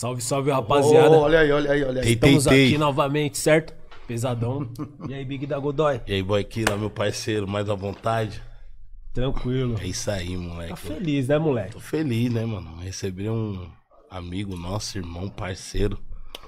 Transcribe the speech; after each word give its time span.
Salve, 0.00 0.22
salve, 0.22 0.52
rapaziada. 0.52 1.10
Oh, 1.10 1.22
olha 1.22 1.40
aí, 1.40 1.50
olha 1.50 1.72
aí, 1.72 1.82
olha 1.82 2.02
aí. 2.02 2.06
Ei, 2.06 2.14
Estamos 2.14 2.44
tei. 2.44 2.68
aqui 2.68 2.78
novamente, 2.78 3.36
certo? 3.36 3.74
Pesadão. 4.06 4.70
E 5.08 5.12
aí, 5.12 5.24
Big 5.24 5.44
da 5.44 5.58
Godoy? 5.58 6.00
E 6.06 6.12
aí, 6.12 6.22
boy 6.22 6.44
Killa, 6.44 6.76
meu 6.76 6.88
parceiro, 6.88 7.48
mais 7.48 7.68
à 7.68 7.74
vontade. 7.74 8.40
Tranquilo. 9.12 9.74
É 9.82 9.86
isso 9.88 10.08
aí, 10.08 10.36
moleque. 10.36 10.70
Tá 10.70 10.76
feliz, 10.76 11.26
né, 11.26 11.36
moleque? 11.36 11.72
Tô 11.72 11.80
feliz, 11.80 12.32
né, 12.32 12.46
mano? 12.46 12.76
Recebi 12.76 13.28
um 13.28 13.66
amigo 14.08 14.56
nosso, 14.56 14.98
irmão, 14.98 15.28
parceiro. 15.28 15.98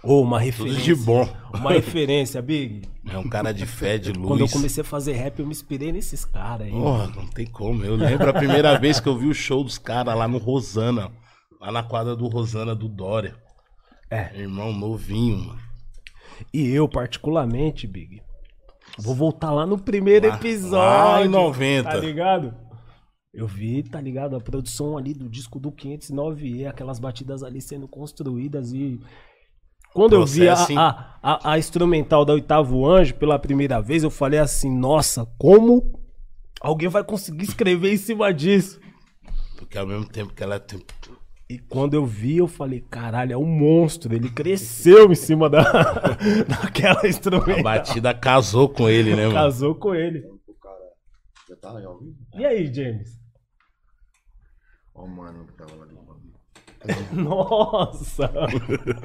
Ô, 0.01 0.23
uma 0.23 0.39
Tudo 0.39 0.45
referência. 0.47 0.83
de 0.85 0.95
bom. 0.95 1.29
Uma 1.53 1.73
referência, 1.73 2.41
Big. 2.41 2.83
É 3.11 3.19
um 3.19 3.29
cara 3.29 3.53
de 3.53 3.67
fé, 3.67 3.99
de 3.99 4.13
luz. 4.13 4.29
Quando 4.29 4.41
eu 4.43 4.49
comecei 4.49 4.83
a 4.83 4.85
fazer 4.85 5.15
rap, 5.15 5.41
eu 5.41 5.45
me 5.45 5.51
inspirei 5.51 5.91
nesses 5.91 6.25
caras 6.25 6.69
aí. 6.69 6.73
Porra, 6.73 7.09
não 7.17 7.27
tem 7.27 7.47
como. 7.47 7.85
Eu 7.85 7.97
lembro 7.97 8.31
a 8.31 8.33
primeira 8.33 8.79
vez 8.79 9.01
que 9.01 9.09
eu 9.09 9.19
vi 9.19 9.27
o 9.27 9.35
show 9.35 9.65
dos 9.65 9.77
caras 9.77 10.17
lá 10.17 10.29
no 10.29 10.39
Rosana. 10.39 11.11
Lá 11.61 11.71
na 11.71 11.83
quadra 11.83 12.17
do 12.17 12.27
Rosana 12.27 12.75
do 12.75 12.89
Dória. 12.89 13.37
É. 14.11 14.35
Irmão 14.41 14.73
novinho, 14.73 15.39
mano. 15.39 15.61
E 16.55 16.67
eu, 16.71 16.89
particularmente, 16.89 17.87
Big, 17.87 18.23
vou 18.99 19.15
voltar 19.15 19.51
lá 19.53 19.67
no 19.67 19.79
primeiro 19.79 20.27
Lá- 20.29 20.37
episódio. 20.37 20.79
lá 20.79 21.25
em 21.25 21.29
90. 21.29 21.91
Tá 21.91 21.97
ligado? 21.97 22.55
Eu 23.33 23.47
vi, 23.47 23.83
tá 23.83 24.01
ligado? 24.01 24.35
A 24.35 24.41
produção 24.41 24.97
ali 24.97 25.13
do 25.15 25.29
disco 25.29 25.61
do 25.61 25.71
509E, 25.71 26.67
aquelas 26.67 26.99
batidas 26.99 27.43
ali 27.43 27.61
sendo 27.61 27.87
construídas 27.87 28.73
e. 28.73 28.99
Quando 29.93 30.15
eu 30.15 30.25
vi 30.25 30.49
a, 30.49 30.55
a, 30.55 31.19
a, 31.23 31.53
a 31.53 31.59
instrumental 31.59 32.25
da 32.25 32.33
Oitavo 32.33 32.89
Anjo 32.89 33.15
pela 33.17 33.39
primeira 33.39 33.81
vez, 33.83 34.03
eu 34.03 34.11
falei 34.11 34.39
assim: 34.41 34.71
nossa, 34.75 35.27
como 35.39 36.01
alguém 36.61 36.89
vai 36.89 37.05
conseguir 37.05 37.45
escrever 37.45 37.93
em 37.93 37.97
cima 37.99 38.33
disso? 38.33 38.81
Porque 39.59 39.77
ao 39.77 39.87
mesmo 39.87 40.07
tempo 40.09 40.33
que 40.33 40.43
ela 40.43 40.59
tem. 40.59 40.81
E 41.51 41.59
quando 41.59 41.95
eu 41.95 42.07
vi, 42.07 42.37
eu 42.37 42.47
falei, 42.47 42.81
caralho, 42.81 43.33
é 43.33 43.37
um 43.37 43.45
monstro. 43.45 44.15
Ele 44.15 44.31
cresceu 44.31 45.11
em 45.11 45.17
cima 45.17 45.51
da, 45.51 45.61
daquela 46.49 47.01
A 47.03 47.09
instrumental. 47.09 47.61
batida 47.65 48.15
casou 48.15 48.69
com 48.69 48.89
ele, 48.89 49.17
né, 49.17 49.25
mano? 49.25 49.35
Casou 49.35 49.75
com 49.75 49.93
ele. 49.93 50.25
Já 51.49 51.57
tá 51.57 51.77
aí, 51.77 51.85
ao 51.85 51.99
vivo? 51.99 52.15
E 52.37 52.47
aí, 52.47 52.73
James? 52.73 53.19
Ó, 54.95 55.03
o 55.03 55.09
mano 55.09 55.45
que 55.45 55.55
tava 55.55 55.75
lá 55.75 55.87
de. 55.87 56.01
Nossa! 57.13 58.31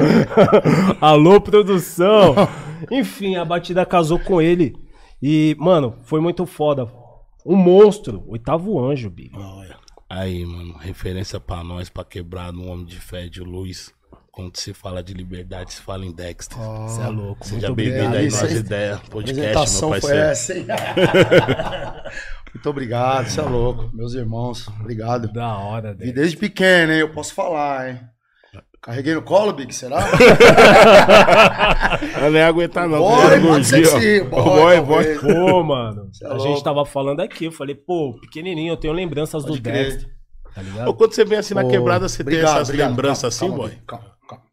Alô, 1.01 1.41
produção! 1.41 2.35
Enfim, 2.91 3.37
a 3.37 3.43
batida 3.43 3.83
casou 3.87 4.19
com 4.19 4.39
ele. 4.39 4.75
E, 5.19 5.55
mano, 5.57 5.95
foi 6.03 6.21
muito 6.21 6.45
foda. 6.45 6.87
Um 7.43 7.55
monstro. 7.55 8.23
Oitavo 8.27 8.79
anjo, 8.79 9.09
Big. 9.09 9.35
Aí, 10.09 10.45
mano, 10.45 10.77
referência 10.77 11.39
pra 11.39 11.63
nós, 11.63 11.89
pra 11.89 12.03
quebrar 12.03 12.53
no 12.53 12.67
homem 12.67 12.85
de 12.85 12.99
fé, 12.99 13.27
de 13.27 13.41
luz. 13.41 13.93
Quando 14.31 14.57
se 14.57 14.73
fala 14.73 15.01
de 15.01 15.13
liberdade, 15.13 15.73
se 15.73 15.81
fala 15.81 16.05
em 16.05 16.11
Dexter. 16.13 16.57
Você 16.57 17.01
é 17.01 17.07
louco. 17.07 17.45
Seja 17.47 17.73
bem-vindo 17.73 18.15
aí, 18.17 18.25
nossa 18.25 18.45
aí. 18.45 18.55
ideia. 18.57 18.95
A 18.95 18.97
Podcast, 18.99 19.39
meu 19.39 19.49
apresentação 19.49 19.89
foi 19.89 20.01
parceiro. 20.01 20.25
essa, 20.25 20.53
hein? 20.57 20.65
Muito 22.53 22.69
obrigado, 22.69 23.29
você 23.29 23.39
é 23.39 23.43
louco. 23.43 23.89
Meus 23.93 24.13
irmãos, 24.13 24.67
obrigado. 24.79 25.31
Da 25.31 25.57
hora, 25.57 25.91
Vi 25.93 25.97
Dex. 26.05 26.13
desde 26.15 26.37
pequeno, 26.37 26.91
hein? 26.93 26.99
Eu 26.99 27.09
posso 27.11 27.33
falar, 27.33 27.89
hein? 27.89 27.99
Carreguei 28.85 29.15
no 29.15 29.23
colo, 29.23 29.51
Big, 29.51 29.73
será? 29.73 29.97
Eu 32.21 32.29
nem 32.29 32.39
ia 32.39 32.47
aguentar, 32.47 32.87
não. 32.87 32.99
Boy, 32.99 33.41
pode 33.41 33.65
ser 33.65 33.81
que 33.81 33.87
sim, 33.87 34.23
boy, 34.29 34.43
Boy, 34.43 34.81
boy. 34.81 35.17
Pô, 35.17 35.63
mano. 35.63 36.11
É 36.21 36.25
a 36.27 36.33
louco. 36.33 36.43
gente 36.43 36.63
tava 36.63 36.85
falando 36.85 37.19
aqui. 37.21 37.45
Eu 37.45 37.51
falei, 37.51 37.73
pô, 37.73 38.15
pequenininho, 38.21 38.73
eu 38.73 38.77
tenho 38.77 38.93
lembranças 38.93 39.43
Pode 39.43 39.57
do 39.57 39.63
crer. 39.63 39.89
Dexter. 39.89 40.11
Tá 40.53 40.61
ligado? 40.61 40.93
Quando 40.93 41.13
você 41.13 41.25
vem 41.25 41.39
assim 41.39 41.55
na 41.55 41.65
quebrada, 41.65 42.07
você 42.07 42.23
tem 42.23 42.33
obrigado, 42.35 42.53
essas 42.57 42.69
obrigado. 42.69 42.89
lembranças 42.91 43.39
Calma, 43.39 43.55
assim, 43.55 43.57
calma, 43.57 43.73
boy? 43.73 43.81
Calma, 43.87 44.05
calma. 44.29 44.43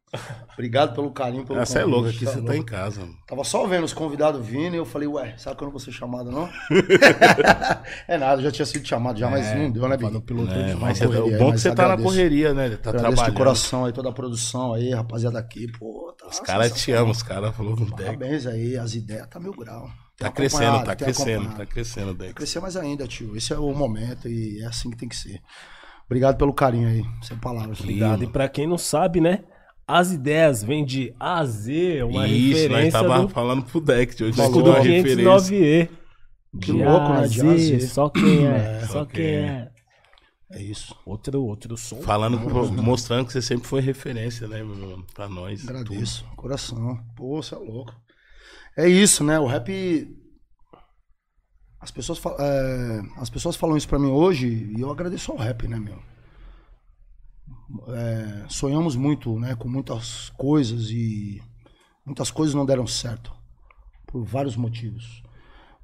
Obrigado 0.55 0.95
pelo 0.95 1.11
carinho, 1.11 1.45
pelo 1.47 1.58
Essa 1.61 1.78
é 1.78 1.83
convite, 1.83 1.95
louca, 1.95 2.08
aqui 2.11 2.19
cê 2.19 2.25
é 2.25 2.28
você 2.28 2.34
tá 2.34 2.41
louco. 2.42 2.55
em 2.56 2.62
casa, 2.64 3.00
mano. 3.00 3.17
Tava 3.27 3.42
só 3.45 3.67
vendo 3.67 3.84
os 3.84 3.92
convidados 3.95 4.47
vindo 4.47 4.75
e 4.75 4.77
eu 4.77 4.84
falei, 4.84 5.08
ué, 5.08 5.34
será 5.39 5.55
que 5.56 5.62
eu 5.62 5.67
não 5.67 5.72
vou 5.72 5.81
ser 5.81 5.92
chamado, 5.92 6.31
não? 6.31 6.48
é 8.07 8.18
nada, 8.18 8.40
eu 8.40 8.45
já 8.45 8.51
tinha 8.52 8.67
sido 8.67 8.86
chamado 8.86 9.18
já, 9.18 9.30
mas 9.30 9.55
não 9.57 9.70
deu, 9.70 9.89
né, 9.89 9.96
Big? 9.96 10.20
piloto 10.23 10.52
É, 10.52 10.67
de 10.68 10.74
mas 10.74 10.80
uma 10.83 10.95
você- 10.95 11.07
correria 11.07 11.36
o 11.36 11.39
bom 11.39 11.45
é 11.45 11.46
que 11.46 11.52
mas 11.52 11.61
você 11.62 11.74
tá 11.74 11.89
na 11.89 11.96
correria, 11.96 12.55
né? 12.55 12.67
Ele 12.67 12.77
tá 12.77 12.91
Agradeço 12.91 13.11
de 13.11 13.17
trabalhando. 13.17 13.36
coração 13.39 13.85
aí, 13.85 13.92
toda 13.92 14.08
a 14.08 14.12
produção 14.12 14.74
aí, 14.74 14.91
rapaziada 14.92 15.39
aqui, 15.39 15.70
pô. 15.79 16.14
Tá 16.18 16.27
Os 16.29 16.41
caras 16.41 16.73
te 16.73 16.92
amam, 16.92 17.11
os 17.11 17.23
caras 17.23 17.55
falaram 17.55 17.77
no. 17.77 17.96
Parabéns 17.96 18.46
aí, 18.46 18.77
as 18.77 18.95
ideias, 18.95 19.27
tá 19.29 19.41
mil 19.41 19.52
grau. 19.52 19.89
Tá 20.18 20.30
crescendo, 20.30 20.85
tá 20.85 20.95
tenho 20.95 20.98
crescendo, 20.98 21.57
tá 21.57 21.67
crescendo, 21.67 22.14
Dex. 22.14 22.33
Crescer 22.35 22.61
mais 22.61 22.77
ainda, 22.77 23.07
tio. 23.08 23.36
Esse 23.36 23.52
é 23.52 23.58
o 23.58 23.73
momento 23.74 24.29
e 24.29 24.61
é 24.62 24.67
assim 24.67 24.91
que 24.91 24.96
tem 24.96 25.08
que 25.08 25.17
ser. 25.17 25.41
Obrigado 26.07 26.36
pelo 26.36 26.52
carinho 26.52 26.89
aí, 26.89 27.02
sem 27.23 27.36
palavras. 27.39 27.80
Obrigado. 27.80 28.23
E 28.23 28.27
pra 28.27 28.48
quem 28.48 28.67
não 28.67 28.77
sabe, 28.79 29.20
né? 29.20 29.42
As 29.95 30.11
ideias 30.13 30.63
vêm 30.63 30.85
de 30.85 31.14
A 31.20 31.41
a 31.41 31.45
Z, 31.45 32.03
uma 32.05 32.27
Isso, 32.27 32.39
nós 32.51 32.61
referência 32.63 32.92
tava 32.92 33.20
do 33.23 33.29
falando 33.29 33.63
pro 33.64 33.80
Dex 33.80 34.14
hoje. 34.20 34.30
disco 34.33 34.47
chegou 34.47 34.63
do 34.63 34.73
a 34.73 34.80
referência. 34.80 35.25
509E. 35.25 35.89
Que 36.63 36.73
louco, 36.73 37.08
né? 37.13 37.29
De 37.29 37.41
A 37.42 37.51
a 37.53 37.57
Z. 37.58 37.80
Só 37.89 38.08
quem 38.08 38.47
é, 38.47 38.80
É, 38.83 38.86
só 38.86 39.05
quem 39.05 39.14
quem 39.17 39.27
é. 39.27 39.69
É 40.53 40.63
isso. 40.63 40.95
Outro, 41.05 41.42
outro 41.45 41.77
som. 41.77 42.01
Falando, 42.03 42.39
pro- 42.41 42.73
mostrando 42.83 43.27
que 43.27 43.33
você 43.33 43.42
sempre 43.42 43.67
foi 43.69 43.80
referência, 43.83 44.47
né, 44.48 44.63
meu 44.63 44.75
mano? 44.77 45.07
Pra 45.14 45.29
nós. 45.29 45.67
Agradeço. 45.69 46.24
Coração. 46.36 46.98
Pô, 47.17 47.42
você 47.42 47.55
é 47.55 47.59
louco. 47.59 47.92
É 48.77 48.89
isso, 48.89 49.23
né? 49.23 49.39
O 49.41 49.47
rap. 49.47 50.09
As 51.80 51.91
pessoas, 51.91 52.19
fal- 52.19 52.36
é, 52.39 53.01
as 53.17 53.29
pessoas 53.29 53.57
falam 53.57 53.77
isso 53.77 53.89
pra 53.89 53.98
mim 53.98 54.07
hoje 54.09 54.73
e 54.77 54.80
eu 54.80 54.91
agradeço 54.91 55.33
ao 55.33 55.39
rap, 55.39 55.67
né, 55.67 55.79
meu? 55.79 55.98
É, 57.89 58.45
sonhamos 58.48 58.96
muito, 58.96 59.39
né, 59.39 59.55
com 59.55 59.68
muitas 59.68 60.30
coisas 60.30 60.90
e 60.90 61.40
muitas 62.05 62.30
coisas 62.30 62.55
não 62.55 62.67
deram 62.67 62.86
certo 62.86 63.33
por 64.07 64.24
vários 64.24 64.57
motivos. 64.57 65.23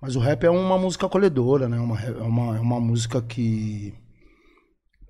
Mas 0.00 0.14
o 0.14 0.20
rap 0.20 0.44
é 0.44 0.50
uma 0.50 0.78
música 0.78 1.06
acolhedora, 1.06 1.68
né? 1.68 1.78
Uma, 1.78 2.00
é, 2.00 2.10
uma, 2.22 2.56
é 2.56 2.60
uma 2.60 2.80
música 2.80 3.20
que 3.20 3.92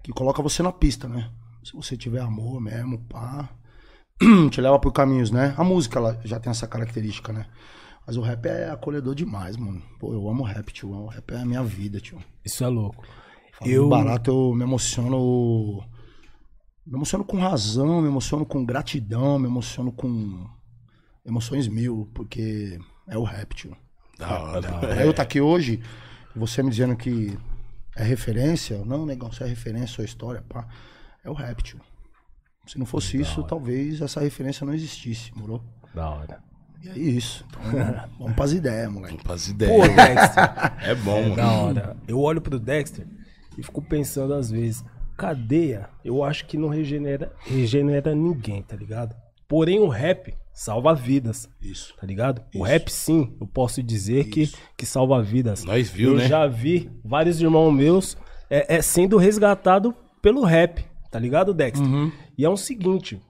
que 0.02 0.12
coloca 0.12 0.42
você 0.42 0.62
na 0.62 0.72
pista, 0.72 1.08
né? 1.08 1.30
Se 1.62 1.72
você 1.74 1.96
tiver 1.96 2.20
amor 2.20 2.60
mesmo, 2.60 2.98
pá, 3.06 3.50
te 4.50 4.60
leva 4.60 4.78
por 4.78 4.92
caminhos, 4.92 5.30
né? 5.30 5.54
A 5.58 5.64
música 5.64 5.98
ela 5.98 6.18
já 6.24 6.40
tem 6.40 6.50
essa 6.50 6.66
característica, 6.66 7.32
né? 7.32 7.46
Mas 8.06 8.16
o 8.16 8.22
rap 8.22 8.46
é 8.46 8.70
acolhedor 8.70 9.14
demais, 9.14 9.56
mano. 9.58 9.82
Pô, 10.00 10.14
eu 10.14 10.26
amo 10.30 10.42
rap, 10.42 10.72
tio. 10.72 10.90
O 10.90 11.06
rap 11.08 11.30
é 11.32 11.40
a 11.40 11.44
minha 11.44 11.62
vida, 11.62 12.00
tio. 12.00 12.18
Isso 12.42 12.64
é 12.64 12.68
louco. 12.68 13.04
Falando 13.58 13.74
Eu- 13.74 13.88
barato, 13.88 14.30
eu 14.30 14.54
me 14.54 14.62
emociono. 14.62 15.84
Me 16.88 16.94
emociono 16.94 17.22
com 17.22 17.38
razão, 17.38 18.00
me 18.00 18.08
emociono 18.08 18.46
com 18.46 18.64
gratidão, 18.64 19.38
me 19.38 19.46
emociono 19.46 19.92
com 19.92 20.46
emoções 21.24 21.68
mil, 21.68 22.08
porque 22.14 22.78
é 23.06 23.18
o 23.18 23.24
rap, 23.24 23.54
tio. 23.54 23.76
Da 24.18 24.40
hora. 24.42 24.72
Pra 24.78 24.96
eu 25.04 25.10
estar 25.10 25.22
aqui 25.22 25.38
hoje, 25.38 25.82
você 26.34 26.62
me 26.62 26.70
dizendo 26.70 26.96
que 26.96 27.38
é 27.94 28.02
referência, 28.02 28.82
não, 28.86 29.04
negão, 29.04 29.30
você 29.30 29.44
é 29.44 29.46
referência, 29.46 29.88
sua 29.88 30.04
história, 30.04 30.42
pá. 30.48 30.66
É 31.22 31.28
o 31.28 31.34
rap, 31.34 31.62
tio. 31.62 31.78
Se 32.66 32.78
não 32.78 32.86
fosse 32.86 33.20
isso, 33.20 33.42
talvez 33.42 34.00
essa 34.00 34.20
referência 34.20 34.64
não 34.64 34.72
existisse, 34.72 35.30
morou? 35.36 35.62
Da 35.94 36.08
hora. 36.08 36.42
E 36.82 36.88
é 36.88 36.98
isso. 36.98 37.44
Então, 37.50 37.62
vamos 38.18 38.34
pras 38.34 38.52
ideias, 38.52 38.90
moleque. 38.90 39.18
Faz 39.24 39.46
Pô, 39.48 39.52
ideia. 39.52 39.94
Dexter. 40.14 40.44
É 40.88 40.94
bom, 40.94 41.18
É 41.18 41.36
da 41.36 41.44
mano. 41.44 41.64
hora. 41.66 41.96
Eu 42.06 42.18
olho 42.18 42.40
pro 42.40 42.58
Dexter 42.58 43.06
e 43.58 43.62
fico 43.62 43.82
pensando 43.82 44.32
às 44.32 44.50
vezes, 44.50 44.82
cadeia, 45.18 45.90
eu 46.04 46.22
acho 46.22 46.46
que 46.46 46.56
não 46.56 46.68
regenera, 46.68 47.32
regenera 47.40 48.14
ninguém, 48.14 48.62
tá 48.62 48.76
ligado? 48.76 49.16
Porém, 49.48 49.80
o 49.80 49.88
rap 49.88 50.32
salva 50.52 50.94
vidas, 50.94 51.48
Isso. 51.60 51.92
tá 52.00 52.06
ligado? 52.06 52.40
O 52.54 52.58
Isso. 52.58 52.62
rap, 52.62 52.88
sim, 52.88 53.36
eu 53.40 53.46
posso 53.46 53.82
dizer 53.82 54.26
que, 54.26 54.48
que 54.76 54.86
salva 54.86 55.20
vidas. 55.20 55.64
Nós 55.64 55.90
viu, 55.90 56.12
eu 56.12 56.18
né? 56.18 56.28
já 56.28 56.46
vi 56.46 56.88
vários 57.04 57.40
irmãos 57.40 57.72
meus 57.72 58.16
é, 58.48 58.76
é, 58.76 58.80
sendo 58.80 59.16
resgatado 59.16 59.92
pelo 60.22 60.44
rap, 60.44 60.84
tá 61.10 61.18
ligado, 61.18 61.52
Dexter? 61.52 61.84
Uhum. 61.84 62.12
E 62.36 62.44
é 62.44 62.48
o 62.48 62.56
seguinte, 62.56 63.20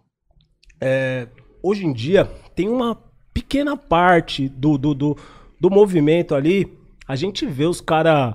é, 0.79 1.27
hoje 1.63 1.87
em 1.87 1.93
dia 1.93 2.27
tem 2.55 2.69
uma 2.69 2.99
pequena 3.33 3.79
parte 3.79 4.47
do, 4.47 4.77
do, 4.77 4.93
do, 4.93 5.17
do 5.59 5.71
movimento 5.71 6.35
ali, 6.35 6.71
a 7.07 7.17
gente 7.17 7.47
vê 7.47 7.65
os 7.65 7.81
caras 7.81 8.35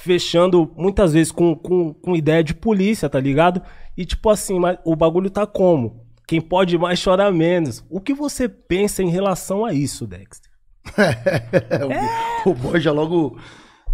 fechando 0.00 0.72
muitas 0.76 1.12
vezes 1.12 1.30
com, 1.30 1.54
com, 1.54 1.92
com 1.92 2.16
ideia 2.16 2.42
de 2.42 2.54
polícia, 2.54 3.08
tá 3.08 3.20
ligado? 3.20 3.60
E 3.96 4.04
tipo 4.06 4.30
assim, 4.30 4.58
mas 4.58 4.78
o 4.84 4.96
bagulho 4.96 5.28
tá 5.30 5.46
como? 5.46 6.06
Quem 6.26 6.40
pode 6.40 6.78
mais 6.78 7.02
chora 7.02 7.30
menos. 7.30 7.84
O 7.90 8.00
que 8.00 8.14
você 8.14 8.48
pensa 8.48 9.02
em 9.02 9.10
relação 9.10 9.64
a 9.64 9.74
isso, 9.74 10.06
Dexter? 10.06 10.50
o, 12.46 12.50
o 12.50 12.54
boy 12.54 12.80
já 12.80 12.92
logo. 12.92 13.38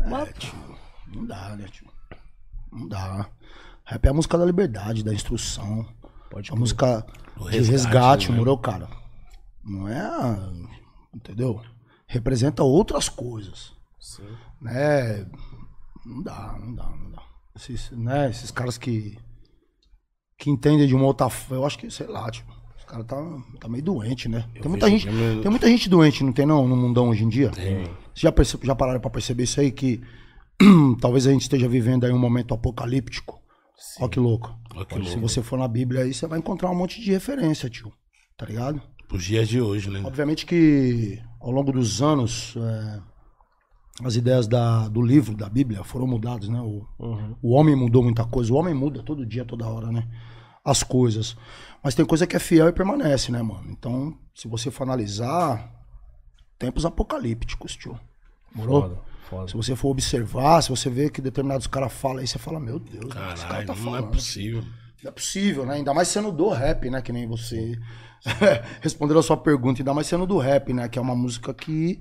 Mas- 0.09 0.29
É, 0.29 0.33
tio. 0.35 0.55
Não 1.13 1.25
dá, 1.27 1.57
né, 1.57 1.65
tio? 1.71 1.89
Não 2.73 2.87
dá. 2.87 3.27
Rap 3.85 4.05
é 4.05 4.09
a 4.09 4.15
música 4.15 4.39
da 4.39 4.45
liberdade, 4.45 5.03
da 5.03 5.13
instrução. 5.15 5.87
Pode 6.31 6.53
a 6.53 6.55
música 6.57 7.05
Do 7.37 7.51
de 7.51 7.61
resgate, 7.63 8.31
né? 8.31 8.39
morou, 8.39 8.59
cara? 8.59 8.89
Não 9.65 9.89
é. 9.89 10.37
Entendeu? 11.15 11.61
Representa 12.07 12.63
outras 12.63 13.09
coisas. 13.09 13.73
Sim. 13.99 14.23
né? 14.61 15.27
Não 16.07 16.23
dá, 16.23 16.57
não 16.61 16.75
dá, 16.75 16.85
não 16.89 17.11
dá. 17.11 17.23
Esses, 17.57 17.91
né, 17.91 18.31
esses 18.31 18.51
caras 18.51 18.79
que 18.79 19.19
que 20.39 20.51
entendem 20.51 20.87
de 20.87 20.95
uma 20.95 21.07
outra, 21.07 21.29
eu 21.51 21.65
acho 21.67 21.79
que 21.79 21.91
sei 21.91 22.07
lá, 22.07 22.31
tipo, 22.31 22.53
O 22.83 22.87
cara 22.87 23.03
tá, 23.03 23.17
tá 23.59 23.69
meio 23.69 23.83
doente, 23.83 24.29
né? 24.29 24.47
Tem 24.61 24.69
muita, 24.71 24.89
gente, 24.89 25.07
tem 25.43 25.51
muita 25.51 25.67
gente 25.67 25.89
doente, 25.89 26.23
não 26.23 26.33
tem 26.33 26.45
não, 26.47 26.69
no 26.69 26.77
mundão 26.77 27.09
hoje 27.09 27.25
em 27.25 27.29
dia? 27.29 27.51
Tem. 27.51 27.85
Vocês 27.85 27.95
já, 28.15 28.31
perce- 28.31 28.59
já 28.63 28.75
pararam 28.75 29.01
pra 29.01 29.11
perceber 29.11 29.45
isso 29.45 29.59
aí? 29.61 29.73
Que 29.73 30.01
talvez 31.01 31.27
a 31.27 31.33
gente 31.33 31.43
esteja 31.43 31.67
vivendo 31.69 32.05
aí 32.05 32.13
um 32.13 32.19
momento 32.19 32.55
apocalíptico. 32.55 33.41
Olha 33.99 34.09
que 34.11 34.21
louco. 34.21 34.55
Olha 34.75 34.85
que 34.85 34.95
Se 34.95 35.01
louco. 35.01 35.21
você 35.21 35.43
for 35.43 35.59
na 35.59 35.67
Bíblia 35.67 36.03
aí, 36.03 36.13
você 36.15 36.27
vai 36.27 36.39
encontrar 36.39 36.71
um 36.71 36.75
monte 36.77 37.01
de 37.01 37.11
referência, 37.11 37.69
tio. 37.71 37.91
Tá 38.37 38.47
ligado? 38.47 38.81
Os 39.11 39.25
dias 39.25 39.49
de 39.49 39.61
hoje, 39.61 39.91
né? 39.91 40.03
Obviamente 40.05 40.45
que 40.47 41.19
ao 41.41 41.51
longo 41.51 41.73
dos 41.73 42.01
anos 42.03 42.55
é, 42.57 43.01
as 44.05 44.15
ideias 44.17 44.47
da- 44.47 44.89
do 44.89 45.01
livro, 45.01 45.35
da 45.37 45.49
Bíblia, 45.49 45.83
foram 45.85 46.07
mudadas, 46.07 46.49
né? 46.49 46.61
O, 46.61 46.87
o 47.43 47.53
homem 47.53 47.75
mudou 47.75 48.03
muita 48.03 48.25
coisa. 48.25 48.53
O 48.53 48.57
homem 48.57 48.75
muda 48.75 49.03
todo 49.03 49.25
dia, 49.25 49.45
toda 49.45 49.67
hora, 49.67 49.91
né? 49.91 50.07
As 50.65 50.83
coisas. 50.83 51.37
Mas 51.83 51.95
tem 51.95 52.05
coisa 52.05 52.27
que 52.27 52.37
é 52.37 52.39
fiel 52.39 52.69
e 52.69 52.73
permanece, 52.73 53.31
né, 53.33 53.41
mano? 53.41 53.67
Então, 53.71 54.17
se 54.35 54.49
você 54.49 54.71
for 54.71 54.83
analisar, 54.83 55.73
tempos 56.59 56.85
apocalípticos, 56.85 57.75
tio. 57.77 57.99
Morou? 58.55 58.83
Foda, 58.83 58.99
foda. 59.31 59.49
Se 59.49 59.55
você 59.55 59.77
for 59.77 59.89
observar, 59.91 60.63
se 60.63 60.71
você 60.71 60.91
vê 60.91 61.09
que 61.09 61.21
determinados 61.23 61.67
caras 61.67 61.93
falam 61.93 62.19
aí, 62.19 62.27
você 62.27 62.39
fala, 62.39 62.59
meu 62.61 62.79
Deus, 62.79 63.05
esse 63.07 63.15
cara 63.15 63.35
Caralho, 63.37 63.67
tá 63.67 63.75
não 63.75 63.83
falando. 63.85 64.05
é 64.09 64.11
possível. 64.11 64.63
Não 65.03 65.09
é 65.09 65.13
possível, 65.13 65.65
né? 65.67 65.75
Ainda 65.75 65.95
mais 65.95 66.09
sendo 66.09 66.33
do 66.33 66.49
rap, 66.49 66.91
né? 66.91 67.01
Que 67.01 67.13
nem 67.13 67.27
você 67.29 67.79
respondendo 68.83 69.19
a 69.19 69.23
sua 69.23 69.37
pergunta, 69.37 69.81
ainda 69.81 69.95
mais 69.95 70.07
sendo 70.07 70.27
do 70.27 70.39
rap, 70.39 70.73
né? 70.73 70.89
Que 70.89 70.99
é 70.99 71.03
uma 71.03 71.15
música 71.15 71.55
que 71.55 71.99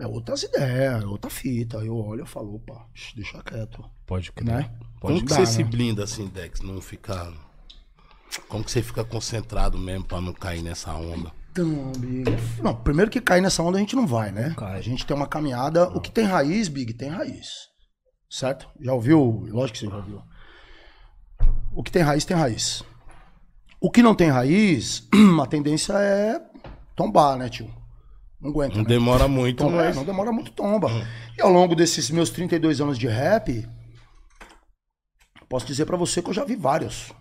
é 0.00 0.06
outras 0.06 0.42
ideias, 0.42 1.02
é 1.02 1.06
outra 1.06 1.30
fita. 1.30 1.78
Eu 1.78 1.96
olho 1.96 2.24
e 2.24 2.26
falo, 2.26 2.54
opa, 2.56 2.86
deixa 3.14 3.42
quieto, 3.42 3.84
Pode 4.06 4.32
crer. 4.32 4.46
né? 4.46 4.70
Como 5.00 5.14
Não 5.14 5.24
que 5.24 5.32
você 5.32 5.40
né? 5.40 5.46
se 5.46 5.64
blinda 5.64 6.04
assim, 6.04 6.26
Dex? 6.28 6.60
Não 6.60 6.80
ficar. 6.80 7.32
Como 8.48 8.62
que 8.64 8.70
você 8.70 8.82
fica 8.82 9.04
concentrado 9.04 9.78
mesmo 9.78 10.04
pra 10.04 10.20
não 10.20 10.32
cair 10.32 10.62
nessa 10.62 10.92
onda? 10.94 11.32
Então, 11.52 11.90
Big. 11.98 12.30
Não, 12.62 12.74
primeiro 12.76 13.10
que 13.10 13.20
cair 13.20 13.40
nessa 13.40 13.62
onda 13.62 13.76
a 13.76 13.80
gente 13.80 13.96
não 13.96 14.06
vai, 14.06 14.30
né? 14.30 14.54
Cai. 14.56 14.76
A 14.78 14.80
gente 14.80 15.04
tem 15.04 15.16
uma 15.16 15.26
caminhada. 15.26 15.88
O 15.88 16.00
que 16.00 16.10
tem 16.10 16.24
raiz, 16.24 16.68
Big, 16.68 16.92
tem 16.94 17.08
raiz. 17.08 17.68
Certo? 18.28 18.68
Já 18.80 18.92
ouviu? 18.92 19.46
Lógico 19.50 19.78
que 19.78 19.84
você 19.84 19.90
já 19.90 19.96
ouviu. 19.96 20.22
O 21.72 21.82
que 21.82 21.90
tem 21.90 22.02
raiz, 22.02 22.24
tem 22.24 22.36
raiz. 22.36 22.84
O 23.80 23.90
que 23.90 24.02
não 24.02 24.14
tem 24.14 24.28
raiz, 24.28 25.08
a 25.42 25.46
tendência 25.46 25.94
é 25.94 26.40
tombar, 26.94 27.36
né, 27.36 27.48
tio? 27.48 27.68
Não 28.40 28.50
aguenta. 28.50 28.76
Não 28.76 28.82
né? 28.82 28.88
demora 28.88 29.28
muito, 29.28 29.64
Tomba, 29.64 29.82
é, 29.82 29.86
mas. 29.86 29.96
não 29.96 30.04
demora 30.04 30.32
muito 30.32 30.52
tomba. 30.52 30.88
E 31.36 31.42
ao 31.42 31.50
longo 31.50 31.74
desses 31.74 32.10
meus 32.10 32.30
32 32.30 32.80
anos 32.80 32.98
de 32.98 33.06
rap, 33.06 33.68
posso 35.48 35.66
dizer 35.66 35.84
pra 35.84 35.96
você 35.96 36.22
que 36.22 36.30
eu 36.30 36.34
já 36.34 36.44
vi 36.44 36.56
vários. 36.56 37.12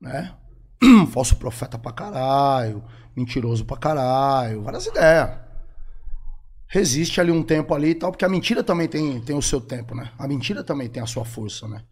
Né? 0.00 0.34
Falso 1.12 1.36
profeta 1.36 1.78
pra 1.78 1.92
caralho, 1.92 2.84
mentiroso 3.16 3.64
pra 3.64 3.76
caralho, 3.76 4.62
várias 4.62 4.86
ideias. 4.86 5.38
Resiste 6.66 7.20
ali 7.20 7.32
um 7.32 7.42
tempo 7.42 7.74
ali 7.74 7.90
e 7.90 7.94
tal, 7.94 8.12
porque 8.12 8.24
a 8.24 8.28
mentira 8.28 8.62
também 8.62 8.86
tem, 8.86 9.20
tem 9.20 9.36
o 9.36 9.42
seu 9.42 9.60
tempo, 9.60 9.94
né? 9.94 10.12
A 10.18 10.28
mentira 10.28 10.62
também 10.62 10.88
tem 10.88 11.02
a 11.02 11.06
sua 11.06 11.24
força, 11.24 11.66
né? 11.66 11.82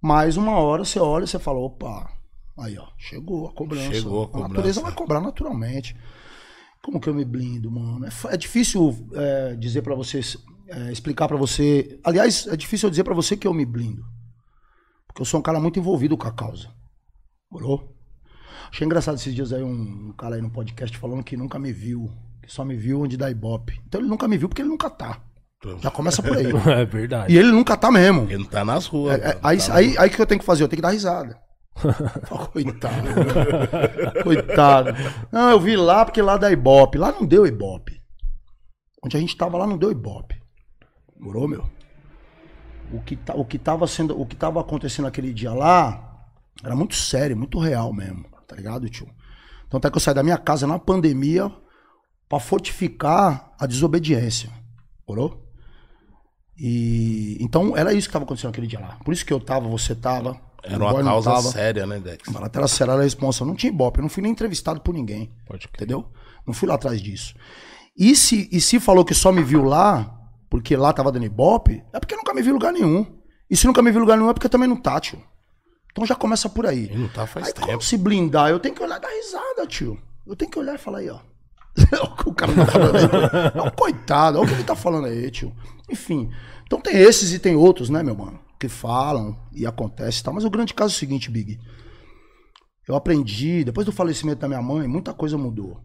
Mas 0.00 0.36
uma 0.36 0.52
hora 0.52 0.84
você 0.84 0.98
olha 0.98 1.24
e 1.24 1.28
você 1.28 1.38
fala, 1.38 1.58
opa, 1.58 2.10
aí 2.58 2.78
ó, 2.78 2.86
chegou 2.96 3.48
a 3.48 3.52
cobrança. 3.52 3.92
Chegou 3.92 4.24
a 4.24 4.28
cobrança. 4.28 4.48
natureza 4.48 4.80
vai 4.80 4.92
cobrar 4.92 5.20
naturalmente. 5.20 5.94
Como 6.82 7.00
que 7.00 7.08
eu 7.08 7.14
me 7.14 7.24
blindo, 7.24 7.70
mano? 7.70 8.06
É, 8.06 8.34
é 8.34 8.36
difícil 8.36 8.96
é, 9.14 9.54
dizer 9.56 9.82
pra 9.82 9.94
vocês, 9.94 10.36
é, 10.68 10.90
explicar 10.92 11.28
pra 11.28 11.36
você. 11.36 12.00
Aliás, 12.02 12.46
é 12.46 12.56
difícil 12.56 12.86
eu 12.86 12.90
dizer 12.90 13.04
pra 13.04 13.14
você 13.14 13.36
que 13.36 13.46
eu 13.46 13.54
me 13.54 13.66
blindo. 13.66 14.02
Porque 15.06 15.22
eu 15.22 15.26
sou 15.26 15.40
um 15.40 15.42
cara 15.42 15.60
muito 15.60 15.78
envolvido 15.78 16.16
com 16.16 16.26
a 16.26 16.32
causa. 16.32 16.68
Morou? 17.50 17.96
Achei 18.70 18.86
engraçado 18.86 19.16
esses 19.16 19.34
dias 19.34 19.52
aí 19.52 19.62
um, 19.62 20.08
um 20.08 20.12
cara 20.16 20.36
aí 20.36 20.42
no 20.42 20.50
podcast 20.50 20.96
falando 20.96 21.24
que 21.24 21.36
nunca 21.36 21.58
me 21.58 21.72
viu. 21.72 22.10
Que 22.42 22.50
só 22.50 22.64
me 22.64 22.76
viu 22.76 23.02
onde 23.02 23.16
dá 23.16 23.30
ibope. 23.30 23.80
Então 23.86 24.00
ele 24.00 24.08
nunca 24.08 24.28
me 24.28 24.38
viu 24.38 24.48
porque 24.48 24.62
ele 24.62 24.68
nunca 24.68 24.88
tá. 24.88 25.20
Já 25.82 25.90
começa 25.90 26.22
por 26.22 26.36
aí. 26.36 26.46
É 26.70 26.84
verdade. 26.86 27.32
e 27.32 27.36
ele 27.36 27.50
nunca 27.50 27.76
tá 27.76 27.90
mesmo. 27.90 28.22
Ele 28.22 28.38
não 28.38 28.46
tá 28.46 28.64
nas 28.64 28.86
ruas. 28.86 29.20
É, 29.20 29.30
é, 29.30 29.38
aí, 29.42 29.58
tá 29.58 29.74
aí, 29.74 29.98
aí 29.98 30.08
que 30.08 30.20
eu 30.20 30.26
tenho 30.26 30.40
que 30.40 30.46
fazer? 30.46 30.62
Eu 30.62 30.68
tenho 30.68 30.78
que 30.78 30.82
dar 30.82 30.90
risada. 30.90 31.38
Coitado. 32.52 33.08
Coitado. 34.22 34.90
Não, 35.32 35.50
eu 35.50 35.60
vi 35.60 35.76
lá 35.76 36.04
porque 36.04 36.22
lá 36.22 36.36
dá 36.36 36.50
ibope. 36.50 36.98
Lá 36.98 37.12
não 37.12 37.26
deu 37.26 37.46
ibope. 37.46 38.00
Onde 39.02 39.16
a 39.16 39.20
gente 39.20 39.36
tava 39.36 39.56
lá 39.56 39.66
não 39.66 39.78
deu 39.78 39.90
ibope. 39.90 40.40
Morou, 41.18 41.48
meu? 41.48 41.68
O 42.92 43.00
que, 43.00 43.18
o, 43.34 43.44
que 43.44 43.58
tava 43.58 43.86
sendo, 43.86 44.20
o 44.20 44.26
que 44.26 44.34
tava 44.34 44.60
acontecendo 44.60 45.06
aquele 45.06 45.32
dia 45.32 45.52
lá 45.52 46.28
era 46.62 46.74
muito 46.74 46.94
sério, 46.94 47.36
muito 47.36 47.58
real 47.58 47.92
mesmo. 47.92 48.24
Tá 48.46 48.56
ligado, 48.56 48.88
tio? 48.88 49.08
Então 49.66 49.78
até 49.78 49.90
que 49.90 49.96
eu 49.96 50.00
saí 50.00 50.14
da 50.14 50.22
minha 50.22 50.38
casa 50.38 50.66
na 50.66 50.78
pandemia 50.78 51.50
pra 52.28 52.40
fortificar 52.40 53.52
a 53.58 53.66
desobediência. 53.66 54.50
Morou? 55.08 55.46
E 56.56 57.38
então 57.40 57.76
era 57.76 57.92
isso 57.92 58.06
que 58.06 58.10
estava 58.10 58.24
acontecendo 58.24 58.50
aquele 58.50 58.66
dia 58.66 58.80
lá. 58.80 58.98
Por 59.04 59.14
isso 59.14 59.24
que 59.24 59.32
eu 59.32 59.40
tava, 59.40 59.68
você 59.68 59.94
tava. 59.94 60.38
Era 60.62 60.76
uma 60.78 60.92
não 61.02 61.04
causa 61.04 61.30
tava. 61.30 61.50
séria, 61.50 61.86
né, 61.86 61.98
Dex? 61.98 62.34
A 62.34 62.38
lateral 62.40 62.68
será 62.68 62.94
a 62.94 63.02
responsa. 63.02 63.44
Não 63.44 63.54
tinha 63.54 63.72
ibope, 63.72 63.98
eu 63.98 64.02
não 64.02 64.08
fui 64.08 64.22
nem 64.22 64.32
entrevistado 64.32 64.80
por 64.80 64.94
ninguém. 64.94 65.30
Pode 65.46 65.66
crer. 65.68 65.84
Entendeu? 65.86 66.06
Não 66.46 66.52
fui 66.54 66.68
lá 66.68 66.74
atrás 66.74 67.00
disso. 67.00 67.34
E 67.96 68.14
se, 68.16 68.48
e 68.52 68.60
se 68.60 68.78
falou 68.80 69.04
que 69.04 69.14
só 69.14 69.30
me 69.32 69.42
viu 69.42 69.62
lá, 69.64 70.14
porque 70.48 70.76
lá 70.76 70.92
tava 70.92 71.12
dando 71.12 71.26
ibope, 71.26 71.82
é 71.92 72.00
porque 72.00 72.16
nunca 72.16 72.32
me 72.34 72.42
viu 72.42 72.50
em 72.50 72.54
lugar 72.54 72.72
nenhum. 72.72 73.06
E 73.50 73.56
se 73.56 73.66
nunca 73.66 73.82
me 73.82 73.90
viu 73.90 73.98
em 73.98 74.02
lugar 74.02 74.16
nenhum 74.16 74.30
é 74.30 74.34
porque 74.34 74.48
também 74.48 74.68
não 74.68 74.76
tá, 74.76 74.98
tio. 75.00 75.22
Então 75.92 76.06
já 76.06 76.14
começa 76.14 76.48
por 76.48 76.66
aí. 76.66 76.84
Ele 76.84 76.98
não 76.98 77.08
tá 77.08 77.26
faz 77.26 77.48
Aí 77.48 77.52
como 77.52 77.66
tempo. 77.66 77.84
se 77.84 77.96
blindar? 77.96 78.50
Eu 78.50 78.60
tenho 78.60 78.74
que 78.74 78.82
olhar 78.82 78.98
e 78.98 79.00
dar 79.00 79.08
risada, 79.08 79.66
tio. 79.66 79.98
Eu 80.26 80.36
tenho 80.36 80.50
que 80.50 80.58
olhar 80.58 80.74
e 80.74 80.78
falar 80.78 80.98
aí, 80.98 81.10
ó. 81.10 81.18
o 82.26 82.34
cara 82.34 82.52
tá 82.54 82.66
falando 82.66 82.96
aí. 82.96 83.52
É 83.54 83.62
um 83.62 83.70
coitado, 83.70 84.38
olha 84.38 84.44
o 84.44 84.48
que 84.48 84.54
ele 84.54 84.64
tá 84.64 84.76
falando 84.76 85.06
aí, 85.06 85.30
tio. 85.30 85.52
Enfim. 85.90 86.30
Então 86.64 86.80
tem 86.80 86.96
esses 86.96 87.32
e 87.32 87.38
tem 87.38 87.56
outros, 87.56 87.90
né, 87.90 88.02
meu 88.02 88.14
mano? 88.14 88.38
Que 88.60 88.68
falam 88.68 89.34
e 89.52 89.66
acontece 89.66 90.22
tal. 90.22 90.34
Mas 90.34 90.44
o 90.44 90.50
grande 90.50 90.74
caso 90.74 90.92
é 90.92 90.96
o 90.96 90.98
seguinte, 90.98 91.30
Big. 91.30 91.58
Eu 92.86 92.94
aprendi, 92.94 93.64
depois 93.64 93.86
do 93.86 93.92
falecimento 93.92 94.42
da 94.42 94.48
minha 94.48 94.60
mãe, 94.60 94.86
muita 94.86 95.14
coisa 95.14 95.38
mudou. 95.38 95.80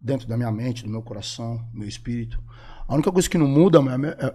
Dentro 0.00 0.26
da 0.26 0.34
minha 0.34 0.50
mente, 0.50 0.82
do 0.82 0.88
meu 0.88 1.02
coração, 1.02 1.58
do 1.72 1.80
meu 1.80 1.86
espírito. 1.88 2.42
A 2.88 2.94
única 2.94 3.12
coisa 3.12 3.28
que 3.28 3.36
não 3.36 3.46
muda 3.46 3.80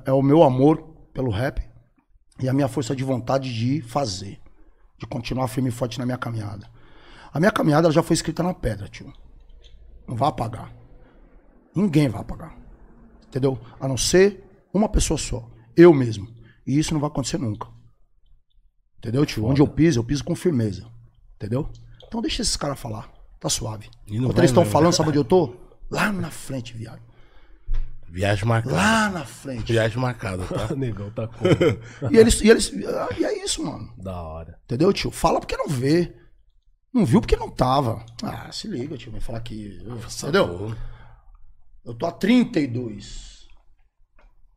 é, 0.06 0.10
é- 0.10 0.14
o 0.14 0.22
meu 0.22 0.44
amor 0.44 0.78
pelo 1.12 1.32
rap 1.32 1.60
e 2.40 2.48
a 2.48 2.54
minha 2.54 2.68
força 2.68 2.96
de 2.96 3.04
vontade 3.04 3.52
de 3.52 3.82
fazer. 3.82 4.40
De 5.00 5.08
continuar 5.08 5.48
firme 5.48 5.70
e 5.70 5.72
forte 5.72 5.98
na 5.98 6.06
minha 6.06 6.18
caminhada. 6.20 6.70
A 7.34 7.40
minha 7.40 7.52
caminhada 7.52 7.90
já 7.90 8.04
foi 8.04 8.14
escrita 8.14 8.44
na 8.44 8.54
pedra, 8.54 8.88
tio. 8.88 9.12
Não 10.08 10.16
vai 10.16 10.30
apagar. 10.30 10.72
Ninguém 11.76 12.10
vai 12.10 12.22
apagar. 12.22 12.56
Entendeu? 13.28 13.60
A 13.80 13.88
não 13.88 13.98
ser 13.98 14.44
uma 14.72 14.88
pessoa 14.88 15.18
só. 15.18 15.50
Eu 15.76 15.94
mesmo. 15.94 16.28
E 16.70 16.78
isso 16.78 16.94
não 16.94 17.02
vai 17.02 17.10
acontecer 17.10 17.40
nunca. 17.40 17.68
Entendeu, 19.00 19.26
tio? 19.26 19.46
Onde 19.46 19.60
eu 19.60 19.68
piso, 19.68 20.00
eu 20.00 20.04
piso 20.04 20.24
com 20.24 20.36
firmeza. 20.36 20.86
Entendeu? 21.36 21.68
Então 22.08 22.22
deixa 22.22 22.44
esses 22.44 22.56
caras 22.56 22.80
falar. 22.80 23.12
Tá 23.40 23.50
suave. 23.50 23.90
Enquanto 24.08 24.38
eles 24.38 24.52
estão 24.52 24.64
falando, 24.66 24.94
sabe 24.94 25.10
onde 25.10 25.18
eu 25.18 25.24
tô? 25.26 25.56
Lá 25.90 26.12
na 26.12 26.30
frente, 26.30 26.76
viado. 26.78 27.02
Viagem 28.08 28.46
marcada. 28.46 28.76
Lá 28.76 29.10
na 29.10 29.26
frente. 29.26 29.72
Viagem 29.72 29.98
marcada, 29.98 30.46
tá? 30.46 30.74
Negão 30.78 31.10
tá 31.12 31.28
como? 31.28 31.50
E 32.14 32.18
eles, 32.18 32.40
e 32.42 32.50
eles. 32.50 32.72
ah, 32.86 33.10
E 33.18 33.24
é 33.26 33.44
isso, 33.44 33.64
mano. 33.64 33.92
da 33.98 34.22
hora. 34.22 34.60
Entendeu, 34.66 34.94
tio? 34.94 35.10
Fala 35.10 35.40
porque 35.40 35.58
não 35.58 35.68
vê. 35.68 36.16
Não 36.94 37.04
viu 37.06 37.20
porque 37.22 37.36
não 37.36 37.50
tava. 37.50 38.06
Ah, 38.22 38.52
se 38.52 38.68
liga, 38.68 38.96
tio. 38.98 39.12
Vem 39.12 39.22
falar 39.22 39.40
que. 39.42 39.80
Entendeu? 40.22 40.76
Eu 41.86 41.94
tô 41.96 42.06
há 42.06 42.12
32 42.12 43.48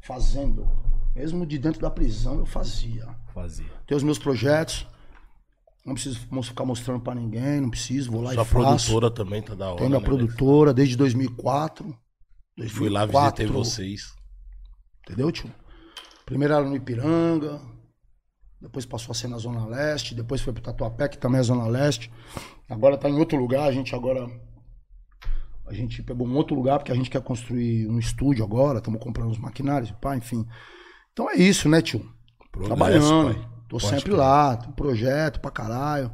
fazendo. 0.02 0.91
Mesmo 1.14 1.46
de 1.46 1.58
dentro 1.58 1.80
da 1.80 1.90
prisão 1.90 2.38
eu 2.38 2.46
fazia. 2.46 3.06
Fazia. 3.34 3.70
Tenho 3.86 3.96
os 3.98 4.02
meus 4.02 4.18
projetos. 4.18 4.86
Não 5.84 5.94
preciso 5.94 6.20
ficar 6.44 6.64
mostrando 6.64 7.00
pra 7.00 7.12
ninguém, 7.12 7.60
não 7.60 7.68
preciso, 7.68 8.12
vou 8.12 8.22
lá 8.22 8.32
Sua 8.32 8.42
e 8.42 8.46
faço. 8.46 8.86
produtora 8.86 9.10
também 9.10 9.42
tá 9.42 9.54
da 9.54 9.66
hora. 9.66 9.78
Tenho 9.78 9.90
minha 9.90 10.00
né, 10.00 10.06
produtora 10.06 10.72
desde 10.72 10.96
2004. 10.96 11.96
Dex? 12.56 12.70
Fui 12.70 12.88
lá, 12.88 13.00
2004, 13.00 13.44
visitei 13.44 13.46
vocês. 13.46 14.14
Entendeu, 15.00 15.32
tio? 15.32 15.52
Primeiro 16.24 16.54
era 16.54 16.64
no 16.64 16.76
Ipiranga, 16.76 17.60
depois 18.60 18.86
passou 18.86 19.10
a 19.10 19.14
ser 19.14 19.26
na 19.26 19.38
Zona 19.38 19.66
Leste, 19.66 20.14
depois 20.14 20.40
foi 20.40 20.52
pro 20.52 20.62
Tatuapé, 20.62 21.08
que 21.08 21.18
também 21.18 21.40
é 21.40 21.42
Zona 21.42 21.66
Leste. 21.66 22.12
Agora 22.70 22.96
tá 22.96 23.10
em 23.10 23.18
outro 23.18 23.36
lugar, 23.36 23.68
a 23.68 23.72
gente 23.72 23.92
agora. 23.92 24.30
A 25.66 25.74
gente 25.74 26.02
pegou 26.02 26.26
um 26.26 26.36
outro 26.36 26.54
lugar 26.54 26.78
porque 26.78 26.92
a 26.92 26.94
gente 26.94 27.10
quer 27.10 27.22
construir 27.22 27.88
um 27.88 27.98
estúdio 27.98 28.44
agora, 28.44 28.78
estamos 28.78 29.02
comprando 29.02 29.30
os 29.30 29.38
maquinários, 29.38 29.90
pá, 29.92 30.16
enfim. 30.16 30.46
Então 31.12 31.30
é 31.30 31.36
isso, 31.36 31.68
né, 31.68 31.82
tio? 31.82 32.00
Progresso, 32.50 32.76
Trabalhando. 32.76 33.34
pai. 33.34 33.48
Tô 33.68 33.78
Pode 33.78 33.86
sempre 33.88 34.12
lá, 34.12 34.56
tem 34.56 34.70
projeto 34.72 35.40
pra 35.40 35.50
caralho. 35.50 36.10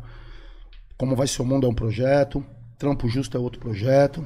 Como 0.96 1.16
vai 1.16 1.26
ser 1.26 1.42
o 1.42 1.44
mundo 1.44 1.66
é 1.66 1.70
um 1.70 1.74
projeto. 1.74 2.44
Trampo 2.78 3.08
Justo 3.08 3.36
é 3.36 3.40
outro 3.40 3.60
projeto. 3.60 4.24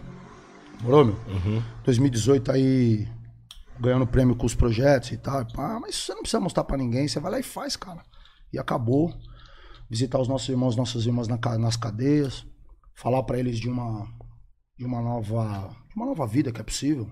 Morou, 0.82 1.04
meu? 1.04 1.14
Uhum. 1.28 1.62
2018 1.84 2.52
aí 2.52 3.08
ganhando 3.80 4.06
prêmio 4.06 4.36
com 4.36 4.46
os 4.46 4.54
projetos 4.54 5.10
e 5.12 5.16
tal. 5.16 5.44
pá, 5.46 5.78
mas 5.80 5.96
você 5.96 6.12
não 6.12 6.20
precisa 6.22 6.40
mostrar 6.40 6.64
pra 6.64 6.76
ninguém, 6.76 7.08
você 7.08 7.18
vai 7.18 7.32
lá 7.32 7.38
e 7.40 7.42
faz, 7.42 7.76
cara. 7.76 8.02
E 8.52 8.58
acabou. 8.58 9.12
visitar 9.90 10.18
os 10.20 10.28
nossos 10.28 10.48
irmãos, 10.48 10.74
nossas 10.76 11.04
irmãs 11.04 11.28
na 11.28 11.38
nas 11.58 11.76
cadeias, 11.76 12.46
falar 12.94 13.22
pra 13.24 13.38
eles 13.38 13.58
de 13.58 13.68
uma 13.68 14.06
de 14.78 14.84
uma 14.86 15.00
nova 15.02 15.68
de 15.88 15.94
uma 15.96 16.06
nova 16.06 16.26
vida 16.26 16.50
que 16.52 16.60
é 16.60 16.64
possível. 16.64 17.10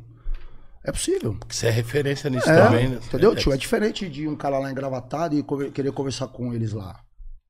É 0.84 0.90
possível. 0.92 1.36
Você 1.48 1.66
é 1.66 1.70
referência 1.70 2.30
nisso 2.30 2.48
É, 2.48 2.64
também, 2.64 2.88
né? 2.88 3.00
entendeu, 3.04 3.34
tio? 3.36 3.52
É 3.52 3.56
diferente 3.56 4.08
de 4.08 4.26
um 4.26 4.34
cara 4.36 4.58
lá 4.58 4.70
engravatado 4.70 5.36
e 5.36 5.44
querer 5.72 5.92
conversar 5.92 6.28
com 6.28 6.54
eles 6.54 6.72
lá. 6.72 6.98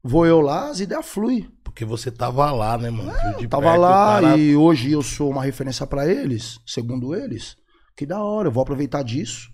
Vou 0.02 0.26
eu 0.26 0.40
lá, 0.40 0.68
as 0.70 0.80
ideias 0.80 1.06
fluem. 1.06 1.48
Porque 1.62 1.84
você 1.84 2.10
tava 2.10 2.50
lá, 2.50 2.76
né, 2.76 2.90
mano? 2.90 3.12
Viu 3.12 3.36
de 3.38 3.44
É, 3.44 3.48
Tava 3.48 3.62
perto, 3.64 3.80
lá 3.80 4.20
cara- 4.20 4.36
e 4.36 4.56
hoje 4.56 4.90
eu 4.90 5.02
sou 5.02 5.30
uma 5.30 5.44
referência 5.44 5.86
pra 5.86 6.06
eles, 6.08 6.58
segundo 6.66 7.14
eles. 7.14 7.54
Que 7.96 8.04
da 8.06 8.20
hora, 8.22 8.48
eu 8.48 8.52
vou 8.52 8.62
aproveitar 8.62 9.02
disso 9.04 9.48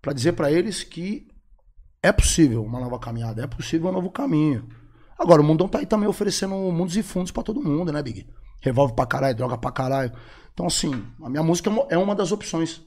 pra 0.00 0.12
dizer 0.12 0.32
pra 0.32 0.50
eles 0.50 0.82
que 0.82 1.26
é 2.02 2.12
possível 2.12 2.64
uma 2.64 2.80
nova 2.80 2.98
caminhada, 2.98 3.42
é 3.42 3.46
possível 3.46 3.90
um 3.90 3.92
novo 3.92 4.10
caminho. 4.10 4.66
Agora, 5.18 5.42
o 5.42 5.44
mundão 5.44 5.68
tá 5.68 5.80
aí 5.80 5.86
também 5.86 6.08
oferecendo 6.08 6.54
mundos 6.54 6.96
e 6.96 7.02
fundos 7.02 7.30
pra 7.32 7.42
todo 7.42 7.60
mundo, 7.62 7.92
né, 7.92 8.02
Big? 8.02 8.26
Revolve 8.62 8.94
pra 8.94 9.04
caralho, 9.04 9.36
droga 9.36 9.58
pra 9.58 9.70
caralho. 9.72 10.12
Então, 10.54 10.66
assim, 10.66 11.04
a 11.22 11.28
minha 11.28 11.42
música 11.42 11.68
é 11.68 11.72
uma- 11.72 11.86
é 11.90 11.98
uma 11.98 12.14
das 12.14 12.32
opções 12.32 12.80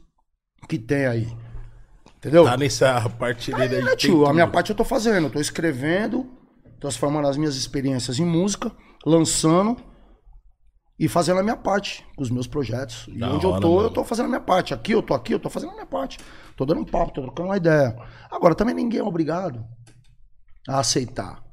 que 0.68 0.78
tem 0.78 1.06
aí. 1.06 1.28
Entendeu? 2.18 2.46
Tá 2.46 2.56
nessa 2.58 3.10
partilheira 3.10 3.76
aí. 3.78 3.82
É, 3.82 3.86
tem 3.88 3.96
tio, 3.98 4.26
a 4.26 4.34
minha 4.34 4.48
parte 4.48 4.70
eu 4.70 4.76
tô 4.76 4.84
fazendo. 4.86 5.28
Eu 5.28 5.32
tô 5.32 5.40
escrevendo, 5.40 6.26
transformando 6.80 7.28
as 7.28 7.36
minhas 7.38 7.56
experiências 7.56 8.18
em 8.20 8.26
música, 8.26 8.72
lançando 9.06 9.78
e 10.98 11.08
fazendo 11.10 11.40
a 11.40 11.44
minha 11.44 11.58
parte 11.58 12.06
com 12.16 12.24
os 12.24 12.30
meus 12.30 12.48
projetos. 12.48 13.06
E 13.10 13.18
Da 13.20 13.34
onde 13.34 13.46
eu 13.46 13.52
hora, 13.52 13.62
tô, 13.62 13.76
mano. 13.76 13.88
eu 13.88 13.92
tô 13.92 14.04
fazendo 14.06 14.26
a 14.26 14.30
minha 14.30 14.40
parte. 14.40 14.74
Aqui 14.74 14.94
eu 14.94 15.02
tô 15.02 15.14
aqui, 15.14 15.34
eu 15.34 15.40
tô 15.40 15.50
fazendo 15.50 15.72
a 15.72 15.74
minha 15.74 15.86
parte. 15.86 16.18
Tô 16.56 16.66
dando 16.66 16.82
um 16.82 16.86
papo, 16.86 17.12
tô 17.14 17.22
trocando 17.22 17.50
uma 17.50 17.58
ideia. 17.58 17.96
Agora, 18.32 18.56
também 18.56 18.74
ninguém 18.76 19.00
é 19.00 19.04
obrigado 19.04 19.66
a 20.70 20.80
aceitar. 20.80 21.44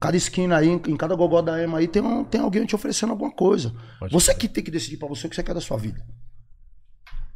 Cada 0.00 0.16
esquina 0.16 0.56
aí, 0.56 0.68
em 0.68 0.96
cada 0.96 1.14
gogó 1.14 1.40
da 1.40 1.62
EMA 1.62 1.78
aí, 1.78 1.88
tem, 1.88 2.02
um, 2.02 2.24
tem 2.24 2.40
alguém 2.40 2.64
te 2.66 2.74
oferecendo 2.74 3.10
alguma 3.10 3.30
coisa. 3.30 3.72
Pode 3.98 4.12
você 4.12 4.34
que 4.34 4.48
tem 4.48 4.62
que 4.62 4.70
decidir 4.70 4.98
pra 4.98 5.08
você 5.08 5.26
o 5.26 5.30
que 5.30 5.36
você 5.36 5.42
quer 5.42 5.54
da 5.54 5.60
sua 5.60 5.76
vida. 5.78 6.04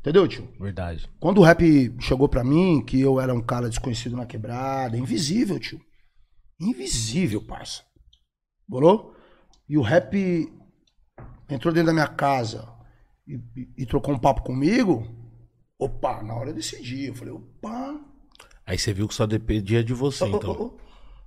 Entendeu, 0.06 0.28
tio? 0.28 0.48
Verdade. 0.60 1.10
Quando 1.18 1.38
o 1.38 1.42
rap 1.42 1.92
chegou 2.00 2.28
pra 2.28 2.44
mim, 2.44 2.80
que 2.80 3.00
eu 3.00 3.20
era 3.20 3.34
um 3.34 3.42
cara 3.42 3.68
desconhecido 3.68 4.16
na 4.16 4.24
quebrada, 4.24 4.96
invisível, 4.96 5.58
tio. 5.58 5.80
Invisível, 6.60 7.42
parça. 7.44 7.82
Bolou? 8.68 9.16
E 9.68 9.76
o 9.76 9.82
rap 9.82 10.14
entrou 11.50 11.74
dentro 11.74 11.86
da 11.88 11.92
minha 11.92 12.06
casa 12.06 12.72
e, 13.26 13.34
e- 13.56 13.68
e 13.78 13.84
trocou 13.86 14.14
um 14.14 14.18
papo 14.18 14.42
comigo. 14.44 15.04
Opa, 15.76 16.22
na 16.22 16.34
hora 16.36 16.50
eu 16.50 16.54
decidi. 16.54 17.06
Eu 17.06 17.14
falei, 17.16 17.34
opa. 17.34 18.00
Aí 18.64 18.78
você 18.78 18.92
viu 18.94 19.08
que 19.08 19.14
só 19.14 19.26
dependia 19.26 19.82
de 19.82 19.92
você, 19.92 20.22
ô, 20.22 20.28
então. 20.36 20.50
ô, 20.52 20.66
ô. 20.66 20.78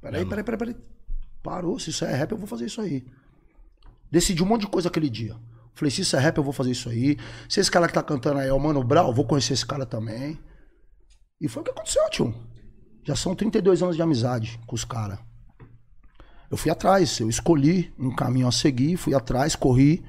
Peraí, 0.02 0.26
peraí, 0.26 0.44
peraí, 0.46 0.58
peraí. 0.58 0.76
Parou. 1.44 1.78
Se 1.80 1.90
isso 1.90 2.06
é 2.06 2.16
rap, 2.16 2.32
eu 2.32 2.38
vou 2.38 2.48
fazer 2.48 2.66
isso 2.68 2.80
aí. 2.80 3.06
Decidi 4.10 4.42
um 4.42 4.46
monte 4.46 4.62
de 4.62 4.68
coisa 4.68 4.88
aquele 4.88 5.10
dia. 5.10 5.36
Falei, 5.80 5.92
se 5.92 6.02
isso 6.02 6.18
é 6.18 6.20
rap, 6.20 6.36
eu 6.36 6.44
vou 6.44 6.52
fazer 6.52 6.72
isso 6.72 6.90
aí. 6.90 7.18
Se 7.48 7.62
esse 7.62 7.72
cara 7.72 7.88
que 7.88 7.94
tá 7.94 8.04
cantando 8.04 8.40
aí 8.40 8.50
é 8.50 8.54
o 8.54 8.60
Mano 8.60 8.84
Brown, 8.84 9.14
vou 9.14 9.24
conhecer 9.24 9.54
esse 9.54 9.66
cara 9.66 9.86
também. 9.86 10.38
E 11.40 11.48
foi 11.48 11.62
o 11.62 11.64
que 11.64 11.72
aconteceu, 11.72 12.04
tio. 12.10 12.36
Já 13.06 13.16
são 13.16 13.34
32 13.34 13.82
anos 13.82 13.96
de 13.96 14.02
amizade 14.02 14.60
com 14.68 14.76
os 14.76 14.84
caras. 14.84 15.18
Eu 16.52 16.58
fui 16.58 16.70
atrás, 16.70 17.18
eu 17.22 17.30
escolhi 17.30 17.94
um 17.98 18.14
caminho 18.14 18.46
a 18.46 18.52
seguir, 18.52 18.98
fui 18.98 19.16
atrás, 19.16 19.56
corri, 19.56 20.04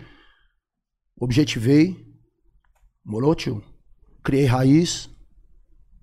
objetivei. 1.16 2.04
Morou, 3.04 3.32
tio? 3.36 3.62
Criei 4.24 4.46
raiz. 4.46 5.08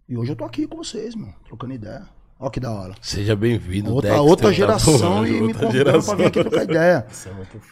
E 0.07 0.15
hoje 0.15 0.31
eu 0.31 0.35
tô 0.37 0.45
aqui 0.45 0.65
com 0.65 0.77
vocês, 0.77 1.13
mano, 1.13 1.35
trocando 1.43 1.73
ideia. 1.73 2.07
Ó 2.39 2.49
que 2.49 2.59
da 2.59 2.71
hora. 2.71 2.93
Seja 3.01 3.35
bem-vindo, 3.35 3.93
Outra, 3.93 4.11
Dexter, 4.11 4.29
outra 4.29 4.47
tá 4.49 4.53
geração 4.53 5.25
e 5.25 5.41
me 5.41 5.53
convidando 5.53 6.03
pra 6.03 6.15
vir 6.15 6.25
aqui 6.25 6.39
trocar 6.43 6.63
ideia. 6.63 7.07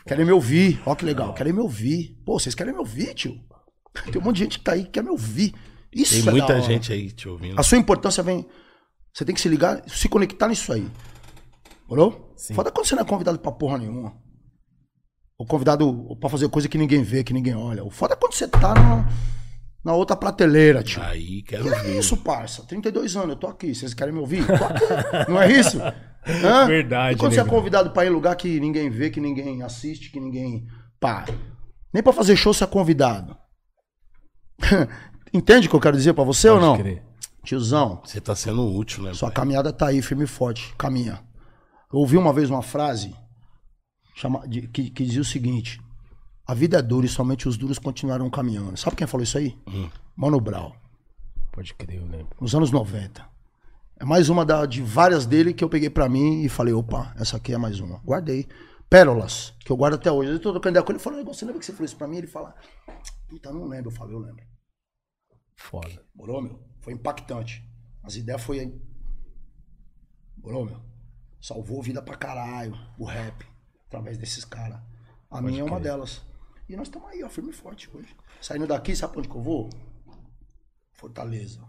É. 0.06 0.10
Querem 0.10 0.26
me 0.26 0.32
ouvir. 0.32 0.82
Ó 0.86 0.96
que 0.96 1.06
legal, 1.06 1.34
querem 1.34 1.54
me 1.54 1.60
ouvir. 1.60 2.18
Pô, 2.26 2.40
vocês 2.40 2.56
querem 2.56 2.74
me 2.74 2.80
ouvir, 2.80 3.14
tio? 3.14 3.40
Tem 4.12 4.20
um 4.20 4.26
monte 4.26 4.38
de 4.38 4.44
gente 4.44 4.58
que 4.60 4.64
tá 4.66 4.74
aí 4.74 4.84
que 4.84 4.92
quer 4.92 5.04
me 5.04 5.10
ouvir. 5.10 5.54
Isso 5.94 6.20
Tem 6.22 6.28
é 6.28 6.32
muita 6.32 6.60
gente 6.62 6.92
aí 6.92 7.12
te 7.12 7.30
ouvindo. 7.30 7.60
A 7.60 7.64
sua 7.64 7.78
importância 7.78 8.22
vem. 8.24 8.46
Você 9.14 9.24
tem 9.24 9.34
que 9.34 9.40
se 9.40 9.48
ligar, 9.48 9.82
se 9.88 10.10
conectar 10.10 10.48
nisso 10.48 10.74
aí. 10.74 10.88
Morou? 11.88 12.34
Sim. 12.36 12.54
Foda 12.54 12.72
quando 12.72 12.86
você 12.88 12.96
não 12.96 13.04
é 13.04 13.06
convidado 13.06 13.40
pra 13.40 13.52
porra 13.52 13.78
nenhuma. 13.78 14.14
Ou 15.38 15.46
convidado 15.46 16.18
pra 16.20 16.30
fazer 16.30 16.50
coisa 16.50 16.68
que 16.68 16.78
ninguém 16.78 17.04
vê, 17.04 17.24
que 17.24 17.34
ninguém 17.34 17.56
olha. 17.56 17.84
O 17.84 17.90
foda 17.90 18.14
é 18.14 18.18
quando 18.18 18.34
você 18.34 18.48
tá 18.48 18.74
na, 18.74 19.08
na 19.86 19.94
outra 19.94 20.16
prateleira, 20.18 20.82
tio. 20.84 21.02
Aí, 21.04 21.44
quero 21.44 21.68
E 21.68 21.70
é 21.74 21.80
ver. 21.84 22.00
isso, 22.00 22.18
parça. 22.18 22.64
32 22.64 23.16
anos, 23.16 23.30
eu 23.30 23.36
tô 23.36 23.46
aqui. 23.48 23.74
Vocês 23.76 23.94
querem 23.94 24.14
me 24.14 24.20
ouvir? 24.20 24.44
Não 25.30 25.40
é 25.42 25.52
isso? 25.52 25.78
Hã? 26.28 26.66
Verdade, 26.66 27.16
E 27.16 27.20
quando 27.20 27.34
você 27.34 27.40
é 27.40 27.44
negão. 27.44 27.56
convidado 27.60 27.92
pra 27.92 28.04
ir 28.04 28.08
em 28.08 28.12
lugar 28.12 28.36
que 28.36 28.60
ninguém 28.60 28.90
vê, 28.90 29.12
que 29.12 29.22
ninguém 29.22 29.62
assiste, 29.62 30.10
que 30.12 30.20
ninguém. 30.20 30.66
Pá. 31.00 31.24
Nem 31.94 32.02
pra 32.02 32.12
fazer 32.12 32.36
show 32.36 32.52
você 32.52 32.64
é 32.64 32.68
convidado. 32.68 33.38
Entende 35.34 35.68
o 35.68 35.70
que 35.70 35.76
eu 35.76 35.80
quero 35.82 35.96
dizer 35.98 36.14
pra 36.14 36.24
você 36.24 36.50
ou 36.50 36.56
Pode 36.60 36.66
não? 36.68 36.78
crer. 36.78 37.04
Tiozão, 37.44 38.02
Você 38.04 38.20
tá 38.20 38.36
sendo 38.36 38.66
útil, 38.76 39.04
né? 39.04 39.14
sua 39.14 39.30
pai? 39.30 39.36
caminhada 39.36 39.72
tá 39.72 39.88
aí, 39.88 40.02
firme 40.02 40.24
e 40.24 40.28
forte. 40.28 40.74
Caminha. 40.78 41.20
Eu 41.94 42.00
ouvi 42.00 42.18
uma 42.18 42.34
vez 42.34 42.50
uma 42.50 42.64
frase 42.64 43.14
chama- 44.16 44.48
de- 44.48 44.68
que, 44.68 44.90
que 44.90 45.06
dizia 45.06 45.22
o 45.22 45.26
seguinte: 45.26 45.80
A 46.48 46.54
vida 46.54 46.78
é 46.78 46.82
dura 46.82 47.06
e 47.06 47.10
somente 47.10 47.48
os 47.48 47.58
duros 47.58 47.80
continuarão 47.80 48.30
caminhando. 48.30 48.78
Sabe 48.78 48.96
quem 48.96 49.08
falou 49.08 49.24
isso 49.24 49.38
aí? 49.38 49.58
Hum. 49.68 49.90
Mano 50.16 50.40
Brown 50.40 50.72
Pode 51.52 51.74
crer, 51.74 51.98
eu 52.00 52.06
lembro. 52.06 52.36
nos 52.40 52.54
anos 52.54 52.72
90. 52.72 53.28
É 53.98 54.04
mais 54.06 54.30
uma 54.30 54.46
da- 54.46 54.66
de 54.66 54.82
várias 54.82 55.26
dele 55.26 55.54
que 55.54 55.64
eu 55.64 55.70
peguei 55.70 55.90
pra 55.90 56.08
mim 56.10 56.44
e 56.44 56.50
falei, 56.50 56.74
opa, 56.74 57.14
essa 57.18 57.38
aqui 57.38 57.54
é 57.54 57.58
mais 57.58 57.80
uma. 57.80 57.98
Guardei. 58.00 58.48
Pérolas, 58.90 59.54
que 59.60 59.72
eu 59.72 59.78
guardo 59.78 59.96
até 59.96 60.12
hoje. 60.12 60.32
Eu 60.32 60.40
tô 60.40 60.52
trocando 60.52 60.74
ideia 60.74 60.84
com 60.86 60.92
ele, 60.92 61.00
falando, 61.00 61.26
você 61.26 61.46
lembra 61.46 61.60
que 61.60 61.66
você 61.66 61.72
falou 61.72 61.86
isso 61.86 61.96
pra 61.98 62.08
mim? 62.08 62.18
Ele 62.18 62.28
fala, 62.28 62.54
puta, 63.30 63.52
não 63.52 63.66
lembro. 63.68 63.90
Eu 63.90 63.96
falei, 63.96 64.14
eu 64.14 64.20
lembro. 64.20 64.46
Foda. 65.56 66.04
Morou, 66.14 66.42
meu? 66.42 66.60
Foi 66.82 66.94
impactante. 66.94 67.68
As 68.04 68.16
ideias 68.16 68.44
foi... 68.44 68.80
Morou, 70.38 70.66
meu? 70.66 70.80
Salvou 71.42 71.82
vida 71.82 72.02
pra 72.02 72.16
caralho, 72.16 72.76
o 73.00 73.06
rap, 73.06 73.46
através 73.88 74.18
desses 74.18 74.44
caras. 74.46 74.80
A 75.32 75.42
minha 75.42 75.62
é 75.62 75.64
uma 75.64 75.80
crer. 75.80 75.84
delas. 75.84 76.22
E 76.68 76.76
nós 76.76 76.88
estamos 76.88 77.10
aí, 77.10 77.24
ó, 77.24 77.30
firme 77.30 77.52
e 77.52 77.54
forte 77.54 77.90
hoje. 77.94 78.16
Saindo 78.42 78.66
daqui, 78.68 78.96
sabe 78.96 79.14
pra 79.14 79.20
onde 79.20 79.30
que 79.30 79.36
eu 79.36 79.42
vou? 79.42 79.70
Fortaleza. 80.94 81.60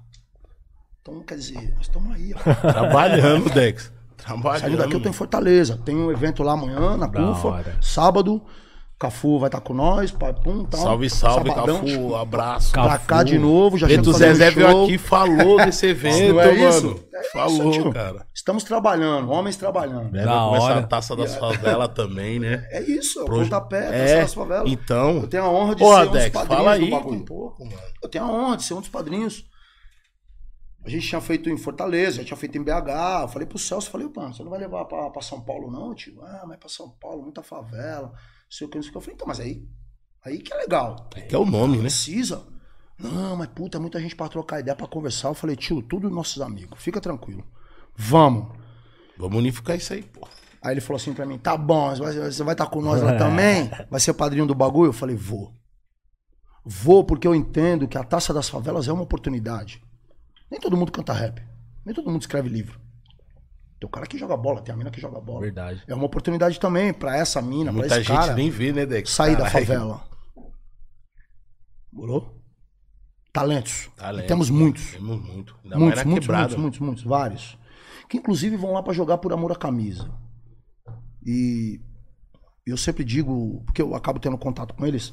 Então, 1.02 1.22
quer 1.22 1.36
dizer, 1.36 1.72
nós 1.74 1.82
estamos 1.82 2.12
aí, 2.14 2.32
ó. 2.34 2.38
Trabalhando, 2.72 3.50
Dex. 3.50 3.92
Trabalhando. 4.16 4.60
Saindo 4.60 4.76
daqui 4.78 4.94
eu 4.94 5.02
tô 5.02 5.08
em 5.08 5.12
Fortaleza. 5.12 5.76
Tem 5.84 5.94
um 5.94 6.10
evento 6.10 6.42
lá 6.42 6.52
amanhã, 6.52 6.96
na 6.96 7.06
Da 7.06 7.20
CUFA. 7.20 7.48
hora. 7.48 7.78
Sábado. 7.82 8.42
Cafu 8.98 9.38
vai 9.38 9.48
estar 9.48 9.60
com 9.60 9.74
nós. 9.74 10.10
Pai, 10.10 10.32
pum, 10.32 10.64
tal. 10.64 10.80
Salve, 10.80 11.10
salve, 11.10 11.50
Sabadão, 11.50 11.80
Cafu. 11.84 12.14
Abraço. 12.14 12.72
Pra 12.72 12.82
Cafu. 12.88 13.06
cá 13.06 13.22
de 13.22 13.38
novo. 13.38 13.76
Já 13.76 13.86
Preto 13.86 14.04
chego 14.04 14.12
fazendo 14.12 14.34
Zezé 14.36 14.50
veio 14.50 14.84
aqui 14.84 14.94
e 14.94 14.98
falou 14.98 15.56
desse 15.58 15.84
evento, 15.88 16.32
Não 16.34 16.40
é 16.40 16.52
mano. 16.52 16.68
isso? 16.70 17.04
É 17.12 17.20
isso, 17.20 17.30
falou, 17.32 17.70
tio. 17.72 17.92
cara. 17.92 18.26
Estamos 18.34 18.64
trabalhando, 18.64 19.30
homens 19.30 19.56
trabalhando. 19.56 20.10
Da 20.12 20.24
começar 20.24 20.64
hora. 20.64 20.78
a 20.80 20.82
taça 20.86 21.14
das 21.14 21.34
favelas 21.36 21.88
também, 21.94 22.38
né? 22.40 22.66
É 22.70 22.80
isso, 22.82 23.20
é 23.20 23.22
o 23.22 23.26
pontapé, 23.26 23.88
É, 23.92 24.10
é, 24.12 24.20
das 24.22 24.32
favelas. 24.32 24.70
então. 24.72 25.16
Eu 25.18 25.28
tenho 25.28 25.44
a 25.44 25.50
honra 25.50 25.74
de 25.74 25.84
Ô, 25.84 25.88
ser 25.94 26.00
um 26.00 26.04
dos 26.04 26.12
Dex, 26.12 26.30
padrinhos 26.32 26.56
fala 26.64 26.78
do 26.78 26.84
aí 26.84 26.90
bagulho. 26.90 27.16
um 27.20 27.24
pouco, 27.24 27.64
mano. 27.66 27.78
Eu 28.02 28.08
tenho 28.08 28.24
a 28.24 28.28
honra 28.30 28.56
de 28.56 28.62
ser 28.62 28.74
um 28.74 28.80
dos 28.80 28.88
padrinhos. 28.88 29.44
A 30.84 30.88
gente 30.88 31.06
tinha 31.06 31.20
feito 31.20 31.50
em 31.50 31.56
Fortaleza, 31.58 32.18
já 32.18 32.24
tinha 32.24 32.36
feito 32.36 32.56
em 32.56 32.62
BH. 32.62 33.22
Eu 33.22 33.28
falei 33.28 33.46
pro 33.46 33.58
Celso, 33.58 33.90
falei, 33.90 34.08
pô, 34.08 34.22
você 34.26 34.42
não 34.42 34.50
vai 34.50 34.60
levar 34.60 34.84
pra, 34.84 35.10
pra 35.10 35.20
São 35.20 35.40
Paulo, 35.40 35.70
não, 35.70 35.94
tio? 35.94 36.22
Ah, 36.22 36.44
mas 36.46 36.56
pra 36.58 36.68
São 36.68 36.88
Paulo, 37.00 37.22
muita 37.22 37.42
favela. 37.42 38.12
Sei 38.56 38.66
o 38.66 38.70
que, 38.70 38.76
não 38.76 38.82
sei 38.82 38.88
o 38.90 38.92
que. 38.92 38.98
Eu 38.98 39.02
falei, 39.02 39.14
então, 39.14 39.26
mas 39.26 39.40
aí. 39.40 39.68
Aí 40.25 40.38
que 40.38 40.52
é 40.52 40.56
legal. 40.56 41.08
Que 41.28 41.34
é 41.34 41.38
o 41.38 41.44
nome, 41.44 41.76
né? 41.76 41.82
Precisa. 41.82 42.42
Não, 42.98 43.36
mas 43.36 43.48
puta, 43.48 43.78
muita 43.78 44.00
gente 44.00 44.16
pra 44.16 44.28
trocar 44.28 44.60
ideia, 44.60 44.75
pra 44.75 44.86
conversar. 44.86 45.28
Eu 45.28 45.34
falei, 45.34 45.54
tio, 45.56 45.82
tudo 45.82 46.08
nossos 46.08 46.40
amigos, 46.40 46.80
fica 46.82 47.00
tranquilo. 47.00 47.44
Vamos. 47.94 48.56
Vamos 49.18 49.38
unificar 49.38 49.76
isso 49.76 49.92
aí, 49.92 50.02
pô. 50.02 50.26
Aí 50.62 50.72
ele 50.72 50.80
falou 50.80 50.96
assim 50.96 51.12
pra 51.12 51.26
mim: 51.26 51.38
tá 51.38 51.56
bom, 51.56 51.94
você 51.94 52.42
vai- 52.42 52.54
estar 52.54 52.66
com 52.66 52.80
nós 52.80 53.02
lá 53.02 53.16
também? 53.16 53.70
Vai 53.90 54.00
ser 54.00 54.14
padrinho 54.14 54.46
do 54.46 54.54
bagulho? 54.54 54.88
Eu 54.88 54.92
falei: 54.92 55.14
vou. 55.14 55.52
Vou 56.64 57.04
porque 57.04 57.26
eu 57.26 57.34
entendo 57.34 57.86
que 57.86 57.96
a 57.96 58.02
taça 58.02 58.34
das 58.34 58.48
favelas 58.48 58.88
é 58.88 58.92
uma 58.92 59.02
oportunidade. 59.02 59.80
Nem 60.50 60.58
todo 60.58 60.76
mundo 60.76 60.90
canta 60.90 61.12
rap. 61.12 61.40
Nem 61.84 61.94
todo 61.94 62.10
mundo 62.10 62.20
escreve 62.22 62.48
livro. 62.48 62.80
Tem 63.78 63.87
o 63.87 63.90
cara 63.90 64.06
que 64.06 64.16
joga 64.18 64.37
bola, 64.37 64.62
tem 64.62 64.73
a 64.75 64.76
mina 64.76 64.90
que 64.90 65.00
joga 65.00 65.21
bola. 65.21 65.40
Verdade. 65.40 65.83
É 65.87 65.95
uma 65.95 66.06
oportunidade 66.06 66.59
também 66.59 66.92
pra 66.95 67.16
essa 67.16 67.42
mina, 67.42 67.64
pra 67.71 67.73
Muita 67.80 67.99
esse 67.99 68.04
gente 68.09 68.16
cara 68.16 68.35
nem 68.35 68.49
vê, 68.50 68.73
né, 68.73 68.87
Dex? 68.87 69.11
sair 69.11 69.37
da 69.37 69.45
Caralho. 69.45 69.66
favela. 69.66 70.09
Morou? 71.92 72.42
Talentos. 73.33 73.90
Talentos, 73.97 74.25
E 74.25 74.28
temos 74.28 74.50
muitos. 74.50 74.92
Temos 74.92 75.21
muito. 75.21 75.56
Ainda 75.62 75.78
Muitos, 75.78 75.99
na 75.99 76.04
muitos, 76.06 76.26
quebrada. 76.26 76.42
muitos, 76.45 76.59
muitos, 76.59 76.80
muitos, 76.80 77.04
vários. 77.04 77.59
Que 78.09 78.16
inclusive 78.16 78.56
vão 78.56 78.73
lá 78.73 78.83
pra 78.83 78.92
jogar 78.95 79.18
por 79.18 79.33
amor 79.33 79.52
à 79.52 79.56
camisa. 79.56 80.11
E 81.25 81.80
eu 82.66 82.76
sempre 82.76 83.04
digo, 83.04 83.62
porque 83.66 83.83
eu 83.83 83.95
acabo 83.95 84.18
tendo 84.18 84.38
contato 84.38 84.75
com 84.75 84.87
eles, 84.87 85.12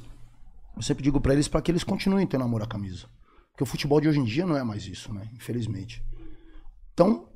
eu 0.75 0.81
sempre 0.81 1.03
digo 1.03 1.19
pra 1.19 1.33
eles 1.33 1.47
pra 1.47 1.61
que 1.61 1.69
eles 1.71 1.83
continuem 1.83 2.25
tendo 2.25 2.43
amor 2.43 2.61
à 2.61 2.67
camisa. 2.67 3.07
Porque 3.51 3.63
o 3.63 3.67
futebol 3.67 3.99
de 3.99 4.07
hoje 4.07 4.19
em 4.19 4.23
dia 4.23 4.45
não 4.45 4.55
é 4.55 4.63
mais 4.63 4.85
isso, 4.85 5.13
né? 5.13 5.29
Infelizmente. 5.33 6.03
Então, 6.93 7.27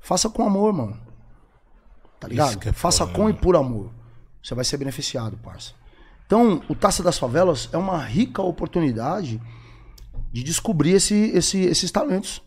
faça 0.00 0.28
com 0.28 0.44
amor, 0.44 0.72
mano. 0.72 0.98
Tá 2.20 2.28
ligado? 2.28 2.68
É 2.68 2.72
Faça 2.72 3.06
foda, 3.06 3.16
com 3.16 3.24
né? 3.26 3.30
e 3.30 3.34
por 3.34 3.56
amor. 3.56 3.90
Você 4.42 4.54
vai 4.54 4.64
ser 4.64 4.76
beneficiado, 4.76 5.36
parça. 5.38 5.72
Então, 6.26 6.62
o 6.68 6.74
Taça 6.74 7.02
das 7.02 7.18
Favelas 7.18 7.68
é 7.72 7.76
uma 7.78 7.98
rica 8.02 8.42
oportunidade 8.42 9.40
de 10.32 10.42
descobrir 10.42 10.92
esse, 10.92 11.14
esse- 11.14 11.60
esses 11.62 11.90
talentos 11.90 12.42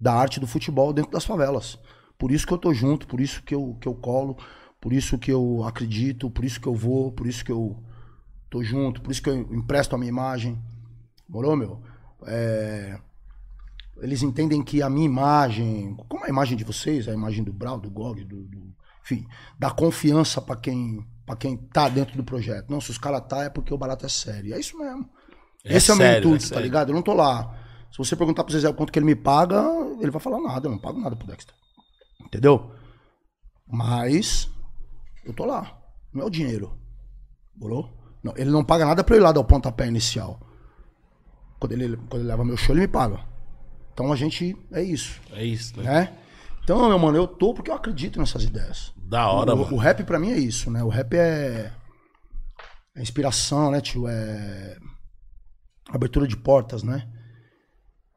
da 0.00 0.12
arte 0.14 0.38
do 0.38 0.46
futebol 0.46 0.92
dentro 0.92 1.10
das 1.12 1.24
favelas. 1.24 1.78
Por 2.18 2.30
isso 2.30 2.46
que 2.46 2.52
eu 2.52 2.58
tô 2.58 2.74
junto, 2.74 3.06
por 3.06 3.18
isso 3.20 3.42
que 3.42 3.54
eu, 3.54 3.76
que 3.80 3.88
eu 3.88 3.94
colo, 3.94 4.36
por 4.80 4.92
isso 4.92 5.16
que 5.18 5.30
eu 5.32 5.64
acredito, 5.64 6.28
por 6.30 6.44
isso 6.44 6.60
que 6.60 6.66
eu 6.66 6.74
vou, 6.74 7.10
por 7.12 7.26
isso 7.26 7.42
que 7.44 7.50
eu 7.52 7.82
tô 8.50 8.62
junto, 8.62 9.00
por 9.00 9.10
isso 9.10 9.22
que 9.22 9.30
eu 9.30 9.36
empresto 9.54 9.94
a 9.94 9.98
minha 9.98 10.10
imagem. 10.10 10.58
Morou, 11.28 11.56
meu? 11.56 11.80
É, 12.26 12.98
Eles 14.00 14.22
entendem 14.22 14.62
que 14.62 14.82
a 14.82 14.90
minha 14.90 15.06
imagem, 15.06 15.96
como 16.08 16.24
a 16.24 16.28
imagem 16.28 16.56
de 16.56 16.64
vocês, 16.64 17.08
a 17.08 17.12
imagem 17.14 17.42
do 17.42 17.52
Brau, 17.52 17.78
do 17.80 17.90
Gog, 17.90 18.22
do, 18.24 18.42
do- 18.44 18.74
enfim, 19.02 19.26
dá 19.58 19.70
confiança 19.70 20.40
pra 20.42 20.56
quem, 20.56 21.06
pra 21.24 21.36
quem 21.36 21.56
tá 21.56 21.88
dentro 21.88 22.16
do 22.16 22.24
projeto. 22.24 22.68
Não, 22.70 22.80
se 22.80 22.90
os 22.90 22.98
caras 22.98 23.22
tá 23.28 23.44
é 23.44 23.48
porque 23.50 23.72
o 23.72 23.78
barato 23.78 24.04
é 24.04 24.08
sério. 24.08 24.52
É 24.54 24.58
isso 24.60 24.76
mesmo. 24.78 25.08
É 25.64 25.76
Esse 25.76 25.90
é 25.90 25.94
o 25.94 25.96
meu 25.96 26.06
é 26.06 26.18
intuito, 26.18 26.42
tá 26.42 26.48
sério. 26.48 26.62
ligado? 26.64 26.90
Eu 26.90 26.94
não 26.94 27.02
tô 27.02 27.14
lá. 27.14 27.56
Se 27.90 27.98
você 27.98 28.14
perguntar 28.16 28.44
pro 28.44 28.52
Zezé 28.52 28.70
quanto 28.72 28.92
que 28.92 28.98
ele 28.98 29.06
me 29.06 29.14
paga, 29.16 29.62
ele 30.00 30.10
vai 30.10 30.20
falar 30.20 30.40
nada, 30.40 30.66
eu 30.66 30.72
não 30.72 30.78
pago 30.78 31.00
nada 31.00 31.16
pro 31.16 31.26
Dexter. 31.26 31.54
Entendeu? 32.20 32.70
Mas 33.66 34.50
eu 35.24 35.32
tô 35.32 35.44
lá. 35.44 35.78
Não 36.12 36.22
é 36.22 36.26
o 36.26 36.30
dinheiro. 36.30 36.76
Morou? 37.56 37.90
Não, 38.22 38.34
ele 38.36 38.50
não 38.50 38.64
paga 38.64 38.84
nada 38.84 39.02
pra 39.04 39.14
eu 39.14 39.20
ir 39.20 39.22
lá 39.22 39.32
dar 39.32 39.40
o 39.40 39.44
pontapé 39.44 39.86
inicial. 39.86 40.40
Quando 41.58 41.72
ele, 41.72 41.96
quando 41.96 42.16
ele 42.22 42.28
leva 42.28 42.44
meu 42.44 42.56
show, 42.56 42.74
ele 42.74 42.82
me 42.82 42.88
paga. 42.88 43.20
Então 43.96 44.12
a 44.12 44.16
gente. 44.16 44.54
É 44.70 44.82
isso. 44.82 45.18
É 45.32 45.42
isso, 45.42 45.74
né? 45.80 45.84
Né? 45.84 46.12
Então, 46.62 46.86
meu 46.86 46.98
mano, 46.98 47.16
eu 47.16 47.26
tô 47.26 47.54
porque 47.54 47.70
eu 47.70 47.74
acredito 47.74 48.18
nessas 48.18 48.44
ideias. 48.44 48.92
Da 48.94 49.30
hora, 49.30 49.54
o, 49.54 49.58
mano. 49.58 49.74
o 49.74 49.78
rap 49.78 50.04
pra 50.04 50.18
mim 50.18 50.32
é 50.32 50.38
isso, 50.38 50.70
né? 50.70 50.84
O 50.84 50.88
rap 50.88 51.14
é. 51.14 51.72
É 52.94 53.00
inspiração, 53.00 53.70
né, 53.70 53.80
tio? 53.80 54.06
É. 54.06 54.76
Abertura 55.88 56.28
de 56.28 56.36
portas, 56.36 56.82
né? 56.82 57.08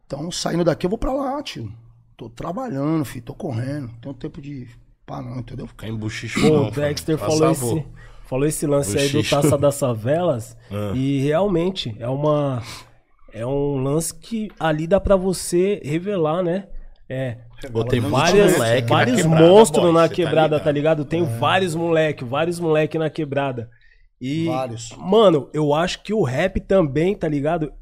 Então, 0.05 0.29
saindo 0.31 0.65
daqui, 0.65 0.85
eu 0.85 0.89
vou 0.89 0.99
pra 0.99 1.13
lá, 1.13 1.41
tio. 1.41 1.71
Tô 2.17 2.29
trabalhando, 2.29 3.05
filho. 3.05 3.23
Tô 3.23 3.33
correndo. 3.33 3.87
Não 3.87 3.99
tenho 3.99 4.13
tempo 4.15 4.41
de. 4.41 4.67
Pá, 5.05 5.21
não, 5.21 5.37
entendeu? 5.37 5.65
Ficar 5.65 5.87
em 5.87 5.95
buchicho 5.95 6.41
Pô, 6.41 6.49
não, 6.49 6.67
o 6.67 6.71
Dexter 6.71 7.17
falou 7.17 7.51
esse, 7.51 7.85
falou 8.25 8.45
esse 8.45 8.67
lance 8.67 8.97
aí 8.97 9.07
do. 9.07 9.23
Taça 9.23 9.57
das 9.57 9.79
Favelas 9.79 10.57
Ah. 10.69 10.91
e 10.93 11.21
realmente 11.21 11.95
é 11.99 12.09
uma 12.09 12.61
é 13.33 13.45
um 13.45 13.77
lance 13.81 14.13
que 14.13 14.49
ali 14.59 14.85
dá 14.87 14.99
pra 14.99 15.15
você 15.15 15.81
revelar, 15.83 16.41
né? 16.43 16.67
É, 17.07 17.37
Botei 17.71 17.99
Não, 17.99 18.09
várias, 18.09 18.53
moleque 18.57 18.81
na 18.83 18.87
vários 18.87 19.21
quebrada, 19.21 19.45
monstros 19.47 19.83
boy, 19.83 19.93
na 19.93 20.03
cê 20.03 20.09
tá 20.09 20.15
quebrada, 20.15 20.47
ligado? 20.55 20.63
tá 20.63 20.71
ligado? 20.71 21.05
Tem 21.05 21.23
vários 21.23 21.75
moleque, 21.75 22.23
vários 22.23 22.59
moleque 22.59 22.97
na 22.97 23.09
quebrada. 23.09 23.69
E 24.21 24.45
Vários. 24.45 24.95
mano, 24.97 25.49
eu 25.53 25.73
acho 25.73 26.03
que 26.03 26.13
o 26.13 26.23
rap 26.23 26.59
também, 26.61 27.15
tá 27.15 27.27
ligado? 27.27 27.73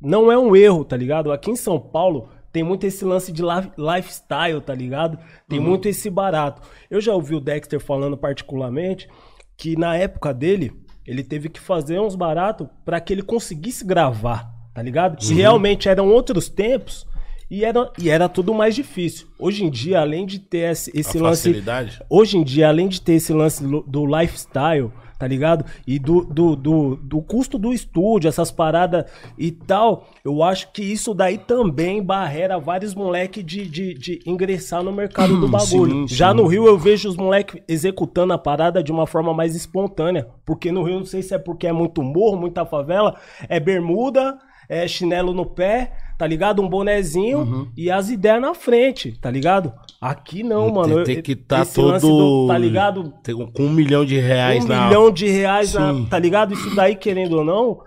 Não 0.00 0.30
é 0.30 0.38
um 0.38 0.54
erro, 0.56 0.84
tá 0.84 0.96
ligado? 0.96 1.30
Aqui 1.32 1.50
em 1.50 1.56
São 1.56 1.78
Paulo 1.78 2.28
tem 2.52 2.62
muito 2.62 2.84
esse 2.86 3.04
lance 3.04 3.30
de 3.32 3.42
li- 3.42 3.72
lifestyle, 3.78 4.60
tá 4.60 4.74
ligado? 4.74 5.18
Tem 5.48 5.58
Uhum. 5.58 5.66
muito 5.66 5.88
esse 5.88 6.08
barato. 6.10 6.62
Eu 6.90 7.00
já 7.00 7.12
ouvi 7.14 7.34
o 7.34 7.40
Dexter 7.40 7.78
falando 7.80 8.16
particularmente 8.16 9.08
que 9.56 9.76
na 9.76 9.96
época 9.96 10.32
dele, 10.32 10.72
ele 11.10 11.24
teve 11.24 11.48
que 11.48 11.58
fazer 11.58 11.98
uns 11.98 12.14
baratos 12.14 12.68
pra 12.84 13.00
que 13.00 13.12
ele 13.12 13.22
conseguisse 13.22 13.84
gravar, 13.84 14.48
tá 14.72 14.80
ligado? 14.80 15.20
Uhum. 15.20 15.32
E 15.32 15.34
realmente 15.34 15.88
eram 15.88 16.08
outros 16.08 16.48
tempos 16.48 17.04
e 17.50 17.64
era, 17.64 17.90
e 17.98 18.08
era 18.08 18.28
tudo 18.28 18.54
mais 18.54 18.76
difícil. 18.76 19.26
Hoje 19.36 19.64
em 19.64 19.70
dia, 19.70 20.00
além 20.00 20.24
de 20.24 20.38
ter 20.38 20.70
esse, 20.70 20.92
esse 20.94 21.18
lance 21.18 21.48
facilidade? 21.48 22.00
hoje 22.08 22.38
em 22.38 22.44
dia, 22.44 22.68
além 22.68 22.86
de 22.86 23.02
ter 23.02 23.14
esse 23.14 23.32
lance 23.32 23.60
do 23.60 24.06
lifestyle, 24.06 24.92
tá 25.20 25.26
ligado? 25.26 25.66
E 25.86 25.98
do, 25.98 26.24
do, 26.24 26.56
do, 26.56 26.96
do 26.96 27.20
custo 27.20 27.58
do 27.58 27.74
estúdio, 27.74 28.26
essas 28.26 28.50
paradas 28.50 29.04
e 29.38 29.52
tal, 29.52 30.08
eu 30.24 30.42
acho 30.42 30.72
que 30.72 30.82
isso 30.82 31.12
daí 31.12 31.36
também 31.36 32.02
barrera 32.02 32.58
vários 32.58 32.94
moleques 32.94 33.44
de, 33.44 33.66
de, 33.68 33.92
de 33.92 34.20
ingressar 34.26 34.82
no 34.82 34.90
mercado 34.90 35.38
do 35.38 35.46
bagulho. 35.46 36.08
sim, 36.08 36.14
Já 36.16 36.30
sim. 36.30 36.36
no 36.38 36.46
Rio 36.46 36.66
eu 36.66 36.78
vejo 36.78 37.06
os 37.10 37.16
moleques 37.18 37.62
executando 37.68 38.32
a 38.32 38.38
parada 38.38 38.82
de 38.82 38.90
uma 38.90 39.06
forma 39.06 39.34
mais 39.34 39.54
espontânea. 39.54 40.26
Porque 40.46 40.72
no 40.72 40.82
Rio, 40.82 40.98
não 41.00 41.04
sei 41.06 41.20
se 41.20 41.34
é 41.34 41.38
porque 41.38 41.66
é 41.66 41.72
muito 41.72 42.02
morro, 42.02 42.38
muita 42.38 42.64
favela, 42.64 43.14
é 43.46 43.60
bermuda, 43.60 44.38
é 44.70 44.88
chinelo 44.88 45.34
no 45.34 45.44
pé, 45.44 45.92
tá 46.16 46.26
ligado? 46.26 46.62
Um 46.62 46.68
bonezinho 46.68 47.40
Uhum. 47.40 47.68
e 47.76 47.90
as 47.90 48.08
ideias 48.08 48.40
na 48.40 48.54
frente, 48.54 49.12
tá 49.20 49.30
ligado? 49.30 49.70
Aqui 50.00 50.42
não, 50.42 50.72
mano. 50.72 51.04
Tem, 51.04 51.20
que 51.20 51.32
estar 51.32 51.58
lance 51.58 51.74
todo. 51.74 52.00
do- 52.00 52.46
tá 52.48 52.56
ligado? 52.56 53.12
Tem- 53.22 53.34
com 53.52 53.62
um 53.64 53.70
milhão 53.70 54.04
de 54.04 54.18
reais 54.18 54.64
um 54.64 54.68
na. 54.68 54.86
milhão 54.86 55.10
de 55.10 55.28
reais, 55.28 55.74
na- 55.74 56.06
tá 56.08 56.18
ligado? 56.18 56.54
Isso 56.54 56.74
daí, 56.74 56.96
querendo 56.96 57.36
ou 57.36 57.44
não, 57.44 57.82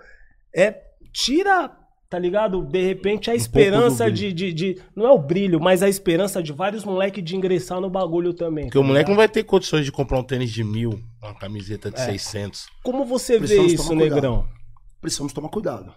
é 0.56 0.76
tira, 1.12 1.72
tá 2.08 2.20
ligado? 2.20 2.62
De 2.64 2.84
repente 2.86 3.32
a 3.32 3.36
esperança 3.36 4.04
pouco 4.04 4.12
do 4.12 4.16
de, 4.16 4.32
de, 4.32 4.54
de- 4.54 4.82
Não 4.96 5.08
é 5.08 5.12
o 5.12 5.18
brilho, 5.18 5.60
mas 5.60 5.82
a 5.82 5.90
esperança 5.90 6.44
de 6.44 6.54
vários 6.54 6.84
moleques 6.86 7.24
de 7.24 7.36
ingressar 7.36 7.82
no 7.82 7.90
bagulho 7.90 8.32
também. 8.32 8.66
Porque 8.66 8.78
o 8.78 8.84
moleque 8.84 9.10
não 9.10 9.18
vai 9.18 9.28
ter 9.28 9.44
condições 9.44 9.84
de 9.84 9.92
comprar 9.92 10.20
um 10.20 10.24
tênis 10.24 10.52
de 10.52 10.64
mil, 10.64 11.00
uma 11.20 11.34
camiseta 11.34 11.90
de 11.90 12.00
600. 12.00 12.68
Como 12.84 13.06
você 13.06 13.34
vê 13.34 13.40
Precisamos 13.40 13.74
isso, 13.74 13.84
tomar 13.88 14.00
cuidado. 14.02 14.16
Negrão? 14.16 14.46
Precisamos 15.02 15.34
tomar 15.34 15.50
cuidado. 15.50 15.94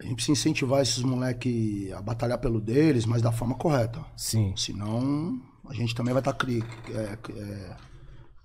A 0.00 0.04
gente 0.04 0.14
precisa 0.14 0.38
incentivar 0.38 0.80
esses 0.80 1.02
moleques 1.02 1.92
a 1.92 2.00
batalhar 2.00 2.38
pelo 2.38 2.60
deles, 2.60 3.04
mas 3.04 3.20
da 3.20 3.32
forma 3.32 3.56
correta. 3.56 4.04
Sim. 4.16 4.54
Senão, 4.56 5.40
a 5.68 5.74
gente 5.74 5.94
também 5.94 6.14
vai 6.14 6.20
estar 6.20 6.32
cri... 6.34 6.62
é, 6.90 7.18
é, 7.32 7.76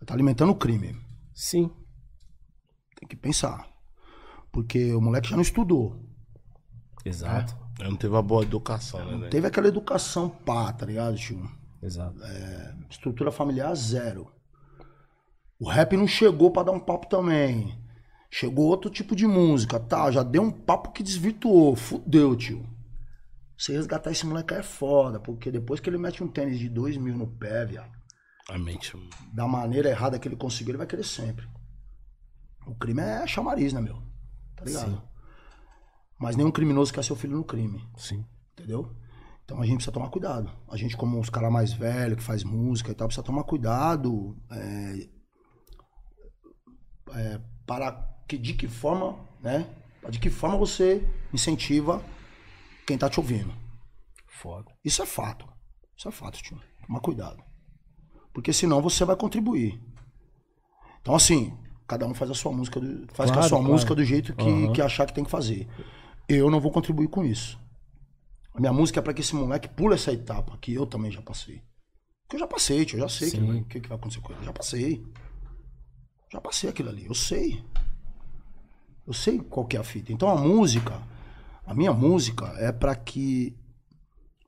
tá 0.06 0.14
alimentando 0.14 0.52
o 0.52 0.56
crime. 0.56 0.98
Sim. 1.34 1.70
Tem 3.00 3.08
que 3.08 3.16
pensar. 3.16 3.68
Porque 4.52 4.94
o 4.94 5.02
moleque 5.02 5.30
já 5.30 5.36
não 5.36 5.44
estudou. 5.44 6.04
Exato. 7.06 7.56
Ele 7.80 7.90
não 7.90 7.98
teve 7.98 8.14
uma 8.14 8.22
boa 8.22 8.44
educação, 8.44 9.06
né? 9.06 9.18
velho? 9.18 9.30
Teve 9.30 9.48
aquela 9.48 9.68
educação 9.68 10.30
pá, 10.30 10.72
tá 10.74 10.86
ligado, 10.86 11.16
tio? 11.18 11.50
Exato. 11.82 12.18
Estrutura 12.90 13.32
familiar 13.32 13.76
zero. 13.76 14.32
O 15.60 15.70
rap 15.70 15.96
não 15.96 16.08
chegou 16.08 16.52
pra 16.52 16.64
dar 16.64 16.72
um 16.72 16.80
papo 16.80 17.08
também. 17.08 17.78
Chegou 18.36 18.66
outro 18.66 18.90
tipo 18.90 19.16
de 19.16 19.28
música, 19.28 19.80
tá? 19.80 20.10
Já 20.10 20.24
deu 20.24 20.42
um 20.42 20.50
papo 20.50 20.92
que 20.92 21.04
desvirtuou. 21.04 21.76
Fudeu, 21.76 22.36
tio. 22.36 22.68
Você 23.56 23.74
resgatar 23.74 24.10
esse 24.10 24.26
moleque 24.26 24.56
é 24.56 24.64
foda, 24.64 25.20
porque 25.20 25.52
depois 25.52 25.80
que 25.80 25.88
ele 25.88 26.00
mete 26.00 26.24
um 26.24 26.28
tênis 26.28 26.58
de 26.58 26.68
dois 26.68 26.98
mil 26.98 27.16
no 27.16 27.28
pé, 27.28 27.64
viado, 27.64 27.92
A 28.50 28.58
mente. 28.58 28.98
da 29.32 29.48
maneira 29.48 29.88
errada 29.88 30.18
que 30.18 30.28
ele 30.28 30.36
conseguiu, 30.36 30.72
ele 30.72 30.80
vai 30.80 30.88
querer 30.88 31.04
sempre. 31.04 31.48
O 32.66 32.74
crime 32.74 33.02
é 33.04 33.28
chamariz, 33.28 33.72
né, 33.72 33.80
meu? 33.80 34.02
Tá 34.56 34.66
ligado? 34.66 34.90
Sim. 34.96 35.02
Mas 36.20 36.36
nenhum 36.36 36.50
criminoso 36.50 36.92
quer 36.92 37.04
seu 37.04 37.16
filho 37.16 37.38
no 37.38 37.44
crime. 37.44 37.88
Sim. 37.96 38.26
Entendeu? 38.54 38.96
Então 39.46 39.62
a 39.62 39.66
gente 39.66 39.76
precisa 39.76 39.92
tomar 39.92 40.10
cuidado. 40.10 40.50
A 40.72 40.76
gente, 40.76 40.98
como 40.98 41.20
os 41.20 41.30
caras 41.30 41.52
mais 41.52 41.72
velhos, 41.72 42.18
que 42.18 42.24
faz 42.24 42.44
música 42.44 42.90
e 42.90 42.96
tal, 42.96 43.08
precisa 43.08 43.24
tomar 43.24 43.44
cuidado 43.44 44.36
é, 44.50 45.10
é, 47.12 47.42
para 47.68 48.13
que 48.28 48.38
de 48.38 48.54
que 48.54 48.68
forma, 48.68 49.18
né? 49.42 49.68
De 50.10 50.20
que 50.20 50.30
forma 50.30 50.58
você 50.58 51.08
incentiva 51.34 52.04
quem 52.86 52.98
tá 52.98 53.10
te 53.10 53.20
ouvindo. 53.20 53.54
Foda. 54.28 54.72
Isso 54.84 55.02
é 55.02 55.06
fato. 55.06 55.48
Isso 55.98 56.08
é 56.08 56.12
fato, 56.12 56.42
tio. 56.42 56.60
Toma 56.86 57.00
cuidado. 57.00 57.42
Porque 58.34 58.52
senão 58.52 58.82
você 58.82 59.06
vai 59.06 59.16
contribuir. 59.16 59.80
Então, 61.02 61.16
assim, 61.16 61.58
cada 61.88 62.06
um 62.06 62.14
faz 62.14 62.32
a 62.32 62.34
sua 62.34 62.52
música, 62.52 62.80
do- 62.80 63.08
faz 63.14 63.30
com 63.30 63.36
a 63.36 63.40
Claro, 63.40 63.50
sua 63.50 63.58
claro. 63.60 63.72
música 63.74 63.96
do 63.96 64.04
jeito 64.04 64.36
que, 64.36 64.50
Aham. 64.50 64.74
que 64.74 64.82
achar 64.82 65.06
que 65.06 65.14
tem 65.14 65.24
que 65.24 65.30
fazer. 65.32 65.68
Eu 66.28 66.50
não 66.50 66.60
vou 66.60 66.72
contribuir 66.72 67.08
com 67.10 67.24
isso. 67.24 67.60
A 68.54 68.60
minha 68.60 68.74
música 68.74 69.00
é 69.00 69.04
pra 69.04 69.14
que 69.14 69.22
esse 69.22 69.36
moleque 69.36 69.68
pule 69.70 69.96
essa 69.96 70.12
etapa 70.12 70.58
que 70.58 70.74
eu 70.74 70.86
também 70.86 71.12
já 71.12 71.22
passei. 71.22 71.62
Porque 72.24 72.36
eu 72.36 72.40
já 72.40 72.48
passei, 72.48 72.86
tio. 72.86 72.98
Eu 72.98 73.02
já 73.02 73.10
sei 73.10 73.30
o 73.30 73.32
que, 73.32 73.64
que, 73.66 73.82
que 73.82 73.90
vai 73.90 73.98
acontecer 73.98 74.22
com 74.22 74.32
ele. 74.32 74.42
Eu 74.42 74.46
já 74.46 74.54
passei. 74.54 75.04
Já 76.32 76.42
passei 76.42 76.70
aquilo 76.70 76.90
ali. 76.90 77.06
Eu 77.06 77.14
sei. 77.16 77.64
Eu 79.06 79.14
sei 79.14 79.40
qual 79.40 79.66
que 79.66 79.76
é 79.76 79.80
a 79.80 79.84
fita. 79.84 80.12
Então 80.12 80.30
a 80.30 80.36
música, 80.36 81.02
a 81.66 81.74
minha 81.74 81.94
música 81.94 82.46
é 82.58 82.72
pra 82.72 82.96
que 82.96 83.58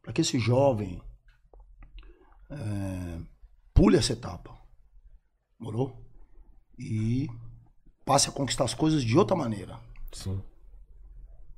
para 0.01 0.13
que 0.13 0.21
esse 0.21 0.37
jovem 0.37 1.01
é, 2.49 3.19
pule 3.73 3.97
essa 3.97 4.13
etapa, 4.13 4.55
morou? 5.59 5.99
E 6.77 7.27
passe 8.05 8.29
a 8.29 8.31
conquistar 8.31 8.65
as 8.65 8.73
coisas 8.75 9.03
de 9.03 9.17
outra 9.17 9.35
maneira. 9.35 9.79
Sim. 10.11 10.39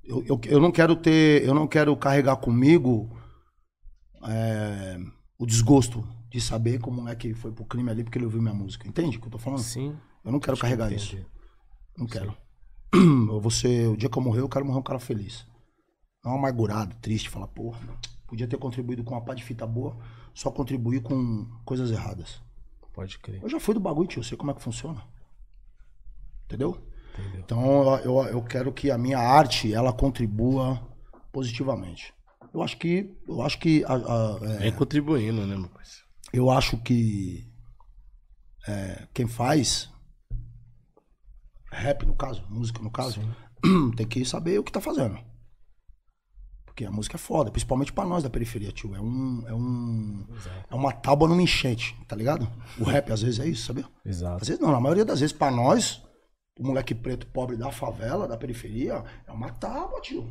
Eu, 0.04 0.24
eu, 0.26 0.40
eu 0.46 0.62
não 0.62 0.72
quero 0.72 0.96
ter, 0.96 1.44
eu 1.44 1.54
não 1.54 1.68
quero 1.68 1.96
carregar 1.98 2.38
comigo 2.38 3.10
é, 4.24 4.98
o 5.38 5.46
desgosto 5.46 6.08
de 6.30 6.40
saber 6.40 6.82
que 6.82 6.88
o 6.88 6.92
moleque 6.92 7.34
foi 7.34 7.52
pro 7.52 7.66
crime 7.66 7.90
ali 7.90 8.04
porque 8.04 8.18
ele 8.18 8.26
ouviu 8.26 8.42
minha 8.42 8.54
música. 8.54 8.88
Entende 8.88 9.18
o 9.18 9.20
que 9.22 9.28
eu 9.28 9.32
tô 9.32 9.38
falando? 9.38 9.60
Sim. 9.60 9.98
Eu 10.24 10.32
não 10.32 10.40
quero 10.40 10.56
que 10.56 10.62
carregar 10.62 10.92
entendi. 10.92 11.18
isso. 11.18 11.26
Não 11.98 12.08
quero. 12.08 12.28
Eu 12.28 12.47
ser, 13.52 13.88
o 13.88 13.98
dia 13.98 14.10
que 14.10 14.18
eu 14.18 14.24
morrer, 14.24 14.42
eu 14.42 14.50
quero 14.50 14.66
morrer 14.66 14.80
um 14.80 14.84
cara 14.84 15.00
feliz. 15.00 15.46
Não 16.24 16.36
amargurado, 16.36 16.96
triste, 16.98 17.30
falar, 17.30 17.48
porra, 17.48 17.80
podia 18.28 18.48
ter 18.48 18.58
contribuído 18.58 19.04
com 19.04 19.14
uma 19.14 19.24
pá 19.24 19.34
de 19.34 19.44
fita 19.44 19.66
boa, 19.66 19.98
só 20.34 20.52
contribuir 20.52 21.02
com 21.02 21.46
coisas 21.64 21.92
erradas. 21.92 22.42
Pode 22.94 23.18
crer. 23.20 23.42
Eu 23.44 23.50
já 23.50 23.60
fui 23.60 23.74
do 23.74 23.80
bagulho, 23.80 24.08
tio, 24.08 24.20
eu 24.20 24.24
sei 24.24 24.38
como 24.38 24.52
é 24.52 24.54
que 24.54 24.62
funciona. 24.62 25.04
Entendeu? 26.46 26.82
Então 27.38 27.96
eu, 28.00 28.24
eu, 28.28 28.44
quero 28.44 28.72
que 28.72 28.92
a 28.92 28.98
minha 28.98 29.18
arte 29.20 29.74
ela 29.74 29.92
contribua 29.92 30.80
positivamente. 31.32 32.14
Eu 32.54 32.62
acho 32.62 32.78
que 32.78 33.18
eu 33.28 33.42
acho 33.42 33.60
que 33.60 33.84
a- 33.86 33.94
a- 33.96 34.40
é, 34.42 34.58
Vem 34.60 34.72
contribuindo, 34.74 35.46
né, 35.46 35.56
meu 35.56 35.70
parceiro? 35.70 36.08
eu 36.34 36.50
acho 36.50 36.78
que 36.78 37.48
é, 38.68 39.08
quem 39.14 39.28
faz 39.28 39.90
rap 41.72 42.06
no 42.06 42.16
caso, 42.16 42.44
música 42.50 42.82
no 42.82 42.92
caso, 42.92 43.22
tem 43.96 44.08
que 44.08 44.24
saber 44.26 44.60
o 44.60 44.64
que 44.64 44.72
tá 44.72 44.82
fazendo. 44.82 45.18
Porque 46.66 46.86
a 46.86 46.92
música 46.92 47.16
é 47.16 47.18
foda, 47.18 47.50
principalmente 47.50 47.92
pra 47.92 48.06
nós 48.06 48.24
da 48.24 48.30
periferia, 48.30 48.72
tio. 48.72 48.96
É 48.96 49.02
um 49.02 49.44
é 49.48 49.54
um 49.54 50.28
é 50.70 50.76
uma 50.76 50.92
tábua 50.92 51.28
numa 51.28 51.42
enchente, 51.42 51.98
tá 52.08 52.16
ligado? 52.16 52.48
O 52.80 52.84
rap 52.84 53.12
às 53.12 53.22
vezes 53.22 53.40
é 53.40 53.48
isso, 53.48 53.66
sabia? 53.66 53.86
Exato. 54.06 54.42
Às 54.44 54.48
vezes 54.48 54.62
não, 54.62 54.72
na 54.72 54.80
maioria 54.80 55.04
das 55.04 55.20
vezes 55.20 55.36
pra 55.36 55.50
nós, 55.50 56.04
o 56.60 56.68
moleque 56.68 56.94
preto 56.94 57.26
pobre 57.28 57.56
da 57.56 57.72
favela, 57.72 58.28
da 58.28 58.38
periferia, 58.38 59.04
é 59.26 59.32
uma 59.32 59.50
tábua, 59.50 60.02
tio. 60.02 60.30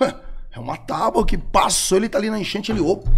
É 0.50 0.58
uma 0.58 0.78
tábua 0.78 1.26
que 1.26 1.36
passou, 1.36 1.98
ele 1.98 2.08
tá 2.08 2.16
ali 2.16 2.30
na 2.30 2.40
enchente, 2.40 2.72
ele, 2.72 2.80
opa, 2.80 3.08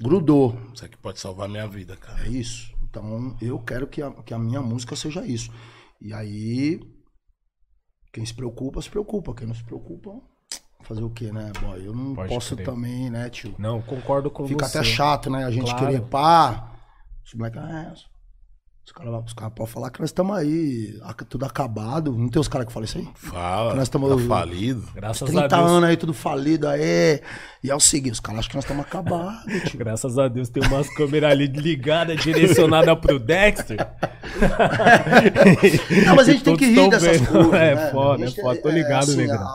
grudou. 0.00 0.58
Isso 0.74 0.84
aqui 0.84 0.96
pode 0.96 1.20
salvar 1.20 1.46
minha 1.46 1.68
vida, 1.68 1.94
cara. 1.94 2.24
É 2.24 2.28
isso. 2.28 2.74
Então 2.82 3.36
eu 3.40 3.58
quero 3.60 3.86
que 3.86 4.02
a, 4.02 4.10
que 4.10 4.32
a 4.32 4.38
minha 4.38 4.62
música 4.62 4.96
seja 4.96 5.24
isso. 5.24 5.52
E 6.00 6.12
aí, 6.14 6.80
quem 8.12 8.24
se 8.24 8.34
preocupa, 8.34 8.80
se 8.80 8.88
preocupa. 8.90 9.34
Quem 9.34 9.46
não 9.46 9.54
se 9.54 9.62
preocupa, 9.64 10.20
fazer 10.82 11.02
o 11.02 11.10
quê, 11.10 11.30
né, 11.32 11.52
boy? 11.60 11.86
Eu 11.86 11.94
não 11.94 12.14
Pode 12.14 12.28
posso 12.32 12.54
crer. 12.56 12.66
também, 12.66 13.10
né, 13.10 13.28
tio? 13.28 13.54
Não, 13.58 13.82
concordo 13.82 14.30
com 14.30 14.46
Fica 14.46 14.66
você. 14.66 14.78
até 14.78 14.86
chato, 14.88 15.28
né? 15.30 15.44
A 15.44 15.50
gente 15.50 15.70
Claro. 15.70 15.86
querer 15.86 16.02
pá. 16.02 16.72
Os 17.24 17.34
moleques, 17.34 17.60
ah, 17.62 17.92
é, 17.94 17.94
os 18.90 18.92
caras 18.92 19.24
os 19.24 19.32
cara 19.32 19.50
podem 19.50 19.72
falar 19.72 19.90
que 19.90 20.00
nós 20.00 20.08
estamos 20.08 20.36
aí, 20.36 20.98
tudo 21.28 21.44
acabado. 21.44 22.12
Não 22.12 22.28
tem 22.28 22.40
os 22.40 22.48
caras 22.48 22.66
que 22.66 22.72
falam 22.72 22.84
isso 22.84 22.98
aí? 22.98 23.08
Fala, 23.14 23.74
Nós 23.74 23.88
tamo- 23.88 24.08
tá 24.08 24.18
falido. 24.24 24.82
Graças 24.94 25.22
a 25.22 25.26
30 25.26 25.48
Deus. 25.56 25.70
anos 25.70 25.88
aí, 25.88 25.96
tudo 25.96 26.12
falido 26.12 26.66
aí. 26.68 27.20
E 27.62 27.70
é 27.70 27.74
o 27.74 27.78
seguinte, 27.78 28.14
os 28.14 28.20
caras 28.20 28.40
acham 28.40 28.50
que 28.50 28.56
nós 28.56 28.64
estamos 28.64 28.84
acabados, 28.84 29.62
tio. 29.70 29.78
Graças 29.78 30.18
a 30.18 30.26
Deus 30.26 30.48
tem 30.48 30.62
umas 30.66 30.92
câmeras 30.94 31.30
ali 31.30 31.46
ligadas, 31.46 32.20
direcionadas 32.20 32.98
pro 32.98 33.18
Dexter. 33.20 33.78
Não, 36.06 36.16
mas 36.16 36.28
a 36.28 36.32
gente 36.32 36.42
tem 36.44 36.56
que 36.56 36.66
rir 36.66 36.90
dessas 36.90 37.20
vendo. 37.20 37.30
coisas. 37.32 37.54
É 37.54 37.74
né? 37.76 37.90
foda, 37.92 38.24
é 38.24 38.30
foda, 38.30 38.60
tô 38.62 38.68
ligado, 38.70 39.04
assim, 39.04 39.16
Negrão. 39.16 39.46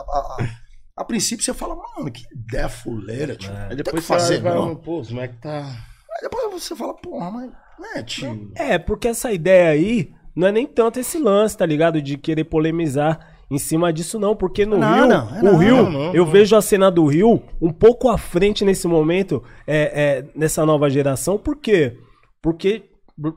A, 0.96 1.04
princípio 1.04 1.44
você 1.44 1.52
fala, 1.52 1.76
mano, 1.76 2.10
que 2.10 2.24
ideia 2.32 2.70
fuleira, 2.70 3.36
tio. 3.36 3.52
Aí 3.52 3.68
Tem 3.68 3.76
depois 3.76 4.00
que 4.02 4.08
fazer, 4.08 4.36
você 4.36 4.40
vai, 4.40 4.54
não. 4.54 4.74
pô, 4.76 5.02
como 5.02 5.20
é 5.20 5.28
que 5.28 5.36
tá? 5.36 5.58
Aí 5.66 6.22
depois 6.22 6.62
você 6.62 6.74
fala, 6.74 6.94
porra, 6.94 7.30
mas, 7.30 7.50
né, 7.78 8.02
tio? 8.02 8.50
É, 8.54 8.78
porque 8.78 9.08
essa 9.08 9.32
ideia 9.32 9.70
aí 9.70 10.10
não 10.34 10.46
é 10.46 10.52
nem 10.52 10.66
tanto 10.66 11.00
esse 11.00 11.18
lance, 11.18 11.56
tá 11.56 11.64
ligado? 11.64 12.00
De 12.00 12.18
querer 12.18 12.44
polemizar 12.44 13.34
em 13.50 13.58
cima 13.58 13.92
disso, 13.92 14.18
não. 14.18 14.34
Porque 14.36 14.66
no 14.66 14.76
Nada, 14.76 15.20
Rio, 15.20 15.48
é 15.48 15.52
o. 15.52 15.56
Rio, 15.56 15.76
Não, 15.76 15.90
não, 15.90 16.14
eu 16.14 16.24
não. 16.24 16.30
vejo 16.30 16.56
a 16.56 16.62
cena 16.62 16.90
do 16.90 17.06
Rio 17.06 17.42
um 17.60 17.72
pouco 17.72 18.08
à 18.08 18.18
frente 18.18 18.64
nesse 18.64 18.86
momento, 18.86 19.42
é, 19.66 19.76
é, 19.76 20.24
nessa 20.34 20.66
nova 20.66 20.90
geração. 20.90 21.38
Por 21.38 21.56
quê? 21.56 21.96
Porque 22.42 22.90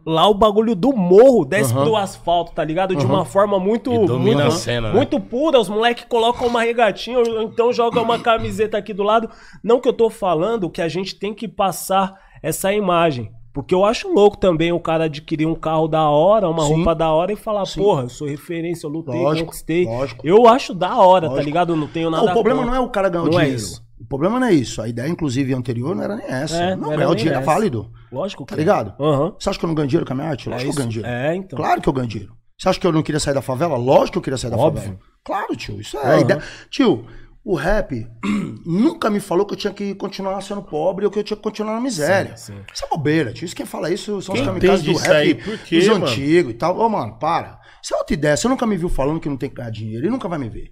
lá 0.05 0.27
o 0.27 0.33
bagulho 0.33 0.75
do 0.75 0.91
morro 0.93 1.45
desce 1.45 1.73
Aham. 1.73 1.83
pro 1.83 1.95
asfalto, 1.95 2.51
tá 2.51 2.63
ligado? 2.63 2.95
De 2.95 3.05
uma 3.05 3.23
forma 3.23 3.59
muito. 3.59 3.91
Muito, 3.91 4.51
cena, 4.51 4.89
né? 4.89 4.93
muito 4.93 5.19
pura. 5.19 5.59
Os 5.59 5.69
moleques 5.69 6.05
colocam 6.09 6.47
uma 6.47 6.61
regatinha, 6.61 7.19
ou 7.19 7.43
então 7.43 7.71
jogam 7.71 8.03
uma 8.03 8.19
camiseta 8.19 8.77
aqui 8.77 8.93
do 8.93 9.03
lado. 9.03 9.29
Não 9.63 9.79
que 9.79 9.87
eu 9.87 9.93
tô 9.93 10.09
falando 10.09 10.69
que 10.69 10.81
a 10.81 10.87
gente 10.87 11.15
tem 11.15 11.33
que 11.33 11.47
passar 11.47 12.13
essa 12.43 12.73
imagem. 12.73 13.31
Porque 13.61 13.75
eu 13.75 13.83
acho 13.85 14.07
louco 14.13 14.37
também 14.37 14.71
o 14.71 14.79
cara 14.79 15.05
adquirir 15.05 15.45
um 15.45 15.55
carro 15.55 15.87
da 15.87 16.09
hora, 16.09 16.49
uma 16.49 16.63
Sim. 16.65 16.75
roupa 16.75 16.95
da 16.95 17.11
hora 17.11 17.31
e 17.31 17.35
falar, 17.35 17.65
Sim. 17.65 17.81
porra, 17.81 18.03
eu 18.03 18.09
sou 18.09 18.27
referência, 18.27 18.87
eu 18.87 18.91
lutei, 18.91 19.19
Lógico, 19.19 19.45
conquistei. 19.47 19.85
lógico. 19.85 20.25
Eu 20.27 20.47
acho 20.47 20.73
da 20.73 20.97
hora, 20.97 21.27
tá 21.27 21.31
Lógico. 21.33 21.45
ligado? 21.45 21.73
Eu 21.73 21.77
não 21.77 21.87
tenho 21.87 22.09
nada 22.09 22.23
Não, 22.23 22.29
o 22.31 22.33
problema 22.33 22.65
não 22.65 22.75
é 22.75 22.79
o 22.79 22.89
cara 22.89 23.09
ganhar 23.09 23.23
o 23.23 23.27
Não 23.27 23.39
é 23.39 23.43
dinheiro. 23.43 23.55
isso. 23.61 23.83
O 23.99 24.05
problema 24.05 24.39
não 24.39 24.47
é 24.47 24.53
isso. 24.53 24.81
A 24.81 24.87
ideia, 24.87 25.07
inclusive, 25.09 25.53
anterior 25.53 25.93
não 25.95 26.03
era 26.03 26.15
nem 26.15 26.25
essa. 26.25 26.55
É, 26.55 26.75
não, 26.75 26.89
ganhar 26.89 27.09
o 27.09 27.15
dinheiro 27.15 27.37
é 27.37 27.41
essa. 27.41 27.51
válido. 27.51 27.91
Lógico 28.11 28.45
que 28.45 28.53
Tá 28.53 28.57
ligado? 28.57 28.93
Aham. 28.99 29.33
Você 29.37 29.49
acha 29.49 29.59
que 29.59 29.65
eu 29.65 29.67
não 29.67 29.75
ganho 29.75 29.87
dinheiro 29.87 30.05
com 30.05 30.13
a 30.13 30.15
minha 30.15 30.27
arte? 30.29 30.47
É 30.47 30.51
Lógico 30.51 30.71
que 30.71 30.77
eu 30.77 30.81
ganho 30.83 30.89
dinheiro. 30.89 31.09
É, 31.09 31.35
então. 31.35 31.57
Claro 31.57 31.81
que 31.81 31.89
eu 31.89 31.93
ganho 31.93 32.07
dinheiro. 32.07 32.33
Você 32.57 32.69
acha 32.69 32.79
que 32.79 32.87
eu 32.87 32.91
não 32.91 33.03
queria 33.03 33.19
sair 33.19 33.33
da 33.33 33.41
favela? 33.41 33.77
Lógico 33.77 34.13
que 34.13 34.17
eu 34.17 34.21
queria 34.21 34.37
sair 34.37 34.51
da 34.51 34.57
Óbvio. 34.57 34.81
favela. 34.81 34.99
Claro, 35.23 35.55
tio. 35.55 35.79
Isso 35.79 35.97
é 35.97 36.15
a 36.15 36.19
ideia. 36.19 36.41
Tio, 36.69 37.05
o 37.49 37.55
rap 37.55 38.07
nunca 38.63 39.09
me 39.09 39.19
falou 39.19 39.43
que 39.43 39.55
eu 39.55 39.57
tinha 39.57 39.73
que 39.73 39.95
continuar 39.95 40.39
sendo 40.41 40.61
pobre 40.61 41.03
ou 41.03 41.09
que 41.09 41.17
eu 41.17 41.23
tinha 41.23 41.35
que 41.35 41.41
continuar 41.41 41.73
na 41.73 41.81
miséria. 41.81 42.37
Sim, 42.37 42.53
sim. 42.53 42.63
Isso 42.71 42.85
é 42.85 42.87
bobeira, 42.87 43.33
tio. 43.33 43.43
Isso 43.43 43.55
quem 43.55 43.65
fala 43.65 43.89
isso 43.89 44.21
são 44.21 44.35
Quem 44.35 44.43
os 44.43 44.47
kamikazes 44.47 44.85
do 44.85 44.93
rap 44.95 45.11
aí? 45.11 45.33
Por 45.33 45.57
quê, 45.57 45.79
dos 45.79 45.87
mano? 45.87 46.05
antigos 46.05 46.51
e 46.51 46.55
tal. 46.55 46.77
Ô, 46.77 46.87
mano, 46.87 47.17
para. 47.17 47.59
Isso 47.81 47.95
é 47.95 47.97
outra 47.97 48.13
ideia. 48.13 48.37
Você 48.37 48.47
nunca 48.47 48.67
me 48.67 48.77
viu 48.77 48.87
falando 48.87 49.19
que 49.19 49.27
não 49.27 49.35
tem 49.35 49.49
que 49.49 49.55
ganhar 49.55 49.71
dinheiro 49.71 50.05
e 50.05 50.11
nunca 50.11 50.27
vai 50.27 50.37
me 50.37 50.47
ver. 50.47 50.71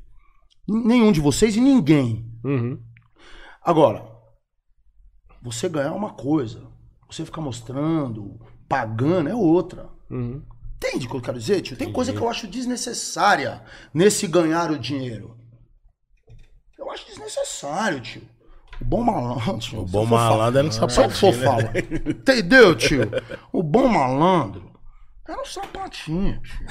Nenhum 0.70 1.12
de 1.12 1.20
vocês 1.20 1.56
e 1.56 1.62
ninguém. 1.62 2.32
Uhum. 2.44 2.80
Agora, 3.64 4.06
você 5.42 5.68
ganhar 5.68 5.94
uma 5.94 6.14
coisa, 6.14 6.62
você 7.10 7.26
ficar 7.26 7.42
mostrando, 7.42 8.40
pagando, 8.70 9.30
é 9.30 9.36
outra. 9.36 9.90
Uhum. 10.12 10.44
Entende 10.76 11.08
o 11.08 11.10
que 11.10 11.16
eu 11.16 11.22
quero 11.22 11.40
dizer, 11.40 11.62
tio? 11.62 11.76
Tem 11.76 11.92
coisa 11.92 12.14
que 12.14 12.22
eu 12.22 12.30
acho 12.30 12.48
desnecessária 12.48 13.64
nesse 13.92 14.28
ganhar 14.28 14.70
o 14.70 14.78
dinheiro. 14.78 15.37
Eu 16.78 16.92
acho 16.92 17.06
desnecessário, 17.08 18.00
tio. 18.02 18.22
O 18.82 18.86
bom 18.86 19.02
malandro. 19.04 19.58
tio, 19.60 19.80
O 19.82 19.86
bom 19.86 20.06
for 20.06 20.16
malandro 20.16 20.68
é 20.68 20.72
Se 20.72 20.80
eu 20.82 20.90
sapatinho. 20.90 21.12
for 21.34 21.36
né? 21.36 21.44
falar. 21.46 21.78
Entendeu, 22.08 22.76
tio? 22.76 23.10
O 23.52 23.64
bom 23.64 23.88
malandro 23.88 24.72
é 25.28 25.36
no 25.36 25.46
sapatinho, 25.46 26.40
tio. 26.42 26.68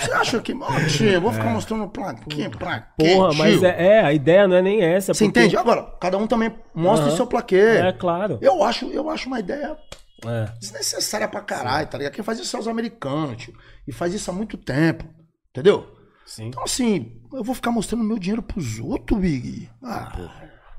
Você 0.00 0.12
acha 0.12 0.40
que. 0.40 0.52
Ó, 0.54 0.68
tio, 0.88 1.08
eu 1.08 1.20
vou 1.20 1.30
ficar 1.32 1.50
mostrando 1.50 1.86
plaquinha 1.88 2.48
pra 2.50 2.80
quê, 2.80 3.04
É. 3.04 3.14
Porra, 3.14 3.34
mas 3.34 3.58
tio? 3.58 3.66
é, 3.66 3.86
é, 3.86 4.00
a 4.00 4.12
ideia 4.12 4.48
não 4.48 4.56
é 4.56 4.62
nem 4.62 4.80
essa. 4.82 5.12
Você 5.12 5.24
porque- 5.26 5.40
entende? 5.40 5.56
Agora, 5.56 5.82
cada 6.00 6.16
um 6.16 6.26
também 6.26 6.54
mostra 6.74 7.06
o 7.06 7.08
Aham. 7.10 7.16
seu 7.16 7.26
plaquê. 7.26 7.56
É, 7.56 7.92
claro. 7.92 8.38
Eu 8.40 8.62
acho, 8.64 8.86
eu 8.86 9.08
acho 9.10 9.26
uma 9.28 9.38
ideia 9.40 9.76
É. 10.24 10.44
desnecessária 10.58 11.28
pra 11.28 11.42
caralho, 11.42 11.86
tá 11.86 11.98
ligado? 11.98 12.14
Quem 12.14 12.24
faz 12.24 12.38
isso 12.40 12.56
é 12.56 12.60
os 12.60 12.66
americanos, 12.68 13.36
tio. 13.44 13.54
E 13.86 13.92
faz 13.92 14.14
isso 14.14 14.30
há 14.30 14.34
muito 14.34 14.56
tempo. 14.56 15.04
Entendeu? 15.50 15.86
Sim. 16.26 16.46
Então, 16.46 16.62
assim, 16.62 17.12
eu 17.32 17.42
vou 17.42 17.54
ficar 17.54 17.70
mostrando 17.72 18.04
meu 18.04 18.18
dinheiro 18.18 18.42
pros 18.42 18.78
outros, 18.78 19.18
Big. 19.18 19.68
Ah, 19.82 20.30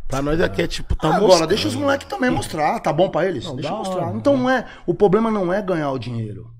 Pra 0.07 0.21
nós 0.21 0.41
aqui 0.41 0.61
é 0.61 0.67
tipo, 0.67 0.93
tá 0.93 1.07
agora, 1.07 1.21
mostrando. 1.25 1.49
deixa 1.49 1.67
os 1.69 1.75
moleques 1.75 2.05
também 2.07 2.29
mostrar. 2.29 2.79
Tá 2.81 2.91
bom 2.91 3.09
pra 3.09 3.25
eles? 3.25 3.45
Não, 3.45 3.55
deixa 3.55 3.69
eu 3.71 3.77
mostrar. 3.77 4.07
hora. 4.07 4.17
Então 4.17 4.35
não 4.35 4.49
é. 4.49 4.65
O 4.85 4.93
problema 4.93 5.31
não 5.31 5.53
é 5.53 5.61
ganhar 5.61 5.89
o 5.91 5.97
dinheiro. 5.97 6.51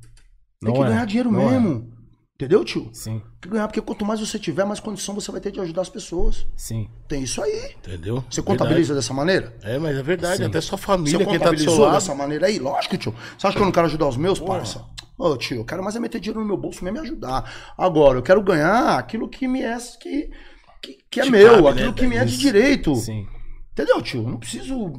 Tem 0.62 0.70
Não 0.70 0.74
que 0.74 0.82
é. 0.86 0.88
ganhar 0.89 1.06
dinheiro 1.06 1.32
Não 1.32 1.41
é. 1.41 1.52
mesmo. 1.60 1.91
Entendeu, 2.36 2.63
tio? 2.65 2.89
Sim, 2.94 3.20
Tem 3.20 3.41
que 3.41 3.50
ganhar, 3.50 3.67
porque 3.67 3.82
quanto 3.82 4.04
mais 4.06 4.20
você 4.20 4.39
tiver, 4.39 4.63
mais 4.65 4.80
condição 4.80 5.13
você 5.13 5.32
vai 5.32 5.39
ter 5.41 5.52
de 5.52 5.60
ajudar 5.60 5.82
as 5.82 5.89
pessoas. 5.89 6.48
sim. 6.56 6.89
Tem 7.08 7.22
isso 7.24 7.41
aí. 7.44 7.76
Entendeu? 7.78 8.24
Você 8.30 8.41
contabiliza 8.41 8.96
dessa 8.96 9.13
maneira? 9.13 9.48
Verdade. 9.50 9.72
É, 9.76 9.78
mas 9.80 9.98
é 9.98 10.02
verdade. 10.04 10.38
Sim. 10.38 10.46
Até 10.46 10.62
sua 10.62 10.78
Você 10.78 10.84
família, 10.86 11.26
quem 11.26 11.38
tá 11.39 11.52
do 11.52 11.60
seu 11.60 11.78
lado. 11.78 11.94
dessa 11.94 12.15
maneira 12.15 12.48
aí? 12.48 12.58
Lógico, 12.58 12.98
tio. 12.98 13.13
Você 13.38 13.46
acha 13.48 13.56
que 13.56 13.62
eu 13.62 13.65
não 13.65 13.72
quero 13.72 13.86
ajudar 13.88 14.08
os 14.08 14.17
meus, 14.17 14.39
parça? 14.39 14.84
Ô, 15.22 15.38
tio, 15.38 15.58
eu 15.58 15.66
quero 15.66 15.84
mais 15.84 15.96
é 15.96 16.00
meter 16.00 16.20
dinheiro 16.20 16.40
no 16.40 16.48
meu 16.48 16.58
bolso 16.58 16.84
mesmo 16.84 16.98
e 16.98 17.02
ajudar. 17.02 17.74
Agora, 17.78 18.18
eu 18.18 18.24
quero 18.24 18.42
ganhar 18.42 18.98
aquilo 18.98 19.30
que 19.30 19.48
me 19.48 19.62
é, 19.62 19.78
que, 19.78 20.32
que, 20.82 20.98
que 21.12 21.20
é 21.20 21.24
Te 21.26 21.30
meu, 21.30 21.64
cabe, 21.64 21.68
aquilo 21.68 21.90
né? 21.90 21.94
que 21.94 22.08
me 22.08 22.16
é 22.16 22.26
de 22.26 22.36
direito. 22.40 22.96
Sim. 22.96 23.28
Entendeu, 23.72 24.02
tio? 24.02 24.24
Eu 24.24 24.30
não 24.32 24.40
preciso. 24.40 24.94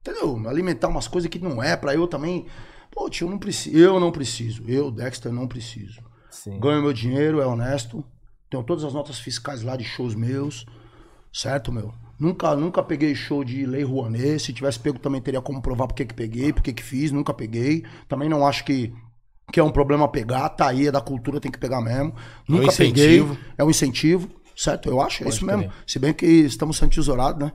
Entendeu? 0.00 0.48
Alimentar 0.48 0.88
umas 0.88 1.06
coisas 1.06 1.28
que 1.28 1.38
não 1.38 1.62
é 1.62 1.76
pra 1.76 1.94
eu 1.94 2.08
também. 2.08 2.46
Pô, 2.90 3.10
tio, 3.10 3.26
eu 3.26 3.30
não 3.30 3.38
preciso. 3.38 3.76
Eu 3.76 4.00
não 4.00 4.10
preciso. 4.10 4.64
Eu, 4.66 4.90
Dexter, 4.90 5.30
não 5.30 5.46
preciso. 5.46 6.00
Sim. 6.30 6.58
Ganho 6.58 6.80
meu 6.80 6.94
dinheiro, 6.94 7.42
é 7.42 7.46
honesto. 7.46 8.02
Tenho 8.48 8.62
todas 8.62 8.84
as 8.84 8.94
notas 8.94 9.18
fiscais 9.18 9.62
lá 9.62 9.76
de 9.76 9.84
shows 9.84 10.14
meus. 10.14 10.64
Certo, 11.30 11.70
meu? 11.70 11.92
Nunca, 12.18 12.56
nunca 12.56 12.82
peguei 12.82 13.14
show 13.14 13.44
de 13.44 13.64
Lei 13.64 13.84
Rouanet. 13.84 14.40
Se 14.40 14.52
tivesse 14.52 14.78
pego, 14.80 14.98
também 14.98 15.20
teria 15.20 15.40
como 15.40 15.62
provar 15.62 15.86
por 15.86 15.94
que 15.94 16.04
peguei, 16.06 16.52
por 16.52 16.62
que 16.62 16.82
fiz. 16.82 17.12
Nunca 17.12 17.32
peguei. 17.32 17.84
Também 18.08 18.28
não 18.28 18.46
acho 18.46 18.64
que, 18.64 18.92
que 19.52 19.60
é 19.60 19.62
um 19.62 19.70
problema 19.70 20.08
pegar. 20.08 20.48
Tá 20.50 20.68
aí, 20.68 20.88
é 20.88 20.92
da 20.92 21.00
cultura, 21.00 21.40
tem 21.40 21.50
que 21.50 21.58
pegar 21.58 21.80
mesmo. 21.80 22.12
Nunca 22.48 22.66
incentivo. 22.66 23.34
peguei. 23.34 23.44
É 23.56 23.64
um 23.64 23.70
incentivo. 23.70 24.28
Certo? 24.56 24.88
Eu 24.88 25.00
acho, 25.00 25.22
é 25.24 25.28
isso 25.28 25.46
mesmo. 25.46 25.70
Se 25.86 26.00
bem 26.00 26.12
que 26.12 26.26
estamos 26.26 26.76
sendo 26.76 26.90
tesourados, 26.90 27.40
né? 27.44 27.52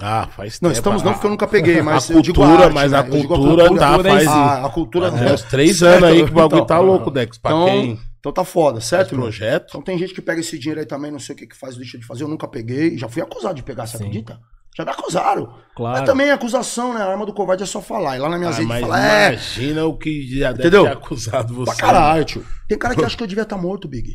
Ah, 0.00 0.26
faz 0.36 0.60
Não, 0.60 0.68
tempo. 0.70 0.78
estamos 0.78 1.02
não, 1.02 1.10
Ah, 1.10 1.14
porque 1.14 1.26
eu 1.26 1.30
nunca 1.30 1.46
peguei, 1.46 1.80
mas 1.82 2.10
a 2.10 2.14
eu 2.14 2.22
digo 2.22 2.36
cultura, 2.36 2.64
arte, 2.64 2.74
mas 2.74 2.92
né? 2.92 2.98
a 2.98 3.02
cultura 3.04 3.70
tá, 3.78 4.02
faz... 4.02 4.22
si. 4.22 4.28
a, 4.28 4.66
a 4.66 4.70
cultura 4.70 5.10
Tem 5.12 5.32
uns 5.32 5.42
três 5.42 5.82
anos 5.82 6.04
aí 6.04 6.24
que 6.24 6.30
o 6.30 6.34
bagulho 6.34 6.56
Então, 6.56 6.66
tá 6.66 6.78
louco, 6.78 7.10
Dex. 7.10 7.38
Pra 7.38 7.50
Então, 7.52 7.66
quem 7.66 8.00
então 8.22 8.32
tá 8.32 8.44
foda, 8.44 8.80
certo? 8.80 9.12
meu? 9.16 9.22
projeto. 9.24 9.66
Então 9.70 9.82
tem 9.82 9.98
gente 9.98 10.14
que 10.14 10.22
pega 10.22 10.40
esse 10.40 10.56
dinheiro 10.56 10.78
aí 10.78 10.86
também, 10.86 11.10
não 11.10 11.18
sei 11.18 11.34
o 11.34 11.38
que 11.38 11.44
que 11.48 11.56
faz, 11.56 11.76
deixa 11.76 11.98
de 11.98 12.06
fazer. 12.06 12.22
Eu 12.22 12.28
nunca 12.28 12.46
peguei. 12.46 12.96
Já 12.96 13.08
fui 13.08 13.20
acusado 13.20 13.54
de 13.56 13.64
pegar, 13.64 13.84
você 13.86 13.98
Sim. 13.98 14.04
acredita? 14.04 14.38
Já 14.76 14.84
me 14.84 14.90
acusaram. 14.92 15.52
Claro. 15.74 15.98
Mas 15.98 16.06
também 16.08 16.30
a 16.30 16.34
acusação, 16.34 16.94
né? 16.94 17.02
A 17.02 17.08
arma 17.08 17.26
do 17.26 17.34
covarde 17.34 17.64
é 17.64 17.66
só 17.66 17.82
falar. 17.82 18.16
E 18.16 18.20
lá 18.20 18.28
na 18.28 18.38
minha 18.38 18.50
Ah, 18.50 18.52
gente 18.52 18.68
fala, 18.80 19.06
é, 19.06 19.28
imagina 19.32 19.84
o 19.86 19.98
que 19.98 20.38
já 20.38 20.52
deve 20.52 20.62
Entendeu? 20.68 20.84
ter 20.84 20.92
acusado 20.92 21.52
você. 21.52 21.72
pra 21.72 21.80
caralho, 21.80 22.24
tio. 22.24 22.46
Tem 22.68 22.78
cara 22.78 22.94
que 22.94 23.04
acha 23.04 23.16
que 23.16 23.22
eu 23.22 23.26
devia 23.26 23.42
estar 23.42 23.58
morto, 23.58 23.88
Big. 23.88 24.08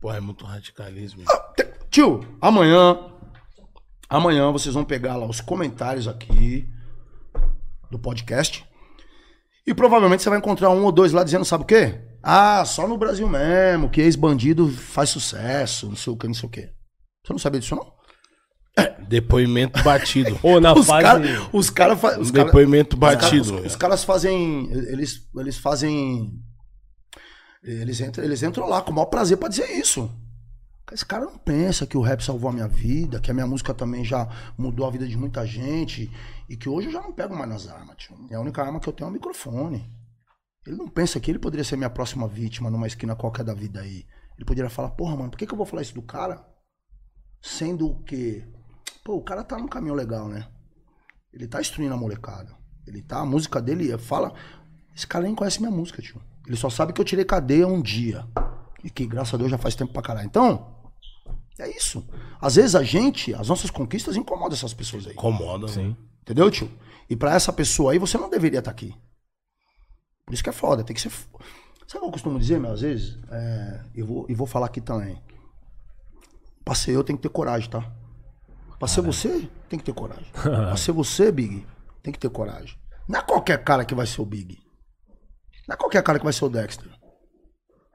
Pô, 0.00 0.12
é 0.12 0.20
muito 0.20 0.44
radicalismo. 0.46 1.24
Te- 1.56 1.66
Tio, 1.90 2.20
amanhã. 2.40 2.96
Amanhã 4.08 4.50
vocês 4.52 4.74
vão 4.74 4.84
pegar 4.84 5.16
lá 5.16 5.26
os 5.26 5.40
comentários 5.40 6.06
aqui. 6.08 6.66
do 7.90 7.98
podcast. 7.98 8.64
E 9.66 9.74
provavelmente 9.74 10.22
você 10.22 10.28
vai 10.30 10.38
encontrar 10.38 10.70
um 10.70 10.84
ou 10.84 10.92
dois 10.92 11.12
lá 11.12 11.22
dizendo, 11.24 11.44
sabe 11.44 11.64
o 11.64 11.66
quê? 11.66 12.00
Ah, 12.28 12.64
só 12.64 12.88
no 12.88 12.98
Brasil 12.98 13.28
mesmo, 13.28 13.88
que 13.88 14.00
ex-bandido 14.00 14.68
faz 14.68 15.10
sucesso, 15.10 15.88
não 15.88 15.94
sei 15.94 16.12
o 16.12 16.16
que, 16.16 16.26
não 16.26 16.34
sei 16.34 16.48
o 16.48 16.50
quê. 16.50 16.72
Você 17.24 17.32
não 17.32 17.38
sabia 17.38 17.60
disso, 17.60 17.76
não? 17.76 17.94
Depoimento 19.08 19.80
batido. 19.84 20.36
Ou 20.42 20.60
na 20.60 20.74
os 20.74 20.86
fase. 20.86 21.02
caras. 21.02 21.48
Os 21.52 21.70
cara, 21.70 21.96
fa- 21.96 22.18
os 22.18 22.30
cara- 22.30 22.44
Depoimento 22.46 22.96
os 22.96 23.00
cara- 23.00 23.16
batido. 23.16 23.54
os, 23.60 23.66
os 23.66 23.76
caras 23.76 24.02
fazem. 24.04 24.68
Eles, 24.72 25.20
eles 25.36 25.56
fazem. 25.58 26.32
Eles 27.62 28.00
entram, 28.00 28.24
eles 28.24 28.42
entram 28.42 28.68
lá 28.68 28.82
com 28.82 28.90
o 28.90 28.94
maior 28.94 29.06
prazer 29.06 29.36
pra 29.38 29.48
dizer 29.48 29.70
isso. 29.70 30.10
Esse 30.92 31.04
cara 31.04 31.24
não 31.24 31.36
pensa 31.38 31.86
que 31.86 31.96
o 31.96 32.00
rap 32.00 32.22
salvou 32.22 32.50
a 32.50 32.52
minha 32.52 32.68
vida, 32.68 33.18
que 33.20 33.30
a 33.30 33.34
minha 33.34 33.46
música 33.46 33.72
também 33.74 34.04
já 34.04 34.28
mudou 34.56 34.86
a 34.86 34.90
vida 34.90 35.06
de 35.06 35.16
muita 35.16 35.44
gente 35.46 36.10
e 36.48 36.56
que 36.56 36.68
hoje 36.68 36.88
eu 36.88 36.92
já 36.92 37.00
não 37.00 37.12
pego 37.12 37.34
mais 37.34 37.48
nas 37.48 37.68
armas, 37.68 37.96
tio. 37.96 38.14
E 38.30 38.34
a 38.34 38.40
única 38.40 38.62
arma 38.62 38.78
que 38.78 38.88
eu 38.88 38.92
tenho 38.92 39.06
é 39.08 39.10
o 39.10 39.12
microfone. 39.12 39.84
Ele 40.66 40.76
não 40.76 40.88
pensa 40.88 41.20
que 41.20 41.30
ele 41.30 41.38
poderia 41.38 41.64
ser 41.64 41.76
minha 41.76 41.90
próxima 41.90 42.26
vítima 42.26 42.70
numa 42.70 42.86
esquina 42.86 43.14
qualquer 43.14 43.44
da 43.44 43.54
vida 43.54 43.80
aí. 43.80 44.04
Ele 44.36 44.44
poderia 44.44 44.68
falar, 44.68 44.90
porra, 44.90 45.16
mano, 45.16 45.30
por 45.30 45.38
que, 45.38 45.46
que 45.46 45.52
eu 45.52 45.56
vou 45.56 45.66
falar 45.66 45.82
isso 45.82 45.94
do 45.94 46.02
cara? 46.02 46.44
Sendo 47.40 48.02
que, 48.04 48.44
pô, 49.04 49.14
o 49.14 49.22
cara 49.22 49.44
tá 49.44 49.56
num 49.56 49.68
caminho 49.68 49.94
legal, 49.94 50.28
né? 50.28 50.48
Ele 51.32 51.46
tá 51.46 51.60
instruindo 51.60 51.94
a 51.94 51.96
molecada. 51.96 52.54
Ele 52.86 53.00
tá, 53.02 53.20
a 53.20 53.26
música 53.26 53.60
dele 53.60 53.96
fala. 53.98 54.34
Esse 54.94 55.06
cara 55.06 55.24
nem 55.24 55.34
conhece 55.34 55.60
minha 55.60 55.70
música, 55.70 56.02
tio. 56.02 56.20
Ele 56.46 56.56
só 56.56 56.68
sabe 56.68 56.92
que 56.92 57.00
eu 57.00 57.04
tirei 57.04 57.24
cadeia 57.24 57.66
um 57.66 57.80
dia. 57.80 58.26
E 58.82 58.90
que, 58.90 59.06
graças 59.06 59.34
a 59.34 59.36
Deus, 59.36 59.50
já 59.50 59.58
faz 59.58 59.74
tempo 59.74 59.92
pra 59.92 60.02
caralho. 60.02 60.26
Então, 60.26 60.74
é 61.58 61.68
isso. 61.70 62.06
Às 62.40 62.56
vezes 62.56 62.74
a 62.74 62.82
gente, 62.82 63.34
as 63.34 63.48
nossas 63.48 63.70
conquistas 63.70 64.16
incomodam 64.16 64.56
essas 64.56 64.74
pessoas 64.74 65.06
aí. 65.06 65.12
Incomoda. 65.12 65.68
Sim. 65.68 65.96
Entendeu, 66.22 66.50
tio? 66.50 66.70
E 67.08 67.16
pra 67.16 67.34
essa 67.34 67.52
pessoa 67.52 67.92
aí, 67.92 67.98
você 67.98 68.18
não 68.18 68.28
deveria 68.28 68.58
estar 68.58 68.70
aqui. 68.70 68.94
Por 70.26 70.34
isso 70.34 70.42
que 70.42 70.50
é 70.50 70.52
foda, 70.52 70.82
tem 70.82 70.94
que 70.94 71.00
ser. 71.00 71.10
Sabe 71.10 71.98
o 71.98 72.00
que 72.00 72.06
eu 72.06 72.10
costumo 72.10 72.38
dizer, 72.38 72.58
meu? 72.58 72.72
Às 72.72 72.80
vezes, 72.80 73.16
é, 73.30 73.80
eu, 73.94 74.04
vou, 74.04 74.26
e 74.28 74.34
vou 74.34 74.46
falar 74.46 74.66
aqui 74.66 74.80
também. 74.80 75.22
Pra 76.64 76.74
ser 76.74 76.90
eu, 76.90 77.04
tem 77.04 77.14
que 77.14 77.22
ter 77.22 77.28
coragem, 77.28 77.70
tá? 77.70 77.88
Pra 78.76 78.88
ser 78.88 79.02
você, 79.02 79.48
tem 79.68 79.78
que 79.78 79.84
ter 79.84 79.94
coragem. 79.94 80.26
pra 80.34 80.76
ser 80.76 80.90
você, 80.90 81.30
Big, 81.30 81.64
tem 82.02 82.12
que 82.12 82.18
ter 82.18 82.28
coragem. 82.28 82.76
Não 83.08 83.20
é 83.20 83.22
qualquer 83.22 83.62
cara 83.62 83.84
que 83.84 83.94
vai 83.94 84.04
ser 84.04 84.20
o 84.20 84.26
Big. 84.26 84.58
Não 85.68 85.74
é 85.74 85.76
qualquer 85.76 86.02
cara 86.02 86.18
que 86.18 86.24
vai 86.24 86.32
ser 86.32 86.44
o 86.44 86.48
Dexter. 86.48 86.90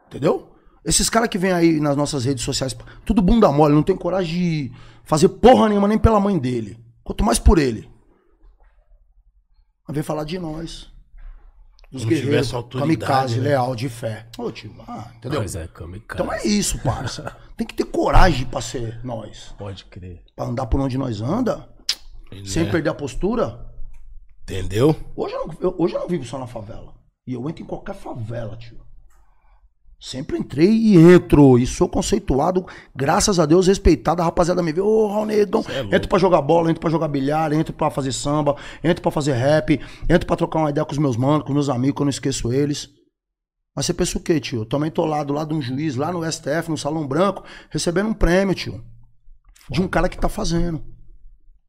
Entendeu? 0.07 0.55
Esses 0.85 1.09
caras 1.09 1.27
que 1.27 1.37
vêm 1.37 1.51
aí 1.51 1.79
nas 1.81 1.97
nossas 1.97 2.23
redes 2.23 2.45
sociais, 2.45 2.75
tudo 3.05 3.21
bunda 3.21 3.51
mole, 3.51 3.75
não 3.75 3.83
tem 3.83 3.95
coragem 3.95 4.33
de 4.33 4.71
fazer 5.03 5.27
porra 5.29 5.67
nenhuma 5.67 5.87
nem 5.87 5.99
pela 5.99 6.19
mãe 6.19 6.39
dele. 6.39 6.79
Quanto 7.03 7.25
mais 7.25 7.37
por 7.37 7.59
ele. 7.59 7.91
Mas 9.85 9.95
vem 9.95 10.03
falar 10.03 10.23
de 10.23 10.39
nós. 10.39 10.89
Dos 11.91 12.03
Não 12.03 12.09
guerreiros, 12.09 12.51
kamikaze, 12.71 13.37
né? 13.41 13.49
leal, 13.49 13.75
de 13.75 13.89
fé. 13.89 14.25
Ô, 14.37 14.49
tio, 14.49 14.73
ah, 14.87 15.11
entendeu? 15.17 15.41
Pois 15.41 15.55
é, 15.55 15.67
kamikaze. 15.67 16.21
Então 16.23 16.31
é 16.33 16.41
isso, 16.47 16.79
parça. 16.79 17.35
Tem 17.57 17.67
que 17.67 17.73
ter 17.73 17.83
coragem 17.83 18.45
pra 18.45 18.61
ser 18.61 19.03
nós. 19.03 19.53
Pode 19.57 19.83
crer. 19.85 20.23
Pra 20.35 20.45
andar 20.45 20.67
por 20.67 20.79
onde 20.79 20.97
nós 20.97 21.19
anda, 21.21 21.67
sem 22.45 22.63
Né? 22.63 22.71
perder 22.71 22.89
a 22.91 22.93
postura. 22.93 23.69
Entendeu? 24.43 24.95
Hoje 25.15 25.33
eu, 25.35 25.47
não, 25.47 25.55
eu- 25.59 25.75
hoje 25.77 25.93
eu 25.95 25.99
não 25.99 26.07
vivo 26.07 26.23
só 26.25 26.39
na 26.39 26.47
favela. 26.47 26.93
E 27.27 27.33
eu 27.33 27.47
entro 27.49 27.61
em 27.63 27.67
qualquer 27.67 27.93
favela, 27.95 28.55
tio. 28.57 28.80
Sempre 30.01 30.39
entrei 30.39 30.67
e 30.67 30.97
entro. 30.97 31.59
E 31.59 31.67
sou 31.67 31.87
conceituado, 31.87 32.65
graças 32.95 33.39
a 33.39 33.45
Deus, 33.45 33.67
respeitado. 33.67 34.19
A 34.23 34.25
rapaziada 34.25 34.63
me 34.63 34.73
vê, 34.73 34.81
ô, 34.81 35.07
Raonegão. 35.07 35.63
é 35.69 35.81
louco. 35.81 35.95
entro 35.95 36.09
pra 36.09 36.17
jogar 36.17 36.41
bola, 36.41 36.71
entro 36.71 36.81
pra 36.81 36.89
jogar 36.89 37.07
bilhar, 37.07 37.53
entro 37.53 37.71
pra 37.71 37.91
fazer 37.91 38.11
samba, 38.11 38.55
entro 38.83 38.99
pra 38.99 39.11
fazer 39.11 39.33
rap, 39.33 39.79
entro 40.09 40.25
pra 40.25 40.35
trocar 40.35 40.57
uma 40.57 40.71
ideia 40.71 40.83
com 40.83 40.91
os 40.91 40.97
meus 40.97 41.15
manos, 41.15 41.43
com 41.43 41.49
os 41.49 41.53
meus 41.53 41.69
amigos, 41.69 41.95
que 41.97 42.01
eu 42.01 42.05
não 42.05 42.09
esqueço 42.09 42.51
eles. 42.51 42.89
Mas 43.75 43.85
você 43.85 43.93
pensa 43.93 44.17
o 44.17 44.21
quê, 44.21 44.39
tio? 44.39 44.61
Eu 44.61 44.65
também 44.65 44.89
tô 44.89 45.05
lá 45.05 45.23
do 45.23 45.33
lado 45.33 45.49
de 45.49 45.53
um 45.53 45.61
juiz, 45.61 45.95
lá 45.95 46.11
no 46.11 46.29
STF, 46.29 46.71
no 46.71 46.77
Salão 46.77 47.07
Branco, 47.07 47.43
recebendo 47.69 48.09
um 48.09 48.13
prêmio, 48.13 48.55
tio. 48.55 48.83
De 49.69 49.83
um 49.83 49.87
cara 49.87 50.09
que 50.09 50.17
tá 50.17 50.27
fazendo. 50.27 50.83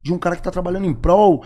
De 0.03 0.11
um 0.11 0.18
cara 0.18 0.37
que 0.37 0.42
tá 0.42 0.51
trabalhando 0.51 0.87
em 0.87 0.95
prol 0.95 1.45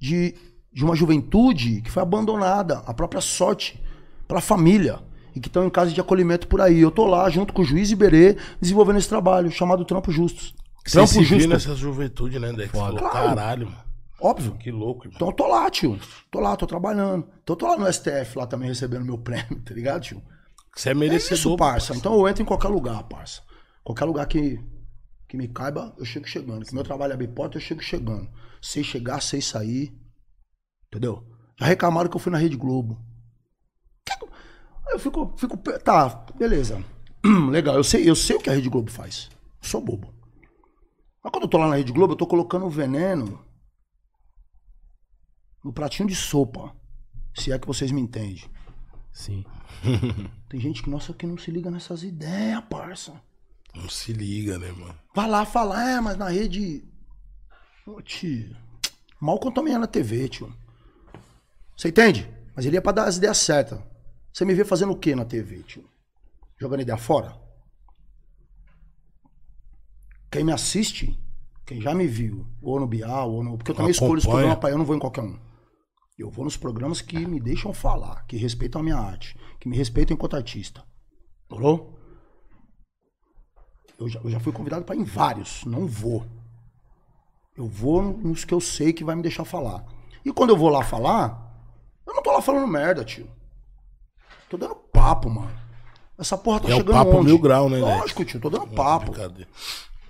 de, 0.00 0.34
de 0.72 0.82
uma 0.82 0.96
juventude 0.96 1.82
que 1.82 1.90
foi 1.90 2.02
abandonada, 2.02 2.78
a 2.86 2.94
própria 2.94 3.20
sorte, 3.20 3.78
pela 4.26 4.40
família. 4.40 5.00
E 5.34 5.40
que 5.40 5.48
estão 5.48 5.66
em 5.66 5.70
casa 5.70 5.90
de 5.92 6.00
acolhimento 6.00 6.46
por 6.46 6.60
aí. 6.60 6.80
Eu 6.80 6.90
tô 6.90 7.06
lá, 7.06 7.28
junto 7.28 7.52
com 7.52 7.62
o 7.62 7.64
juiz 7.64 7.90
Iberê, 7.90 8.36
desenvolvendo 8.60 8.98
esse 8.98 9.08
trabalho, 9.08 9.50
chamado 9.50 9.84
Trampo 9.84 10.12
Justos. 10.12 10.54
Você 10.86 10.92
Trampo 10.98 11.12
viu 11.14 11.24
Justo. 11.24 11.48
nessa 11.48 11.74
juventude, 11.74 12.38
né, 12.38 12.52
Dex? 12.52 12.70
Claro. 12.70 12.96
caralho, 13.10 13.66
mano. 13.66 13.84
Óbvio. 14.20 14.54
Que 14.56 14.70
louco, 14.70 15.04
irmão. 15.06 15.16
Então 15.16 15.28
eu 15.28 15.32
tô 15.34 15.46
lá, 15.48 15.68
tio. 15.70 15.98
Tô 16.30 16.40
lá, 16.40 16.56
tô 16.56 16.66
trabalhando. 16.66 17.26
Então 17.42 17.54
eu 17.54 17.56
tô 17.56 17.66
lá 17.66 17.76
no 17.76 17.92
STF, 17.92 18.38
lá 18.38 18.46
também 18.46 18.68
recebendo 18.68 19.04
meu 19.04 19.18
prêmio, 19.18 19.60
tá 19.62 19.74
ligado, 19.74 20.02
tio? 20.02 20.22
Você 20.74 20.90
é 20.90 20.92
É 20.92 20.94
merecedor. 20.94 21.34
isso, 21.38 21.56
parça. 21.56 21.94
Então 21.94 22.14
eu 22.14 22.28
entro 22.28 22.42
em 22.42 22.46
qualquer 22.46 22.68
lugar, 22.68 23.02
parça. 23.04 23.42
Qualquer 23.82 24.04
lugar 24.04 24.26
que, 24.26 24.58
que 25.28 25.36
me 25.36 25.48
caiba, 25.48 25.94
eu 25.98 26.04
chego 26.04 26.26
chegando. 26.28 26.64
Que 26.64 26.74
meu 26.74 26.84
trabalho 26.84 27.10
é 27.10 27.14
abrir 27.14 27.28
porta, 27.28 27.56
eu 27.58 27.60
chego 27.60 27.82
chegando. 27.82 28.28
Sei 28.62 28.82
chegar, 28.84 29.20
sei 29.20 29.42
sair. 29.42 29.92
Entendeu? 30.88 31.22
Já 31.58 31.66
reclamaram 31.66 32.08
que 32.08 32.16
eu 32.16 32.20
fui 32.20 32.32
na 32.32 32.38
Rede 32.38 32.56
Globo. 32.56 32.98
Eu 34.88 34.98
fico, 34.98 35.32
fico. 35.36 35.56
Tá, 35.56 36.26
beleza. 36.36 36.84
Legal, 37.50 37.76
eu 37.76 37.84
sei, 37.84 38.08
eu 38.08 38.14
sei 38.14 38.36
o 38.36 38.40
que 38.40 38.50
a 38.50 38.54
Rede 38.54 38.68
Globo 38.68 38.90
faz. 38.90 39.30
Eu 39.62 39.68
sou 39.68 39.80
bobo. 39.80 40.14
Mas 41.22 41.32
quando 41.32 41.44
eu 41.44 41.48
tô 41.48 41.58
lá 41.58 41.68
na 41.68 41.76
Rede 41.76 41.92
Globo, 41.92 42.12
eu 42.12 42.18
tô 42.18 42.26
colocando 42.26 42.68
veneno 42.68 43.42
no 45.64 45.72
pratinho 45.72 46.08
de 46.08 46.14
sopa. 46.14 46.74
Se 47.34 47.50
é 47.50 47.58
que 47.58 47.66
vocês 47.66 47.90
me 47.90 48.00
entendem. 48.00 48.44
Sim. 49.12 49.44
Tem 50.48 50.60
gente 50.60 50.82
que, 50.82 50.90
nossa, 50.90 51.12
que 51.12 51.26
não 51.26 51.38
se 51.38 51.50
liga 51.50 51.70
nessas 51.70 52.02
ideias, 52.02 52.62
parça. 52.68 53.12
Não 53.74 53.88
se 53.88 54.12
liga, 54.12 54.58
né, 54.58 54.70
mano? 54.70 54.94
Vai 55.14 55.28
lá 55.28 55.44
falar, 55.44 55.90
é, 55.90 56.00
mas 56.00 56.16
na 56.16 56.28
rede. 56.28 56.84
Ô, 57.86 58.00
tio. 58.00 58.56
Mal 59.20 59.40
é 59.42 59.78
na 59.78 59.86
TV, 59.86 60.28
tio. 60.28 60.54
Você 61.76 61.88
entende? 61.88 62.30
Mas 62.54 62.66
ele 62.66 62.76
é 62.76 62.80
pra 62.80 62.92
dar 62.92 63.08
as 63.08 63.16
ideias 63.16 63.38
certas. 63.38 63.80
Você 64.34 64.44
me 64.44 64.52
vê 64.52 64.64
fazendo 64.64 64.92
o 64.92 64.96
que 64.96 65.14
na 65.14 65.24
TV, 65.24 65.62
tio? 65.62 65.84
Jogando 66.60 66.80
ideia 66.80 66.98
fora? 66.98 67.40
Quem 70.28 70.42
me 70.42 70.50
assiste, 70.50 71.16
quem 71.64 71.80
já 71.80 71.94
me 71.94 72.08
viu, 72.08 72.44
ou 72.60 72.80
no 72.80 72.86
Bial, 72.88 73.30
ou 73.30 73.44
no. 73.44 73.56
Porque 73.56 73.70
eu 73.70 73.76
também 73.76 73.92
escolho 73.92 74.18
os 74.18 74.24
Acompanha. 74.24 74.40
programas 74.40 74.58
pra 74.58 74.70
eu 74.70 74.78
não 74.78 74.84
vou 74.84 74.96
em 74.96 74.98
qualquer 74.98 75.22
um. 75.22 75.38
Eu 76.18 76.28
vou 76.32 76.44
nos 76.44 76.56
programas 76.56 77.00
que 77.00 77.24
me 77.24 77.38
deixam 77.38 77.72
falar, 77.72 78.26
que 78.26 78.36
respeitam 78.36 78.80
a 78.80 78.84
minha 78.84 78.96
arte, 78.96 79.38
que 79.60 79.68
me 79.68 79.76
respeitam 79.76 80.14
enquanto 80.14 80.34
artista. 80.34 80.82
Morou? 81.48 81.96
Eu 84.00 84.08
já, 84.08 84.18
eu 84.18 84.30
já 84.30 84.40
fui 84.40 84.52
convidado 84.52 84.84
para 84.84 84.96
ir 84.96 85.00
em 85.00 85.04
vários, 85.04 85.64
não 85.64 85.86
vou. 85.86 86.26
Eu 87.56 87.68
vou 87.68 88.02
nos 88.02 88.44
que 88.44 88.52
eu 88.52 88.60
sei 88.60 88.92
que 88.92 89.04
vai 89.04 89.14
me 89.14 89.22
deixar 89.22 89.44
falar. 89.44 89.84
E 90.24 90.32
quando 90.32 90.50
eu 90.50 90.56
vou 90.56 90.70
lá 90.70 90.82
falar, 90.82 91.56
eu 92.04 92.12
não 92.12 92.22
tô 92.22 92.32
lá 92.32 92.42
falando 92.42 92.66
merda, 92.66 93.04
tio. 93.04 93.28
Tô 94.48 94.56
dando 94.56 94.74
papo, 94.74 95.28
mano. 95.30 95.52
Essa 96.18 96.38
porra 96.38 96.60
tá 96.60 96.68
É 96.68 96.74
o 96.74 96.76
chegando 96.76 96.94
papo 96.94 97.16
onde? 97.16 97.26
mil 97.26 97.38
grau, 97.38 97.68
né? 97.68 97.78
Lógico, 97.78 98.24
tio, 98.24 98.40
tô 98.40 98.48
dando 98.50 98.68
papo. 98.68 99.10
Brincadeira. 99.10 99.50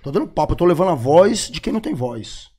Tô 0.03 0.11
dando 0.11 0.27
papo, 0.27 0.53
eu 0.53 0.57
tô 0.57 0.65
levando 0.65 0.91
a 0.91 0.95
voz 0.95 1.49
de 1.49 1.59
quem 1.59 1.73
não 1.73 1.81
tem 1.81 1.93
voz. 1.95 2.49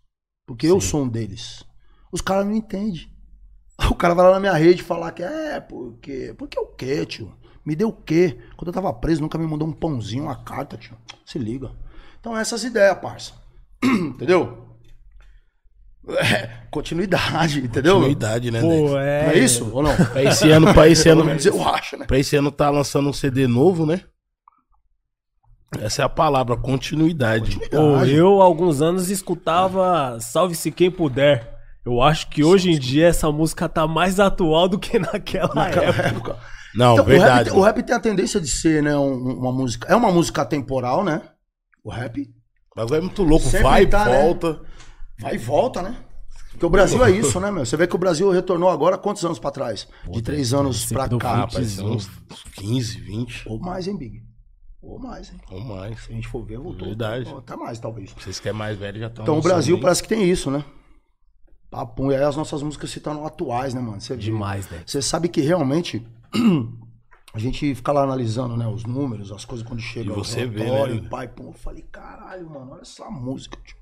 Porque 0.47 0.67
eu 0.67 0.81
sou 0.81 1.03
um 1.03 1.09
deles. 1.09 1.65
Os 2.11 2.21
caras 2.21 2.47
não 2.47 2.55
entendem. 2.55 3.09
O 3.91 3.95
cara 3.95 4.15
vai 4.15 4.25
lá 4.25 4.33
na 4.33 4.41
minha 4.41 4.55
rede 4.55 4.83
falar 4.83 5.13
que 5.13 5.23
é, 5.23 5.61
porque. 5.61 6.35
Porque 6.39 6.59
o 6.59 6.67
quê, 6.67 7.05
tio? 7.05 7.33
Me 7.65 7.77
deu 7.77 7.89
o 7.89 7.93
quê? 7.93 8.39
Quando 8.57 8.69
eu 8.69 8.73
tava 8.73 8.91
preso, 8.93 9.21
nunca 9.21 9.37
me 9.37 9.47
mandou 9.47 9.69
um 9.69 9.73
pãozinho, 9.73 10.25
uma 10.25 10.37
carta, 10.43 10.79
tio. 10.79 10.97
Se 11.27 11.39
liga. 11.39 11.73
Então, 12.19 12.35
essas 12.37 12.65
ideias, 12.65 12.99
parça. 12.99 13.35
Entendeu? 13.85 14.65
É, 16.09 16.56
continuidade, 16.77 17.61
entendeu? 17.61 17.95
Continuidade, 17.95 18.51
né? 18.51 18.61
Pô, 18.61 18.67
Não 18.91 18.99
é. 19.01 19.35
é 19.35 19.39
isso 19.39 19.71
ou 19.73 19.83
não? 19.83 19.95
Pra 19.97 20.23
esse 20.23 20.51
ano, 20.51 20.75
pra 20.75 20.89
esse 20.89 21.09
ano, 21.11 21.25
menos 21.25 21.47
eu 21.47 21.67
acho, 21.69 21.97
né? 21.97 22.05
pra 22.07 22.19
esse 22.19 22.37
ano 22.37 22.51
tá 22.51 22.69
lançando 22.71 23.09
um 23.09 23.13
CD 23.13 23.47
novo, 23.47 23.87
né? 23.87 24.03
Essa 25.81 26.03
é 26.03 26.05
a 26.05 26.09
palavra, 26.09 26.57
continuidade. 26.57 27.59
Pô, 27.71 28.03
eu, 28.05 28.41
há 28.41 28.45
alguns 28.45 28.81
anos, 28.81 29.11
escutava 29.11 30.19
Salve-se 30.21 30.71
Quem 30.71 30.91
Puder. 30.91 31.55
Eu 31.85 32.03
acho 32.03 32.29
que 32.29 32.43
hoje 32.45 32.71
em 32.71 32.79
dia 32.79 33.07
essa 33.09 33.31
música 33.31 33.69
tá 33.69 33.87
mais 33.87 34.19
atual 34.21 34.69
do 34.69 34.79
que 34.79 34.99
naquela, 35.01 35.55
Naquela 35.55 35.87
época. 35.87 36.03
época. 36.09 36.37
Não, 36.75 36.93
Então, 36.93 37.05
o, 37.05 37.09
verdade. 37.09 37.49
rap, 37.51 37.59
o 37.59 37.63
rap 37.63 37.83
tem 37.83 37.97
a 37.97 38.01
tendência 38.01 38.41
de 38.41 38.49
ser, 38.49 38.83
né, 38.83 38.97
um- 38.97 39.39
uma 39.39 39.53
música. 39.53 39.91
É 39.91 39.97
uma 39.97 40.11
música 40.13 40.45
temporal, 40.45 41.03
né? 41.05 41.23
O 41.83 41.91
rap. 41.91 42.21
O 42.21 42.77
bagulho 42.77 42.97
é 42.97 43.01
muito 43.01 43.23
louco. 43.23 43.45
Sempre 43.47 43.63
Vai, 43.63 43.87
tá, 43.87 44.05
né? 44.05 44.23
volta. 44.23 44.61
Vai 45.21 45.35
e 45.35 45.39
volta, 45.39 45.81
né? 45.83 45.97
Porque 46.57 46.67
o 46.67 46.71
Brasil 46.71 47.05
é 47.05 47.11
isso, 47.11 47.39
né, 47.41 47.51
meu? 47.51 47.67
Você 47.67 47.77
vê 47.77 47.87
que 47.87 47.95
o 47.95 47.99
Brasil 47.99 48.31
retornou 48.31 48.71
agora 48.71 48.97
quantos 48.97 49.23
anos 49.25 49.39
pra 49.39 49.51
trás? 49.51 49.87
De 50.11 50.23
três 50.23 50.55
anos 50.55 50.91
do 50.91 51.19
cá. 51.19 51.37
Rapaz, 51.37 51.73
são 51.73 51.93
uns 51.93 52.09
15, 52.55 52.99
20 52.99 53.49
Ou 53.49 53.61
mais, 53.61 53.87
hein, 53.87 53.97
Big? 53.97 54.23
Ou 54.81 54.99
mais, 54.99 55.31
hein? 55.31 55.39
ou 55.51 55.61
mais. 55.61 56.01
Se 56.05 56.13
a 56.13 56.15
gente 56.15 56.29
for 56.29 56.43
ver, 56.45 56.59
voltou. 56.59 56.89
Verdade. 56.89 57.29
Até 57.37 57.57
mais, 57.57 57.79
talvez. 57.79 58.15
Vocês 58.17 58.41
que 58.41 58.49
é 58.49 58.53
mais 58.53 58.79
velho 58.79 59.01
já 59.01 59.09
estão. 59.09 59.25
Então 59.25 59.39
o 59.39 59.43
Brasil 59.43 59.79
parece 59.79 60.03
que 60.03 60.09
tem 60.09 60.29
isso, 60.31 60.51
né? 60.51 60.65
Papo, 61.71 62.11
e 62.11 62.17
aí 62.17 62.23
as 62.23 62.37
nossas 62.37 62.63
músicas 62.63 62.91
se 62.91 63.01
tornam 63.01 63.27
atuais, 63.27 63.75
né, 63.75 63.81
mano? 63.81 64.01
Vê. 64.01 64.17
Demais, 64.17 64.71
né? 64.71 64.83
Você 64.87 65.03
sabe 65.03 65.29
que 65.29 65.41
realmente 65.41 66.07
a 67.35 67.39
gente 67.39 67.75
fica 67.75 67.93
lá 67.93 68.03
analisando, 68.03 68.57
né, 68.57 68.67
os 68.67 68.85
números, 68.85 69.31
as 69.31 69.45
coisas 69.45 69.67
quando 69.67 69.81
chega 69.81 70.11
E 70.11 70.15
você 70.15 70.47
vê, 70.47 70.65
né? 70.65 71.09
pai, 71.11 71.29
pô, 71.29 71.45
eu 71.45 71.53
falei, 71.53 71.85
caralho, 71.93 72.49
mano, 72.49 72.73
olha 72.73 72.83
essa 72.83 73.11
música, 73.11 73.59
tio. 73.65 73.77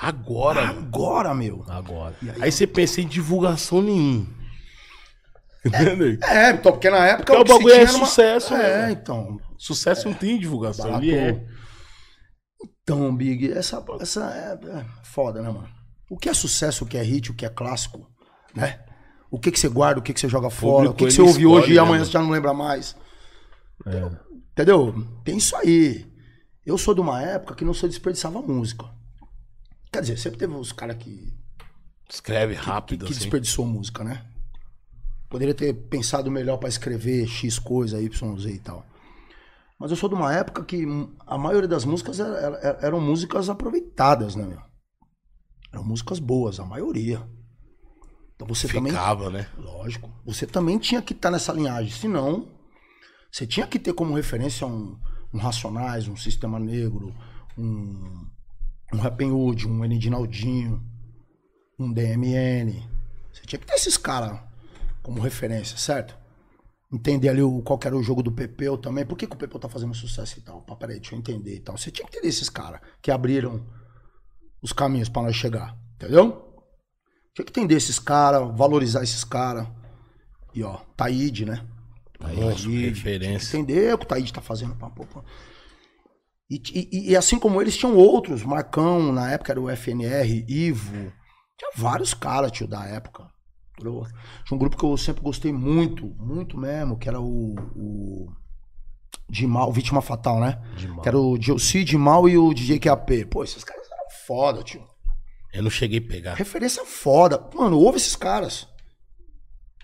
Agora. 0.00 0.68
Agora, 0.68 1.34
meu. 1.34 1.62
Agora. 1.68 2.14
E 2.22 2.30
aí, 2.30 2.42
Aí 2.44 2.52
você 2.52 2.66
pensa 2.66 3.02
em 3.02 3.06
divulgação 3.06 3.82
nenhuma. 3.82 4.26
Entendeu? 5.64 6.18
é, 6.26 6.52
então, 6.52 6.72
porque 6.72 6.88
na 6.88 7.06
época 7.06 7.34
Porque 7.34 7.52
o 7.52 7.58
bagulho 7.58 7.74
é 7.74 7.86
sucesso, 7.86 8.54
É, 8.54 8.86
né? 8.86 8.92
então. 8.92 9.38
Sucesso 9.58 10.08
não 10.08 10.14
tem 10.14 10.38
divulgação. 10.38 10.86
Barato. 10.86 11.04
Ele 11.04 11.14
é. 11.14 11.46
Então, 12.82 13.14
Big, 13.14 13.52
essa, 13.52 13.84
essa 14.00 14.58
é, 14.64 14.78
é 14.78 14.84
foda, 15.04 15.42
né, 15.42 15.50
mano? 15.50 15.68
O 16.10 16.16
que 16.16 16.30
é 16.30 16.34
sucesso, 16.34 16.84
o 16.84 16.86
que 16.88 16.96
é 16.96 17.02
hit, 17.02 17.30
o 17.30 17.34
que 17.34 17.44
é 17.44 17.50
clássico, 17.50 18.10
né? 18.54 18.80
O 19.30 19.38
que 19.38 19.50
que 19.50 19.60
você 19.60 19.68
guarda, 19.68 20.00
o 20.00 20.02
que 20.02 20.14
que 20.14 20.18
você 20.18 20.28
joga 20.28 20.50
fora, 20.50 20.90
o 20.90 20.94
que 20.94 21.04
que 21.04 21.12
você 21.12 21.20
ouve 21.20 21.42
escolhe, 21.42 21.46
hoje 21.46 21.72
e 21.72 21.74
né, 21.74 21.80
amanhã 21.80 22.04
você 22.04 22.10
já 22.10 22.20
não 22.20 22.30
lembra 22.30 22.52
mais. 22.54 22.96
É. 23.86 24.10
Entendeu? 24.52 24.94
Tem 25.24 25.36
isso 25.36 25.54
aí. 25.54 26.10
Eu 26.66 26.76
sou 26.76 26.94
de 26.94 27.00
uma 27.00 27.22
época 27.22 27.54
que 27.54 27.64
não 27.64 27.74
se 27.74 27.86
desperdiçava 27.86 28.42
música. 28.42 28.86
Quer 29.92 30.02
dizer, 30.02 30.18
sempre 30.18 30.38
teve 30.38 30.52
uns 30.54 30.72
caras 30.72 30.96
que, 30.96 31.32
Escreve 32.08 32.54
que, 32.54 32.60
rápido, 32.60 33.06
que 33.06 33.12
assim. 33.12 33.20
desperdiçou 33.20 33.66
música, 33.66 34.02
né? 34.04 34.24
Poderia 35.28 35.54
ter 35.54 35.72
pensado 35.74 36.30
melhor 36.30 36.56
pra 36.58 36.68
escrever 36.68 37.26
X 37.26 37.58
coisa, 37.58 38.00
Y, 38.00 38.38
Z 38.38 38.50
e 38.50 38.58
tal. 38.58 38.84
Mas 39.78 39.90
eu 39.90 39.96
sou 39.96 40.08
de 40.08 40.14
uma 40.14 40.32
época 40.34 40.64
que 40.64 40.84
a 41.26 41.38
maioria 41.38 41.68
das 41.68 41.84
músicas 41.84 42.20
era- 42.20 42.36
era- 42.36 42.78
eram 42.82 43.00
músicas 43.00 43.48
aproveitadas, 43.48 44.34
né, 44.36 44.44
meu? 44.44 44.60
Eram 45.72 45.84
músicas 45.84 46.18
boas, 46.18 46.58
a 46.60 46.64
maioria. 46.64 47.26
Então 48.34 48.46
você 48.46 48.66
também 48.68 48.92
Ficava, 48.92 49.30
né? 49.30 49.48
Lógico. 49.56 50.10
Você 50.24 50.46
também 50.46 50.78
tinha 50.78 51.00
que 51.00 51.12
estar 51.12 51.30
nessa 51.30 51.52
linhagem. 51.52 51.92
Senão, 51.92 52.48
você 53.30 53.46
tinha 53.46 53.66
que 53.66 53.78
ter 53.78 53.92
como 53.92 54.14
referência 54.14 54.66
um, 54.66 54.98
um 55.32 55.38
Racionais, 55.38 56.08
um 56.08 56.16
Sistema 56.16 56.58
Negro, 56.58 57.14
um, 57.56 58.26
um 58.92 58.98
Rapping 58.98 59.30
Hood, 59.30 59.68
um 59.68 59.84
Enidinaldinho, 59.84 60.82
um 61.78 61.92
DMN. 61.92 62.88
Você 63.32 63.42
tinha 63.46 63.58
que 63.58 63.66
ter 63.66 63.74
esses 63.74 63.96
caras 63.96 64.38
como 65.02 65.20
referência, 65.20 65.76
certo? 65.76 66.18
Entender 66.92 67.28
ali 67.28 67.42
o, 67.42 67.62
qual 67.62 67.78
era 67.84 67.96
o 67.96 68.02
jogo 68.02 68.22
do 68.22 68.32
Pepeu 68.32 68.76
também. 68.76 69.06
Por 69.06 69.16
que, 69.16 69.26
que 69.26 69.34
o 69.34 69.38
Pepeu 69.38 69.60
tá 69.60 69.68
fazendo 69.68 69.94
sucesso 69.94 70.38
e 70.38 70.42
tal? 70.42 70.62
Pá, 70.62 70.74
peraí, 70.74 70.98
deixa 70.98 71.14
eu 71.14 71.18
entender 71.18 71.54
e 71.54 71.60
tal. 71.60 71.78
Você 71.78 71.90
tinha 71.90 72.06
que 72.06 72.20
ter 72.20 72.26
esses 72.26 72.48
caras 72.48 72.80
que 73.00 73.10
abriram 73.10 73.64
os 74.60 74.72
caminhos 74.72 75.08
pra 75.08 75.22
nós 75.22 75.36
chegar. 75.36 75.76
Entendeu? 75.94 76.50
Tinha 77.32 77.44
que 77.44 77.50
entender 77.50 77.76
esses 77.76 77.98
caras, 77.98 78.56
valorizar 78.56 79.02
esses 79.04 79.22
caras. 79.22 79.68
E 80.52 80.64
ó, 80.64 80.78
Taíde, 80.96 81.46
né? 81.46 81.64
Monstro, 82.34 82.72
referência. 82.72 83.56
Entender 83.56 83.94
o 83.94 83.98
que 83.98 84.04
o 84.04 84.08
Taíde 84.08 84.32
tá 84.32 84.40
fazendo. 84.40 84.74
Pá, 84.74 84.90
pá, 84.90 85.04
pá. 85.06 85.24
E, 86.50 86.60
e- 86.74 87.10
e 87.12 87.16
assim 87.16 87.38
como 87.38 87.60
eles, 87.62 87.76
tinham 87.76 87.96
outros. 87.96 88.42
Marcão, 88.42 89.12
na 89.12 89.30
época 89.30 89.52
era 89.52 89.60
o 89.60 89.70
FNR, 89.70 90.44
Ivo. 90.48 91.12
Tinha 91.56 91.70
vários 91.76 92.12
caras, 92.14 92.50
tio, 92.50 92.66
da 92.66 92.84
época. 92.86 93.24
entendeu? 93.78 94.02
Tinha 94.44 94.56
um 94.56 94.58
grupo 94.58 94.76
que 94.76 94.84
eu 94.84 94.96
sempre 94.96 95.22
gostei 95.22 95.52
muito, 95.52 96.06
muito 96.18 96.58
mesmo, 96.58 96.98
que 96.98 97.08
era 97.08 97.20
o. 97.20 97.54
o 97.76 98.32
de 99.28 99.46
Mal, 99.46 99.72
Vítima 99.72 100.02
Fatal, 100.02 100.40
né? 100.40 100.60
De 100.76 100.88
mal. 100.88 101.02
Que 101.02 101.08
era 101.08 101.16
o 101.18 101.38
Dilci 101.38 101.84
de 101.84 101.96
Mal 101.96 102.28
e 102.28 102.36
o 102.36 102.52
DJ 102.52 102.80
QAP. 102.80 103.26
Pô, 103.26 103.44
esses 103.44 103.62
caras 103.62 103.86
eram 103.86 104.04
foda, 104.26 104.62
tio. 104.64 104.82
Eu 105.52 105.62
não 105.62 105.70
cheguei 105.70 105.98
a 105.98 106.02
pegar. 106.08 106.34
Referência 106.34 106.84
foda. 106.84 107.48
Mano, 107.54 107.78
ouve 107.78 107.98
esses 107.98 108.16
caras. 108.16 108.66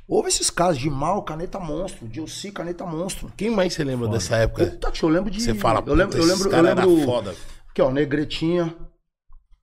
Ouve 0.08 0.28
esses 0.28 0.50
caras 0.50 0.78
de 0.78 0.88
mal, 0.88 1.22
caneta 1.24 1.58
monstro, 1.58 2.06
Dilci, 2.06 2.52
caneta 2.52 2.86
monstro. 2.86 3.32
Quem 3.36 3.50
mais 3.50 3.74
você 3.74 3.82
lembra 3.82 4.06
dessa 4.08 4.36
época? 4.36 4.64
Puta, 4.66 4.92
eu 5.02 5.08
lembro 5.08 5.30
de. 5.30 5.40
Você 5.40 5.54
fala, 5.54 5.82
eu 5.84 5.94
lembro, 5.94 6.16
eu 6.16 6.24
lembro, 6.24 6.50
eu 6.50 6.62
lembro. 6.62 7.04
foda. 7.04 7.34
Aqui, 7.68 7.82
ó, 7.82 7.90
Negretinha. 7.90 8.74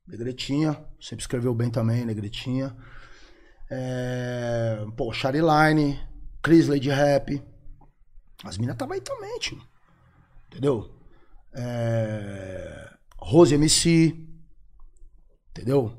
Negretinha. 0.06 0.78
Sempre 1.00 1.24
escreveu 1.24 1.54
bem 1.54 1.70
também, 1.70 2.06
Negretinha. 2.06 2.76
É... 3.72 4.86
Pô, 4.98 5.14
Chariline, 5.14 6.00
Crisley 6.42 6.80
de 6.80 6.90
rap. 6.90 7.42
As 8.44 8.58
minas 8.58 8.76
tava 8.76 8.96
aí 8.96 9.02
também, 9.02 9.40
tio. 9.40 9.62
Entendeu? 10.48 10.94
É... 11.54 12.90
Rose 13.18 13.56
MC. 13.56 14.14
Entendeu? 15.52 15.98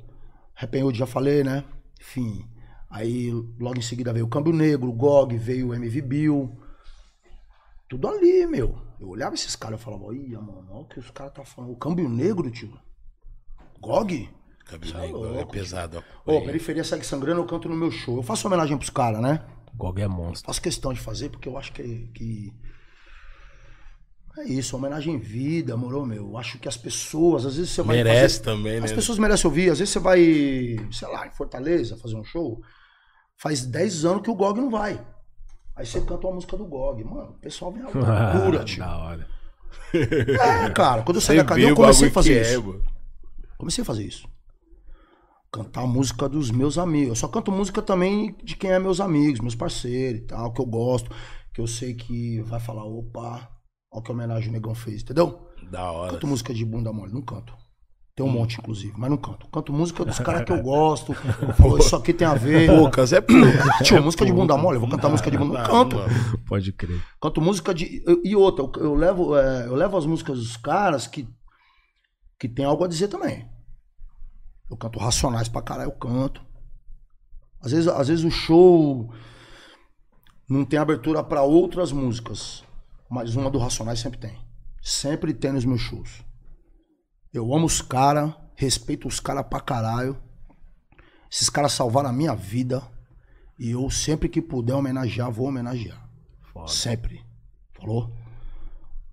Rap 0.55 0.83
Hood 0.83 0.99
já 0.99 1.07
falei, 1.07 1.43
né? 1.43 1.65
Enfim. 1.99 2.47
Aí 2.95 3.33
logo 3.59 3.77
em 3.77 3.83
seguida 3.83 4.13
veio 4.13 4.25
o 4.25 4.29
Câmbio 4.29 4.53
Negro, 4.53 4.89
o 4.89 4.93
GOG, 4.93 5.37
veio 5.37 5.71
o 5.71 5.75
MV 5.75 6.01
Bill. 6.01 6.57
Tudo 7.89 8.07
ali, 8.07 8.47
meu. 8.47 8.81
Eu 9.01 9.09
olhava 9.09 9.35
esses 9.35 9.57
caras 9.57 9.81
e 9.81 9.83
falava, 9.83 10.15
ia, 10.15 10.41
mano, 10.41 10.69
olha 10.71 10.83
o 10.83 10.89
que 10.89 11.01
os 11.01 11.11
caras 11.11 11.33
tá 11.33 11.45
falando. 11.45 11.73
O 11.73 11.77
Câmbio 11.77 12.09
Negro, 12.09 12.49
tio. 12.53 12.73
GOG? 13.81 14.31
Cabelo 14.65 14.93
Cê 14.93 14.97
é 14.97 15.01
negro, 15.01 15.25
é 15.25 15.29
louco, 15.29 15.53
pesado. 15.53 16.05
Ô, 16.25 16.41
Periferia 16.43 16.85
Segue 16.85 17.05
Sangrando 17.05 17.41
eu 17.41 17.47
canto 17.47 17.69
no 17.69 17.75
meu 17.75 17.91
show. 17.91 18.17
Eu 18.17 18.23
faço 18.23 18.47
homenagem 18.47 18.79
pros 18.79 18.91
caras, 18.91 19.21
né? 19.21 19.45
Gog 19.75 20.01
é 20.01 20.07
monstro. 20.07 20.47
Faço 20.47 20.63
questão 20.63 20.93
de 20.93 21.01
fazer, 21.01 21.31
porque 21.31 21.49
eu 21.49 21.59
acho 21.59 21.73
que. 21.73 22.09
que... 22.15 22.53
É 24.39 24.45
isso, 24.45 24.77
homenagem 24.77 25.15
em 25.15 25.19
vida, 25.19 25.77
moro, 25.77 26.07
meu. 26.07 26.29
Eu 26.29 26.39
acho 26.39 26.59
que 26.59 26.69
as 26.69 26.77
pessoas, 26.77 27.45
às 27.45 27.57
vezes 27.57 27.73
você 27.73 27.83
vai. 27.83 27.97
Merece 27.97 28.39
fazer- 28.39 28.45
também, 28.45 28.81
né? 28.81 28.87
As 28.87 28.93
pessoas 28.93 29.19
merecem 29.19 29.49
ouvir. 29.49 29.71
Às 29.71 29.81
vezes 29.81 29.93
você 29.93 29.99
vai, 29.99 30.21
sei 30.93 31.09
lá, 31.09 31.27
em 31.27 31.31
Fortaleza 31.33 31.97
fazer 31.97 32.17
um 32.17 32.25
show. 32.25 32.61
Faz 33.45 33.67
10 33.67 34.07
anos 34.07 34.23
que 34.23 34.31
o 34.31 34.35
GOG 34.35 34.59
não 34.59 34.71
vai. 34.71 34.99
Aí 35.77 35.85
você 35.85 36.01
canta 36.01 36.27
uma 36.27 36.37
música 36.37 36.57
do 36.57 36.65
GOG. 36.65 37.05
Mano, 37.05 37.33
o 37.33 37.41
pessoal 37.41 37.71
vem 37.71 37.83
loucura, 37.85 38.65
tio. 38.65 38.79
da 38.79 38.97
hora. 38.97 39.29
É, 39.93 40.71
cara. 40.71 41.03
Quando 41.03 41.19
eu 41.19 41.21
saí 41.21 41.37
da 41.37 41.45
cadeia, 41.45 41.69
eu 41.69 41.77
comecei 41.77 42.09
a 42.09 42.11
fazer 42.11 42.39
é, 42.39 42.41
isso. 42.41 42.65
mano. 42.65 42.83
Comecei 43.59 43.83
a 43.83 43.85
fazer 43.85 44.03
isso. 44.03 44.27
Cantar 45.53 45.83
a 45.83 45.87
música 45.87 46.27
dos 46.27 46.51
meus 46.51 46.79
amigos. 46.79 47.11
Eu 47.11 47.17
só 47.17 47.29
canto 47.29 47.53
música 47.53 47.83
também 47.83 48.35
de 48.43 48.57
quem 48.57 48.71
é 48.71 48.79
meus 48.79 48.99
amigos, 48.99 49.41
meus 49.41 49.55
parceiros 49.55 50.23
e 50.23 50.25
tal, 50.25 50.51
que 50.51 50.63
eu 50.63 50.67
gosto, 50.67 51.11
que 51.53 51.61
eu 51.61 51.67
sei 51.67 51.93
que 51.93 52.41
vai 52.41 52.61
falar, 52.61 52.87
opa, 52.87 53.47
olha 53.93 54.03
que 54.03 54.11
homenagem 54.11 54.49
o 54.49 54.53
negão 54.53 54.75
fez, 54.75 55.03
entendeu? 55.03 55.51
Da 55.71 55.93
hora. 55.93 56.13
Canto 56.13 56.27
música 56.27 56.55
de 56.55 56.65
bunda 56.65 56.95
mole, 56.95 57.13
não 57.13 57.21
canto. 57.21 57.55
Tem 58.17 58.25
um 58.25 58.29
monte, 58.29 58.59
inclusive, 58.61 58.95
mas 58.97 59.11
não 59.11 59.17
canto. 59.17 59.49
Canto 59.49 59.73
música 59.73 60.05
dos 60.05 60.21
caras 60.21 60.45
que 60.45 60.53
eu 60.53 60.63
gosto. 60.63 61.13
Falo, 61.59 61.79
isso 61.79 61.97
aqui 61.97 62.13
tem 62.13 62.27
a 62.27 62.35
ver. 62.35 62.69
Poucas, 62.69 63.13
é 63.13 63.21
poucas. 63.21 63.79
Tio, 63.83 64.01
música 64.01 64.25
de 64.25 64.33
bunda 64.33 64.57
mole, 64.57 64.77
eu 64.77 64.81
vou 64.81 64.89
cantar 64.89 65.09
música 65.09 65.31
de 65.31 65.37
bunda. 65.37 65.63
Não 65.63 65.67
canto. 65.67 65.97
mano. 65.97 66.39
Pode 66.47 66.73
crer. 66.73 67.03
Canto 67.21 67.41
música 67.41 67.75
de. 67.75 68.05
E 68.25 68.37
outra, 68.37 68.81
eu, 68.81 68.95
levo, 68.95 69.37
é, 69.37 69.67
eu 69.67 69.75
levo 69.75 69.97
as 69.97 70.07
músicas 70.07 70.39
dos 70.39 70.57
caras 70.57 71.09
que, 71.09 71.29
que 72.39 72.49
tem 72.49 72.65
algo 72.65 72.85
a 72.85 72.89
dizer 72.89 73.09
também. 73.09 73.49
Eu 74.71 74.77
canto 74.77 75.01
Racionais 75.01 75.49
pra 75.49 75.61
caralho, 75.61 75.89
eu 75.91 75.99
canto. 75.99 76.41
Às 77.61 77.73
vezes, 77.73 77.89
às 77.89 78.07
vezes 78.07 78.25
o 78.25 78.31
show 78.31 79.13
não 80.49 80.65
tem 80.65 80.79
abertura 80.79 81.25
pra 81.25 81.43
outras 81.43 81.91
músicas, 81.91 82.63
mas 83.11 83.35
uma 83.35 83.51
do 83.51 83.59
Racionais 83.59 83.99
sempre 83.99 84.21
tem. 84.21 84.39
Sempre 84.81 85.35
tem 85.35 85.53
nos 85.53 85.65
meus 85.65 85.81
shows. 85.81 86.24
Eu 87.35 87.53
amo 87.53 87.67
os 87.67 87.83
caras, 87.83 88.33
respeito 88.55 89.09
os 89.09 89.19
caras 89.19 89.45
pra 89.51 89.59
caralho. 89.59 90.17
Esses 91.29 91.51
caras 91.51 91.73
salvaram 91.73 92.09
a 92.09 92.13
minha 92.13 92.33
vida. 92.33 92.81
E 93.59 93.73
eu, 93.73 93.91
sempre 93.91 94.29
que 94.29 94.41
puder 94.41 94.75
homenagear, 94.75 95.33
vou 95.33 95.49
homenagear. 95.49 96.09
Foda. 96.53 96.69
Sempre. 96.69 97.27
Falou? 97.77 98.17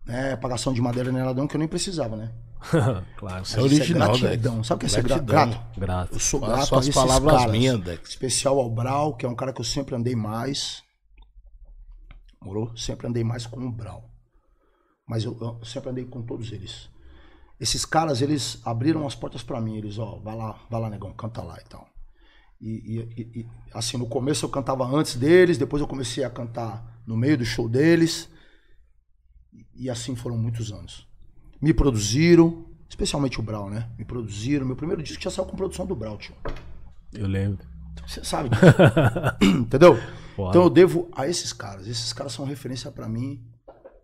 É, 0.07 0.35
pagação 0.35 0.71
de 0.71 0.79
madeira 0.79 1.11
neladão 1.11 1.47
que 1.47 1.55
eu 1.55 1.59
nem 1.59 1.67
precisava, 1.67 2.15
né? 2.15 2.31
claro. 3.17 3.41
Isso 3.41 3.59
é 3.59 3.63
original, 3.63 4.15
é 4.15 4.19
gratidão. 4.19 4.63
Sabe 4.63 4.77
o 4.77 4.79
que 4.81 4.85
é 4.85 4.89
ser 4.89 5.03
grato? 5.23 5.59
Grato. 5.75 6.13
Eu 6.13 6.19
sou 6.19 6.39
Fala 6.39 6.57
grato 6.57 6.79
esses 6.79 6.93
palavras 6.93 7.37
caras. 7.37 8.07
Especial 8.07 8.59
ao 8.59 8.69
Brau, 8.69 9.15
que 9.15 9.25
é 9.25 9.29
um 9.29 9.35
cara 9.35 9.51
que 9.51 9.61
eu 9.61 9.65
sempre 9.65 9.95
andei 9.95 10.15
mais. 10.15 10.83
Morou? 12.39 12.77
Sempre 12.77 13.07
andei 13.07 13.23
mais 13.23 13.47
com 13.47 13.65
o 13.65 13.71
Brau. 13.71 14.07
Mas 15.07 15.23
eu, 15.23 15.35
eu 15.41 15.65
sempre 15.65 15.89
andei 15.89 16.05
com 16.05 16.21
todos 16.21 16.51
eles. 16.51 16.90
Esses 17.61 17.85
caras, 17.85 18.21
eles 18.23 18.59
abriram 18.65 19.05
as 19.05 19.13
portas 19.13 19.43
pra 19.43 19.61
mim. 19.61 19.77
Eles, 19.77 19.99
ó, 19.99 20.17
vai 20.17 20.35
lá, 20.35 20.59
vai 20.69 20.81
lá, 20.81 20.89
negão, 20.89 21.13
canta 21.13 21.43
lá 21.43 21.57
e 21.63 21.69
tal. 21.69 21.87
E, 22.59 23.07
e- 23.15 23.39
e- 23.41 23.47
assim, 23.71 23.97
no 23.97 24.07
começo 24.07 24.43
eu 24.45 24.49
cantava 24.49 24.83
antes 24.83 25.15
deles, 25.15 25.59
depois 25.59 25.79
eu 25.79 25.87
comecei 25.87 26.23
a 26.23 26.29
cantar 26.29 26.99
no 27.05 27.15
meio 27.15 27.37
do 27.37 27.45
show 27.45 27.69
deles. 27.69 28.27
E, 29.75 29.89
assim 29.91 30.15
foram 30.15 30.37
muitos 30.37 30.71
anos. 30.71 31.07
Me 31.61 31.71
produziram, 31.73 32.65
especialmente 32.89 33.39
o 33.39 33.43
Brau, 33.43 33.69
né? 33.69 33.89
Me 33.97 34.05
produziram. 34.05 34.65
Meu 34.65 34.75
primeiro 34.75 35.03
disco 35.03 35.21
já 35.21 35.29
saiu 35.29 35.45
com 35.47 35.55
produção 35.55 35.85
do 35.85 35.95
Brau, 35.95 36.17
tio. 36.17 36.33
Eu 37.13 37.27
lembro. 37.27 37.63
Você 38.07 38.23
sabe 38.23 38.49
disso. 38.49 38.61
Entendeu? 39.59 39.97
Foda. 40.35 40.49
Então 40.49 40.63
eu 40.63 40.69
devo 40.69 41.09
a 41.15 41.27
esses 41.27 41.53
caras. 41.53 41.85
Esses 41.87 42.11
caras 42.11 42.33
são 42.33 42.43
referência 42.45 42.91
pra 42.91 43.07
mim 43.07 43.39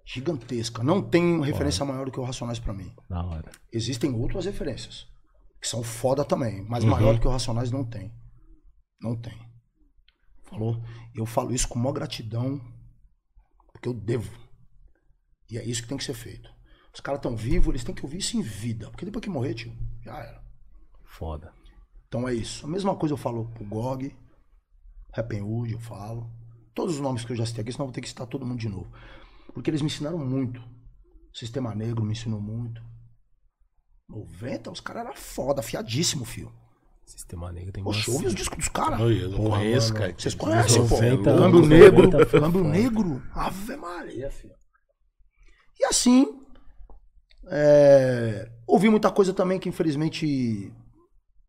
gigantesca. 0.08 0.82
Não 0.82 1.02
tem 1.02 1.42
referência 1.42 1.86
maior 1.86 2.06
do 2.06 2.12
que 2.12 2.20
o 2.20 2.24
Racionais 2.24 2.60
pra 2.60 2.74
mim. 2.74 2.96
Da 3.10 3.22
hora. 3.22 3.52
Existem 3.72 4.14
outras 4.16 4.46
referências 4.46 5.06
que 5.60 5.68
são 5.68 5.84
foda 5.84 6.24
também, 6.24 6.64
mas 6.64 6.86
maior 6.86 7.16
do 7.16 7.20
que 7.20 7.28
o 7.28 7.32
Racionais 7.32 7.70
não 7.70 7.84
tem. 7.84 8.14
Não 9.02 9.16
tem. 9.16 9.38
Falou? 10.44 10.82
Eu 11.14 11.26
falo 11.26 11.54
isso 11.54 11.68
com 11.68 11.78
maior 11.78 11.92
gratidão, 11.92 12.62
porque 13.74 13.90
eu 13.90 13.94
devo. 13.94 14.32
E 15.52 15.58
é 15.58 15.66
isso 15.66 15.82
que 15.82 15.90
tem 15.90 15.98
que 15.98 16.04
ser 16.04 16.14
feito. 16.14 16.50
Os 16.94 17.02
caras 17.02 17.20
estão 17.20 17.36
vivos, 17.36 17.68
eles 17.68 17.84
têm 17.84 17.94
que 17.94 18.06
ouvir 18.06 18.20
isso 18.20 18.38
em 18.38 18.42
vida. 18.42 18.90
Porque 18.90 19.04
depois 19.04 19.22
que 19.22 19.30
morrer, 19.30 19.56
tio, 19.56 19.76
já 20.02 20.18
era. 20.18 20.42
Foda. 21.04 21.54
Então 22.08 22.28
é 22.28 22.34
isso. 22.34 22.66
A 22.66 22.70
mesma 22.70 22.96
coisa 22.96 23.14
eu 23.14 23.18
falo 23.18 23.50
pro 23.50 23.66
GOG, 23.66 24.16
Rappenwood, 25.14 25.74
eu 25.74 25.80
falo. 25.80 26.32
Todos 26.74 26.96
os 26.96 27.02
nomes 27.02 27.26
que 27.26 27.34
eu 27.34 27.36
já 27.36 27.46
citei 27.46 27.62
aqui, 27.62 27.72
senão 27.72 27.84
eu 27.84 27.88
vou 27.88 27.94
ter 27.94 28.02
que 28.02 28.08
citar 28.08 28.26
todo 28.26 28.46
mundo 28.46 28.60
de 28.60 28.70
novo. 28.70 28.90
Porque 29.58 29.72
eles 29.72 29.82
me 29.82 29.88
ensinaram 29.88 30.20
muito. 30.20 30.62
Sistema 31.34 31.74
Negro 31.74 32.06
me 32.06 32.12
ensinou 32.12 32.40
muito. 32.40 32.80
90, 34.08 34.70
os 34.70 34.80
caras 34.80 35.04
eram 35.04 35.16
foda, 35.16 35.62
afiadíssimo, 35.62 36.26
filho. 36.26 36.54
Sistema 37.04 37.52
Negro 37.52 37.72
tem 37.72 37.84
Poxa, 37.84 38.12
ouve 38.12 38.28
os 38.28 38.36
discos 38.36 38.60
dos 38.60 38.68
caras. 38.68 39.00
Eu 39.00 39.32
não 39.32 39.38
Porra, 39.38 39.58
conheço, 39.58 39.94
mano. 39.94 40.00
cara. 40.00 40.16
Vocês 40.16 40.36
conhecem, 40.36 40.88
pô? 40.88 40.96
90, 40.96 41.24
Câmbio 41.24 41.62
90 41.62 41.68
Negro. 41.68 42.28
Câmbio. 42.28 42.64
Negro. 42.66 43.24
Ave 43.34 43.76
Maria, 43.78 44.30
filho. 44.30 44.54
E 45.80 45.86
assim, 45.86 46.28
é, 47.48 48.52
ouvi 48.68 48.92
muita 48.92 49.10
coisa 49.10 49.34
também 49.34 49.60
que 49.60 49.70
infelizmente 49.70 50.72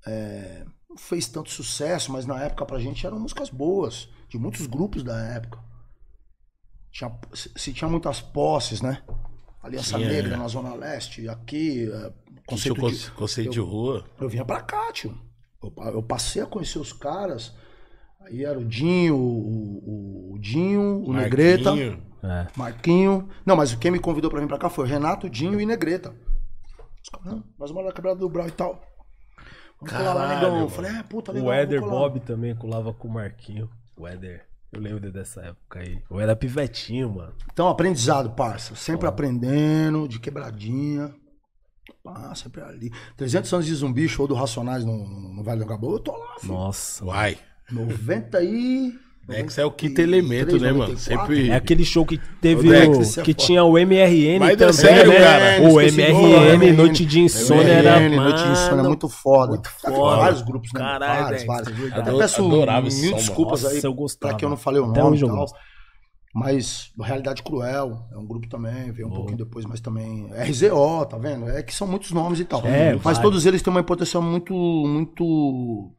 é, 0.07 0.65
não 0.89 0.97
fez 0.97 1.29
tanto 1.29 1.51
sucesso, 1.51 2.11
mas 2.11 2.25
na 2.25 2.43
época 2.43 2.65
pra 2.65 2.79
gente 2.79 3.07
eram 3.07 3.21
músicas 3.21 3.51
boas, 3.51 4.09
de 4.31 4.39
muitos 4.39 4.67
grupos 4.67 5.03
da 5.03 5.15
época. 5.35 5.68
Tinha, 6.91 7.13
se, 7.35 7.51
se 7.57 7.73
tinha 7.73 7.89
muitas 7.89 8.21
posses, 8.21 8.81
né? 8.81 9.03
Aliança 9.63 9.97
Tinha, 9.99 10.09
Negra 10.09 10.35
é. 10.35 10.37
na 10.37 10.49
Zona 10.49 10.75
Leste, 10.75 11.29
aqui, 11.29 11.91
é, 11.91 12.13
conceito 12.47 12.81
Conceito, 12.81 13.05
de, 13.05 13.11
conceito 13.13 13.51
de 13.51 13.61
rua. 13.61 14.05
eu 14.21 14.29
vinha 14.29 14.45
pra 14.45 14.61
cá, 14.63 14.91
tio. 14.93 15.15
Eu, 15.63 15.73
eu 15.93 16.03
passei 16.03 16.41
a 16.43 16.47
conhecer 16.47 16.79
os 16.79 16.93
caras. 16.93 17.55
Aí 18.21 18.45
era 18.45 18.59
o 18.59 18.65
Dinho, 18.65 19.17
o, 19.17 20.31
o- 20.31 20.35
o 20.35 20.39
Dinho, 20.39 21.03
o 21.05 21.13
Negreta, 21.13 21.71
Marquinho. 21.71 22.03
É. 22.23 22.47
Marquinho. 22.57 23.29
Não, 23.45 23.57
mas 23.57 23.75
quem 23.75 23.91
me 23.91 23.99
convidou 23.99 24.31
pra 24.31 24.41
vir 24.41 24.49
pra 24.49 24.59
cá 24.59 24.69
foi 24.71 24.85
o 24.85 24.89
Renato, 24.89 25.29
Dinho 25.31 25.61
e 25.61 25.67
Negreta. 25.67 26.15
Os 27.03 27.09
caras, 27.11 27.27
não, 27.33 27.45
nós 27.59 27.71
vamos 27.71 27.85
lá 27.85 27.89
na 27.91 27.95
quebrada 27.95 28.19
do 28.19 28.29
Brau 28.29 28.47
e 28.47 28.51
tal. 28.51 28.81
Vamos 29.81 29.95
colar 29.97 30.15
lá, 30.15 30.21
Caralho, 30.29 30.41
negão. 30.41 30.61
Eu 30.61 30.69
falei, 30.69 30.91
é, 30.93 31.03
puta, 31.05 31.31
O 31.31 31.35
legal. 31.35 31.53
Éder 31.53 31.81
vamos 31.81 31.95
colar. 31.95 32.09
Bob 32.11 32.21
também 32.21 32.55
colava 32.57 32.93
com 32.93 33.07
o 33.09 33.13
Marquinho. 33.13 33.71
O 33.97 34.07
Éder. 34.07 34.47
Eu 34.73 34.81
lembro 34.81 35.11
dessa 35.11 35.41
época 35.41 35.81
aí. 35.81 36.03
Eu 36.11 36.21
era 36.21 36.37
pivetinho, 36.37 37.15
mano. 37.15 37.35
Então, 37.53 37.69
aprendizado, 37.69 38.31
parça. 38.31 38.75
Sempre 38.75 39.09
aprendendo, 39.09 40.07
de 40.07 40.21
quebradinha. 40.21 41.15
Pá, 42.03 42.35
sempre 42.35 42.61
ali. 42.61 42.91
300 43.17 43.53
anos 43.53 43.67
de 43.67 43.75
zumbi, 43.75 44.09
show 44.09 44.27
do 44.27 44.35
Racionais 44.35 44.85
no, 44.85 45.07
no 45.07 45.43
Vale 45.43 45.61
do 45.61 45.67
Gabo. 45.67 45.95
Eu 45.95 46.01
tô 46.01 46.17
lá, 46.17 46.39
filho. 46.39 46.53
Nossa. 46.53 47.05
Uai. 47.05 47.39
90 47.71 48.43
e... 48.43 48.99
Dex 49.29 49.59
é 49.59 49.65
o 49.67 49.71
quinto 49.71 50.01
elemento, 50.01 50.59
né, 50.59 50.73
mano? 50.73 50.95
94. 50.95 50.99
Sempre. 50.99 51.51
É 51.51 51.55
aquele 51.55 51.85
show 51.85 52.07
que 52.07 52.19
teve 52.41 52.69
Ô, 52.69 52.73
Dex, 52.73 53.17
o, 53.17 53.21
é 53.21 53.23
que 53.23 53.35
tinha 53.35 53.63
o 53.63 53.79
MRN 53.79 54.39
Mas 54.39 54.53
é 54.53 54.57
também, 54.57 54.73
sério, 54.73 55.11
né? 55.13 55.19
cara? 55.19 55.63
O 55.63 55.73
do 55.73 55.81
MRN, 55.81 56.57
MRN. 56.57 56.77
Noite 56.77 57.05
de 57.05 57.21
Insônia 57.21 57.73
era 57.73 58.01
MRN, 58.01 58.17
Noite 58.17 58.43
de 58.43 58.51
Insônia 58.51 58.73
é 58.73 58.77
mano, 58.77 58.89
muito 58.89 59.09
foda. 59.09 59.49
muito 59.51 59.69
foda. 59.69 60.17
vários 60.17 60.43
grupos, 60.43 60.73
né? 60.73 60.81
Caralho, 60.81 61.23
vários, 61.23 61.45
vários. 61.45 61.93
é. 61.93 61.99
Até 61.99 62.17
peço 62.17 62.49
mil 62.49 63.15
desculpas 63.15 63.67
aí 63.67 63.81
eu 63.85 63.93
gostava. 63.93 64.33
pra 64.33 64.39
que 64.39 64.45
eu 64.45 64.49
não 64.49 64.57
falei 64.57 64.81
o 64.81 64.87
nome 64.87 65.19
e 65.19 65.21
tal. 65.21 65.47
Mas 66.35 66.93
Realidade 67.01 67.43
Cruel 67.43 68.07
é 68.13 68.17
um 68.17 68.27
grupo 68.27 68.49
também, 68.49 68.93
veio 68.93 69.09
um 69.09 69.13
pouquinho 69.13 69.39
depois, 69.39 69.65
mas 69.65 69.81
também. 69.81 70.31
RZO, 70.33 71.07
tá 71.07 71.19
vendo? 71.19 71.49
É 71.49 71.63
que 71.63 71.75
são 71.75 71.87
muitos 71.87 72.13
nomes 72.13 72.39
e 72.41 72.45
tal. 72.45 72.65
É, 72.65 72.93
mas 72.95 73.03
vários. 73.03 73.23
todos 73.23 73.47
eles 73.47 73.61
têm 73.61 73.71
uma 73.71 73.81
importância 73.81 74.21
muito, 74.21 74.55
muito. 74.55 75.93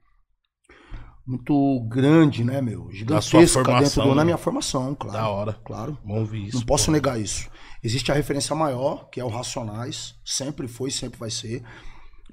Muito 1.30 1.80
grande, 1.88 2.44
né, 2.44 2.60
meu? 2.60 2.90
Gigantesca 2.92 3.64
formação, 3.64 3.80
dentro 3.84 4.02
do, 4.02 4.10
né? 4.10 4.16
na 4.16 4.26
minha 4.26 4.38
formação, 4.38 4.96
claro. 4.96 5.16
Da 5.18 5.30
hora. 5.30 5.54
Claro. 5.64 5.96
Vamos 6.04 6.28
ver 6.30 6.40
isso. 6.40 6.58
Não 6.58 6.66
posso 6.66 6.88
pô. 6.88 6.92
negar 6.92 7.20
isso. 7.22 7.48
Existe 7.84 8.12
a 8.12 8.16
referência 8.16 8.56
maior, 8.56 9.08
que 9.12 9.20
é 9.20 9.24
o 9.24 9.28
Racionais. 9.30 10.16
Sempre 10.26 10.68
foi, 10.68 10.90
sempre 10.90 11.20
vai 11.20 11.30
ser. 11.30 11.64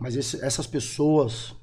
Mas 0.00 0.16
esse- 0.16 0.42
essas 0.42 0.66
pessoas, 0.66 1.54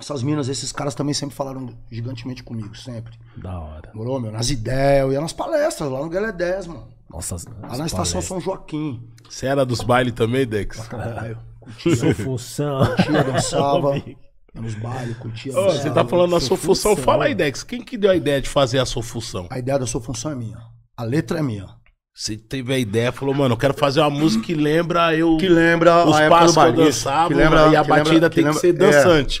essas 0.00 0.22
minas, 0.24 0.48
esses 0.48 0.72
caras 0.72 0.96
também 0.96 1.14
sempre 1.14 1.36
falaram 1.36 1.78
gigantemente 1.92 2.42
comigo, 2.42 2.76
sempre. 2.76 3.16
Da 3.36 3.58
hora. 3.60 3.92
Morou, 3.94 4.18
meu? 4.20 4.32
Nas 4.32 4.50
ideias, 4.50 5.02
eu 5.06 5.12
ia 5.12 5.20
nas 5.20 5.32
palestras, 5.32 5.88
lá 5.88 6.00
no 6.02 6.08
Galé 6.08 6.32
10, 6.32 6.66
mano. 6.66 6.88
Nossa, 7.08 7.36
Lá 7.62 7.76
na 7.78 7.86
Estação 7.86 8.20
São 8.20 8.40
Joaquim. 8.40 9.08
Você 9.30 9.46
era 9.46 9.64
dos 9.64 9.80
bailes 9.80 10.12
também, 10.12 10.44
Dex? 10.44 10.80
Caralho. 10.88 11.38
Curtia, 11.60 11.96
Sou 11.96 12.14
função. 12.14 12.84
curtia, 12.84 13.24
dançava. 13.24 13.92
Nos 14.60 14.74
bailes, 14.74 15.16
curtia, 15.16 15.52
Ô, 15.58 15.64
você 15.70 15.90
tá 15.90 16.04
falando 16.04 16.30
da 16.32 16.40
sua 16.40 16.56
Sofusão. 16.56 16.92
função. 16.94 17.04
Fala 17.04 17.24
aí, 17.26 17.34
Dex. 17.34 17.62
Quem 17.62 17.82
que 17.82 17.96
deu 17.98 18.10
a 18.10 18.16
ideia 18.16 18.40
de 18.40 18.48
fazer 18.48 18.78
a 18.78 18.86
sua 18.86 19.02
função? 19.02 19.46
A 19.50 19.58
ideia 19.58 19.78
da 19.78 19.86
sua 19.86 20.00
função 20.00 20.30
é 20.32 20.34
minha. 20.34 20.58
A 20.96 21.02
letra 21.02 21.38
é 21.40 21.42
minha. 21.42 21.66
Você 22.16 22.36
teve 22.36 22.72
a 22.72 22.78
ideia, 22.78 23.10
falou, 23.10 23.34
mano, 23.34 23.54
eu 23.54 23.58
quero 23.58 23.74
fazer 23.74 24.00
uma 24.00 24.10
música 24.10 24.44
que 24.44 24.54
lembra 24.54 25.14
eu. 25.16 25.36
Que 25.36 25.48
lembra 25.48 26.06
os 26.06 26.14
a 26.16 26.22
época 26.22 26.40
passos 26.40 26.54
do 26.54 26.60
que 26.62 26.68
eu 26.80 26.84
dançava, 26.84 27.28
Que 27.28 27.34
lembra- 27.34 27.60
e 27.60 27.64
a 27.64 27.68
que 27.82 27.90
lembra- 27.90 27.96
batida 28.04 28.30
que 28.30 28.34
tem 28.36 28.44
que 28.44 28.48
lembra- 28.50 28.60
ser 28.60 28.68
é. 28.68 28.72
dançante. 28.72 29.40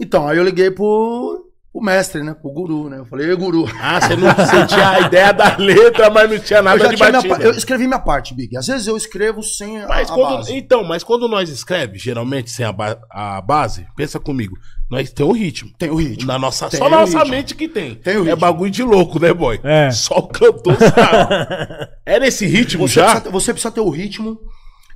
Então, 0.00 0.26
aí 0.26 0.38
eu 0.38 0.44
liguei 0.44 0.70
pro, 0.70 1.43
pro 1.74 1.82
mestre, 1.82 2.22
né? 2.22 2.34
Pro 2.40 2.52
guru, 2.52 2.88
né? 2.88 2.98
Eu 3.00 3.04
falei, 3.04 3.28
ei, 3.28 3.34
guru. 3.36 3.66
Ah, 3.80 4.00
você 4.00 4.14
não 4.14 4.32
você 4.32 4.66
tinha 4.66 4.88
a 4.90 5.00
ideia 5.00 5.32
da 5.32 5.56
letra, 5.56 6.08
mas 6.08 6.30
não 6.30 6.38
tinha 6.38 6.62
nada 6.62 6.76
eu, 6.76 6.84
já 6.84 6.88
de 6.90 6.96
tinha 6.96 7.10
batida. 7.12 7.36
pa- 7.36 7.42
eu 7.42 7.50
escrevi 7.50 7.86
minha 7.88 7.98
parte, 7.98 8.32
Big. 8.32 8.56
Às 8.56 8.68
vezes 8.68 8.86
eu 8.86 8.96
escrevo 8.96 9.42
sem 9.42 9.82
a, 9.82 9.88
Mas 9.88 10.08
a 10.08 10.14
quando, 10.14 10.36
base. 10.36 10.54
então, 10.56 10.84
mas 10.84 11.02
quando 11.02 11.26
nós 11.28 11.48
escreve, 11.50 11.98
geralmente 11.98 12.50
sem 12.50 12.64
a, 12.64 12.72
ba- 12.72 12.98
a 13.10 13.40
base, 13.42 13.86
pensa 13.96 14.20
comigo, 14.20 14.56
nós 14.88 15.10
tem 15.12 15.26
um 15.26 15.32
ritmo. 15.32 15.70
Tem 15.76 15.90
o 15.90 15.96
ritmo. 15.96 16.28
Na 16.28 16.38
nossa, 16.38 16.68
Tem 16.68 16.78
só 16.78 16.86
o 16.86 16.90
na 16.90 16.98
nossa 17.00 17.18
ritmo. 17.18 17.30
mente 17.34 17.54
que 17.56 17.66
tem. 17.68 17.96
Tem 17.96 18.16
o 18.16 18.20
É 18.20 18.22
ritmo. 18.26 18.36
bagulho 18.36 18.70
de 18.70 18.82
louco, 18.84 19.18
né, 19.18 19.32
boy? 19.34 19.58
É. 19.64 19.90
Só 19.90 20.18
o 20.18 20.28
cantor 20.28 20.76
sabe. 20.78 21.88
é 22.06 22.20
nesse 22.20 22.46
ritmo 22.46 22.86
Você 22.86 22.94
já? 22.94 23.02
precisa, 23.06 23.20
ter- 23.24 23.30
você 23.32 23.52
precisa 23.52 23.72
ter 23.74 23.80
o 23.80 23.90
ritmo. 23.90 24.38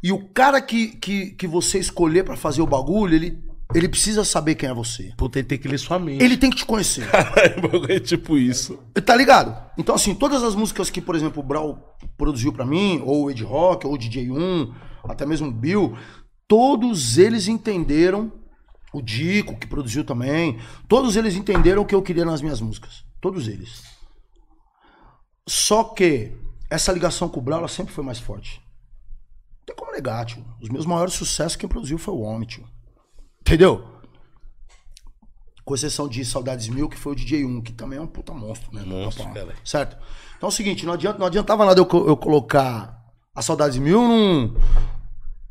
E 0.00 0.12
o 0.12 0.28
cara 0.32 0.60
que, 0.62 0.88
que, 0.96 1.30
que 1.32 1.46
você 1.48 1.78
escolher 1.80 2.22
pra 2.22 2.36
fazer 2.36 2.62
o 2.62 2.66
bagulho, 2.66 3.16
ele, 3.16 3.36
ele 3.74 3.88
precisa 3.88 4.24
saber 4.24 4.54
quem 4.54 4.68
é 4.68 4.74
você. 4.74 5.12
Puta, 5.16 5.38
ele 5.38 5.48
tem 5.48 5.58
que 5.58 5.68
ler 5.68 5.78
sua 5.78 5.98
mente. 5.98 6.24
Ele 6.24 6.36
tem 6.36 6.48
que 6.48 6.56
te 6.56 6.64
conhecer. 6.64 7.06
é 7.88 8.00
tipo 8.00 8.38
isso. 8.38 8.78
Tá 9.04 9.14
ligado? 9.14 9.54
Então, 9.76 9.94
assim, 9.94 10.14
todas 10.14 10.42
as 10.42 10.54
músicas 10.54 10.88
que, 10.88 11.02
por 11.02 11.14
exemplo, 11.14 11.42
o 11.42 11.46
Brau 11.46 11.96
produziu 12.16 12.52
pra 12.52 12.64
mim, 12.64 13.02
ou 13.04 13.24
o 13.24 13.30
Ed 13.30 13.42
Rock, 13.44 13.86
ou 13.86 13.94
o 13.94 13.98
DJ1, 13.98 14.72
até 15.04 15.26
mesmo 15.26 15.48
o 15.48 15.52
Bill, 15.52 15.96
todos 16.46 17.18
eles 17.18 17.46
entenderam, 17.46 18.32
o 18.92 19.02
Dico, 19.02 19.58
que 19.58 19.66
produziu 19.66 20.02
também, 20.02 20.58
todos 20.88 21.14
eles 21.14 21.36
entenderam 21.36 21.82
o 21.82 21.86
que 21.86 21.94
eu 21.94 22.02
queria 22.02 22.24
nas 22.24 22.40
minhas 22.40 22.62
músicas. 22.62 23.04
Todos 23.20 23.48
eles. 23.48 23.82
Só 25.46 25.84
que 25.84 26.32
essa 26.70 26.92
ligação 26.92 27.28
com 27.28 27.40
o 27.40 27.42
Brau, 27.42 27.58
ela 27.58 27.68
sempre 27.68 27.92
foi 27.92 28.02
mais 28.02 28.18
forte. 28.18 28.62
Não 29.58 29.66
tem 29.66 29.76
como 29.76 29.92
negar, 29.92 30.24
tio. 30.24 30.42
Os 30.58 30.70
meus 30.70 30.86
maiores 30.86 31.12
sucessos, 31.12 31.56
quem 31.56 31.68
produziu 31.68 31.98
foi 31.98 32.14
o 32.14 32.20
homem, 32.20 32.48
tio. 32.48 32.64
Entendeu? 33.40 33.84
Com 35.64 35.74
exceção 35.74 36.08
de 36.08 36.24
Saudades 36.24 36.68
Mil, 36.68 36.88
que 36.88 36.96
foi 36.96 37.12
o 37.12 37.16
DJ1, 37.16 37.62
que 37.62 37.72
também 37.72 37.98
é 37.98 38.02
um 38.02 38.06
puta 38.06 38.32
monstro, 38.32 38.72
né? 38.74 38.82
Monstro, 38.86 39.24
cara. 39.32 39.54
Certo? 39.64 39.96
Então 40.36 40.48
é 40.48 40.52
o 40.52 40.54
seguinte, 40.54 40.86
não, 40.86 40.94
adianta, 40.94 41.18
não 41.18 41.26
adiantava 41.26 41.64
nada 41.66 41.78
eu, 41.80 41.86
eu 42.06 42.16
colocar 42.16 42.96
a 43.34 43.42
Saudades 43.42 43.78
Mil 43.78 44.00
num... 44.02 44.54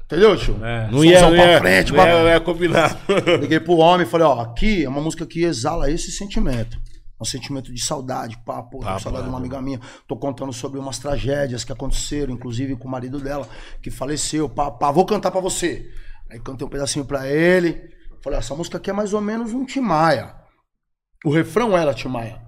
Entendeu, 0.05 0.37
tio? 0.37 0.63
É. 0.63 0.89
Não 0.89 1.03
ia, 1.03 1.21
não 1.21 1.29
pra 1.31 1.51
ia, 1.51 1.59
frente, 1.59 1.91
não 1.91 1.97
ia, 1.99 2.03
pra- 2.11 2.23
não 2.23 2.29
ia 2.29 2.39
combinar. 2.39 2.97
Liguei 3.41 3.59
pro 3.59 3.75
homem 3.75 4.07
e 4.07 4.09
falei, 4.09 4.25
ó, 4.25 4.39
aqui 4.39 4.85
é 4.85 4.89
uma 4.89 5.01
música 5.01 5.25
que 5.25 5.43
exala 5.43 5.91
esse 5.91 6.11
sentimento. 6.11 6.79
Um 7.19 7.25
sentimento 7.25 7.73
de 7.73 7.81
saudade, 7.81 8.37
pá, 8.45 8.63
pô, 8.63 8.79
Tá, 8.79 8.97
saudade 8.99 9.23
de 9.25 9.29
uma 9.29 9.37
amiga 9.39 9.61
minha. 9.61 9.81
Tô 10.07 10.15
contando 10.15 10.53
sobre 10.53 10.79
umas 10.79 10.97
tragédias 10.97 11.63
que 11.65 11.73
aconteceram, 11.73 12.33
inclusive 12.33 12.75
com 12.77 12.87
o 12.87 12.91
marido 12.91 13.19
dela, 13.19 13.49
que 13.81 13.91
faleceu, 13.91 14.47
pá, 14.47 14.71
pá, 14.71 14.91
vou 14.91 15.05
cantar 15.05 15.29
pra 15.31 15.41
você. 15.41 15.91
Aí 16.29 16.39
cantei 16.39 16.65
um 16.65 16.69
pedacinho 16.69 17.05
pra 17.05 17.27
ele. 17.27 17.81
Falei, 18.23 18.37
ó, 18.37 18.39
essa 18.39 18.55
música 18.55 18.77
aqui 18.77 18.89
é 18.89 18.93
mais 18.93 19.13
ou 19.13 19.21
menos 19.21 19.53
um 19.53 19.65
Timaya. 19.65 20.35
O 21.25 21.29
refrão 21.31 21.77
era 21.77 21.93
Timaya. 21.93 22.41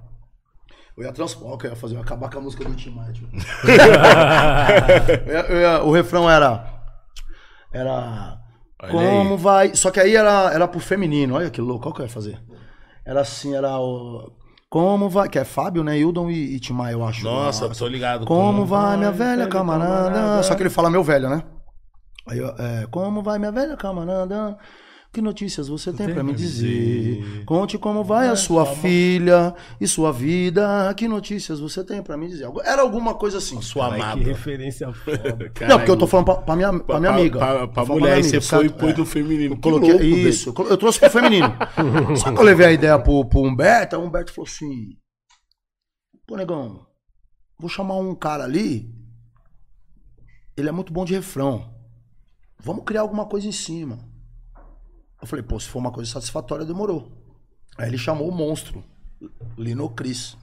Eu 0.97 1.03
ia 1.05 1.13
transpor, 1.13 1.57
que 1.57 1.65
eu 1.65 1.69
ia 1.71 1.75
fazer, 1.77 1.93
eu 1.95 1.99
ia 1.99 2.03
acabar 2.03 2.29
com 2.29 2.39
a 2.39 2.41
música 2.41 2.65
do 2.65 2.75
Timaya. 2.75 3.13
Tipo. 3.13 3.27
Eu 5.25 5.33
ia- 5.33 5.45
eu 5.49 5.61
ia- 5.61 5.83
o 5.83 5.91
refrão 5.91 6.29
era. 6.29 6.65
Era. 7.73 8.37
Olha 8.81 8.91
como 8.91 9.33
aí. 9.35 9.37
vai. 9.37 9.75
Só 9.75 9.91
que 9.91 9.99
aí 9.99 10.15
era, 10.15 10.51
era 10.53 10.67
pro 10.67 10.79
feminino. 10.79 11.35
Olha 11.35 11.49
que 11.49 11.61
louco, 11.61 11.83
qual 11.83 11.93
que 11.93 12.01
eu 12.01 12.05
ia 12.05 12.11
fazer? 12.11 12.41
Era 13.05 13.21
assim, 13.21 13.55
era 13.55 13.77
o. 13.79 14.31
Como 14.69 15.09
vai. 15.09 15.29
Que 15.29 15.39
é 15.39 15.45
Fábio, 15.45 15.83
né? 15.83 15.97
Hildon 15.97 16.29
e, 16.29 16.55
e 16.55 16.59
Timaya, 16.59 16.93
eu 16.93 17.03
acho. 17.05 17.23
Nossa, 17.23 17.69
tô 17.69 17.87
ligado. 17.87 18.25
Como 18.25 18.65
vai, 18.65 18.97
minha 18.97 19.11
velha 19.11 19.47
camarada? 19.47 20.09
camarada? 20.11 20.43
Só 20.43 20.55
que 20.55 20.61
ele 20.63 20.69
fala 20.69 20.89
meu 20.89 21.03
velho, 21.03 21.29
né? 21.29 21.43
Aí, 22.27 22.37
eu, 22.37 22.47
é, 22.49 22.87
como 22.91 23.21
vai, 23.23 23.39
minha 23.39 23.51
velha 23.51 23.75
camarada? 23.77 24.57
Que 25.11 25.21
notícias 25.23 25.67
você 25.67 25.91
tem 25.91 26.13
pra 26.13 26.23
me 26.23 26.33
dizer? 26.33 27.43
Conte 27.43 27.79
como 27.79 28.03
vai 28.03 28.27
a 28.27 28.35
sua 28.35 28.63
filha 28.63 29.55
e 29.81 29.87
sua 29.87 30.11
vida. 30.13 30.93
Que 30.95 31.07
notícias 31.07 31.59
você 31.59 31.83
tem 31.83 32.03
pra 32.03 32.15
me 32.15 32.27
dizer? 32.27 32.47
Era 32.63 32.83
alguma 32.83 33.15
coisa 33.15 33.39
assim. 33.39 33.59
Sua 33.59 33.85
Caralho, 33.85 34.03
amada. 34.03 34.21
que 34.21 34.27
referência 34.27 34.93
foda. 34.93 35.51
Não, 35.67 35.77
porque 35.79 35.89
eu 35.89 35.97
tô 35.97 36.05
falando 36.05 36.25
pra, 36.25 36.35
pra 36.35 36.55
minha, 36.55 36.79
pra 36.79 36.99
minha 36.99 37.11
amiga. 37.11 37.39
Pra, 37.39 37.55
pra, 37.55 37.67
pra 37.69 37.85
mulher, 37.85 38.13
aí 38.17 38.21
minha 38.21 38.39
você 38.39 38.55
amiga, 38.55 38.57
foi 38.57 38.65
e 38.67 38.69
pôs 38.69 38.93
É. 38.93 38.97
no 38.99 39.05
feminino. 39.07 39.55
Que 39.55 39.61
Coloquei, 39.63 39.89
louco, 39.93 40.05
isso, 40.05 40.53
eu 40.55 40.67
eu 40.69 40.77
trouxe 40.77 40.99
pro 40.99 41.09
feminino. 41.09 41.55
Só 42.15 42.31
que 42.31 42.37
eu 42.39 42.43
levei 42.43 42.67
a 42.67 42.71
ideia 42.71 42.99
pro, 42.99 43.25
pro 43.25 43.41
Humberto, 43.41 43.95
aí 43.95 44.01
o 44.03 44.05
Humberto 44.05 44.31
falou 44.31 44.47
assim: 44.47 44.89
Pô, 46.27 46.35
negão, 46.37 46.85
vou 47.59 47.67
chamar 47.67 47.95
um 47.95 48.13
cara 48.13 48.43
ali. 48.43 48.93
Ele 50.55 50.69
é 50.69 50.71
muito 50.71 50.93
bom 50.93 51.03
de 51.03 51.15
refrão. 51.15 51.73
Vamos 52.59 52.83
criar 52.83 53.01
alguma 53.01 53.25
coisa 53.25 53.47
em 53.47 53.51
cima. 53.51 53.99
Eu 55.21 55.27
falei, 55.27 55.43
pô, 55.43 55.59
se 55.59 55.67
for 55.67 55.79
uma 55.79 55.91
coisa 55.91 56.09
satisfatória, 56.11 56.65
demorou. 56.65 57.11
Aí 57.77 57.87
ele 57.87 57.97
chamou 57.97 58.27
o 58.27 58.35
monstro, 58.35 58.83
Lino 59.57 59.89
Cris. 59.89 60.37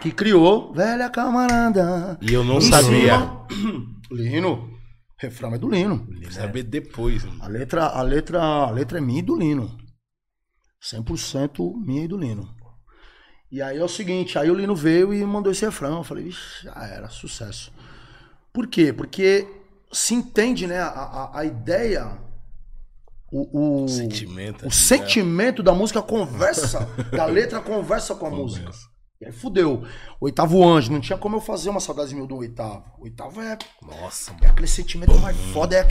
Que 0.00 0.12
criou 0.12 0.72
Velha 0.74 1.08
Camarada. 1.08 2.18
E 2.20 2.32
eu 2.32 2.44
não 2.44 2.60
sabia. 2.60 3.18
Lino. 4.10 4.76
Refrão 5.18 5.54
é 5.54 5.58
do 5.58 5.70
Lino. 5.70 6.06
Saber 6.30 6.62
depois. 6.64 7.24
mano. 7.24 7.42
A 7.42 7.48
letra, 7.48 7.86
a 7.86 8.02
letra, 8.02 8.42
a 8.42 8.70
letra 8.70 8.98
é 8.98 9.00
minha 9.00 9.20
e 9.20 9.22
do 9.22 9.36
Lino. 9.36 9.74
100% 10.82 11.74
minha 11.84 12.04
e 12.04 12.08
do 12.08 12.18
Lino. 12.18 12.54
E 13.50 13.62
aí 13.62 13.78
é 13.78 13.84
o 13.84 13.88
seguinte, 13.88 14.38
aí 14.38 14.50
o 14.50 14.54
Lino 14.54 14.74
veio 14.74 15.14
e 15.14 15.24
mandou 15.24 15.50
esse 15.50 15.64
refrão. 15.64 15.98
Eu 15.98 16.04
falei, 16.04 16.30
já 16.62 16.74
era, 16.84 17.08
sucesso. 17.08 17.72
Por 18.52 18.66
quê? 18.66 18.92
Porque 18.92 19.48
se 19.92 20.14
entende, 20.14 20.66
né, 20.66 20.78
a, 20.80 20.88
a, 20.88 21.38
a 21.40 21.44
ideia, 21.44 22.18
o, 23.32 23.84
o, 23.84 23.88
Sentimento. 23.88 24.62
o 24.62 24.64
né? 24.66 24.70
sentimento 24.70 25.62
da 25.62 25.72
música 25.74 26.00
conversa, 26.02 26.88
da 27.10 27.26
letra 27.26 27.60
conversa 27.60 28.14
com 28.14 28.26
a 28.26 28.30
música. 28.30 28.70
E 29.18 29.24
aí 29.24 29.32
fudeu. 29.32 29.82
Oitavo 30.20 30.62
anjo, 30.68 30.92
não 30.92 31.00
tinha 31.00 31.16
como 31.16 31.36
eu 31.36 31.40
fazer 31.40 31.70
uma 31.70 31.80
saudade 31.80 32.14
mil 32.14 32.26
do 32.26 32.36
oitavo. 32.36 32.84
Oitavo 33.00 33.40
é 33.40 33.56
Nossa, 33.80 34.32
é 34.42 34.46
aquele 34.46 34.66
sentimento 34.66 35.18
mais 35.20 35.34
foda. 35.54 35.74
É 35.74 35.88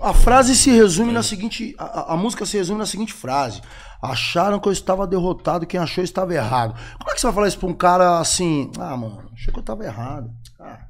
a 0.00 0.12
frase 0.12 0.56
se 0.56 0.70
resume 0.72 1.12
na 1.12 1.22
seguinte. 1.22 1.72
A, 1.78 1.84
a- 1.84 2.14
a 2.14 2.16
música 2.16 2.44
se 2.44 2.56
resume 2.56 2.80
na 2.80 2.86
seguinte 2.86 3.12
frase. 3.12 3.62
Acharam 4.02 4.58
que 4.58 4.66
eu 4.66 4.72
estava 4.72 5.06
derrotado, 5.06 5.66
quem 5.66 5.78
achou 5.78 6.02
estava 6.02 6.34
errado. 6.34 6.74
Como 6.98 7.10
é 7.10 7.14
que 7.14 7.20
você 7.20 7.26
vai 7.28 7.34
falar 7.34 7.48
isso 7.48 7.58
pra 7.60 7.68
um 7.68 7.74
cara 7.74 8.18
assim? 8.18 8.70
Ah, 8.76 8.96
mano, 8.96 9.30
achei 9.32 9.52
que 9.52 9.58
eu 9.58 9.62
estava 9.62 9.84
errado. 9.84 10.28
Ah. 10.58 10.80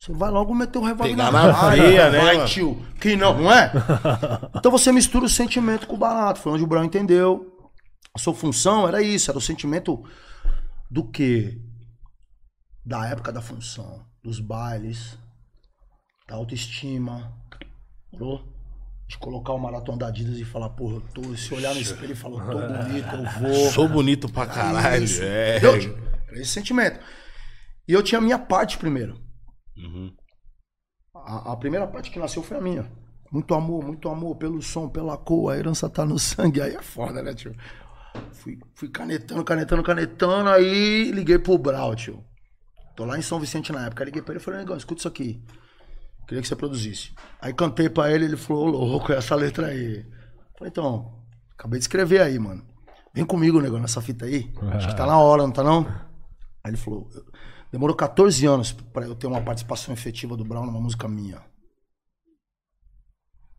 Você 0.00 0.12
vai 0.12 0.30
logo 0.30 0.54
meter 0.54 0.78
o 0.78 0.84
revólver 0.84 1.10
Pegar 1.10 1.32
na 1.32 1.70
veia, 1.70 2.10
né, 2.10 2.20
Vai, 2.20 2.36
mano? 2.36 2.48
tio. 2.48 2.86
Que 3.00 3.16
não, 3.16 3.36
não 3.36 3.52
é? 3.52 3.72
Então 4.54 4.70
você 4.70 4.92
mistura 4.92 5.24
o 5.26 5.28
sentimento 5.28 5.86
com 5.86 5.94
o 5.94 5.98
barato. 5.98 6.40
Foi 6.40 6.52
onde 6.52 6.62
o 6.62 6.66
Brown 6.66 6.84
entendeu. 6.84 7.70
A 8.14 8.18
sua 8.18 8.32
função 8.32 8.86
era 8.86 9.02
isso, 9.02 9.30
era 9.30 9.38
o 9.38 9.42
sentimento 9.42 10.02
do 10.90 11.04
quê? 11.04 11.60
Da 12.84 13.06
época 13.08 13.32
da 13.32 13.42
função, 13.42 14.04
dos 14.22 14.40
bailes, 14.40 15.18
da 16.28 16.36
autoestima, 16.36 17.32
morou? 18.12 18.42
De 19.06 19.18
colocar 19.18 19.52
o 19.52 19.58
maratona 19.58 19.98
da 19.98 20.06
Adidas 20.08 20.38
e 20.38 20.44
falar, 20.44 20.70
porra, 20.70 20.96
eu 20.96 21.00
tô, 21.12 21.36
se 21.36 21.52
olhar 21.54 21.74
no 21.74 21.80
espelho 21.80 22.12
e 22.12 22.16
falar, 22.16 22.44
eu 22.46 22.60
tô 22.60 22.82
bonito, 22.84 23.14
eu 23.14 23.40
vou. 23.40 23.70
Sou 23.70 23.88
bonito 23.88 24.28
pra 24.28 24.46
caralho. 24.46 25.06
É. 25.22 25.56
Era 25.56 26.40
esse 26.40 26.50
sentimento. 26.52 27.00
E 27.86 27.92
eu 27.92 28.02
tinha 28.02 28.18
a 28.18 28.22
minha 28.22 28.38
parte 28.38 28.78
primeiro. 28.78 29.27
Uhum. 29.78 30.12
A, 31.14 31.52
a 31.52 31.56
primeira 31.56 31.86
parte 31.86 32.10
que 32.10 32.18
nasceu 32.18 32.42
foi 32.42 32.58
a 32.58 32.60
minha. 32.60 32.90
Muito 33.30 33.54
amor, 33.54 33.84
muito 33.84 34.08
amor 34.08 34.36
pelo 34.36 34.60
som, 34.62 34.88
pela 34.88 35.16
cor, 35.16 35.52
a 35.52 35.58
herança 35.58 35.88
tá 35.88 36.04
no 36.04 36.18
sangue. 36.20 36.60
Aí 36.60 36.74
é 36.74 36.82
foda, 36.82 37.22
né, 37.22 37.34
tio? 37.34 37.54
Fui, 38.32 38.58
fui 38.74 38.88
canetando, 38.88 39.44
canetando, 39.44 39.82
canetando, 39.82 40.48
aí 40.48 41.10
liguei 41.12 41.38
pro 41.38 41.58
Brau, 41.58 41.94
tio. 41.94 42.24
Tô 42.96 43.04
lá 43.04 43.16
em 43.16 43.22
São 43.22 43.38
Vicente 43.38 43.70
na 43.70 43.86
época. 43.86 44.04
Liguei 44.04 44.22
pra 44.22 44.32
ele 44.32 44.40
e 44.40 44.44
falei, 44.44 44.60
negão, 44.60 44.76
escuta 44.76 45.00
isso 45.00 45.08
aqui. 45.08 45.40
Queria 46.26 46.42
que 46.42 46.48
você 46.48 46.56
produzisse. 46.56 47.14
Aí 47.40 47.54
cantei 47.54 47.88
pra 47.88 48.10
ele, 48.10 48.24
ele 48.24 48.36
falou, 48.36 48.66
ô 48.66 48.84
louco, 48.84 49.12
essa 49.12 49.34
letra 49.34 49.68
aí. 49.68 50.04
Falei, 50.58 50.70
então, 50.70 51.24
acabei 51.56 51.78
de 51.78 51.84
escrever 51.84 52.20
aí, 52.20 52.38
mano. 52.38 52.66
Vem 53.14 53.24
comigo, 53.24 53.60
negão, 53.60 53.78
nessa 53.78 54.00
fita 54.00 54.24
aí. 54.24 54.52
Acho 54.72 54.88
que 54.88 54.96
tá 54.96 55.06
na 55.06 55.18
hora, 55.18 55.42
não 55.42 55.52
tá 55.52 55.62
não? 55.62 55.86
Aí 56.64 56.70
ele 56.70 56.76
falou, 56.76 57.08
demorou 57.70 57.94
14 57.94 58.46
anos 58.46 58.72
pra 58.72 59.06
eu 59.06 59.14
ter 59.14 59.26
uma 59.26 59.40
participação 59.40 59.92
efetiva 59.92 60.36
do 60.36 60.44
Brown 60.44 60.66
numa 60.66 60.80
música 60.80 61.08
minha. 61.08 61.42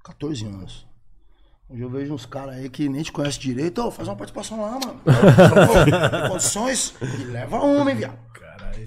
14 0.04 0.46
anos. 0.46 0.88
Hoje 1.70 1.82
eu 1.84 1.90
vejo 1.90 2.14
uns 2.14 2.26
caras 2.26 2.56
aí 2.56 2.70
que 2.70 2.90
nem 2.90 3.04
te 3.04 3.12
conhecem 3.12 3.40
direito. 3.42 3.80
Ô, 3.80 3.92
faz 3.92 4.08
uma 4.08 4.16
participação 4.16 4.60
lá, 4.60 4.72
mano. 4.72 5.00
Tem 5.86 6.30
condições? 6.30 6.96
E 7.00 7.26
leva 7.26 7.58
uma, 7.58 7.92
hein, 7.92 7.98
viado. 7.98 8.18
Caralho. 8.34 8.84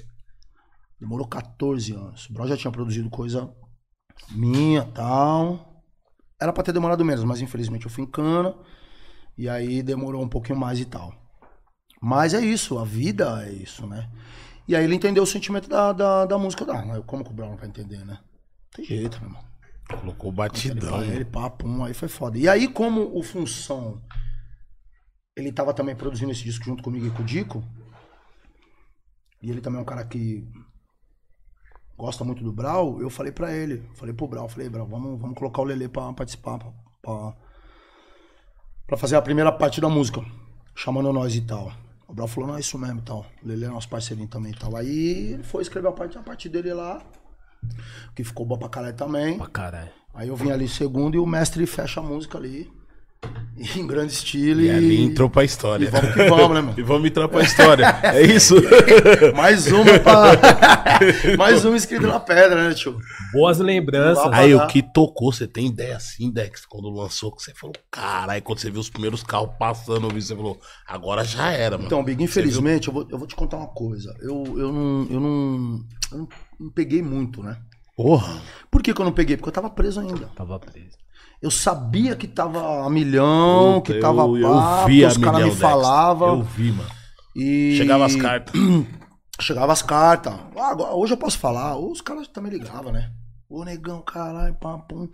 Demorou 0.99 1.29
14 1.29 1.93
anos. 1.93 2.29
O 2.29 2.33
Brown 2.33 2.49
já 2.49 2.57
tinha 2.57 2.73
produzido 2.73 3.09
coisa 3.09 3.55
minha 4.31 4.85
tal. 4.85 5.85
Era 6.41 6.53
pra 6.53 6.65
ter 6.65 6.73
demorado 6.73 7.05
menos, 7.05 7.23
mas 7.23 7.41
infelizmente 7.41 7.87
eu 7.87 7.91
fui 7.91 8.03
em 8.03 8.11
cana. 8.11 8.53
E 9.39 9.49
aí 9.49 9.81
demorou 9.81 10.21
um 10.21 10.29
pouquinho 10.29 10.59
mais 10.59 10.81
e 10.81 10.85
tal. 10.85 11.15
Mas 12.01 12.35
é 12.35 12.41
isso, 12.41 12.79
a 12.79 12.85
vida 12.85 13.47
é 13.47 13.53
isso, 13.53 13.87
né? 13.87 14.11
E 14.67 14.77
aí 14.77 14.85
ele 14.85 14.95
entendeu 14.95 15.23
o 15.23 15.27
sentimento 15.27 15.69
da, 15.69 15.93
da, 15.93 16.27
da 16.27 16.39
música. 16.39 16.65
Ah, 16.73 17.03
como 17.03 17.25
que 17.25 17.31
o 17.31 17.35
Brown 17.35 17.51
não 17.51 17.57
vai 17.57 17.69
entender, 17.69 18.05
né? 18.05 18.19
Tem 18.75 18.85
jeito, 18.85 19.19
meu 19.21 19.29
irmão. 19.31 19.45
Colocou 20.01 20.31
Ele, 20.31 20.37
batidão. 20.37 21.03
ele 21.03 21.25
pá, 21.25 21.51
pum, 21.51 21.85
aí 21.85 21.93
foi 21.93 22.09
foda. 22.09 22.39
E 22.39 22.49
aí, 22.49 22.69
como 22.69 23.17
o 23.17 23.23
Função, 23.23 24.01
ele 25.37 25.53
tava 25.53 25.75
também 25.75 25.95
produzindo 25.95 26.31
esse 26.33 26.45
disco 26.45 26.65
junto 26.65 26.83
comigo 26.83 27.07
e 27.07 27.11
com 27.11 27.23
o 27.23 27.27
Dico, 27.27 27.63
e 29.43 29.51
ele 29.51 29.61
também 29.61 29.79
é 29.81 29.83
um 29.83 29.87
cara 29.87 30.05
que 30.05 30.47
gosta 31.99 32.25
muito 32.25 32.43
do 32.43 32.53
Brau, 32.53 33.01
eu 33.01 33.11
falei 33.11 33.33
pra 33.33 33.53
ele, 33.53 33.83
falei 33.95 34.15
pro 34.15 34.27
Brau, 34.29 34.49
falei, 34.49 34.69
Brau, 34.69 34.87
vamos, 34.87 35.21
vamos 35.21 35.37
colocar 35.37 35.61
o 35.61 35.65
Lelê 35.65 35.89
pra 35.89 36.13
participar, 36.13 36.59
pra, 36.59 36.73
pra, 37.03 37.37
pra 38.87 38.97
fazer 38.97 39.17
a 39.17 39.23
primeira 39.23 39.53
parte 39.53 39.81
da 39.81 39.89
música, 39.89 40.25
chamando 40.75 41.13
nós 41.13 41.35
e 41.35 41.41
tal. 41.43 41.73
O 42.13 42.15
Brau 42.15 42.29
falou, 42.29 42.51
não, 42.51 42.57
é 42.59 42.61
isso 42.61 42.79
mesmo 42.79 42.99
e 42.99 43.03
tal. 43.03 43.25
O 43.43 43.49
Lelê 43.49 43.65
é 43.65 43.71
nosso 43.71 43.89
parceirinho 43.89 44.29
também 44.29 44.53
e 44.53 44.55
tal. 44.55 44.77
Aí 44.77 45.33
ele 45.33 45.43
foi 45.43 45.63
escrever 45.63 45.89
a 45.89 45.93
parte, 45.93 46.19
a 46.19 46.23
parte 46.23 46.47
dele 46.47 46.75
lá, 46.75 47.03
que 48.15 48.23
ficou 48.23 48.45
boa 48.45 48.61
pra 48.61 48.69
caralho 48.69 48.95
também. 48.95 49.39
Pra 49.39 49.47
caralho. 49.47 49.91
Aí 50.13 50.29
eu 50.29 50.37
vim 50.37 50.51
ali 50.51 50.69
segundo 50.69 51.15
e 51.15 51.19
o 51.19 51.25
mestre 51.25 51.65
fecha 51.67 52.01
a 52.01 52.03
música 52.03 52.37
ali. 52.37 52.71
Em 53.77 53.87
grande 53.87 54.13
estilo. 54.13 54.61
E 54.61 54.71
ali 54.71 55.03
entrou 55.03 55.31
pra 55.31 55.45
história. 55.45 55.85
E 55.85 55.89
vamos 55.89 56.15
que 56.15 56.29
vamos, 56.29 56.55
né, 56.55 56.61
mano? 56.61 56.75
E 56.79 56.83
vamos 56.83 57.09
entrar 57.09 57.29
pra 57.29 57.43
história. 57.43 57.87
É 58.03 58.23
isso? 58.23 58.57
Mais 59.37 59.71
uma 59.71 59.99
pra... 60.01 61.37
Mais 61.37 61.65
uma 61.65 61.77
escrita 61.77 62.07
na 62.07 62.19
pedra, 62.19 62.69
né, 62.69 62.75
tio? 62.75 62.99
Boas 63.33 63.59
lembranças. 63.59 64.29
Aí 64.33 64.55
o 64.55 64.67
que 64.67 64.83
tocou, 64.83 65.33
você 65.33 65.47
tem 65.47 65.67
ideia 65.67 65.97
assim, 65.97 66.31
Dex, 66.31 66.67
quando 66.67 66.91
lançou, 66.91 67.35
que 67.35 67.43
você 67.43 67.53
falou, 67.55 67.75
caralho, 67.91 68.43
quando 68.43 68.59
você 68.59 68.71
viu 68.71 68.81
os 68.81 68.91
primeiros 68.91 69.23
carros 69.23 69.51
passando, 69.59 70.09
você 70.09 70.35
falou, 70.35 70.61
agora 70.87 71.25
já 71.25 71.51
era, 71.51 71.77
mano. 71.77 71.87
Então, 71.87 72.03
Big, 72.03 72.23
infelizmente, 72.23 72.89
eu 72.89 72.95
vou, 72.95 73.07
eu 73.11 73.19
vou 73.19 73.27
te 73.27 73.37
contar 73.37 73.59
uma 73.59 73.69
coisa. 73.69 74.15
Eu, 74.21 74.45
eu, 74.59 74.73
não, 74.73 75.07
eu, 75.11 75.21
não, 75.21 75.85
eu 76.13 76.19
não, 76.19 76.29
não 76.59 76.71
peguei 76.71 77.03
muito, 77.03 77.43
né? 77.43 77.57
Porra. 77.97 78.41
Por 78.71 78.83
que, 78.83 78.93
que 78.93 79.01
eu 79.01 79.05
não 79.05 79.13
peguei? 79.13 79.37
Porque 79.37 79.51
eu 79.51 79.53
tava 79.53 79.71
preso 79.71 80.01
ainda. 80.01 80.27
Tava 80.35 80.59
preso. 80.59 81.02
Eu 81.43 81.51
sabia 81.51 82.15
que 82.15 82.29
tava 82.29 82.87
a 82.87 82.89
milhão, 82.89 83.81
Puta, 83.81 83.93
que 83.95 84.01
tava 84.01 84.23
eu, 84.23 84.49
pá, 84.49 84.83
eu 84.83 84.87
vi 84.87 85.05
os 85.05 85.17
caras 85.17 85.45
me 85.45 85.51
falavam. 85.51 86.39
Eu 86.39 86.45
vi, 86.45 86.71
mano. 86.71 86.91
E... 87.35 87.75
Chegava 87.77 88.07
as 88.07 88.15
cartas. 88.15 88.55
Chegava 89.41 89.73
as 89.73 89.83
cartas. 89.83 90.33
Ah, 90.57 90.71
agora- 90.71 90.95
hoje 90.95 91.15
eu 91.15 91.17
posso 91.17 91.37
falar. 91.39 91.77
Os 91.77 92.01
caras 92.01 92.29
também 92.29 92.53
ligavam, 92.53 92.93
né? 92.93 93.13
Ô, 93.49 93.65
negão, 93.65 94.01
caralho, 94.03 94.55
pá, 94.55 94.79
pum. 94.79 95.09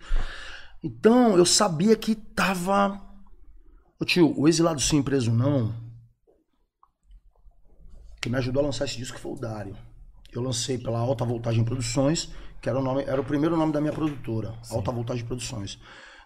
Então, 0.83 1.35
eu 1.35 1.45
sabia 1.45 1.95
que 1.95 2.13
tava. 2.13 3.01
Ô, 3.99 4.05
tio, 4.05 4.31
o 4.39 4.47
Exilado 4.47 4.79
Sim 4.79 5.01
Preso 5.01 5.31
Não. 5.31 5.73
Que 8.21 8.29
me 8.29 8.37
ajudou 8.37 8.61
a 8.61 8.65
lançar 8.67 8.85
esse 8.85 8.97
disco 8.97 9.17
foi 9.17 9.31
o 9.31 9.35
Dário. 9.35 9.75
Eu 10.31 10.43
lancei 10.43 10.77
pela 10.77 10.99
Alta 10.99 11.25
Voltagem 11.25 11.63
Produções, 11.63 12.29
que 12.61 12.69
era 12.69 12.77
o, 12.77 12.83
nome, 12.83 13.03
era 13.03 13.19
o 13.19 13.25
primeiro 13.25 13.57
nome 13.57 13.73
da 13.73 13.81
minha 13.81 13.93
produtora, 13.93 14.53
Alta 14.69 14.91
Voltagem 14.91 15.25
Produções. 15.25 15.79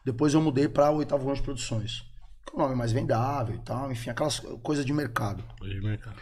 Depois 0.06 0.34
eu 0.34 0.42
mudei 0.42 0.68
pra 0.68 0.92
Oitavo 0.92 1.30
Anjo 1.32 1.44
Produções. 1.44 2.04
Que 2.46 2.54
é 2.54 2.56
um 2.56 2.60
nome 2.60 2.76
mais 2.76 2.92
vendável 2.92 3.56
e 3.56 3.60
tal, 3.60 3.92
enfim, 3.92 4.10
aquelas 4.10 4.40
coisas 4.62 4.86
de 4.86 4.92
mercado. 4.92 5.44
Hoje, 5.62 5.80
mercado. 5.80 6.18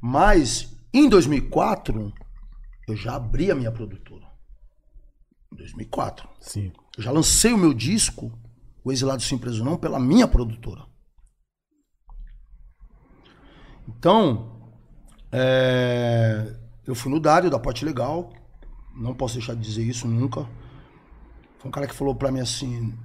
Mas 0.00 0.76
em 0.92 1.08
2004 1.08 2.12
eu 2.88 2.96
já 2.96 3.16
abri 3.16 3.50
a 3.50 3.54
minha 3.54 3.70
produtora. 3.70 4.26
Em 5.52 5.56
2004. 5.56 6.28
Sim. 6.40 6.72
Eu 6.96 7.02
já 7.02 7.10
lancei 7.10 7.52
o 7.52 7.58
meu 7.58 7.74
disco, 7.74 8.32
O 8.82 8.90
Exilado 8.90 9.22
Sem 9.22 9.38
Preso 9.38 9.64
Não, 9.64 9.76
pela 9.76 10.00
minha 10.00 10.26
produtora. 10.26 10.86
Então, 13.86 14.72
é, 15.30 16.56
eu 16.86 16.94
fui 16.94 17.10
no 17.10 17.20
Dário 17.20 17.50
da 17.50 17.58
Parte 17.58 17.84
Legal. 17.84 18.32
Não 18.94 19.14
posso 19.14 19.34
deixar 19.34 19.54
de 19.54 19.60
dizer 19.60 19.82
isso 19.82 20.08
nunca. 20.08 20.48
Foi 21.58 21.68
um 21.68 21.70
cara 21.70 21.86
que 21.86 21.94
falou 21.94 22.14
pra 22.14 22.30
mim 22.30 22.40
assim: 22.40 22.96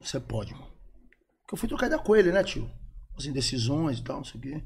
Você 0.00 0.18
pode, 0.18 0.52
mano. 0.54 0.66
Porque 1.42 1.54
eu 1.54 1.58
fui 1.58 1.68
trocar 1.68 1.86
ideia 1.86 2.00
com 2.02 2.16
ele, 2.16 2.32
né, 2.32 2.42
tio? 2.42 2.70
As 3.16 3.26
indecisões 3.26 3.98
e 3.98 4.02
tal, 4.02 4.18
não 4.18 4.24
sei 4.24 4.38
o 4.38 4.42
quê. 4.42 4.64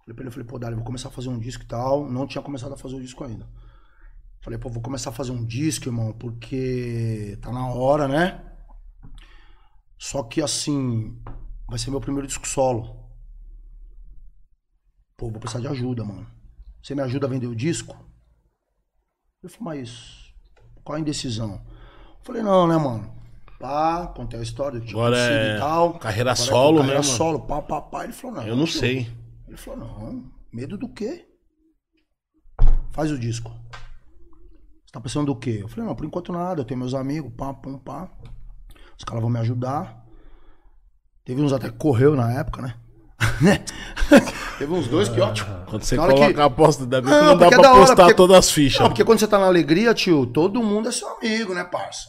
Falei 0.00 0.14
pra 0.14 0.22
ele, 0.22 0.28
eu 0.28 0.32
falei, 0.32 0.46
pô, 0.46 0.58
Dário, 0.58 0.76
vou 0.76 0.84
começar 0.84 1.08
a 1.08 1.12
fazer 1.12 1.28
um 1.28 1.38
disco 1.38 1.62
e 1.62 1.66
tal. 1.66 2.10
Não 2.10 2.26
tinha 2.26 2.42
começado 2.42 2.74
a 2.74 2.76
fazer 2.76 2.96
o 2.96 3.00
disco 3.00 3.24
ainda. 3.24 3.48
Falei, 4.42 4.58
pô, 4.58 4.68
vou 4.68 4.82
começar 4.82 5.10
a 5.10 5.12
fazer 5.12 5.32
um 5.32 5.44
disco, 5.44 5.88
irmão, 5.88 6.12
porque 6.12 7.38
tá 7.40 7.52
na 7.52 7.68
hora, 7.68 8.08
né? 8.08 8.44
Só 9.98 10.22
que 10.22 10.40
assim, 10.40 11.22
vai 11.68 11.78
ser 11.78 11.90
meu 11.90 12.00
primeiro 12.00 12.26
disco 12.26 12.48
solo. 12.48 12.98
Pô, 15.16 15.30
vou 15.30 15.38
precisar 15.38 15.60
de 15.60 15.68
ajuda, 15.68 16.04
mano. 16.04 16.26
Você 16.82 16.94
me 16.94 17.02
ajuda 17.02 17.26
a 17.26 17.30
vender 17.30 17.46
o 17.46 17.54
disco? 17.54 17.94
Eu 19.42 19.50
falei, 19.50 19.80
mas 19.82 20.34
qual 20.82 20.96
a 20.96 21.00
indecisão? 21.00 21.64
Falei, 22.22 22.42
não, 22.42 22.66
né, 22.66 22.76
mano? 22.76 23.19
Pá, 23.60 24.06
contei 24.16 24.40
a 24.40 24.42
história, 24.42 24.80
tinha 24.80 24.90
Agora 24.92 25.18
é 25.18 25.56
e 25.56 25.58
tal. 25.58 25.92
carreira 25.98 26.32
Agora 26.32 26.42
é 26.44 26.48
solo, 26.48 26.72
né, 26.72 26.78
carreira 26.78 27.02
mano? 27.02 27.16
solo, 27.16 27.40
pá, 27.40 27.60
pá, 27.60 27.80
pá. 27.82 28.04
Ele 28.04 28.12
falou, 28.14 28.36
não. 28.36 28.46
Eu 28.46 28.56
não 28.56 28.64
tio. 28.64 28.80
sei. 28.80 29.12
Ele 29.46 29.56
falou, 29.58 29.80
não, 29.80 30.24
medo 30.50 30.78
do 30.78 30.88
quê? 30.88 31.26
Faz 32.92 33.10
o 33.12 33.18
disco. 33.18 33.50
Você 34.84 34.92
tá 34.92 35.00
pensando 35.00 35.26
do 35.26 35.36
quê? 35.36 35.58
Eu 35.62 35.68
falei, 35.68 35.84
não, 35.86 35.94
por 35.94 36.06
enquanto 36.06 36.32
nada, 36.32 36.62
eu 36.62 36.64
tenho 36.64 36.80
meus 36.80 36.94
amigos, 36.94 37.30
pá, 37.36 37.52
pum, 37.52 37.78
pá. 37.78 38.08
Os 38.98 39.04
caras 39.04 39.20
vão 39.22 39.30
me 39.30 39.38
ajudar. 39.40 40.04
Teve 41.24 41.42
uns 41.42 41.52
até 41.52 41.68
que 41.68 41.76
correu 41.76 42.16
na 42.16 42.32
época, 42.32 42.62
né? 42.62 42.74
Teve 44.58 44.72
uns 44.72 44.88
dois 44.88 45.08
que, 45.10 45.20
ó, 45.20 45.32
tipo, 45.32 45.50
Quando 45.66 45.82
você 45.82 45.96
coloca 45.96 46.32
que- 46.34 46.40
a 46.40 46.44
aposta, 46.46 46.86
bem 46.86 47.02
que 47.02 47.08
Não, 47.10 47.24
não 47.26 47.36
dá 47.36 47.46
é 47.46 47.48
pra 47.50 47.58
da 47.62 47.70
hora, 47.72 47.80
postar 47.80 47.96
porque- 47.96 48.14
todas 48.14 48.36
as 48.38 48.50
fichas. 48.50 48.80
Não, 48.80 48.88
porque 48.88 49.04
quando 49.04 49.18
você 49.18 49.28
tá 49.28 49.38
na 49.38 49.46
alegria, 49.46 49.92
tio, 49.94 50.26
todo 50.26 50.62
mundo 50.62 50.88
é 50.88 50.92
seu 50.92 51.08
amigo, 51.18 51.54
né, 51.54 51.62
parça? 51.64 52.08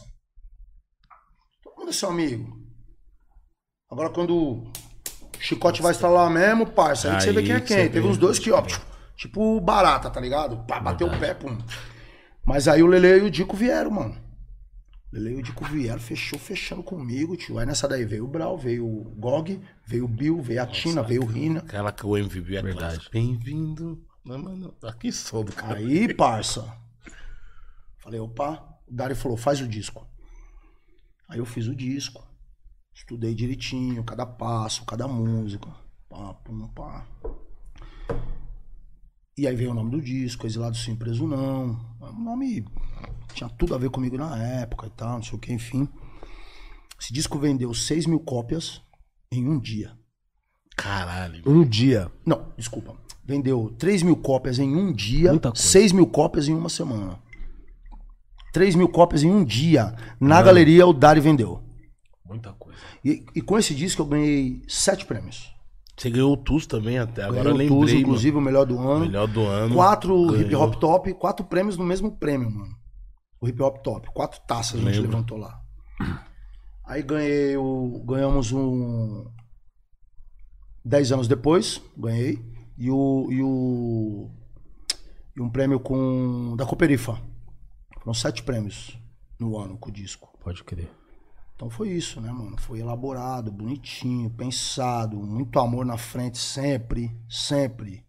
É 1.88 1.92
seu 1.92 2.08
amigo. 2.08 2.58
Agora 3.90 4.08
quando 4.08 4.34
o 4.34 4.72
chicote 5.38 5.82
vai 5.82 5.92
estralar 5.92 6.30
mesmo, 6.30 6.66
parça, 6.66 7.10
aí, 7.10 7.16
que 7.16 7.24
você 7.24 7.32
vê 7.32 7.40
Aí 7.40 7.46
quem 7.46 7.54
é 7.54 7.60
que 7.60 7.66
quem. 7.66 7.90
Teve 7.90 8.06
uns 8.06 8.16
dois 8.16 8.38
que, 8.38 8.50
ó, 8.50 8.62
tipo 9.14 9.60
barata, 9.60 10.08
tá 10.08 10.18
ligado? 10.18 10.64
Pá, 10.66 10.80
bateu 10.80 11.06
o 11.06 11.18
pé, 11.18 11.34
pum. 11.34 11.58
Mas 12.46 12.66
aí 12.66 12.82
o 12.82 12.86
Lele 12.86 13.18
e 13.18 13.26
o 13.26 13.30
Dico 13.30 13.56
vieram, 13.56 13.90
mano. 13.90 14.16
Lele 15.12 15.36
e 15.36 15.40
o 15.40 15.42
Dico 15.42 15.64
vieram, 15.66 16.00
fechou, 16.00 16.38
fechando 16.38 16.82
comigo, 16.82 17.36
tio. 17.36 17.58
Aí 17.58 17.66
nessa 17.66 17.86
daí 17.86 18.04
veio 18.04 18.24
o 18.24 18.28
Brau, 18.28 18.56
veio 18.56 18.86
o 18.86 19.14
Gog, 19.18 19.60
veio 19.84 20.06
o 20.06 20.08
Bill, 20.08 20.40
veio 20.40 20.62
a 20.62 20.66
Tina, 20.66 21.02
veio 21.02 21.22
o 21.22 21.26
Rina. 21.26 21.60
Aquela 21.60 21.92
que 21.92 22.06
o 22.06 22.16
MVP 22.16 22.56
é 22.56 22.62
Verdade. 22.62 23.08
Bem-vindo. 23.12 24.02
Não, 24.24 24.38
mano, 24.38 24.74
aqui 24.82 25.12
sou 25.12 25.44
do 25.44 25.52
cara. 25.52 25.78
Aí, 25.78 26.14
parça. 26.14 26.64
Falei, 27.98 28.20
opa. 28.20 28.62
O 28.88 28.94
Dari 28.94 29.14
falou, 29.14 29.36
faz 29.36 29.60
o 29.60 29.68
disco. 29.68 30.06
Aí 31.32 31.38
eu 31.38 31.46
fiz 31.46 31.66
o 31.66 31.74
disco. 31.74 32.22
Estudei 32.94 33.34
direitinho, 33.34 34.04
cada 34.04 34.26
passo, 34.26 34.84
cada 34.84 35.08
música. 35.08 35.66
Pá, 36.06 36.34
pum, 36.34 36.68
pá. 36.68 37.06
E 39.38 39.46
aí 39.46 39.56
veio 39.56 39.70
o 39.70 39.74
nome 39.74 39.92
do 39.92 40.02
disco, 40.02 40.46
Exilado 40.46 40.76
Sem 40.76 40.94
Preso 40.94 41.26
Não. 41.26 41.80
O 41.98 42.12
nome 42.12 42.66
tinha 43.32 43.48
tudo 43.48 43.74
a 43.74 43.78
ver 43.78 43.88
comigo 43.88 44.18
na 44.18 44.36
época 44.36 44.88
e 44.88 44.90
tal, 44.90 45.14
não 45.14 45.22
sei 45.22 45.34
o 45.34 45.38
que, 45.38 45.54
enfim. 45.54 45.88
Esse 47.00 47.14
disco 47.14 47.38
vendeu 47.38 47.72
6 47.72 48.04
mil 48.04 48.20
cópias 48.20 48.82
em 49.30 49.48
um 49.48 49.58
dia. 49.58 49.96
Caralho. 50.76 51.42
Um 51.46 51.64
dia. 51.64 52.12
Não, 52.26 52.52
desculpa. 52.58 52.94
Vendeu 53.24 53.74
3 53.78 54.02
mil 54.02 54.16
cópias 54.16 54.58
em 54.58 54.76
um 54.76 54.92
dia, 54.92 55.30
Muita 55.30 55.50
coisa. 55.50 55.66
6 55.66 55.92
mil 55.92 56.06
cópias 56.08 56.46
em 56.46 56.52
uma 56.52 56.68
semana. 56.68 57.21
3 58.52 58.74
mil 58.74 58.88
cópias 58.88 59.22
em 59.22 59.30
um 59.30 59.44
dia. 59.44 59.94
Na 60.20 60.40
galeria, 60.42 60.86
o 60.86 60.92
Dari 60.92 61.20
vendeu. 61.20 61.62
Muita 62.24 62.52
coisa. 62.52 62.78
E, 63.04 63.24
e 63.34 63.40
com 63.40 63.58
esse 63.58 63.74
disco 63.74 64.02
eu 64.02 64.06
ganhei 64.06 64.62
7 64.68 65.06
prêmios. 65.06 65.52
Você 65.96 66.10
ganhou 66.10 66.32
o 66.32 66.36
TUS 66.36 66.66
também 66.66 66.98
até. 66.98 67.22
Agora 67.22 67.50
eu 67.50 67.56
ganhei 67.56 67.70
o 67.70 67.74
lembrei, 67.74 67.94
Tuzo, 67.94 67.96
inclusive, 67.96 68.36
o 68.36 68.40
melhor 68.40 68.64
do 68.64 68.76
mano. 68.76 68.90
ano. 68.90 69.06
Melhor 69.06 69.28
do 69.28 69.42
ano. 69.42 69.74
Quatro 69.74 70.26
Ganhou. 70.26 70.40
hip 70.40 70.54
hop 70.54 70.74
top, 70.76 71.14
quatro 71.14 71.46
prêmios 71.46 71.76
no 71.76 71.84
mesmo 71.84 72.12
prêmio, 72.12 72.50
mano. 72.50 72.74
O 73.40 73.48
hip 73.48 73.60
hop 73.62 73.78
top. 73.82 74.08
Quatro 74.12 74.40
taças 74.46 74.80
a 74.80 74.84
gente 74.84 75.00
levantou 75.00 75.36
lá. 75.38 75.60
Aí 76.84 77.02
ganhei 77.02 77.56
o. 77.56 78.02
Ganhamos 78.06 78.52
um. 78.52 79.26
Dez 80.84 81.12
anos 81.12 81.28
depois, 81.28 81.80
ganhei. 81.96 82.38
E 82.78 82.90
o. 82.90 83.28
E 83.30 83.42
o. 83.42 84.30
E 85.36 85.40
um 85.40 85.48
prêmio 85.50 85.78
com. 85.78 86.56
Da 86.56 86.64
Cooperifa. 86.66 87.20
Foram 88.02 88.14
sete 88.14 88.42
prêmios 88.42 88.98
no 89.38 89.56
ano 89.56 89.78
com 89.78 89.88
o 89.88 89.92
disco. 89.92 90.28
Pode 90.40 90.64
crer. 90.64 90.90
Então 91.54 91.70
foi 91.70 91.90
isso, 91.90 92.20
né, 92.20 92.32
mano? 92.32 92.60
Foi 92.60 92.80
elaborado, 92.80 93.52
bonitinho, 93.52 94.28
pensado, 94.28 95.16
muito 95.18 95.60
amor 95.60 95.86
na 95.86 95.96
frente, 95.96 96.36
sempre, 96.36 97.16
sempre. 97.28 98.04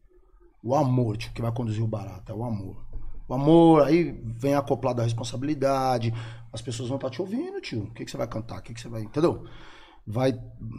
O 0.64 0.74
amor, 0.74 1.16
tio, 1.18 1.32
que 1.32 1.44
vai 1.44 1.52
conduzir 1.52 1.84
o 1.84 1.88
barato, 1.88 2.32
é 2.32 2.36
o 2.36 2.44
amor. 2.44 2.84
O 3.28 3.36
amor, 3.36 3.84
aí 3.84 4.12
vem 4.26 4.56
acoplado 4.56 5.00
a 5.00 5.04
responsabilidade, 5.04 6.12
as 6.52 6.60
pessoas 6.60 6.90
vão 6.90 6.98
estar 6.98 7.12
te 7.12 7.22
ouvindo, 7.22 7.62
tio. 7.62 7.84
O 7.84 7.92
que, 7.92 8.04
que 8.04 8.10
você 8.10 8.18
vai 8.18 8.28
cantar? 8.28 8.58
O 8.58 8.62
que, 8.64 8.74
que 8.74 8.82
você 8.82 8.90
vai. 8.90 9.04
Entendeu? 9.04 9.46
Vai. 10.08 10.34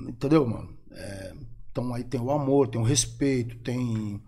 Entendeu, 0.08 0.44
mano? 0.44 0.76
É, 0.90 1.34
então 1.70 1.94
aí 1.94 2.02
tem 2.02 2.20
o 2.20 2.32
amor, 2.32 2.66
tem 2.66 2.80
o 2.80 2.84
respeito, 2.84 3.56
tem. 3.58 4.20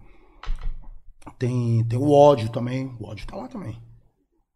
Tem, 1.36 1.84
tem 1.84 1.98
o 1.98 2.12
ódio 2.12 2.48
também. 2.50 2.96
O 3.00 3.06
ódio 3.06 3.26
tá 3.26 3.34
lá 3.34 3.48
também. 3.48 3.84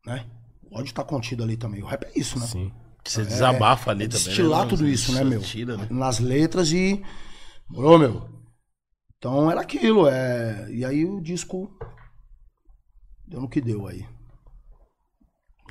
Né? 0.07 0.27
O 0.71 0.79
ódio 0.79 0.95
tá 0.95 1.05
contido 1.05 1.43
ali 1.43 1.57
também. 1.57 1.83
O 1.83 1.87
rap 1.87 2.05
é 2.05 2.19
isso, 2.19 2.39
né? 2.39 2.47
Sim. 2.47 2.73
Você 3.05 3.25
desabafa 3.25 3.91
ali 3.91 4.05
é 4.05 4.09
também. 4.09 4.25
destilar 4.25 4.65
né? 4.65 4.69
tudo 4.69 4.87
isso, 4.87 5.13
né, 5.13 5.25
meu? 5.25 5.41
Tira, 5.41 5.77
né? 5.77 5.89
Nas 5.91 6.19
letras 6.19 6.71
e. 6.73 7.03
Morou, 7.69 7.99
meu? 7.99 8.29
Então 9.17 9.51
era 9.51 9.61
aquilo, 9.61 10.07
é. 10.09 10.71
E 10.71 10.85
aí 10.85 11.05
o 11.05 11.21
disco. 11.21 11.71
Deu 13.27 13.41
no 13.41 13.49
que 13.49 13.61
deu 13.61 13.87
aí. 13.87 14.07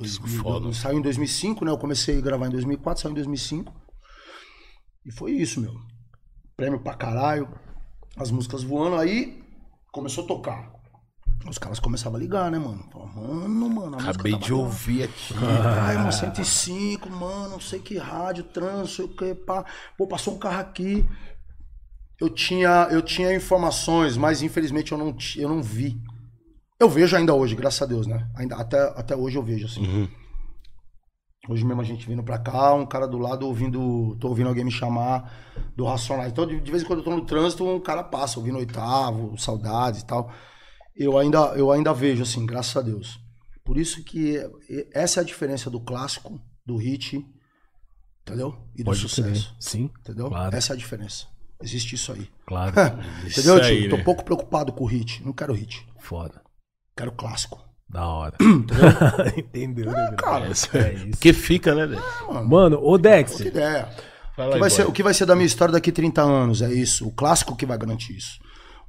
Disco 0.00 0.24
2000, 0.26 0.42
foda. 0.42 0.72
Saiu 0.72 0.98
em 0.98 1.02
2005, 1.02 1.64
né? 1.64 1.70
Eu 1.70 1.78
comecei 1.78 2.18
a 2.18 2.20
gravar 2.20 2.46
em 2.46 2.50
2004, 2.50 3.02
saiu 3.02 3.12
em 3.12 3.16
2005. 3.16 3.72
E 5.04 5.12
foi 5.12 5.32
isso, 5.32 5.60
meu. 5.60 5.74
Prêmio 6.56 6.80
pra 6.80 6.94
caralho. 6.94 7.48
As 8.16 8.30
músicas 8.30 8.62
voando. 8.62 8.96
Aí 8.96 9.42
começou 9.92 10.24
a 10.24 10.26
tocar. 10.26 10.79
Os 11.48 11.58
caras 11.58 11.80
começavam 11.80 12.18
a 12.18 12.20
ligar, 12.20 12.50
né, 12.50 12.58
mano? 12.58 12.84
Falavam, 12.92 13.24
mano, 13.24 13.70
mano. 13.70 13.98
Acabei 13.98 14.32
tá 14.32 14.38
de 14.38 14.52
ouvir 14.52 15.04
aqui. 15.04 15.34
Ai, 15.82 15.96
mano, 15.96 16.12
105, 16.12 17.08
mano, 17.10 17.50
não 17.50 17.60
sei 17.60 17.80
que 17.80 17.96
rádio, 17.96 18.44
trans, 18.44 18.78
não 18.78 18.86
sei 18.86 19.04
o 19.06 19.08
que, 19.08 19.34
pá. 19.34 19.64
Pô, 19.96 20.06
passou 20.06 20.34
um 20.34 20.38
carro 20.38 20.60
aqui. 20.60 21.06
Eu 22.20 22.28
tinha, 22.28 22.88
eu 22.90 23.00
tinha 23.00 23.34
informações, 23.34 24.16
mas 24.16 24.42
infelizmente 24.42 24.92
eu 24.92 24.98
não, 24.98 25.16
eu 25.36 25.48
não 25.48 25.62
vi. 25.62 25.98
Eu 26.78 26.88
vejo 26.88 27.16
ainda 27.16 27.34
hoje, 27.34 27.54
graças 27.54 27.80
a 27.80 27.86
Deus, 27.86 28.06
né? 28.06 28.28
Ainda, 28.36 28.56
até, 28.56 28.78
até 28.96 29.16
hoje 29.16 29.36
eu 29.36 29.42
vejo, 29.42 29.66
assim. 29.66 29.80
Uhum. 29.80 30.08
Hoje 31.48 31.64
mesmo 31.64 31.80
a 31.80 31.84
gente 31.84 32.06
vindo 32.06 32.22
pra 32.22 32.38
cá, 32.38 32.74
um 32.74 32.84
cara 32.84 33.08
do 33.08 33.16
lado 33.16 33.46
ouvindo, 33.46 34.14
tô 34.20 34.28
ouvindo 34.28 34.48
alguém 34.48 34.64
me 34.64 34.70
chamar 34.70 35.32
do 35.74 35.84
Racionais. 35.84 36.30
Então, 36.30 36.46
de, 36.46 36.60
de 36.60 36.70
vez 36.70 36.82
em 36.82 36.86
quando 36.86 36.98
eu 36.98 37.04
tô 37.04 37.10
no 37.10 37.24
trânsito, 37.24 37.66
um 37.66 37.80
cara 37.80 38.04
passa 38.04 38.38
ouvindo 38.38 38.58
oitavo, 38.58 39.36
saudades 39.38 40.02
e 40.02 40.06
tal. 40.06 40.30
Eu 41.00 41.16
ainda, 41.16 41.38
eu 41.56 41.72
ainda 41.72 41.94
vejo, 41.94 42.22
assim, 42.22 42.44
graças 42.44 42.76
a 42.76 42.82
Deus. 42.82 43.18
Por 43.64 43.78
isso 43.78 44.04
que 44.04 44.36
essa 44.92 45.18
é 45.18 45.22
a 45.22 45.24
diferença 45.24 45.70
do 45.70 45.80
clássico, 45.80 46.38
do 46.66 46.76
hit, 46.76 47.24
entendeu? 48.20 48.54
E 48.74 48.82
do 48.82 48.84
Pode 48.84 49.00
sucesso. 49.00 49.56
Sim. 49.58 49.90
Entendeu? 50.00 50.28
Claro. 50.28 50.54
Essa 50.54 50.74
é 50.74 50.74
a 50.74 50.78
diferença. 50.78 51.26
Existe 51.62 51.94
isso 51.94 52.12
aí. 52.12 52.28
Claro. 52.46 52.74
Isso 53.26 53.40
entendeu, 53.40 53.62
aí, 53.62 53.80
tio? 53.80 53.90
Tô 53.90 53.96
né? 53.96 54.02
pouco 54.02 54.24
preocupado 54.24 54.74
com 54.74 54.84
o 54.84 54.86
hit. 54.86 55.24
Não 55.24 55.32
quero 55.32 55.54
hit. 55.54 55.86
Foda. 55.98 56.42
Quero 56.94 57.12
clássico. 57.12 57.58
Da 57.88 58.06
hora. 58.06 58.36
Entendeu, 59.36 59.86
né, 59.92 60.14
Cara, 60.18 60.46
É 60.46 60.48
isso. 60.50 60.68
Porque 61.12 61.32
fica, 61.32 61.74
né, 61.74 61.86
Dex? 61.86 62.02
Mano, 62.46 62.78
ô 62.82 62.98
Dex, 62.98 63.40
ideia. 63.40 63.88
Fala 64.36 64.48
O 64.48 64.50
que, 64.50 64.54
aí, 64.56 64.60
vai 64.60 64.70
ser, 64.70 64.86
o 64.86 64.92
que 64.92 65.02
vai 65.02 65.14
ser 65.14 65.24
da 65.24 65.34
minha 65.34 65.46
história 65.46 65.72
daqui 65.72 65.90
30 65.90 66.22
anos? 66.22 66.60
É 66.60 66.70
isso. 66.70 67.08
O 67.08 67.12
clássico 67.12 67.56
que 67.56 67.64
vai 67.64 67.78
garantir 67.78 68.16
isso. 68.16 68.38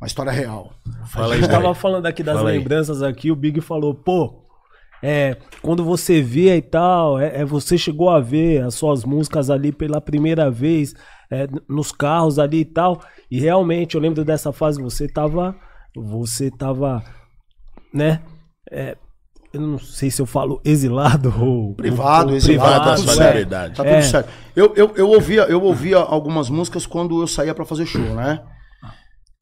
Uma 0.02 0.08
história 0.08 0.32
real. 0.32 0.72
Fala 1.06 1.28
a 1.28 1.30
aí, 1.36 1.42
gente 1.42 1.50
boy. 1.52 1.62
tava 1.62 1.76
falando 1.76 2.06
aqui 2.08 2.24
das 2.24 2.38
Fala 2.38 2.50
aí. 2.50 2.58
lembranças 2.58 3.04
aqui, 3.04 3.32
o 3.32 3.36
Big 3.36 3.62
falou, 3.62 3.94
pô, 3.94 4.42
é, 5.04 5.38
quando 5.62 5.84
você 5.84 6.22
vê 6.22 6.56
e 6.56 6.62
tal, 6.62 7.20
é, 7.20 7.42
é, 7.42 7.46
você 7.46 7.78
chegou 7.78 8.10
a 8.10 8.20
ver 8.20 8.64
as 8.64 8.74
suas 8.74 9.04
músicas 9.04 9.50
ali 9.52 9.72
pela 9.72 10.02
primeira 10.02 10.50
vez, 10.50 10.96
é, 11.30 11.48
nos 11.70 11.92
carros 11.92 12.40
ali 12.40 12.62
e 12.62 12.66
tal, 12.66 13.00
e 13.30 13.40
realmente 13.40 13.94
eu 13.96 14.02
lembro 14.02 14.26
dessa 14.26 14.52
fase, 14.52 14.82
você 14.82 15.08
tava, 15.08 15.56
você 15.96 16.50
tava, 16.50 17.04
né, 17.94 18.22
é, 18.72 18.98
eu 19.54 19.62
não 19.62 19.78
sei 19.78 20.10
se 20.10 20.20
eu 20.22 20.26
falo 20.26 20.62
exilado 20.66 21.32
ou... 21.40 21.76
Privado, 21.76 22.30
ou 22.32 22.36
exilado, 22.38 22.70
privado, 22.70 22.86
tá 22.90 22.98
sua 22.98 23.06
tudo 23.06 23.16
certo. 23.18 23.34
liberdade. 23.34 23.76
Tá 23.76 23.84
tudo 23.84 23.94
É. 23.94 24.02
certo. 24.02 24.30
Eu, 24.56 24.74
eu, 24.76 24.94
eu, 24.96 25.10
ouvia, 25.10 25.42
eu 25.44 25.62
ouvia 25.62 25.98
algumas 25.98 26.50
músicas 26.50 26.86
quando 26.88 27.22
eu 27.22 27.28
saía 27.28 27.54
pra 27.54 27.66
fazer 27.66 27.86
show, 27.86 28.02
né? 28.02 28.42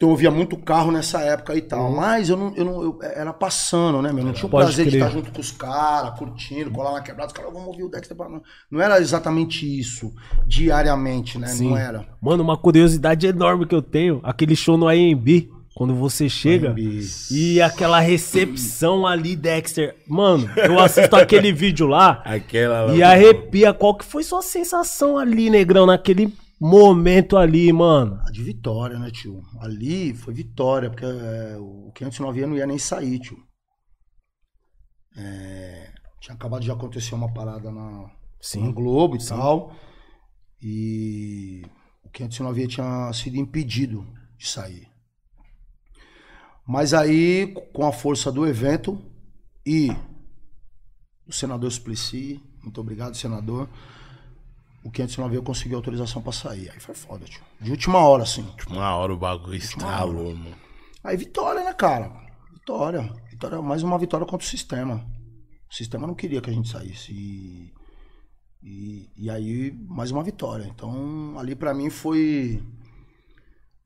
Então 0.02 0.12
eu 0.12 0.16
via 0.16 0.32
muito 0.32 0.56
carro 0.56 0.94
nessa 0.94 1.20
época 1.20 1.54
e 1.58 1.62
tal. 1.62 1.92
Mas 1.92 2.30
eu 2.30 2.38
não, 2.38 2.56
eu 2.56 2.64
não 2.64 2.82
eu 2.82 3.00
era 3.02 3.34
passando, 3.34 4.02
né, 4.02 4.14
meu? 4.14 4.24
Não 4.24 4.32
tinha 4.32 4.46
o 4.48 4.50
Pode 4.50 4.68
prazer 4.68 4.86
de 4.86 4.92
crer. 4.92 5.02
estar 5.04 5.12
junto 5.14 5.30
com 5.30 5.42
os 5.42 5.52
caras, 5.52 6.18
curtindo, 6.18 6.72
colar 6.72 6.94
na 6.94 7.02
quebrada. 7.02 7.28
Os 7.28 7.34
caras, 7.34 7.52
vamos 7.52 7.68
ouvir 7.68 7.84
o 7.84 7.90
Dexter. 7.90 8.16
pra-" 8.16 8.30
Não, 8.30 8.42
não 8.72 8.80
era 8.80 8.98
exatamente 9.02 9.66
isso, 9.78 10.14
diariamente, 10.48 11.38
né? 11.38 11.48
Sim. 11.48 11.72
Não 11.72 11.78
era. 11.78 12.06
Mano, 12.22 12.42
uma 12.44 12.56
curiosidade 12.56 13.28
enorme 13.28 13.66
que 13.66 13.76
eu 13.76 13.82
tenho, 13.82 14.22
aquele 14.24 14.56
show 14.56 14.78
no 14.78 14.88
AMB, 14.88 15.50
quando 15.76 15.94
você 15.94 16.30
chega 16.30 16.74
e 17.30 17.62
aquela 17.62 18.00
recepção 18.00 19.06
ali, 19.06 19.36
Dexter. 19.36 19.98
Mano, 20.08 20.50
eu 20.56 20.80
assisto 20.80 21.14
aquele 21.18 21.52
vídeo 21.52 21.88
lá 21.88 22.22
Aquela. 22.26 22.96
e 22.96 23.04
arrepia. 23.04 23.74
Qual 23.74 23.96
que 23.98 24.06
foi 24.06 24.24
sua 24.24 24.42
sensação 24.42 25.18
ali, 25.18 25.50
negrão, 25.50 25.86
naquele 25.86 26.34
momento 26.60 27.38
ali, 27.38 27.72
mano? 27.72 28.20
Ah, 28.26 28.32
De 28.32 28.44
vitória, 28.44 29.00
né, 29.00 29.10
tio? 29.12 29.42
Ali 29.60 30.14
foi 30.14 30.34
vitória, 30.34 30.90
porque 30.90 31.06
é, 31.06 31.58
o 31.58 31.92
509 31.94 32.46
não 32.46 32.58
ia 32.58 32.68
nem 32.68 32.78
sair, 32.78 33.20
tio. 33.20 33.38
É, 35.16 35.94
tinha 36.20 36.36
acabado 36.36 36.62
de 36.62 36.72
acontecer 36.72 37.16
uma 37.16 37.34
parada 37.34 37.72
na, 37.72 38.10
Sim. 38.42 38.72
Globo 38.72 39.16
e 39.16 39.26
tal. 39.26 39.76
E 40.62 41.62
o 42.04 42.10
509 42.10 42.68
tinha 42.68 43.12
sido 43.14 43.38
impedido 43.38 44.06
de 44.38 44.48
sair. 44.48 44.88
Mas 46.66 46.94
aí, 46.94 47.54
com 47.74 47.86
a 47.86 47.92
força 47.92 48.32
do 48.32 48.46
evento 48.46 49.02
e 49.66 49.90
o 51.28 51.34
senador 51.34 51.72
Suplicy, 51.72 52.42
muito 52.62 52.80
obrigado, 52.80 53.16
senador. 53.16 53.68
O 54.84 54.90
509 54.90 55.36
eu 55.36 55.44
consegui 55.44 55.76
autorização 55.76 56.22
pra 56.22 56.32
sair. 56.32 56.70
Aí 56.72 56.80
foi 56.80 56.96
foda, 56.96 57.26
tio. 57.26 57.42
De 57.60 57.72
última 57.72 58.00
hora, 58.00 58.24
assim. 58.24 58.48
Uma 58.68 58.96
hora 58.96 59.14
o 59.14 59.18
bagulho 59.18 59.56
estralou, 59.56 60.36
mano. 60.36 60.56
Aí 61.04 61.18
vitória, 61.18 61.64
né, 61.64 61.74
cara? 61.74 62.12
Vitória. 62.54 63.14
Vitória, 63.30 63.62
mais 63.62 63.84
uma 63.84 63.98
vitória 63.98 64.26
contra 64.26 64.46
o 64.46 64.50
sistema. 64.50 65.06
O 65.70 65.74
sistema 65.74 66.08
não 66.08 66.16
queria 66.16 66.42
que 66.42 66.50
a 66.50 66.54
gente 66.54 66.70
saísse. 66.70 67.12
E, 67.12 67.74
e, 68.64 69.10
e 69.18 69.30
aí, 69.30 69.72
mais 69.88 70.12
uma 70.12 70.24
vitória. 70.24 70.66
Então, 70.66 71.38
ali 71.38 71.56
pra 71.56 71.74
mim 71.74 71.90
foi. 71.90 72.64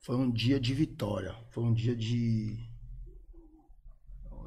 Foi 0.01 0.15
um 0.15 0.29
dia 0.29 0.59
de 0.59 0.73
vitória. 0.73 1.35
Foi 1.51 1.63
um 1.63 1.73
dia 1.73 1.95
de. 1.95 2.57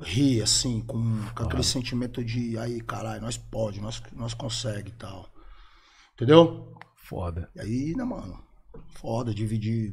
Rir, 0.01 0.42
assim, 0.42 0.80
com, 0.82 1.01
com 1.34 1.42
aquele 1.44 1.62
sentimento 1.62 2.22
de. 2.24 2.59
Aí, 2.59 2.80
caralho, 2.80 3.22
nós 3.22 3.36
pode, 3.36 3.80
nós, 3.80 4.03
nós 4.12 4.34
consegue 4.34 4.90
e 4.90 4.94
tal. 4.94 5.28
Entendeu? 6.17 6.67
Foda. 6.97 7.51
E 7.55 7.61
aí, 7.61 7.95
né, 7.95 8.03
mano? 8.03 8.43
Foda, 8.95 9.35
dividir 9.35 9.93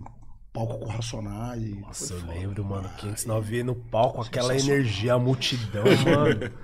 palco 0.54 0.80
com 0.80 0.86
racionais. 0.86 1.76
Nossa, 1.82 2.14
eu 2.14 2.22
foda. 2.22 2.34
lembro, 2.34 2.64
mano. 2.64 2.90
509 2.98 3.64
no 3.64 3.76
palco, 3.76 4.22
aquela 4.22 4.58
energia, 4.58 5.16
a 5.16 5.20
multidão, 5.20 5.84
mano. 5.84 6.50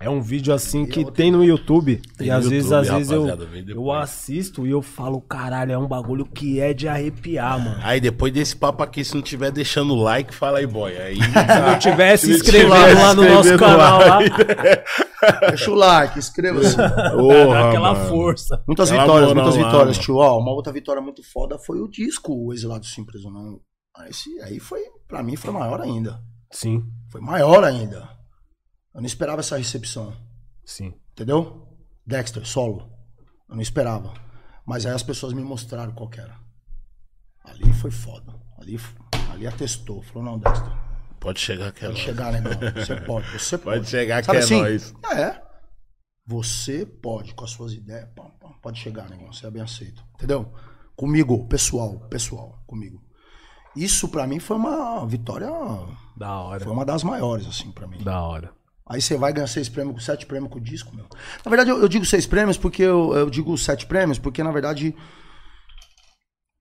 É 0.00 0.10
um 0.10 0.20
vídeo 0.20 0.52
assim 0.52 0.84
que 0.84 0.98
outra- 0.98 1.14
tem 1.14 1.30
no 1.30 1.42
YouTube. 1.42 2.02
Tem 2.18 2.26
e 2.26 2.30
às 2.30 2.46
vezes, 2.46 2.70
YouTube, 2.70 2.88
às 2.90 2.94
vezes 2.96 3.10
eu, 3.12 3.74
eu 3.74 3.92
assisto 3.92 4.66
e 4.66 4.70
eu 4.70 4.82
falo, 4.82 5.20
caralho, 5.20 5.72
é 5.72 5.78
um 5.78 5.86
bagulho 5.86 6.26
que 6.26 6.60
é 6.60 6.74
de 6.74 6.86
arrepiar, 6.88 7.58
mano. 7.58 7.78
Aí 7.82 8.00
depois 8.00 8.32
desse 8.32 8.54
papo 8.54 8.82
aqui, 8.82 9.02
se 9.04 9.14
não 9.14 9.22
tiver 9.22 9.50
deixando 9.50 9.94
o 9.94 10.02
like, 10.02 10.34
fala 10.34 10.58
aí, 10.58 10.66
boy. 10.66 10.94
Aí, 10.96 11.16
Se 11.22 11.60
não 11.70 11.78
tiver 11.78 12.16
se 12.18 12.32
inscrevendo 12.32 12.70
lá 13.00 13.14
no 13.14 13.24
nosso 13.24 13.56
canal 13.56 13.98
lá. 14.00 14.18
Deixa 15.48 15.70
o 15.70 15.74
like, 15.74 16.18
inscreva-se. 16.18 16.76
dá 16.76 17.68
aquela 17.68 17.94
mano. 17.94 18.08
força. 18.08 18.62
Muitas 18.66 18.90
Aquela 18.90 19.04
vitórias, 19.06 19.32
muitas 19.32 19.56
lá, 19.56 19.64
vitórias, 19.64 19.96
mano. 19.96 20.04
tio. 20.04 20.16
Ó, 20.16 20.38
uma 20.38 20.52
outra 20.52 20.72
vitória 20.72 21.00
muito 21.00 21.22
foda 21.32 21.58
foi 21.58 21.80
o 21.80 21.88
disco, 21.88 22.32
o 22.34 22.52
Exilado 22.52 22.84
Sim 22.84 23.04
Preso 23.06 23.30
Não. 23.30 23.58
Aí, 23.96 24.10
esse- 24.10 24.40
aí 24.42 24.58
foi, 24.58 24.80
pra 25.08 25.22
mim, 25.22 25.36
foi 25.36 25.50
maior 25.52 25.80
ainda. 25.80 26.20
Sim, 26.50 26.82
Foi 27.10 27.20
maior 27.20 27.64
ainda. 27.64 28.08
Eu 28.94 29.00
não 29.00 29.06
esperava 29.06 29.40
essa 29.40 29.56
recepção, 29.58 30.16
sim. 30.64 30.94
entendeu? 31.12 31.68
Dexter, 32.06 32.46
solo. 32.46 32.90
Eu 33.48 33.56
não 33.56 33.62
esperava. 33.62 34.14
Mas 34.64 34.86
aí 34.86 34.92
as 34.94 35.02
pessoas 35.02 35.32
me 35.32 35.42
mostraram 35.42 35.92
qual 35.92 36.08
que 36.08 36.20
era. 36.20 36.36
Ali 37.44 37.72
foi 37.74 37.90
foda. 37.90 38.32
Ali, 38.58 38.78
ali 39.32 39.46
atestou. 39.46 40.00
Falou, 40.02 40.22
não, 40.22 40.38
Dexter, 40.38 40.72
Pode 41.20 41.40
chegar 41.40 41.72
que 41.72 41.84
é 41.84 41.88
pode 41.88 41.98
nóis. 42.00 42.04
chegar, 42.04 42.32
negão. 42.32 42.52
Você 42.74 42.96
pode, 43.00 43.30
você 43.38 43.58
pode. 43.58 43.76
Pode 43.78 43.90
chegar 43.90 44.20
que 44.20 44.26
Sabe 44.26 44.38
é 44.38 44.42
assim? 44.42 44.60
nóis. 44.60 44.94
É. 45.12 45.42
Você 46.26 46.86
pode, 46.86 47.34
com 47.34 47.44
as 47.44 47.50
suas 47.50 47.72
ideias, 47.72 48.08
pá, 48.14 48.24
pá, 48.40 48.48
pode 48.62 48.78
chegar, 48.78 49.08
negão. 49.10 49.32
Você 49.32 49.46
é 49.46 49.50
bem 49.50 49.62
aceito. 49.62 50.02
Entendeu? 50.14 50.52
Comigo, 50.96 51.46
pessoal, 51.48 51.98
pessoal, 52.08 52.62
comigo. 52.66 53.02
Isso 53.76 54.08
pra 54.08 54.26
mim 54.26 54.38
foi 54.38 54.56
uma 54.56 55.04
vitória. 55.06 55.48
Da 56.16 56.38
hora, 56.40 56.62
Foi 56.64 56.72
uma 56.72 56.84
das 56.84 57.02
maiores, 57.02 57.46
assim, 57.46 57.72
pra 57.72 57.86
mim. 57.88 57.98
da 58.02 58.22
hora. 58.22 58.52
Aí 58.88 59.00
você 59.00 59.16
vai 59.16 59.32
ganhar 59.32 59.46
seis 59.46 59.68
prêmios, 59.68 60.04
sete 60.04 60.26
prêmios 60.26 60.52
com 60.52 60.58
o 60.58 60.62
disco, 60.62 60.94
meu. 60.94 61.06
Na 61.44 61.48
verdade, 61.48 61.70
eu, 61.70 61.80
eu 61.80 61.88
digo 61.88 62.04
seis 62.04 62.26
prêmios 62.26 62.58
porque 62.58 62.82
eu, 62.82 63.14
eu 63.14 63.30
digo 63.30 63.56
sete 63.56 63.86
prêmios, 63.86 64.18
porque 64.18 64.42
na 64.42 64.52
verdade 64.52 64.94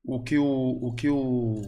o 0.05 0.21
que 0.21 0.37
o, 0.37 0.45
o 0.81 0.93
que 0.95 1.09
o, 1.09 1.61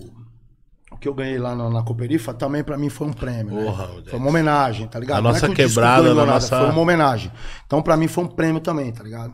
o 0.91 0.97
que 0.97 1.07
eu 1.07 1.13
ganhei 1.13 1.37
lá 1.37 1.55
na, 1.55 1.69
na 1.69 1.83
Cooperifa 1.83 2.33
também 2.33 2.63
pra 2.63 2.77
mim 2.77 2.89
foi 2.89 3.07
um 3.07 3.13
prêmio, 3.13 3.53
né? 3.55 3.65
Porra, 3.65 3.87
Dex. 3.95 4.09
Foi 4.11 4.19
uma 4.19 4.29
homenagem, 4.29 4.87
tá 4.87 4.99
ligado? 4.99 5.19
A 5.19 5.21
Não 5.21 5.29
é 5.29 5.33
nossa 5.33 5.49
que 5.49 5.55
quebrada, 5.55 6.13
nada, 6.13 6.25
nossa- 6.25 6.59
foi 6.59 6.69
uma 6.69 6.81
homenagem. 6.81 7.31
Então 7.65 7.81
pra 7.81 7.97
mim 7.97 8.07
foi 8.07 8.23
um 8.23 8.27
prêmio 8.27 8.61
também, 8.61 8.91
tá 8.91 9.03
ligado? 9.03 9.33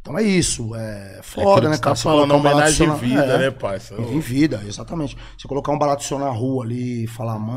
Então 0.00 0.16
é 0.18 0.22
isso, 0.22 0.74
é 0.74 1.18
É 1.18 1.22
foda, 1.22 1.50
aquilo 1.50 1.68
né, 1.70 1.76
você 1.76 1.82
cara? 1.82 1.94
Tá 1.94 1.96
Você 1.96 2.02
falando, 2.02 2.32
um 2.34 2.36
homenagem 2.38 2.86
de 2.86 2.86
na- 2.86 2.94
vida, 2.94 3.24
é. 3.24 3.38
né, 3.38 3.50
parça? 3.50 3.94
Em 3.94 4.20
vida, 4.20 4.62
exatamente. 4.66 5.16
Você 5.36 5.46
colocar 5.46 5.70
um 5.70 5.78
barato 5.78 6.02
seu 6.02 6.18
na 6.18 6.30
rua 6.30 6.64
ali 6.64 7.04
e 7.04 7.06
falar, 7.06 7.38
mano, 7.38 7.56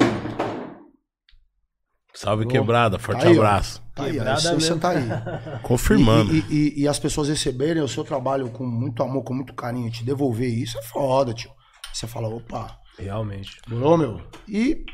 Salve 2.14 2.45
quebrada, 2.45 2.99
forte 2.99 3.22
Tá 3.22 3.28
aí, 3.30 3.36
abraço. 3.38 3.82
tá 3.95 4.03
aí, 4.03 4.09
a 4.09 4.14
Quebrada 4.14 4.39
essência 4.39 4.76
mesmo. 4.76 4.80
tá 4.80 4.89
aí. 4.89 5.59
Confirmando. 5.64 6.36
E, 6.36 6.39
e- 6.49 6.53
e- 6.78 6.82
e 6.82 6.88
as 6.88 6.99
pessoas 6.99 7.30
receberem 7.30 7.82
o 7.82 7.88
seu 7.88 8.03
trabalho 8.03 8.49
com 8.49 8.66
muito 8.66 9.01
amor, 9.01 9.24
com 9.24 9.34
muito 9.34 9.53
carinho, 9.53 9.89
te 9.89 10.03
devolver 10.03 10.49
isso 10.49 10.78
é 10.78 10.82
foda, 10.84 11.34
tio. 11.34 11.49
Você 11.93 12.07
fala, 12.07 12.28
opa, 12.28 12.78
Realmente. 12.97 13.59
durou, 13.68 13.97
meu? 13.97 14.22
E 14.47 14.86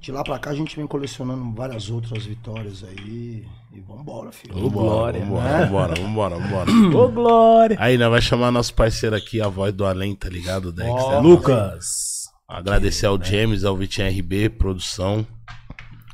de 0.00 0.10
lá 0.10 0.24
pra 0.24 0.38
cá 0.38 0.50
a 0.50 0.54
gente 0.54 0.74
vem 0.74 0.86
colecionando 0.86 1.54
várias 1.54 1.88
outras 1.90 2.24
vitórias 2.26 2.82
aí. 2.82 3.46
E 3.74 3.80
vambora, 3.80 4.32
filho. 4.32 4.54
Vambora, 4.54 4.70
glória, 4.70 5.20
vambora, 5.24 5.48
né? 5.58 5.64
vambora, 5.66 5.94
vambora, 5.94 6.36
vambora. 6.36 6.70
Ô, 6.98 7.08
Glória! 7.08 7.76
Aí, 7.80 7.96
nós 7.96 8.10
vai 8.10 8.20
chamar 8.20 8.50
nosso 8.50 8.74
parceiro 8.74 9.16
aqui, 9.16 9.40
a 9.40 9.48
voz 9.48 9.72
do 9.72 9.86
além, 9.86 10.14
tá 10.14 10.28
ligado, 10.28 10.70
Dex? 10.72 10.88
É, 10.90 11.18
Lucas. 11.20 12.11
Agradecer 12.52 13.06
ao 13.06 13.22
James, 13.22 13.64
ao 13.64 13.76
Vitinho 13.76 14.08
RB, 14.08 14.48
produção, 14.50 15.26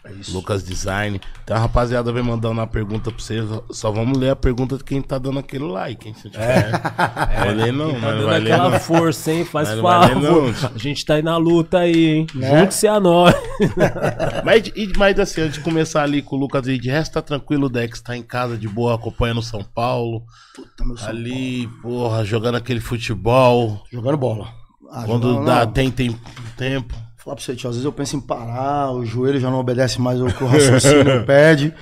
É. 0.05 0.11
Lucas 0.30 0.62
Design. 0.64 1.20
Então 1.45 1.55
a 1.57 1.61
rapaziada 1.61 2.11
vem 2.12 2.22
mandando 2.22 2.55
uma 2.55 2.66
pergunta 2.66 3.11
pra 3.11 3.20
vocês. 3.22 3.45
Só 3.70 3.91
vamos 3.91 4.16
ler 4.16 4.30
a 4.30 4.36
pergunta 4.36 4.78
de 4.78 4.84
quem 4.84 5.03
tá 5.03 5.18
dando 5.18 5.39
aquele 5.39 5.64
like, 5.64 6.09
hein? 6.09 6.14
Se 6.14 6.30
tiver. 6.30 6.70
vai 6.70 7.53
ler 7.55 7.72
não, 7.72 7.93
Tá 7.93 7.99
mas 8.01 8.24
vai 8.24 8.41
ler 8.41 8.53
aquela 8.53 8.70
não. 8.70 8.80
força, 8.80 9.32
hein? 9.32 9.45
Faz 9.45 9.68
Mas 9.68 9.80
favor. 9.80 10.22
não. 10.22 10.49
A 10.74 10.78
gente 10.78 11.05
tá 11.05 11.14
aí 11.14 11.22
na 11.22 11.36
luta 11.36 11.78
aí, 11.80 12.07
hein? 12.07 12.26
Né? 12.34 12.61
Junte-se 12.61 12.86
a 12.89 12.99
nós. 12.99 13.34
Mas, 14.45 14.68
e- 14.74 14.93
mas 14.97 15.18
assim, 15.18 15.43
antes 15.43 15.55
de 15.55 15.61
começar 15.61 16.03
ali 16.05 16.22
com 16.22 16.36
o 16.36 16.39
Lucas 16.39 16.66
aí, 16.66 16.78
de 16.78 16.89
resto 16.89 17.12
tá 17.14 17.22
tranquilo, 17.22 17.66
o 17.66 17.68
Dex 17.68 18.01
tá 18.01 18.16
em 18.16 18.22
casa 18.22 18.57
de 18.57 18.68
boa, 18.68 18.95
acompanhando 18.95 19.43
São 19.43 19.62
Paulo. 19.62 20.22
Puta, 20.55 20.84
meu 20.86 20.97
São 20.97 21.09
ali, 21.09 21.66
porra, 21.82 22.24
jogando 22.24 22.55
aquele 22.55 22.80
futebol. 22.80 23.28
Paulo. 23.68 23.82
Jogando 23.93 24.16
bola. 24.16 24.58
Ah, 24.91 25.03
Quando 25.05 25.28
jogando- 25.28 25.47
dá, 25.47 25.64
não, 25.66 25.72
tem, 25.72 25.91
tem 25.91 26.18
tempo. 26.57 26.95
Falar 27.16 27.36
pra 27.36 27.45
você, 27.45 27.55
tio, 27.55 27.68
às 27.68 27.76
vezes 27.76 27.84
eu 27.84 27.93
penso 27.93 28.16
em 28.16 28.20
parar, 28.20 28.91
o 28.93 29.05
joelho 29.05 29.39
já 29.41 29.51
não 29.51 29.59
obedece 29.59 30.01
mais 30.01 30.20
o 30.20 30.26
que 30.26 30.43
o 30.43 30.47
raciocínio 30.47 31.24
pede. 31.26 31.74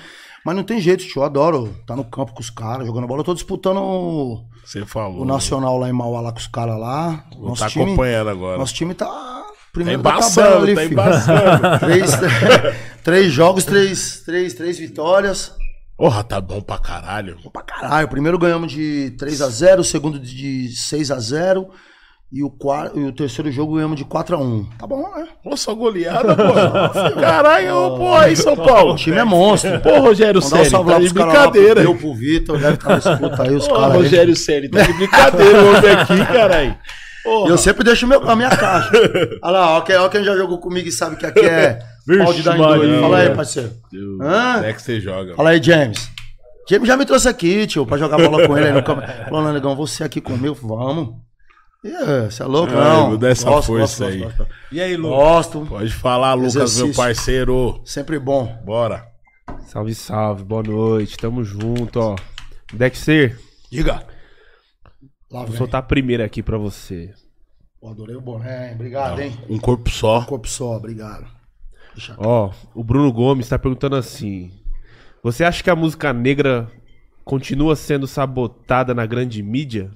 Mas 0.44 0.54
não 0.56 0.62
tem 0.64 0.80
jeito, 0.80 1.04
tio, 1.04 1.20
eu 1.20 1.24
adoro 1.24 1.76
tá 1.86 1.94
no 1.96 2.04
campo 2.04 2.32
com 2.32 2.40
os 2.40 2.50
caras, 2.50 2.86
jogando 2.86 3.06
bola. 3.06 3.20
Eu 3.20 3.24
tô 3.24 3.34
disputando 3.34 3.78
o, 3.78 4.44
Você 4.64 4.84
falou. 4.86 5.22
o 5.22 5.24
Nacional 5.24 5.76
lá 5.78 5.88
em 5.88 5.92
Mauá, 5.92 6.20
lá 6.20 6.32
com 6.32 6.38
os 6.38 6.46
caras 6.46 6.78
lá. 6.78 7.24
Vou 7.38 7.54
tá 7.56 7.66
acompanhando 7.66 8.30
agora. 8.30 8.58
Nosso 8.58 8.74
time 8.74 8.94
tá 8.94 9.06
Tá 9.06 9.44
primeiro 9.72 10.02
da 10.02 10.10
embaçando, 10.10 10.46
tabela 10.46 10.62
ali, 10.64 10.74
tá 10.74 10.84
embaçando. 10.84 11.78
três, 11.80 12.10
três 13.04 13.32
jogos, 13.32 13.64
três, 13.64 14.22
três, 14.24 14.54
três 14.54 14.78
vitórias. 14.78 15.52
Porra, 15.98 16.24
tá 16.24 16.40
bom 16.40 16.60
pra 16.62 16.78
caralho. 16.78 17.36
Bom 17.44 17.50
pra 17.50 17.62
caralho. 17.62 18.08
Primeiro 18.08 18.38
ganhamos 18.38 18.70
de 18.72 19.10
3 19.18 19.40
a 19.42 19.48
0 19.48 19.80
o 19.80 19.84
segundo 19.84 20.18
de 20.18 20.68
6 20.76 21.10
a 21.10 21.18
0 21.18 21.68
e 22.32 22.42
o, 22.42 22.50
quarto, 22.50 22.98
e 22.98 23.04
o 23.04 23.12
terceiro 23.12 23.50
jogo 23.52 23.76
ganhamos 23.76 23.96
de 23.96 24.04
4 24.04 24.34
a 24.34 24.38
1 24.38 24.64
Tá 24.78 24.86
bom, 24.86 25.02
né? 25.16 25.28
Pô, 25.44 25.56
só 25.56 25.72
goleada, 25.74 26.34
pô. 26.34 26.52
Caralho, 27.20 27.96
pô, 27.96 28.14
aí 28.14 28.34
São 28.34 28.56
Paulo. 28.56 28.94
O 28.94 28.96
time 28.96 29.16
é 29.16 29.24
monstro. 29.24 29.80
Pô, 29.80 30.00
Rogério 30.00 30.38
um 30.38 30.42
Ceni, 30.42 30.70
tá 30.70 30.82
de 30.82 30.90
lá, 30.90 30.98
brincadeira. 30.98 31.82
Eu, 31.82 31.94
pro 31.94 32.14
Vitor, 32.14 32.58
deve 32.58 32.74
estar 32.74 32.88
na 32.88 32.98
escuta 32.98 33.42
aí, 33.44 33.54
os 33.54 33.68
caras. 33.68 33.94
Rogério 33.94 34.34
Ceni, 34.34 34.68
tá 34.68 34.82
de 34.82 34.92
brincadeira 34.94 35.62
o 35.62 35.68
homem 35.68 35.90
aqui, 35.92 36.26
caralho. 36.26 36.76
Eu 37.48 37.56
sempre 37.56 37.84
deixo 37.84 38.06
meu, 38.06 38.28
a 38.28 38.34
minha 38.34 38.50
caixa. 38.50 38.90
Olha 39.42 39.52
lá, 39.52 39.76
ó, 39.76 39.80
quem, 39.80 39.96
ó, 39.96 40.08
quem 40.08 40.24
já 40.24 40.36
jogou 40.36 40.58
comigo 40.58 40.88
e 40.88 40.92
sabe 40.92 41.16
que 41.16 41.26
aqui 41.26 41.40
é 41.40 41.78
pau 42.24 42.32
de 42.32 42.42
dar 42.42 42.56
em. 42.56 43.00
Fala 43.00 43.18
aí, 43.18 43.30
parceiro. 43.30 43.70
Hã? 44.20 44.64
É 44.64 44.72
que 44.72 44.82
você 44.82 45.00
joga. 45.00 45.34
Fala 45.36 45.50
aí, 45.50 45.62
James. 45.62 46.10
James 46.68 46.88
já 46.88 46.96
me 46.96 47.06
trouxe 47.06 47.28
aqui, 47.28 47.66
tio, 47.66 47.86
pra 47.86 47.96
jogar 47.96 48.16
bola 48.16 48.46
com 48.46 48.58
ele 48.58 48.66
aí 48.66 48.72
no 48.72 48.82
campo. 48.82 49.02
Falou, 49.28 49.52
negão, 49.52 49.76
você 49.76 50.02
aqui 50.02 50.20
comigo? 50.20 50.56
Vamos. 50.60 51.25
Você 52.30 52.42
é 52.42 52.46
louco, 52.46 52.72
não? 52.72 53.08
vou 53.10 53.18
dar 53.18 53.30
essa 53.30 53.62
força 53.62 54.06
aí. 54.06 54.22
E 54.72 54.80
aí, 54.80 54.96
Lu? 54.96 55.08
Gosto. 55.08 55.64
Pode 55.66 55.92
falar, 55.92 56.34
Lucas, 56.34 56.54
meu 56.54 56.64
Exercício. 56.64 56.94
parceiro. 56.96 57.80
Sempre 57.84 58.18
bom. 58.18 58.46
Bora. 58.64 59.06
Salve, 59.66 59.94
salve, 59.94 60.44
boa 60.44 60.62
noite, 60.62 61.16
tamo 61.16 61.42
junto, 61.44 61.98
ó. 62.00 62.16
Dexter, 62.72 63.38
Diga. 63.70 64.04
Lá 65.30 65.40
vou 65.40 65.48
vem. 65.48 65.56
soltar 65.56 65.80
a 65.80 65.82
primeira 65.82 66.24
aqui 66.24 66.42
pra 66.42 66.56
você. 66.58 67.12
Pô, 67.80 67.88
adorei 67.90 68.16
o 68.16 68.20
boné, 68.20 68.68
hein? 68.68 68.74
Obrigado, 68.74 69.20
hein? 69.20 69.36
Um 69.48 69.58
corpo 69.58 69.90
só. 69.90 70.24
Corpo 70.24 70.48
só, 70.48 70.76
obrigado. 70.76 71.26
Deixa 71.94 72.12
aqui. 72.12 72.22
Ó, 72.24 72.50
o 72.74 72.82
Bruno 72.84 73.12
Gomes 73.12 73.48
tá 73.48 73.58
perguntando 73.58 73.96
assim: 73.96 74.50
Você 75.22 75.44
acha 75.44 75.62
que 75.62 75.70
a 75.70 75.76
música 75.76 76.12
negra 76.12 76.68
continua 77.24 77.74
sendo 77.76 78.06
sabotada 78.06 78.94
na 78.94 79.04
grande 79.04 79.42
mídia? 79.42 79.90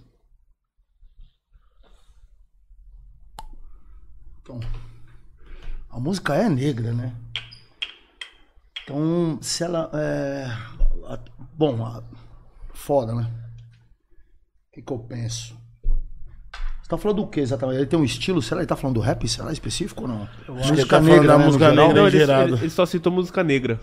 Então, 4.51 4.61
a 5.91 6.01
música 6.01 6.35
é 6.35 6.49
negra, 6.49 6.93
né? 6.93 7.13
Então, 8.83 9.39
se 9.41 9.63
ela. 9.63 9.91
É... 9.95 10.47
a- 11.09 11.19
Bom, 11.57 11.85
a- 11.85 12.03
foda, 12.75 13.15
né? 13.15 13.31
O 14.69 14.73
que, 14.75 14.83
que 14.83 14.93
eu 14.93 14.99
penso? 14.99 15.55
Você 16.83 16.89
tá 16.89 16.99
falando 16.99 17.19
do 17.19 17.27
que 17.29 17.39
exatamente? 17.41 17.79
Ele 17.79 17.87
tem 17.87 17.99
um 17.99 18.05
estilo? 18.05 18.43
Será 18.43 18.57
que 18.57 18.63
ele 18.63 18.69
tá 18.69 18.77
falando 18.77 18.95
do 18.97 19.01
rap? 19.01 19.29
Será 19.29 19.53
específico 19.53 20.03
ou 20.03 20.09
não? 20.09 20.23
acho 20.59 20.73
que 20.75 20.81
ele 20.81 20.87
tá 20.89 21.01
falando 21.03 21.27
da 21.27 21.39
né, 21.39 21.45
música 21.45 21.69
negra. 21.69 21.95
Não, 21.95 22.09
ele, 22.09 22.23
ele- 22.23 22.55
ele 22.55 22.71
só 22.71 22.85
citou 22.87 23.13
música 23.13 23.45
negra. 23.45 23.81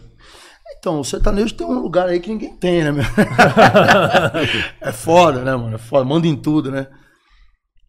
Então, 0.80 1.00
o 1.00 1.04
sertanejo 1.06 1.54
tem 1.56 1.66
um 1.66 1.80
lugar 1.80 2.10
aí 2.10 2.20
que 2.20 2.30
ninguém 2.30 2.56
tem, 2.58 2.84
né, 2.84 2.92
meu? 2.92 3.04
é 4.82 4.92
foda, 4.92 5.42
né, 5.42 5.56
mano? 5.56 5.76
É 5.76 5.78
foda, 5.78 6.04
manda 6.04 6.28
em 6.28 6.36
tudo, 6.36 6.70
né? 6.70 6.88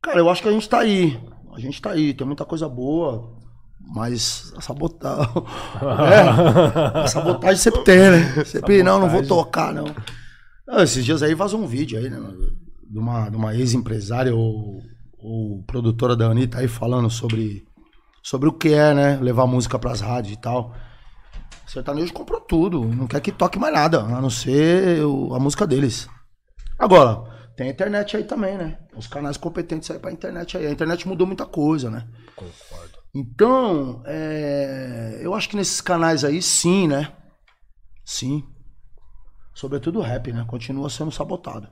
Cara, 0.01 0.19
eu 0.21 0.31
acho 0.31 0.41
que 0.43 0.49
a 0.49 0.53
gente 0.53 0.69
tá 0.69 0.79
aí. 0.79 1.19
A 1.59 1.61
gente 1.61 1.83
tá 1.83 1.91
aí, 1.91 2.15
tem 2.15 2.25
muita 2.25 2.45
coisa 2.45 2.69
boa, 2.69 3.33
mas 3.81 4.53
a 4.57 4.61
sabotagem. 4.61 5.27
é, 6.13 7.01
a 7.01 7.07
sabotagem 7.09 7.57
sempre 7.57 7.83
tem, 7.83 7.99
né? 7.99 8.45
Sempre, 8.45 8.81
não, 8.83 9.01
não 9.01 9.09
vou 9.09 9.27
tocar, 9.27 9.75
não. 9.75 9.87
Ah, 10.69 10.85
esses 10.85 11.05
dias 11.05 11.21
aí 11.21 11.35
vazou 11.35 11.61
um 11.61 11.67
vídeo 11.67 11.99
aí, 11.99 12.09
né? 12.09 12.19
De 12.89 12.97
uma, 12.99 13.29
de 13.29 13.37
uma 13.37 13.55
ex-empresária 13.57 14.33
ou, 14.33 14.81
ou 15.19 15.65
produtora 15.65 16.15
da 16.15 16.27
Anitta 16.29 16.59
aí 16.59 16.69
falando 16.69 17.11
sobre, 17.11 17.65
sobre 18.23 18.49
o 18.49 18.53
que 18.53 18.73
é, 18.73 18.95
né? 18.95 19.17
Levar 19.21 19.47
música 19.49 19.81
pras 19.81 20.01
rádios 20.01 20.35
e 20.35 20.41
tal. 20.41 20.73
O 21.67 21.71
sertanejo 21.71 22.13
comprou 22.13 22.41
tudo, 22.41 22.85
não 22.85 23.09
quer 23.09 23.21
que 23.21 23.33
toque 23.33 23.59
mais 23.59 23.75
nada, 23.75 24.01
a 24.01 24.21
não 24.23 24.31
ser 24.31 25.05
o- 25.05 25.35
a 25.35 25.41
música 25.41 25.67
deles. 25.67 26.09
Agora, 26.79 27.25
tem 27.59 27.67
a 27.67 27.71
internet 27.73 28.17
aí 28.17 28.23
também, 28.23 28.57
né? 28.57 28.79
Os 28.95 29.09
canais 29.09 29.37
competentes 29.37 29.91
aí 29.91 29.99
pra 29.99 30.13
internet 30.13 30.57
aí. 30.57 30.65
A 30.65 30.71
internet 30.71 31.09
mudou 31.09 31.27
muita 31.27 31.45
coisa, 31.45 31.91
né? 31.91 32.07
Concordo. 32.37 32.99
Então, 33.13 34.01
é, 34.07 35.19
eu 35.21 35.35
acho 35.35 35.49
que 35.49 35.57
nesses 35.57 35.81
canais 35.81 36.25
aí, 36.25 36.41
sim, 36.41 36.87
né? 36.87 37.11
Sim. 38.05 38.45
Sobretudo 39.53 39.99
o 39.99 40.03
rap, 40.03 40.33
né? 40.33 40.45
Continua 40.47 40.89
sendo 40.89 41.11
sabotado. 41.11 41.67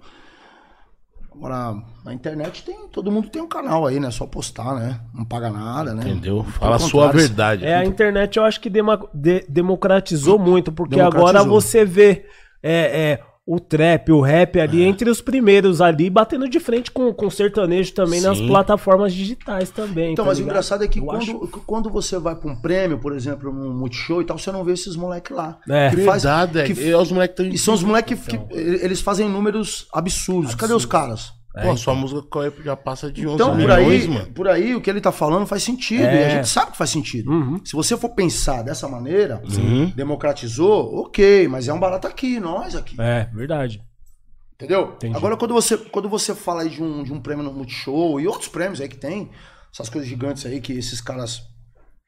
Agora, 1.33 1.81
na 2.05 2.13
internet 2.13 2.65
tem. 2.65 2.89
Todo 2.89 3.13
mundo 3.13 3.29
tem 3.29 3.41
um 3.41 3.47
canal 3.49 3.87
aí, 3.87 4.01
né? 4.01 4.11
Só 4.11 4.27
postar, 4.27 4.75
né? 4.75 5.01
Não 5.15 5.25
paga 5.25 5.51
nada, 5.51 5.95
né? 5.95 6.03
Entendeu? 6.03 6.43
Fala 6.43 6.77
a 6.77 6.79
sua 6.81 7.13
verdade. 7.13 7.65
É, 7.65 7.77
a 7.77 7.85
internet 7.85 8.39
eu 8.39 8.45
acho 8.45 8.61
que 8.61 8.69
de- 8.69 9.47
democratizou 9.49 10.37
muito, 10.37 10.73
porque 10.73 10.97
Democratizou. 10.97 11.29
agora 11.29 11.49
você 11.49 11.85
vê 11.85 12.27
é, 12.61 13.13
é, 13.13 13.25
o 13.49 13.61
trap, 13.61 14.11
o 14.11 14.21
rap 14.21 14.59
ali 14.59 14.83
entre 14.83 15.09
os 15.09 15.21
primeiros 15.21 15.81
ali, 15.81 16.11
batendo 16.11 16.49
de 16.49 16.59
frente 16.59 16.91
com, 16.91 17.13
com 17.15 17.27
o 17.27 17.31
sertanejo 17.31 17.93
também 17.95 18.21
nas 18.21 18.39
Sim. 18.39 18.49
plataformas 18.49 19.15
digitais 19.15 19.71
também. 19.71 20.13
Então, 20.15 20.25
tá 20.25 20.31
mas 20.31 20.39
o 20.39 20.41
ligado? 20.41 20.53
engraçado 20.55 20.83
é 20.83 20.89
que 20.89 21.01
quando, 21.01 21.19
acho- 21.23 21.39
quando 21.65 21.89
você 21.89 22.19
vai 22.19 22.35
pra 22.35 22.51
um 22.51 22.57
prêmio, 22.57 22.99
por 22.99 23.15
exemplo, 23.15 23.53
num 23.53 23.73
multishow 23.73 24.21
e 24.21 24.25
tal, 24.25 24.37
você 24.37 24.51
não 24.51 24.65
vê 24.65 24.73
esses 24.73 24.97
moleques 24.97 25.35
lá. 25.37 25.59
É. 25.71 25.91
Que 25.91 25.97
faz- 25.99 26.25
Verdade, 26.25 26.59
é. 26.59 26.65
que- 26.65 26.73
E 26.73 26.93
os 26.93 27.13
moleques 27.13 27.39
E 27.39 27.49
estão 27.51 27.65
são 27.65 27.75
os 27.75 27.83
moleques 27.85 28.19
que 28.27 28.37
eles 28.51 29.01
fazem 29.01 29.29
números 29.29 29.87
absurdos. 29.93 30.57
Cadê 30.57 30.73
os 30.75 30.85
caras? 30.85 31.31
Pô, 31.63 31.77
sua 31.77 31.95
música 31.95 32.23
qual 32.23 32.45
é? 32.45 32.53
já 32.65 32.77
passa 32.77 33.11
de 33.11 33.27
11 33.27 33.35
Então, 33.35 33.49
por 33.51 33.57
milhões, 33.57 34.03
aí, 34.05 34.09
mano. 34.09 34.27
por 34.33 34.47
aí, 34.49 34.75
o 34.75 34.81
que 34.81 34.91
ele 34.91 35.01
tá 35.01 35.11
falando 35.11 35.47
faz 35.47 35.63
sentido. 35.63 36.05
É. 36.05 36.23
E 36.23 36.25
a 36.25 36.29
gente 36.37 36.49
sabe 36.49 36.73
que 36.73 36.77
faz 36.79 36.91
sentido. 36.91 37.31
Se 37.65 37.73
você 37.73 37.97
for 37.97 38.11
pensar 38.11 38.63
dessa 38.63 38.87
maneira, 38.89 39.43
Uhum. 39.45 39.91
democratizou, 39.97 41.01
ok, 41.07 41.49
mas 41.49 41.67
é 41.69 41.73
um 41.73 41.81
barato 41.81 42.07
aqui, 42.07 42.39
nós 42.41 42.75
aqui. 42.77 42.97
É, 43.01 43.29
verdade. 43.33 43.83
Entendeu? 44.55 44.93
Entendi. 44.97 45.17
Agora, 45.17 45.37
quando 45.37 45.53
você, 45.55 45.77
quando 45.77 46.09
você 46.09 46.35
fala 46.35 46.63
aí 46.63 46.69
de 46.71 46.83
um, 46.83 47.03
de 47.03 47.13
um 47.13 47.21
prêmio 47.21 47.45
no 47.45 47.53
Multishow 47.53 48.19
e 48.21 48.27
outros 48.27 48.49
prêmios 48.49 48.81
aí 48.81 48.89
que 48.89 48.97
tem, 48.97 49.31
essas 49.73 49.89
coisas 49.89 50.09
gigantes 50.09 50.45
aí 50.47 50.61
que 50.61 50.73
esses 50.73 51.01
caras 51.01 51.43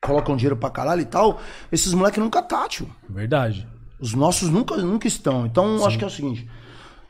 colocam 0.02 0.36
dinheiro 0.36 0.56
pra 0.56 0.70
caralho 0.70 1.02
e 1.02 1.06
tal, 1.06 1.40
esses 1.70 1.92
moleques 1.92 2.22
nunca 2.22 2.42
tá, 2.42 2.66
tio. 2.68 2.88
Verdade. 3.08 3.66
Os 4.00 4.14
nossos 4.14 4.48
nunca, 4.48 4.76
nunca 4.76 5.06
estão. 5.08 5.44
Então, 5.44 5.84
acho 5.84 5.98
que 5.98 6.04
é 6.04 6.06
o 6.06 6.10
seguinte: 6.10 6.48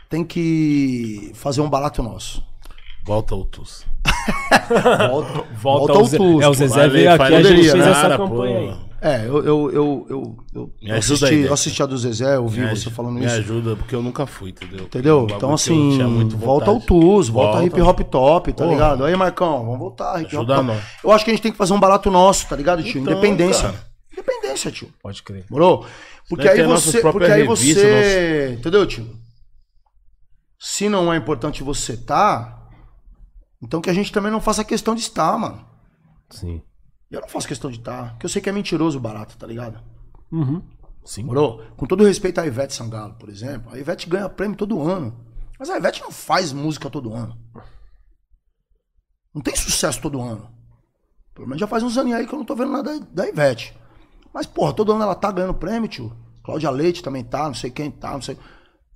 tem 0.09 0.25
que 0.25 1.31
fazer 1.35 1.61
um 1.61 1.69
barato 1.69 2.03
nosso. 2.03 2.43
Volta 3.05 3.35
o 3.35 3.45
Tus. 3.45 3.85
Volta, 5.11 5.45
Volta, 5.55 5.93
ao 5.93 5.99
ao 5.99 6.05
Zé, 6.05 6.17
Tusto. 6.19 6.43
é, 6.43 6.49
o 6.49 6.55
Zezé 6.55 6.81
Vai 6.81 6.89
veio 6.91 7.11
aqui, 7.13 7.23
a 7.35 7.43
gente 7.43 7.63
fez 7.63 7.75
né? 7.75 7.91
essa 7.91 8.01
Cara, 8.03 8.17
campanha 8.19 8.61
pô. 8.61 8.67
aí. 8.73 8.89
É, 9.01 9.25
eu, 9.27 9.45
eu, 9.45 9.71
eu, 9.71 10.07
eu, 10.11 10.37
eu, 10.55 10.73
Me 10.83 10.91
assisti, 10.91 11.25
aí, 11.25 11.35
eu 11.37 11.41
Dex. 11.43 11.53
assisti 11.53 11.83
a 11.83 11.87
do 11.87 11.97
Zezé, 11.97 12.35
eu 12.35 12.43
ouvi 12.43 12.61
Me 12.61 12.69
você 12.77 12.91
falando 12.91 13.15
Me 13.15 13.25
isso. 13.27 13.37
ajuda, 13.37 13.77
porque 13.77 13.95
eu 13.95 14.03
nunca 14.03 14.27
fui, 14.27 14.51
entendeu? 14.51 14.85
Entendeu? 14.87 15.21
Bagulho 15.21 15.37
Então, 15.37 15.55
assim, 15.55 16.29
volta 16.37 16.71
ao. 16.71 16.81
TUS, 16.81 17.29
volta, 17.29 17.59
Volta. 17.61 17.65
hip 17.67 17.81
hop 17.81 18.01
top, 18.01 18.53
tá 18.53 18.65
Porra. 18.65 18.71
ligado? 18.75 19.05
Aí, 19.05 19.15
Marcão, 19.17 19.65
vamos 19.65 19.79
voltar, 19.79 20.21
hip 20.21 20.37
hop 20.37 20.47
top. 20.47 20.63
nós. 20.65 20.83
Eu 21.03 21.13
acho 21.13 21.25
que 21.25 21.31
a 21.31 21.35
gente 21.35 21.43
tem 21.43 21.53
que 21.53 21.59
fazer 21.59 21.73
um 21.73 21.81
barato 21.81 22.11
nosso, 22.11 22.47
tá 22.49 22.57
ligado, 22.57 22.83
tio? 22.83 23.01
Então, 23.01 23.13
Independência. 23.13 23.69
cara. 23.69 23.85
Independência, 24.13 24.71
tio. 24.73 24.89
Pode 25.01 25.23
crer. 25.23 25.45
Morou? 25.49 25.87
Porque 26.29 26.49
aí 26.49 26.63
você. 26.65 27.01
Porque 27.01 27.25
aí 27.25 27.43
revistas, 27.47 27.77
você. 27.85 28.57
Entendeu, 28.59 28.85
tio? 28.85 29.07
Se 30.59 30.89
não 30.89 31.13
é 31.13 31.17
importante 31.17 31.63
você 31.63 31.97
tá, 31.97 32.69
então 33.63 33.81
que 33.81 33.91
a 33.91 33.95
gente 33.95 34.13
também 34.13 34.33
não 34.33 34.41
faça 34.41 34.65
questão 34.65 34.95
de 34.95 35.01
estar, 35.01 35.39
mano. 35.39 35.65
Sim. 36.31 36.63
Eu 37.11 37.21
não 37.21 37.29
faço 37.29 37.49
questão 37.49 37.71
de 37.71 37.79
estar, 37.79 38.11
porque 38.11 38.27
eu 38.27 38.31
sei 38.31 38.43
que 38.43 38.49
é 38.49 38.53
mentiroso 38.53 38.99
barato, 38.99 39.39
tá 39.39 39.47
ligado? 39.47 39.83
Uhum. 40.31 40.63
Sim. 41.05 41.23
Morou? 41.23 41.63
Com 41.77 41.87
todo 41.87 42.05
respeito 42.05 42.41
à 42.41 42.47
Ivete 42.47 42.75
Sangalo, 42.75 43.15
por 43.15 43.29
exemplo, 43.29 43.73
a 43.73 43.79
Ivete 43.79 44.09
ganha 44.09 44.29
prêmio 44.29 44.57
todo 44.57 44.83
ano. 44.83 45.25
Mas 45.59 45.71
a 45.71 45.77
Ivete 45.77 46.03
não 46.03 46.11
faz 46.11 46.53
música 46.53 46.91
todo 46.91 47.15
ano. 47.15 47.37
Não 49.35 49.41
tem 49.41 49.57
sucesso 49.57 50.01
todo 50.01 50.21
ano. 50.21 50.51
Pelo 51.35 51.47
menos 51.47 51.61
já 51.61 51.67
faz 51.67 51.83
uns 51.83 51.97
anos 51.97 52.13
aí 52.13 52.27
que 52.27 52.35
eu 52.35 52.39
não 52.39 52.45
tô 52.45 52.55
vendo 52.55 52.73
nada 52.73 52.99
da 53.01 53.29
Ivete. 53.29 53.77
Mas, 54.35 54.47
porra, 54.47 54.73
todo 54.73 54.93
ano 54.93 55.03
ela 55.03 55.15
tá 55.15 55.31
ganhando 55.33 55.55
prêmio, 55.55 55.89
tio. 55.89 56.13
Cláudia 56.43 56.71
Leite 56.71 57.03
também 57.03 57.25
tá, 57.25 57.47
não 57.47 57.55
sei 57.55 57.71
quem 57.71 57.91
tá, 57.91 58.13
não 58.13 58.23
sei. 58.23 58.37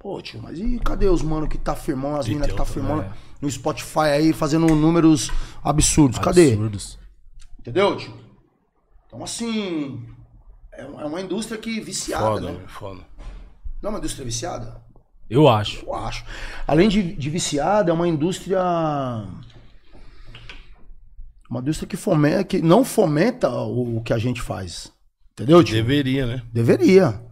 Pô, 0.02 0.20
tio, 0.20 0.42
mas 0.42 0.58
e 0.58 0.80
cadê 0.80 1.06
os 1.08 1.22
mano 1.22 1.46
que 1.46 1.56
tá 1.56 1.76
firmando, 1.76 2.16
as 2.16 2.26
minas 2.26 2.48
que 2.48 2.56
tá 2.56 2.64
firmando 2.64 3.06
no 3.40 3.48
Spotify 3.48 4.00
aí, 4.00 4.32
fazendo 4.32 4.66
números 4.74 5.30
absurdos? 5.62 6.18
Cadê? 6.18 6.54
Absurdos. 6.54 6.98
Entendeu, 7.60 7.96
tio? 7.96 8.12
Então, 9.06 9.22
assim. 9.22 10.04
É 10.72 10.82
é 10.82 10.86
uma 10.86 11.20
indústria 11.20 11.56
que 11.56 11.80
viciada, 11.80 12.24
Foda, 12.24 12.50
né? 12.50 12.64
foda. 12.66 13.00
Não 13.80 13.90
é 13.90 13.92
uma 13.92 13.98
indústria 13.98 14.24
viciada? 14.24 14.82
Eu 15.30 15.46
acho. 15.46 15.84
Eu 15.86 15.94
acho. 15.94 16.24
Além 16.66 16.88
de, 16.88 17.14
de 17.14 17.30
viciada, 17.30 17.92
é 17.92 17.94
uma 17.94 18.08
indústria. 18.08 18.60
Uma 21.48 21.60
indústria 21.60 21.86
que, 21.86 21.96
fomenta, 21.96 22.42
que 22.42 22.60
não 22.60 22.84
fomenta 22.84 23.48
o, 23.50 23.98
o 23.98 24.02
que 24.02 24.12
a 24.12 24.18
gente 24.18 24.42
faz. 24.42 24.92
Entendeu, 25.32 25.62
tio? 25.62 25.76
Deveria, 25.76 26.26
né? 26.26 26.42
Deveria. 26.52 27.22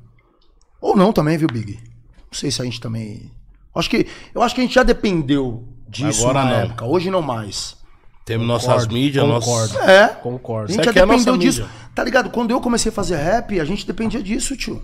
Ou 0.80 0.94
não 0.94 1.12
também, 1.12 1.36
viu, 1.36 1.48
Big? 1.48 1.89
Não 2.30 2.38
sei 2.38 2.50
se 2.50 2.60
a 2.62 2.64
gente 2.64 2.80
também. 2.80 3.30
Acho 3.74 3.88
que, 3.90 4.06
eu 4.34 4.42
acho 4.42 4.54
que 4.54 4.60
a 4.60 4.64
gente 4.64 4.74
já 4.74 4.82
dependeu 4.82 5.68
disso 5.88 6.22
Agora 6.22 6.44
na 6.44 6.50
não. 6.50 6.56
época. 6.58 6.84
Hoje 6.84 7.10
não 7.10 7.22
mais. 7.22 7.76
Temos 8.24 8.46
nossas 8.46 8.86
mídias, 8.86 9.24
concordo. 9.24 9.78
É. 9.80 10.08
Concordo. 10.08 10.72
A 10.72 10.74
gente 10.74 10.84
já 10.84 10.90
é 10.90 10.94
dependeu 10.94 11.36
disso. 11.36 11.62
mídia. 11.62 11.74
Tá 11.94 12.04
ligado? 12.04 12.30
Quando 12.30 12.50
eu 12.52 12.60
comecei 12.60 12.90
a 12.90 12.94
fazer 12.94 13.16
rap, 13.16 13.58
a 13.58 13.64
gente 13.64 13.86
dependia 13.86 14.22
disso, 14.22 14.56
tio. 14.56 14.82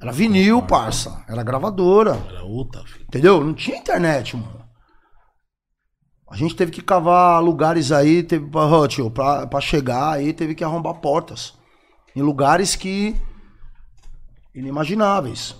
Era 0.00 0.12
vinil, 0.12 0.60
parça. 0.62 1.24
Era 1.26 1.42
gravadora. 1.42 2.22
Era 2.28 2.44
outra, 2.44 2.82
filho. 2.84 3.04
Entendeu? 3.08 3.42
Não 3.42 3.54
tinha 3.54 3.78
internet, 3.78 4.36
mano. 4.36 4.64
A 6.30 6.36
gente 6.36 6.54
teve 6.56 6.70
que 6.72 6.82
cavar 6.82 7.42
lugares 7.42 7.92
aí, 7.92 8.22
teve 8.22 8.46
pra, 8.46 8.66
tio, 8.88 9.10
pra, 9.10 9.46
pra 9.46 9.60
chegar 9.60 10.10
aí, 10.12 10.32
teve 10.34 10.54
que 10.54 10.64
arrombar 10.64 10.94
portas. 10.94 11.54
Em 12.14 12.20
lugares 12.20 12.74
que. 12.76 13.16
inimagináveis. 14.54 15.54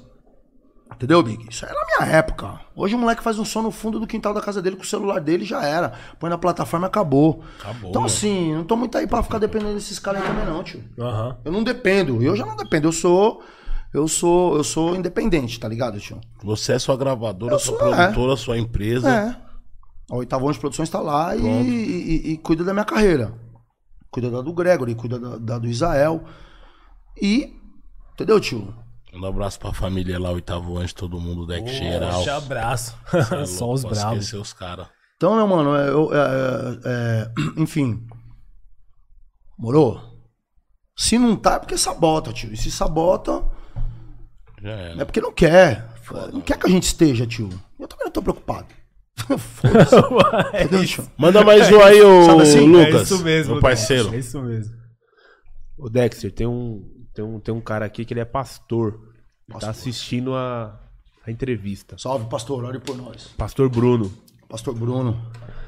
Entendeu, 0.94 1.22
Big? 1.22 1.46
Isso 1.50 1.64
aí 1.66 1.70
era 1.72 1.80
na 1.80 1.86
minha 2.06 2.16
época. 2.16 2.60
Hoje 2.74 2.94
o 2.94 2.98
moleque 2.98 3.22
faz 3.22 3.38
um 3.38 3.44
som 3.44 3.60
no 3.60 3.70
fundo 3.70 3.98
do 4.00 4.06
quintal 4.06 4.32
da 4.32 4.40
casa 4.40 4.62
dele 4.62 4.76
com 4.76 4.82
o 4.82 4.86
celular 4.86 5.20
dele 5.20 5.44
já 5.44 5.62
era. 5.64 5.92
Põe 6.18 6.30
na 6.30 6.38
plataforma 6.38 6.86
e 6.86 6.88
acabou. 6.88 7.42
Acabou, 7.60 7.90
Então, 7.90 8.04
assim, 8.04 8.54
não 8.54 8.64
tô 8.64 8.76
muito 8.76 8.96
aí 8.96 9.06
pra 9.06 9.22
ficar 9.22 9.38
dependendo 9.38 9.74
desses 9.74 9.98
caras 9.98 10.22
aí 10.22 10.28
também, 10.28 10.46
não, 10.46 10.62
tio. 10.62 10.82
Aham. 10.98 11.36
Eu 11.44 11.52
não 11.52 11.62
dependo. 11.64 12.22
Eu 12.22 12.34
já 12.36 12.46
não 12.46 12.56
dependo. 12.56 12.88
Eu 12.88 12.92
sou. 12.92 13.42
Eu 13.92 14.06
sou. 14.08 14.56
Eu 14.56 14.64
sou 14.64 14.94
independente, 14.96 15.58
tá 15.60 15.68
ligado, 15.68 15.98
tio? 16.00 16.20
Você 16.42 16.72
é 16.72 16.78
sua 16.78 16.96
gravadora, 16.96 17.54
Eu 17.54 17.58
sua 17.58 17.78
sou, 17.78 17.88
produtora, 17.92 18.36
sua 18.36 18.58
empresa. 18.58 19.10
É. 19.10 19.36
A 20.10 20.16
Oitavo 20.16 20.48
Anjo 20.48 20.60
Produções 20.60 20.88
tá 20.88 21.00
lá 21.00 21.34
e, 21.34 21.40
e- 21.44 22.32
e 22.32 22.36
cuida 22.38 22.62
da 22.64 22.72
minha 22.72 22.84
carreira. 22.84 23.34
Cuida 24.10 24.30
da 24.30 24.40
do 24.40 24.52
Gregory, 24.52 24.94
cuida 24.94 25.18
da, 25.18 25.36
da 25.36 25.58
do 25.58 25.66
Israel. 25.66 26.22
E. 27.20 27.54
Entendeu, 28.14 28.40
tio? 28.40 28.72
Um 29.16 29.24
abraço 29.24 29.58
pra 29.58 29.72
família 29.72 30.18
lá, 30.18 30.30
oitavo 30.30 30.76
anjo, 30.76 30.94
todo 30.94 31.18
mundo, 31.20 31.46
deck 31.46 31.68
geral. 31.72 32.12
Forte 32.12 32.30
abraço. 32.30 32.96
É 33.40 33.46
Só 33.46 33.72
os 33.72 33.82
bravos. 33.82 34.24
esquecer 34.24 34.36
os 34.40 34.52
caras. 34.52 34.86
Então, 35.16 35.34
meu 35.36 35.46
mano, 35.46 35.74
é, 35.74 35.88
eu- 35.88 36.10
é, 36.14 36.18
é, 36.18 36.78
é, 36.84 37.60
enfim. 37.60 38.06
Morou? 39.58 40.00
Se 40.98 41.18
não 41.18 41.36
tá, 41.36 41.54
é 41.54 41.58
porque 41.58 41.78
sabota, 41.78 42.32
tio. 42.32 42.52
E 42.52 42.56
se 42.56 42.70
sabota, 42.70 43.42
Já 44.62 44.70
era. 44.72 45.02
é 45.02 45.04
porque 45.04 45.20
não 45.20 45.32
quer. 45.32 45.88
Não 46.32 46.40
quer 46.40 46.58
que 46.58 46.66
a 46.66 46.70
gente 46.70 46.84
esteja, 46.84 47.26
tio. 47.26 47.48
Eu 47.78 47.88
também 47.88 48.04
não 48.06 48.12
tô 48.12 48.22
preocupado. 48.22 48.66
Foda-se. 49.38 50.86
Tio? 50.86 51.10
Manda 51.16 51.42
mais 51.42 51.70
um 51.72 51.80
aí, 51.80 52.00
ô 52.02 52.24
Sabe 52.26 52.42
assim? 52.42 52.68
Lucas. 52.68 52.94
é 52.94 53.02
isso 53.02 53.24
mesmo, 53.24 53.52
meu 53.54 53.62
parceiro. 53.62 54.10
Dex, 54.10 54.14
É 54.14 54.18
isso 54.18 54.42
mesmo. 54.42 54.74
Ô 55.78 55.88
Dexter, 55.88 56.32
tem 56.32 56.46
um, 56.46 56.82
tem, 57.14 57.24
um, 57.24 57.40
tem 57.40 57.54
um 57.54 57.60
cara 57.60 57.84
aqui 57.86 58.04
que 58.04 58.12
ele 58.14 58.20
é 58.20 58.24
pastor. 58.26 58.98
Pastor. 59.48 59.60
tá 59.60 59.70
assistindo 59.70 60.34
a, 60.34 60.78
a 61.26 61.30
entrevista. 61.30 61.96
Salve, 61.98 62.28
pastor. 62.28 62.64
Ore 62.64 62.80
por 62.80 62.96
nós. 62.96 63.28
Pastor 63.36 63.68
Bruno. 63.68 64.12
Pastor 64.48 64.74
Bruno. 64.74 65.20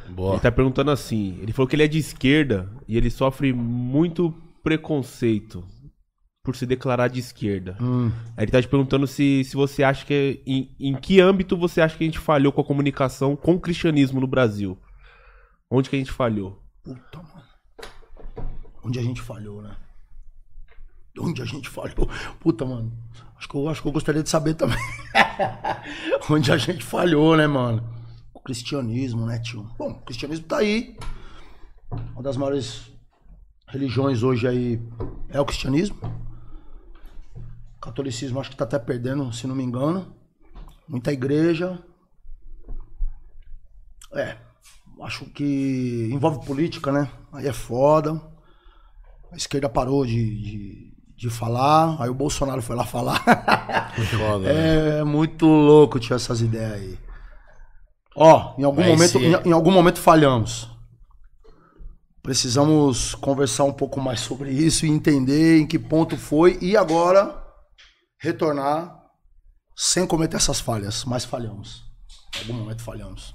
Boa. 0.09 0.35
Ele 0.35 0.41
tá 0.41 0.51
perguntando 0.51 0.91
assim. 0.91 1.39
Ele 1.41 1.53
falou 1.53 1.69
que 1.69 1.77
ele 1.77 1.85
é 1.85 1.89
de 1.89 1.99
esquerda 1.99 2.69
e 2.87 2.97
ele 2.97 3.11
sofre 3.11 3.53
muito 3.53 4.35
preconceito 4.63 5.65
por 6.43 6.57
se 6.57 6.67
declarar 6.67 7.09
de 7.09 7.21
esquerda. 7.21 7.77
Hum. 7.81 8.11
Aí 8.37 8.45
ele 8.45 8.51
tá 8.51 8.61
te 8.61 8.69
perguntando 8.69 9.07
se, 9.07 9.45
se 9.45 9.55
você 9.55 9.83
acha 9.83 10.05
que. 10.05 10.43
Em, 10.47 10.75
em 10.81 10.95
que 10.95 11.21
âmbito 11.21 11.57
você 11.57 11.81
acha 11.81 11.97
que 11.97 12.05
a 12.05 12.07
gente 12.07 12.19
falhou 12.19 12.53
com 12.53 12.61
a 12.61 12.65
comunicação 12.65 13.37
com 13.37 13.55
o 13.55 13.61
cristianismo 13.61 14.21
no 14.21 14.27
Brasil? 14.27 14.79
Onde 15.71 15.91
que 15.91 15.97
a 15.97 15.99
gente 15.99 16.11
falhou? 16.11 16.63
Puta, 16.83 17.19
mano. 17.19 17.49
Onde 18.83 18.99
a 18.99 19.03
gente 19.03 19.21
falhou, 19.21 19.61
né? 19.61 19.77
Onde 21.19 21.43
a 21.43 21.45
gente 21.45 21.69
falhou? 21.69 22.09
Puta, 22.41 22.65
mano. 22.65 22.93
Acho 23.37 23.49
que 23.49 23.55
eu, 23.55 23.69
acho 23.69 23.83
que 23.83 23.89
eu 23.89 23.93
gostaria 23.93 24.23
de 24.23 24.29
saber 24.29 24.55
também. 24.55 24.79
Onde 26.29 26.51
a 26.51 26.57
gente 26.57 26.85
falhou, 26.85 27.37
né, 27.37 27.47
mano? 27.47 27.83
O 28.35 28.41
cristianismo, 28.41 29.27
né, 29.27 29.39
tio? 29.39 29.71
Bom, 29.79 29.91
o 29.91 30.01
cristianismo 30.03 30.47
tá 30.47 30.59
aí. 30.59 30.97
Uma 32.13 32.23
das 32.23 32.37
maiores 32.37 32.91
religiões 33.69 34.23
hoje 34.23 34.47
aí 34.49 34.83
é 35.29 35.41
o 35.41 35.45
cristianismo. 35.45 35.99
O 37.77 37.81
catolicismo 37.81 38.41
acho 38.41 38.51
que 38.51 38.57
tá 38.57 38.65
até 38.65 38.79
perdendo, 38.79 39.33
se 39.33 39.47
não 39.47 39.55
me 39.55 39.63
engano. 39.63 40.15
Muita 40.89 41.13
igreja. 41.13 41.83
É, 44.13 44.37
acho 45.03 45.27
que 45.27 46.09
envolve 46.11 46.45
política, 46.45 46.91
né? 46.91 47.11
Aí 47.33 47.47
é 47.47 47.53
foda. 47.53 48.21
A 49.31 49.37
esquerda 49.37 49.69
parou 49.69 50.05
de, 50.05 50.43
de, 50.43 50.98
de 51.19 51.29
falar, 51.29 52.01
aí 52.01 52.09
o 52.09 52.15
Bolsonaro 52.15 52.63
foi 52.63 52.77
lá 52.77 52.85
falar. 52.85 53.19
Foda, 54.17 54.39
né? 54.55 55.01
é 55.01 55.05
muito 55.05 55.47
louco 55.47 55.99
tinha 55.99 56.15
essas 56.15 56.41
ideias 56.41 56.73
aí. 56.75 56.99
Ó, 58.15 58.55
em 58.57 58.63
algum, 58.63 58.81
Mas 58.81 58.89
momento, 58.89 59.11
se- 59.11 59.19
em, 59.19 59.49
em 59.49 59.53
algum 59.53 59.73
momento 59.73 59.99
falhamos. 59.99 60.71
Precisamos 62.23 63.17
conversar 63.17 63.65
um 63.65 63.73
pouco 63.73 64.01
mais 64.01 64.21
sobre 64.21 64.51
isso 64.53 64.87
e 64.87 64.91
entender 64.91 65.59
em 65.59 65.67
que 65.67 65.79
ponto 65.79 66.17
foi 66.17 66.57
e 66.61 66.77
agora 66.77 67.35
retornar 68.21 68.97
sem 69.75 70.07
cometer 70.07 70.37
essas 70.37 70.61
falhas, 70.61 71.05
mas 71.05 71.25
falhamos. 71.25 71.85
Em 72.37 72.41
algum 72.43 72.61
momento 72.61 72.83
falhamos. 72.83 73.35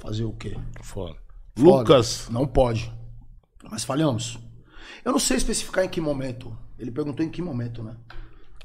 Fazer 0.00 0.24
o 0.24 0.32
quê? 0.32 0.56
Foda. 0.82 1.14
Foda. 1.56 1.78
Lucas. 1.78 2.28
Não 2.30 2.46
pode. 2.46 2.90
Mas 3.70 3.84
falhamos. 3.84 4.38
Eu 5.04 5.12
não 5.12 5.18
sei 5.18 5.36
especificar 5.36 5.84
em 5.84 5.88
que 5.88 6.00
momento. 6.00 6.56
Ele 6.78 6.90
perguntou 6.90 7.24
em 7.24 7.28
que 7.30 7.42
momento, 7.42 7.82
né? 7.82 7.94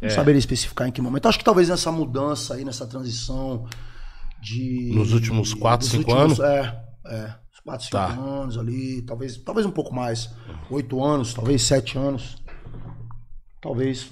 Não 0.01 0.09
saberia 0.09 0.37
especificar 0.39 0.87
em 0.87 0.91
que 0.91 1.01
momento. 1.01 1.27
Acho 1.27 1.39
que 1.39 1.43
talvez 1.45 1.69
nessa 1.69 1.91
mudança 1.91 2.53
aí, 2.53 2.63
nessa 2.63 2.85
transição 2.85 3.65
de. 4.41 4.91
Nos 4.93 5.11
últimos 5.13 5.53
quatro, 5.53 5.87
dos 5.87 5.91
cinco 5.97 6.11
últimos- 6.11 6.39
anos? 6.39 6.55
É, 6.55 6.83
é. 7.07 7.35
Uns 7.51 7.59
quatro, 7.61 7.85
cinco 7.85 7.97
Tá. 7.97 8.05
anos 8.07 8.57
ali. 8.57 9.01
Talvez, 9.01 9.37
talvez 9.37 9.65
um 9.65 9.71
pouco 9.71 9.93
mais. 9.93 10.29
Oito 10.69 11.03
anos, 11.03 11.33
talvez 11.33 11.63
sete 11.63 11.97
anos. 11.97 12.37
Talvez. 13.61 14.11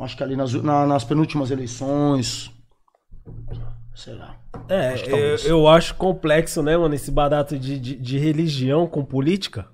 Acho 0.00 0.16
que 0.16 0.22
ali 0.24 0.34
nas, 0.36 0.52
na- 0.54 0.86
nas 0.86 1.04
penúltimas 1.04 1.50
eleições. 1.52 2.50
Será? 3.94 4.36
É, 4.68 4.90
Acho 4.94 5.04
que 5.04 5.10
eu, 5.10 5.36
eu 5.46 5.68
acho 5.68 5.94
complexo, 5.96 6.62
né, 6.62 6.76
mano, 6.76 6.94
esse 6.94 7.10
barato 7.10 7.58
de, 7.58 7.78
de, 7.78 7.96
de 7.96 8.18
religião 8.18 8.86
com 8.86 9.04
política. 9.04 9.68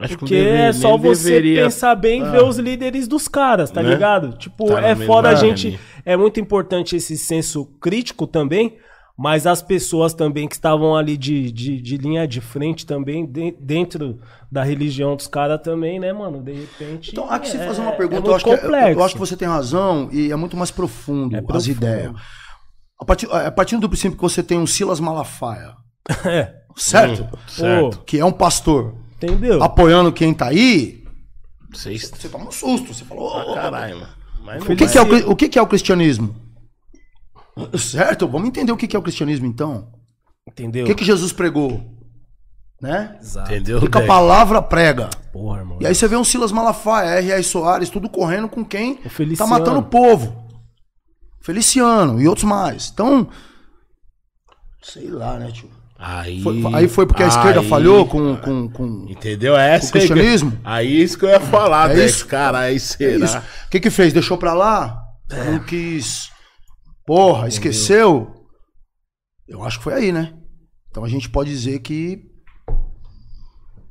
Acho 0.00 0.14
que 0.14 0.16
Porque 0.20 0.34
deve- 0.34 0.56
é 0.56 0.72
só 0.72 0.96
você 0.96 1.24
deveria- 1.30 1.64
pensar 1.64 1.94
bem 1.94 2.22
e 2.22 2.30
ver 2.30 2.42
os 2.42 2.58
líderes 2.58 3.06
dos 3.06 3.28
caras, 3.28 3.70
tá 3.70 3.82
Né? 3.82 3.90
ligado? 3.90 4.32
Tipo, 4.38 4.66
Tá 4.66 4.80
é 4.80 4.96
foda 4.96 5.28
a 5.28 5.34
gente. 5.34 5.78
É 6.04 6.16
muito 6.16 6.40
importante 6.40 6.96
esse 6.96 7.16
senso 7.18 7.66
crítico 7.80 8.26
também, 8.26 8.78
mas 9.18 9.46
as 9.46 9.60
pessoas 9.60 10.14
também 10.14 10.48
que 10.48 10.54
estavam 10.54 10.96
ali 10.96 11.16
de, 11.18 11.52
de, 11.52 11.82
de 11.82 11.96
linha 11.98 12.26
de 12.26 12.40
frente 12.40 12.86
também, 12.86 13.26
de- 13.26 13.54
dentro 13.60 14.18
da 14.50 14.62
religião 14.64 15.14
dos 15.14 15.26
caras 15.26 15.60
também, 15.62 16.00
né, 16.00 16.10
mano? 16.12 16.42
De 16.42 16.52
repente. 16.54 17.10
Então, 17.12 17.30
há 17.30 17.38
que 17.38 17.48
se 17.48 17.58
é- 17.58 17.66
fazer 17.66 17.82
uma 17.82 17.90
é 17.92 17.96
pergunta, 17.96 18.20
muito 18.22 18.30
eu, 18.30 18.34
acho 18.36 18.44
que, 18.44 18.50
é- 18.74 18.92
eu 18.94 19.04
acho 19.04 19.14
que 19.14 19.20
você 19.20 19.36
tem 19.36 19.46
razão 19.46 20.08
e 20.10 20.32
é 20.32 20.36
muito 20.36 20.56
mais 20.56 20.70
profundo 20.70 21.36
É 21.36 21.40
as 21.40 21.44
profundo. 21.44 21.70
ideias. 21.72 22.12
A 22.98 23.04
partir, 23.04 23.28
a 23.30 23.50
partir 23.50 23.76
do 23.76 23.88
princípio 23.88 24.16
que 24.16 24.22
você 24.22 24.42
tem 24.42 24.58
um 24.58 24.66
Silas 24.66 24.98
Malafaia, 25.00 25.74
É, 26.24 26.54
certo? 26.76 27.28
Certo. 27.46 27.98
Pô, 27.98 28.04
Que 28.04 28.18
é 28.18 28.24
um 28.24 28.32
pastor 28.32 28.94
entendeu? 29.26 29.62
apoiando 29.62 30.12
quem 30.12 30.32
tá 30.32 30.48
aí, 30.48 31.04
você 31.72 32.28
toma 32.28 32.48
um 32.48 32.52
susto. 32.52 32.92
Você 32.92 33.04
fala, 33.04 33.20
ô, 33.20 33.24
ô, 33.24 33.52
ô, 33.52 33.54
Caralho, 33.54 34.00
mano. 34.00 34.12
Mas 34.42 34.62
o 34.64 34.76
que, 34.76 34.88
que 34.88 34.98
é 34.98 35.02
o, 35.02 35.30
o 35.30 35.36
que, 35.36 35.48
que 35.48 35.58
é 35.58 35.62
o 35.62 35.66
cristianismo? 35.66 36.34
Certo? 37.78 38.26
Vamos 38.26 38.48
entender 38.48 38.72
o 38.72 38.76
que, 38.76 38.88
que 38.88 38.96
é 38.96 38.98
o 38.98 39.02
cristianismo 39.02 39.46
então. 39.46 39.92
Entendeu? 40.48 40.84
O 40.84 40.86
que, 40.86 40.94
que 40.94 41.04
Jesus 41.04 41.32
pregou? 41.32 41.98
Né? 42.80 43.18
Exato. 43.20 43.50
Entendeu? 43.50 43.76
O 43.76 43.80
que, 43.82 43.88
que 43.88 43.98
a 43.98 44.06
palavra 44.06 44.62
prega? 44.62 45.10
Porra, 45.32 45.58
irmão. 45.58 45.78
E 45.80 45.86
aí 45.86 45.94
você 45.94 46.08
vê 46.08 46.16
um 46.16 46.24
Silas 46.24 46.50
Malafaia, 46.50 47.20
R.R. 47.20 47.42
Soares, 47.42 47.90
tudo 47.90 48.08
correndo 48.08 48.48
com 48.48 48.64
quem 48.64 48.98
tá 49.36 49.46
matando 49.46 49.80
o 49.80 49.84
povo. 49.84 50.48
Feliciano 51.42 52.20
e 52.20 52.26
outros 52.26 52.44
mais. 52.44 52.90
Então, 52.92 53.28
sei 54.82 55.08
lá, 55.08 55.38
né, 55.38 55.50
tio? 55.52 55.70
Aí, 56.02 56.40
Foi- 56.42 56.62
aí 56.74 56.88
foi 56.88 57.06
porque 57.06 57.22
a 57.22 57.28
esquerda 57.28 57.60
aí- 57.60 57.68
falhou 57.68 58.06
com, 58.06 58.34
com, 58.38 58.70
com 58.70 59.06
Entendeu? 59.06 59.54
É 59.54 59.74
essa 59.74 59.88
o 59.88 59.92
cristianismo? 59.92 60.58
Aí 60.64 60.86
é 60.86 61.04
isso 61.04 61.18
que 61.18 61.26
eu 61.26 61.28
ia 61.28 61.38
falar, 61.40 61.90
É 61.90 61.94
Dex. 61.96 62.14
isso? 62.14 62.26
Cara, 62.26 62.58
aí 62.60 62.76
É 62.76 62.78
será? 62.78 63.24
isso. 63.26 63.36
O 63.38 63.70
que 63.70 63.80
que 63.80 63.90
fez? 63.90 64.10
Deixou 64.14 64.38
pra 64.38 64.54
lá? 64.54 64.98
É. 65.30 65.44
Não 65.50 65.58
quis. 65.62 66.30
Porra, 67.06 67.48
esqueceu? 67.48 68.34
Eu 69.46 69.62
acho 69.62 69.76
que 69.78 69.84
foi 69.84 69.92
aí, 69.92 70.10
né? 70.10 70.32
Então 70.90 71.04
a 71.04 71.08
gente 71.08 71.28
pode 71.28 71.50
dizer 71.50 71.78
que 71.80 72.22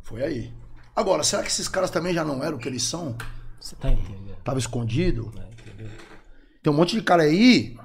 foi 0.03 0.24
aí. 0.24 0.53
Agora, 0.95 1.24
será 1.24 1.43
que 1.43 1.49
esses 1.49 1.68
caras 1.68 1.91
também 1.91 2.14
já 2.14 2.26
não 2.26 2.43
eram 2.43 2.57
o 2.57 2.60
que 2.60 2.68
eles 2.68 2.84
são? 2.84 3.16
Você 3.60 3.76
tá 3.76 3.89
entendendo? 3.91 4.36
Tava 4.43 4.57
escondido? 4.57 5.32
Tem 6.64 6.74
um 6.74 6.76
monte 6.76 6.95
de 6.95 7.01
cara 7.03 7.24
aí 7.24 7.76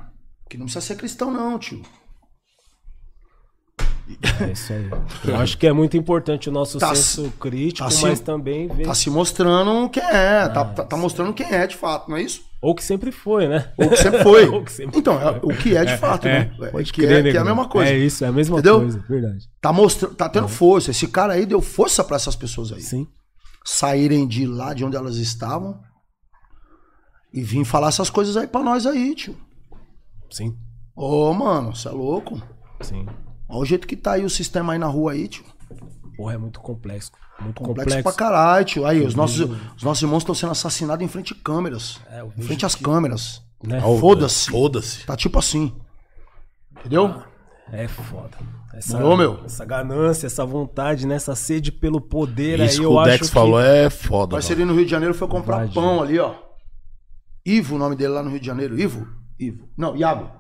que 0.49 0.57
não 0.57 0.65
precisa 0.65 0.85
ser 0.85 0.97
cristão, 0.97 1.31
não, 1.31 1.59
tio. 1.59 1.83
É 4.41 4.53
isso 4.53 4.73
aí. 4.73 4.91
Eu 5.27 5.37
acho 5.37 5.57
que 5.57 5.67
é 5.67 5.73
muito 5.73 5.97
importante 5.97 6.49
o 6.49 6.53
nosso 6.53 6.79
Tá 6.79 6.95
senso 6.95 7.33
crítico, 7.41 7.89
tá 7.89 7.91
se- 7.95 8.03
mas 8.03 8.21
também 8.21 8.69
ver. 8.69 8.85
Tá 8.85 8.95
se 8.95 9.09
mostrando 9.09 9.89
quem 9.89 10.03
é, 10.03 10.49
tá, 10.49 10.65
tá- 10.65 10.85
tá 10.85 10.97
mostrando 10.97 11.33
quem 11.33 11.47
é 11.51 11.67
de 11.67 11.75
fato, 11.77 12.11
não 12.11 12.17
é 12.19 12.23
isso? 12.23 12.43
Ou 12.61 12.75
que 12.75 12.83
sempre 12.85 13.11
foi, 13.13 13.47
né? 13.49 13.73
Ou 13.79 13.89
que 13.91 13.97
sempre 13.97 14.23
foi. 14.23 14.45
Que 14.65 14.73
sempre 14.73 14.99
então, 14.99 15.21
é 15.21 15.39
o 15.43 15.49
que 15.57 15.77
é 15.77 15.85
de 15.85 15.97
fato, 15.99 16.25
né? 16.27 16.51
É, 16.63 16.67
Pode 16.69 16.93
que, 16.93 17.03
crer, 17.03 17.27
é, 17.27 17.31
que 17.31 17.37
é 17.37 17.41
a 17.41 17.45
mesma 17.45 17.69
coisa. 17.69 17.91
É 17.93 17.97
isso, 17.99 18.25
é 18.25 18.29
a 18.29 18.33
mesma 18.33 18.59
Entendeu? 18.59 18.81
coisa, 18.81 19.05
verdade. 19.09 19.49
Tá 19.61 19.73
mostrando, 19.73 20.15
tá 20.15 20.29
tendo 20.29 20.49
força. 20.49 20.91
Esse 20.91 21.07
cara 21.09 21.35
aí 21.35 21.45
deu 21.47 21.61
força 21.61 22.03
pra 22.05 22.17
essas 22.17 22.35
pessoas 22.37 22.73
aí. 22.73 22.81
Sim. 22.81 23.07
Saírem 23.65 24.27
de 24.27 24.47
lá 24.47 24.73
de 24.75 24.85
onde 24.85 24.97
elas 24.97 25.17
estavam 25.17 25.79
e 27.33 27.43
vir 27.43 27.65
falar 27.65 27.89
essas 27.89 28.09
coisas 28.11 28.37
aí 28.37 28.47
pra 28.47 28.63
nós 28.63 28.87
aí, 28.87 29.15
tio. 29.15 29.37
Sim. 30.31 30.55
Ô, 30.97 31.33
mano, 31.33 31.75
você 31.75 31.89
é 31.89 31.91
louco. 31.91 32.41
Sim. 32.81 33.07
Olha 33.55 33.63
o 33.63 33.65
jeito 33.67 33.87
que 33.87 33.97
tá 33.97 34.13
aí 34.13 34.25
o 34.25 34.31
sistema 34.31 34.73
aí 34.73 34.79
na 34.79 34.87
rua 34.87 35.13
aí, 35.13 35.29
tio. 35.29 35.45
Porra, 36.17 36.35
é 36.35 36.39
muito 36.39 36.61
complexo. 36.61 37.11
Muito 37.41 37.63
Complexo, 37.63 37.97
complexo. 37.97 38.03
pra 38.03 38.13
caralho, 38.13 38.65
tio. 38.65 38.87
Aí, 38.87 39.05
os 39.05 39.15
nossos, 39.15 39.41
os 39.77 39.83
nossos 39.83 40.03
irmãos 40.03 40.19
estão 40.19 40.35
sendo 40.35 40.53
assassinados 40.53 41.05
em 41.05 41.09
frente 41.09 41.33
a 41.33 41.37
câmeras. 41.43 42.01
É, 42.09 42.23
em 42.39 42.43
frente 42.43 42.65
às 42.65 42.75
que- 42.77 42.85
câmeras. 42.85 43.43
né? 43.63 43.81
Foda-se. 43.81 44.51
Foda-se. 44.51 45.05
Tá 45.07 45.17
tipo 45.17 45.39
assim. 45.39 45.75
Entendeu? 46.79 47.23
É 47.73 47.89
foda. 47.89 48.37
Essa, 48.75 48.99
Morou, 48.99 49.17
meu? 49.17 49.41
essa 49.45 49.65
ganância, 49.65 50.27
essa 50.27 50.45
vontade, 50.45 51.07
né? 51.07 51.15
essa 51.15 51.35
sede 51.37 51.71
pelo 51.73 52.01
poder 52.01 52.59
Isso 52.61 52.73
aí, 52.75 52.79
que 52.81 52.85
eu 52.85 52.93
o 52.93 52.99
acho 53.01 53.11
Dex 53.11 53.27
que... 53.29 53.33
falou 53.33 53.61
é 53.61 53.89
foda. 53.89 54.33
Parceirinho 54.33 54.67
no 54.67 54.75
Rio 54.75 54.85
de 54.85 54.91
Janeiro 54.91 55.15
foi 55.15 55.29
comprar 55.29 55.59
Verdade. 55.59 55.75
pão 55.75 56.03
ali, 56.03 56.19
ó. 56.19 56.35
Ivo, 57.47 57.77
o 57.77 57.79
nome 57.79 57.95
dele 57.97 58.13
lá 58.13 58.23
no 58.23 58.31
Rio 58.31 58.41
de 58.41 58.47
Janeiro. 58.47 58.79
Ivo? 58.79 59.07
Ivo. 59.39 59.69
Não, 59.77 59.97
Iago. 59.97 60.31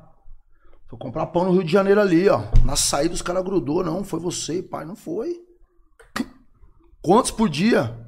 Foi 0.95 0.99
comprar 1.01 1.26
pão 1.26 1.45
no 1.47 1.51
Rio 1.51 1.64
de 1.64 1.72
Janeiro 1.72 2.01
ali, 2.01 2.28
ó. 2.28 2.42
Na 2.64 2.76
saída 2.76 3.14
os 3.14 3.20
caras 3.22 3.42
grudou, 3.42 3.82
não, 3.82 4.05
foi 4.05 4.20
você, 4.20 4.62
pai, 4.62 4.84
não 4.84 4.95
foi. 4.95 5.34
Quantos 7.03 7.32
por 7.32 7.49
dia? 7.49 7.99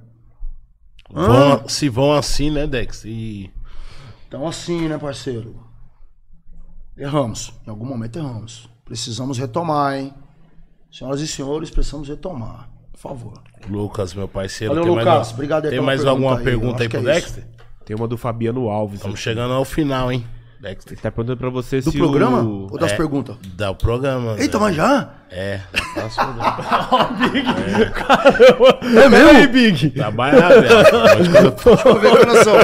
Vão- 1.11 1.69
se 1.69 1.89
vão 1.89 2.13
assim, 2.13 2.49
né, 2.49 2.65
Dex? 2.65 3.05
E 3.05 3.51
Então 4.29 4.47
assim, 4.47 4.87
né, 4.89 4.99
parceiro? 4.99 5.67
Erramos. 6.97 7.53
Em 7.67 7.71
algum 7.71 7.85
momento 7.85 8.21
erramos. 8.21 8.69
Precisamos 8.85 9.37
retomar, 9.37 9.97
hein? 9.97 10.15
Senhoras 10.91 11.21
e 11.21 11.27
senhores, 11.27 11.71
precisamos 11.71 12.09
retomar. 12.09 12.71
Por 12.93 12.99
favor. 13.01 13.43
Lucas, 13.69 14.15
meu 14.15 14.29
parceiro. 14.29 14.73
Valeu, 14.75 14.85
tem 14.85 14.93
Lucas. 14.99 15.15
mais, 15.17 15.33
Obrigado 15.33 15.65
aí 15.65 15.71
Tem 15.71 15.79
pela 15.79 15.87
mais 15.87 16.01
pergunta 16.03 16.11
alguma 16.25 16.39
aí. 16.39 16.45
pergunta 16.45 16.83
aí 16.85 16.89
pro 16.89 17.01
é. 17.01 17.03
Dexter? 17.03 17.49
Tem 17.85 17.97
uma 17.97 18.07
do 18.07 18.17
Fabiano 18.17 18.69
Alves. 18.69 18.99
Estamos 19.01 19.17
aqui. 19.17 19.25
chegando 19.25 19.53
ao 19.53 19.65
final, 19.65 20.11
hein, 20.11 20.25
Dexter? 20.61 20.93
Ele 20.95 21.01
tá 21.01 21.11
perguntando 21.11 21.39
pra 21.39 21.51
você 21.51 21.81
Do 21.81 21.91
se 21.91 21.99
programa 21.99 22.41
o... 22.43 22.69
ou 22.73 22.79
das 22.79 22.93
É. 22.93 22.97
perguntas? 22.97 23.37
Dá 23.57 23.71
o 23.71 23.75
programa. 23.75 24.37
Eita, 24.39 24.59
mas 24.59 24.75
já? 24.77 25.11
É. 25.31 25.61
Faço, 25.95 26.21
né? 26.33 26.45
É 29.05 29.09
mesmo? 29.09 29.49
Big. 29.53 29.91
Trabalhar, 29.91 30.49
velho. 30.49 30.77
Mas 31.19 31.29
quando 31.29 31.45
eu 31.45 31.53
tô 31.53 31.71
Deixa 31.75 31.89
eu 31.89 31.99
ver 32.01 32.09
a 32.13 32.17
coração. 32.17 32.55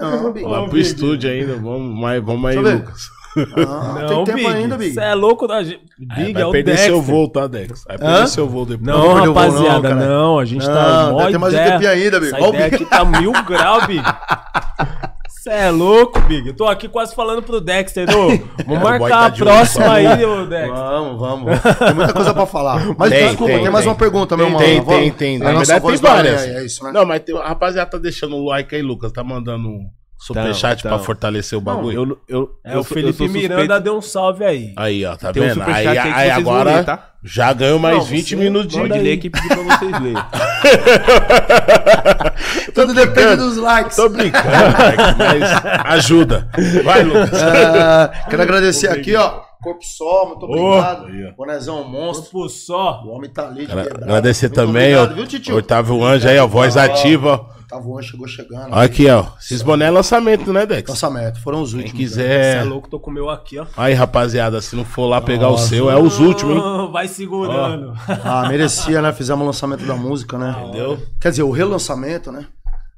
Não, 0.00 0.32
Big. 0.32 0.46
lá 0.46 0.68
pro 0.68 0.78
estúdio 0.78 1.30
ainda, 1.30 1.54
vamos, 1.56 1.98
mas, 2.00 2.22
vamos 2.24 2.50
aí. 2.50 2.56
Lucas. 2.56 3.02
Ah, 3.36 4.06
tem 4.08 4.24
tempo 4.24 4.48
ainda, 4.48 4.76
Big. 4.76 4.92
Você 4.94 5.00
é 5.00 5.14
louco 5.14 5.46
da 5.46 5.62
gente. 5.62 5.82
Aí 6.10 6.24
Big 6.24 6.32
vai 6.32 6.42
é 6.42 6.46
o 6.46 6.50
perder 6.50 6.70
Dexter. 6.72 6.90
seu 6.90 7.02
voo, 7.02 7.28
tá, 7.28 7.46
Dex? 7.46 7.84
Vai 7.86 7.98
perder 7.98 8.12
Hã? 8.14 8.26
seu 8.26 8.48
voo 8.48 8.66
depois. 8.66 8.86
Não, 8.86 8.98
Não 8.98 9.02
voo, 9.08 9.26
não, 9.26 9.34
rapaziada, 9.34 9.88
cara. 9.88 9.94
não, 10.08 10.38
a 10.38 10.44
gente 10.44 10.66
tá 10.66 11.06
Não, 11.06 11.12
mó 11.12 11.26
ter 11.30 11.38
mais 11.38 11.54
um 11.54 11.56
tempinho 11.56 11.90
ainda, 11.90 12.18
Big. 12.20 12.34
Essa 12.34 12.42
Ó 12.44 12.46
o 12.46 12.54
ideia 12.54 12.70
Big. 12.70 12.74
aqui 12.76 12.84
tá 12.86 13.04
mil 13.04 13.32
grau, 13.44 13.86
Big. 13.86 14.02
Você 15.40 15.48
é 15.48 15.70
louco, 15.70 16.20
Big. 16.20 16.48
Eu 16.48 16.54
tô 16.54 16.66
aqui 16.66 16.86
quase 16.86 17.14
falando 17.14 17.42
pro 17.42 17.62
Dexter, 17.62 18.06
ô. 18.14 18.28
Vamos 18.66 18.82
boy 18.82 18.98
marcar 18.98 19.08
tá 19.08 19.16
a 19.20 19.24
olho 19.24 19.36
próxima 19.36 19.84
só. 19.86 19.90
aí, 19.92 20.22
ô 20.26 20.44
Dexter. 20.44 20.74
Vamos, 20.74 21.18
vamos. 21.18 21.60
Tem 21.78 21.94
muita 21.94 22.12
coisa 22.12 22.34
pra 22.34 22.44
falar. 22.44 22.94
Mas 22.98 23.08
Tem, 23.10 23.28
desculpa, 23.28 23.52
tem, 23.54 23.62
tem, 23.62 23.70
mais 23.70 23.84
tem. 23.84 23.90
uma 23.90 23.98
pergunta, 23.98 24.36
meu 24.36 24.46
Tem, 24.46 24.54
mano. 24.54 24.66
tem, 24.66 24.82
tem, 24.84 25.12
tem. 25.12 25.36
É 25.36 25.38
Na 25.38 25.58
verdade, 25.58 25.86
tem 25.86 25.96
várias. 25.96 26.42
É 26.42 26.62
isso, 26.66 26.84
né? 26.84 26.92
Não, 26.92 27.06
mas 27.06 27.22
tem, 27.22 27.34
a 27.38 27.48
rapaziada 27.48 27.90
tá 27.90 27.96
deixando 27.96 28.36
o 28.36 28.44
like 28.44 28.74
aí, 28.76 28.82
Lucas. 28.82 29.10
Tá 29.12 29.24
mandando 29.24 29.66
um 29.66 29.88
superchat 30.18 30.82
Tão, 30.82 30.90
pra 30.90 30.98
tão. 30.98 31.06
fortalecer 31.06 31.56
o 31.58 31.62
bagulho. 31.62 31.96
Eu, 31.96 32.18
eu, 32.28 32.50
É, 32.62 32.74
eu 32.74 32.80
o 32.80 32.84
Felipe 32.84 33.26
Miranda 33.26 33.80
deu 33.80 33.96
um 33.96 34.02
salve 34.02 34.44
aí. 34.44 34.74
Aí, 34.76 35.06
ó, 35.06 35.16
tá 35.16 35.32
Tem 35.32 35.42
um 35.42 35.46
vendo? 35.46 35.54
superchat 35.60 35.88
aí, 35.88 35.98
aí 35.98 36.12
aí 36.12 36.30
agora 36.32 36.84
tá? 36.84 37.09
Já 37.22 37.52
ganhou 37.52 37.78
mais 37.78 37.98
Não, 37.98 38.04
20 38.04 38.28
você 38.28 38.36
minutinhos. 38.36 38.74
manda 38.76 38.88
Pode 38.94 39.00
aí. 39.00 39.04
ler 39.04 39.16
que 39.18 39.30
pediu 39.30 39.48
pra 39.48 39.62
vocês 39.76 40.00
lerem. 40.00 40.16
Tudo 42.74 42.94
depende 42.94 43.36
dos 43.36 43.56
likes. 43.56 43.96
Tô 43.96 44.08
brincando, 44.08 44.48
moleque, 44.48 45.18
mas 45.18 45.42
ajuda. 45.86 46.48
Vai, 46.84 47.02
Lucas. 47.02 47.42
Ah, 47.42 48.10
quero 48.28 48.42
agradecer 48.42 48.88
aqui, 48.88 49.14
ó. 49.16 49.40
Corpo 49.62 49.84
só, 49.84 50.24
muito 50.26 50.46
obrigado. 50.46 51.04
ó. 51.04 51.32
Bonezão 51.36 51.84
monstro. 51.86 52.30
Corpo 52.30 52.48
só. 52.48 53.02
O 53.04 53.10
homem 53.10 53.28
tá 53.28 53.46
ali 53.48 53.66
de. 53.66 53.72
Agradecer 53.72 54.48
também, 54.48 54.96
obrigado, 54.96 55.22
ó. 55.22 55.38
Viu? 55.38 55.56
Otávio 55.56 56.02
Anjo 56.02 56.26
aí, 56.28 56.38
ó, 56.38 56.46
voz 56.46 56.76
ativa. 56.78 57.46
Otávio 57.72 57.98
Anjo 57.98 58.08
chegou 58.10 58.26
chegando. 58.28 58.74
Aqui, 58.74 59.08
ó. 59.08 59.26
Esses 59.40 59.62
boné 59.62 59.86
é 59.86 59.90
lançamento, 59.90 60.52
né, 60.52 60.66
Dex? 60.66 60.88
Lançamento, 60.88 61.40
foram 61.40 61.62
os 61.62 61.70
Quem 61.72 61.80
últimos. 61.82 62.16
né? 62.16 62.22
Você 62.22 62.22
é 62.22 62.52
quiser. 62.58 62.64
louco, 62.64 62.88
tô 62.88 62.98
com 62.98 63.10
o 63.10 63.14
meu 63.14 63.30
aqui, 63.30 63.58
ó. 63.58 63.66
Aí, 63.76 63.94
rapaziada, 63.94 64.60
se 64.60 64.74
não 64.76 64.84
for 64.84 65.06
lá 65.06 65.20
pegar 65.20 65.48
o 65.50 65.58
seu, 65.58 65.90
é 65.90 65.96
os 66.00 66.18
últimos, 66.18 66.56
hein? 66.56 66.62
Vai 66.92 67.06
segurando. 67.08 67.92
Ah, 68.24 68.48
merecia, 68.48 69.00
né? 69.00 69.12
Fizemos 69.12 69.42
o 69.42 69.46
lançamento 69.46 69.84
da 69.86 69.94
música, 69.94 70.36
né? 70.38 70.54
Entendeu? 70.64 70.98
Quer 71.20 71.30
dizer, 71.30 71.42
o 71.42 71.50
relançamento, 71.50 72.32
né? 72.32 72.46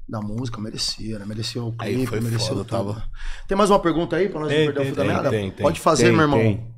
Da 0.08 0.20
música, 0.20 0.60
merecia, 0.60 1.18
né? 1.18 1.24
Merecia 1.26 1.62
o 1.62 1.74
Aí 1.78 1.94
clipe, 1.94 2.06
foi 2.08 2.20
merecia 2.20 2.48
foda, 2.48 2.60
o 2.60 2.64
tava- 2.64 3.02
Tem 3.48 3.56
mais 3.56 3.70
uma 3.70 3.78
pergunta 3.78 4.16
aí 4.16 4.28
pra 4.28 4.40
nós 4.40 4.48
Tem, 4.50 4.66
não 4.66 4.74
perder 4.74 4.80
o 4.80 4.82
tem, 4.82 4.92
fio 4.94 4.96
da 5.22 5.30
tem, 5.30 5.42
meada? 5.46 5.62
Pode 5.62 5.80
fazer, 5.80 6.04
Tem, 6.04 6.12
meu 6.12 6.22
irmão. 6.22 6.38
tem. 6.38 6.72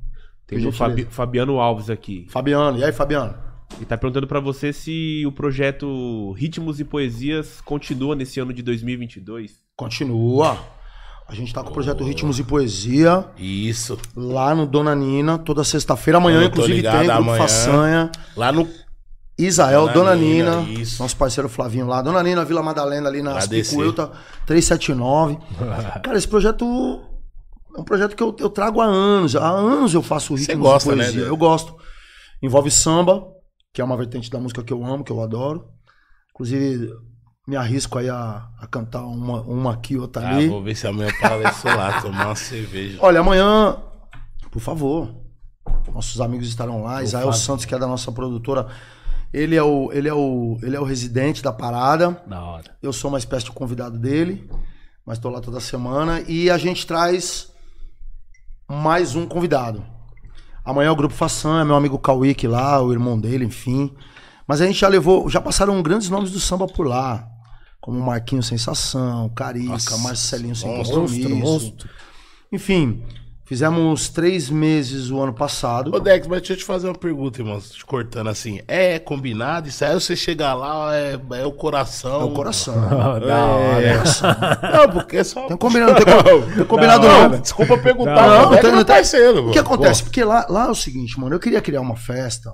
Tem 0.47 0.67
o 0.67 0.71
Fabi-. 0.71 1.07
Fabiano 1.09 1.59
Alves 1.59 1.89
aqui. 1.89 2.27
Fabiano, 2.29 2.77
e 2.77 2.83
aí, 2.83 2.91
Fabiano? 2.93 3.33
Ele 3.75 3.85
tá 3.85 3.97
perguntando 3.97 4.27
pra 4.27 4.39
você 4.39 4.71
se 4.71 5.23
o 5.25 5.31
projeto 5.31 6.31
Ritmos 6.33 6.79
e 6.79 6.83
Poesias 6.85 7.59
continua 7.61 8.15
nesse 8.15 8.39
ano 8.39 8.53
de 8.53 8.61
2022. 8.61 9.59
Continua. 9.75 10.57
A 11.27 11.33
gente 11.33 11.51
tá 11.53 11.63
com 11.63 11.71
o 11.71 11.73
projeto 11.73 12.03
Ritmos 12.03 12.37
e 12.37 12.43
Poesia 12.43 13.25
Isso. 13.37 13.97
lá 14.15 14.53
no 14.53 14.67
Dona 14.67 14.93
Nina, 14.93 15.39
toda 15.39 15.63
sexta-feira. 15.63 16.17
Amanhã, 16.19 16.41
Eu 16.41 16.47
inclusive, 16.47 16.75
ligado, 16.75 16.99
tem 16.99 17.07
Grupo 17.07 17.21
amanhã. 17.21 17.41
Façanha. 17.41 18.11
Lá 18.37 18.51
no. 18.51 18.67
Isael, 19.37 19.87
Dona 19.87 19.93
Dona, 19.93 20.15
Nina, 20.15 20.61
Nina, 20.61 20.81
isso. 20.81 21.01
nosso 21.01 21.17
parceiro 21.17 21.49
Flavinho 21.49 21.87
lá. 21.87 22.01
Dona 22.01 22.23
Nina, 22.23 22.45
Vila 22.45 22.63
Madalena, 22.63 23.09
ali 23.09 23.21
na. 23.21 23.35
Picuelta 23.45 24.11
379. 24.45 25.37
Cara, 26.03 26.17
esse 26.17 26.27
projeto 26.27 27.01
é 27.75 27.81
um 27.81 27.83
projeto 27.83 28.15
que 28.15 28.23
eu, 28.23 28.33
eu 28.39 28.49
trago 28.49 28.79
há 28.79 28.85
anos. 28.85 29.35
Há 29.35 29.49
anos 29.49 29.93
eu 29.93 30.01
faço 30.01 30.37
Você 30.37 30.51
ritmo 30.51 30.63
gosta, 30.63 30.91
de 30.91 30.95
né, 30.95 31.03
poesia. 31.05 31.23
Dé? 31.23 31.29
Eu 31.29 31.35
gosto. 31.35 31.75
Envolve 32.41 32.69
samba, 32.71 33.25
que 33.75 33.81
é 33.81 33.83
uma 33.83 33.97
vertente 33.97 34.31
da 34.31 34.39
música 34.39 34.63
que 34.63 34.71
eu 34.71 34.85
amo, 34.85 35.03
que 35.03 35.11
eu 35.11 35.21
adoro. 35.21 35.67
Inclusive, 36.31 36.93
me 37.45 37.57
arrisco 37.57 37.97
aí 37.99 38.09
a, 38.09 38.47
a 38.57 38.65
cantar 38.67 39.03
uma, 39.03 39.41
uma 39.41 39.73
aqui, 39.73 39.97
outra 39.97 40.25
Ah, 40.25 40.35
ali. 40.37 40.47
vou 40.47 40.63
ver 40.63 40.75
se 40.75 40.87
amanhã 40.87 41.09
eu 41.09 41.15
apareço 41.27 41.67
lá, 41.67 42.01
tomar 42.01 42.27
uma 42.27 42.35
cerveja. 42.35 42.97
Olha, 43.01 43.19
amanhã, 43.19 43.77
por 44.49 44.61
favor, 44.61 45.13
nossos 45.93 46.21
amigos 46.21 46.47
estarão 46.47 46.83
lá. 46.83 47.03
Israel 47.03 47.33
Santos, 47.33 47.65
que 47.65 47.75
é 47.75 47.77
da 47.77 47.85
nossa 47.85 48.13
produtora, 48.13 48.67
ele 49.33 49.57
é 49.57 49.61
o, 49.63 49.91
ele 49.91 50.07
é 50.07 50.13
o, 50.13 50.57
ele 50.63 50.77
é 50.77 50.79
o 50.79 50.85
residente 50.85 51.43
da 51.43 51.51
parada. 51.51 52.11
Da 52.25 52.41
hora. 52.41 52.77
Eu 52.81 52.93
sou 52.93 53.09
uma 53.11 53.17
espécie 53.17 53.43
de 53.43 53.51
convidado 53.51 53.99
dele, 53.99 54.49
mas 55.05 55.17
estou 55.17 55.29
lá 55.29 55.41
toda 55.41 55.59
semana. 55.59 56.21
E 56.29 56.49
a 56.49 56.57
gente 56.57 56.87
traz 56.87 57.51
mais 58.69 59.15
um 59.17 59.25
convidado. 59.27 59.83
Amanhã 60.65 60.87
é 60.87 60.91
o 60.91 60.95
Grupo 60.95 61.13
Façanha, 61.13 61.63
meu 61.63 61.75
amigo 61.75 61.99
Kawik 61.99 62.47
lá, 62.47 62.81
o 62.81 62.91
irmão 62.91 63.19
dele, 63.19 63.45
enfim. 63.45 63.93
Mas 64.47 64.61
a 64.61 64.65
gente 64.65 64.79
já 64.79 64.87
levou, 64.87 65.29
já 65.29 65.39
passaram 65.39 65.81
grandes 65.81 66.09
nomes 66.09 66.31
do 66.31 66.39
samba 66.39 66.65
por 66.67 66.87
lá. 66.87 67.27
Como 67.79 67.99
Marquinho 67.99 68.41
Sensação, 68.41 69.29
Carica, 69.29 69.69
Nossa, 69.69 69.97
Marcelinho 69.99 70.55
Sem 70.55 70.75
monstro, 70.75 71.01
Compromisso. 71.01 71.29
monstro. 71.35 71.89
Enfim, 72.51 73.03
fizemos 73.45 74.09
três 74.09 74.49
meses 74.49 75.09
o 75.11 75.19
ano 75.21 75.33
passado. 75.33 75.95
Ô, 75.95 75.99
Dex, 75.99 76.25
mas 76.27 76.39
deixa 76.39 76.53
eu 76.53 76.57
te 76.57 76.63
fazer 76.65 76.87
uma 76.87 76.95
pergunta, 76.95 77.39
irmão. 77.41 77.59
Te 77.59 77.85
cortando 77.85 78.27
assim. 78.29 78.59
É 78.67 78.97
combinado? 78.99 79.67
Isso 79.69 79.85
aí 79.85 79.93
você 79.93 80.15
chegar 80.15 80.53
lá, 80.55 80.95
é, 80.95 81.19
é 81.33 81.45
o 81.45 81.51
coração. 81.51 82.21
É 82.21 82.23
o 82.23 82.31
coração. 82.31 82.75
Da 82.89 83.45
hora. 83.45 83.81
É. 83.81 83.97
Não, 84.77 84.89
porque 84.93 85.17
é 85.17 85.23
só. 85.23 85.47
Tem 85.47 85.57
combinado, 85.57 85.91
não 85.93 86.23
tem, 86.23 86.55
tem 86.55 86.65
combinado 86.65 87.07
não, 87.07 87.29
não. 87.29 87.39
Desculpa 87.39 87.77
perguntar, 87.77 88.15
Não, 88.27 88.27
não, 88.41 88.45
não 88.51 88.53
é 88.53 88.61
tem- 88.61 88.69
meu 88.71 88.77
não 88.79 88.85
tem- 88.85 88.95
parceiro, 88.95 89.49
O 89.49 89.51
que 89.51 89.59
acontece? 89.59 90.03
Porque 90.03 90.23
lá, 90.23 90.45
lá 90.49 90.65
é 90.67 90.71
o 90.71 90.75
seguinte, 90.75 91.19
mano, 91.19 91.35
eu 91.35 91.39
queria 91.39 91.61
criar 91.61 91.81
uma 91.81 91.95
festa 91.95 92.51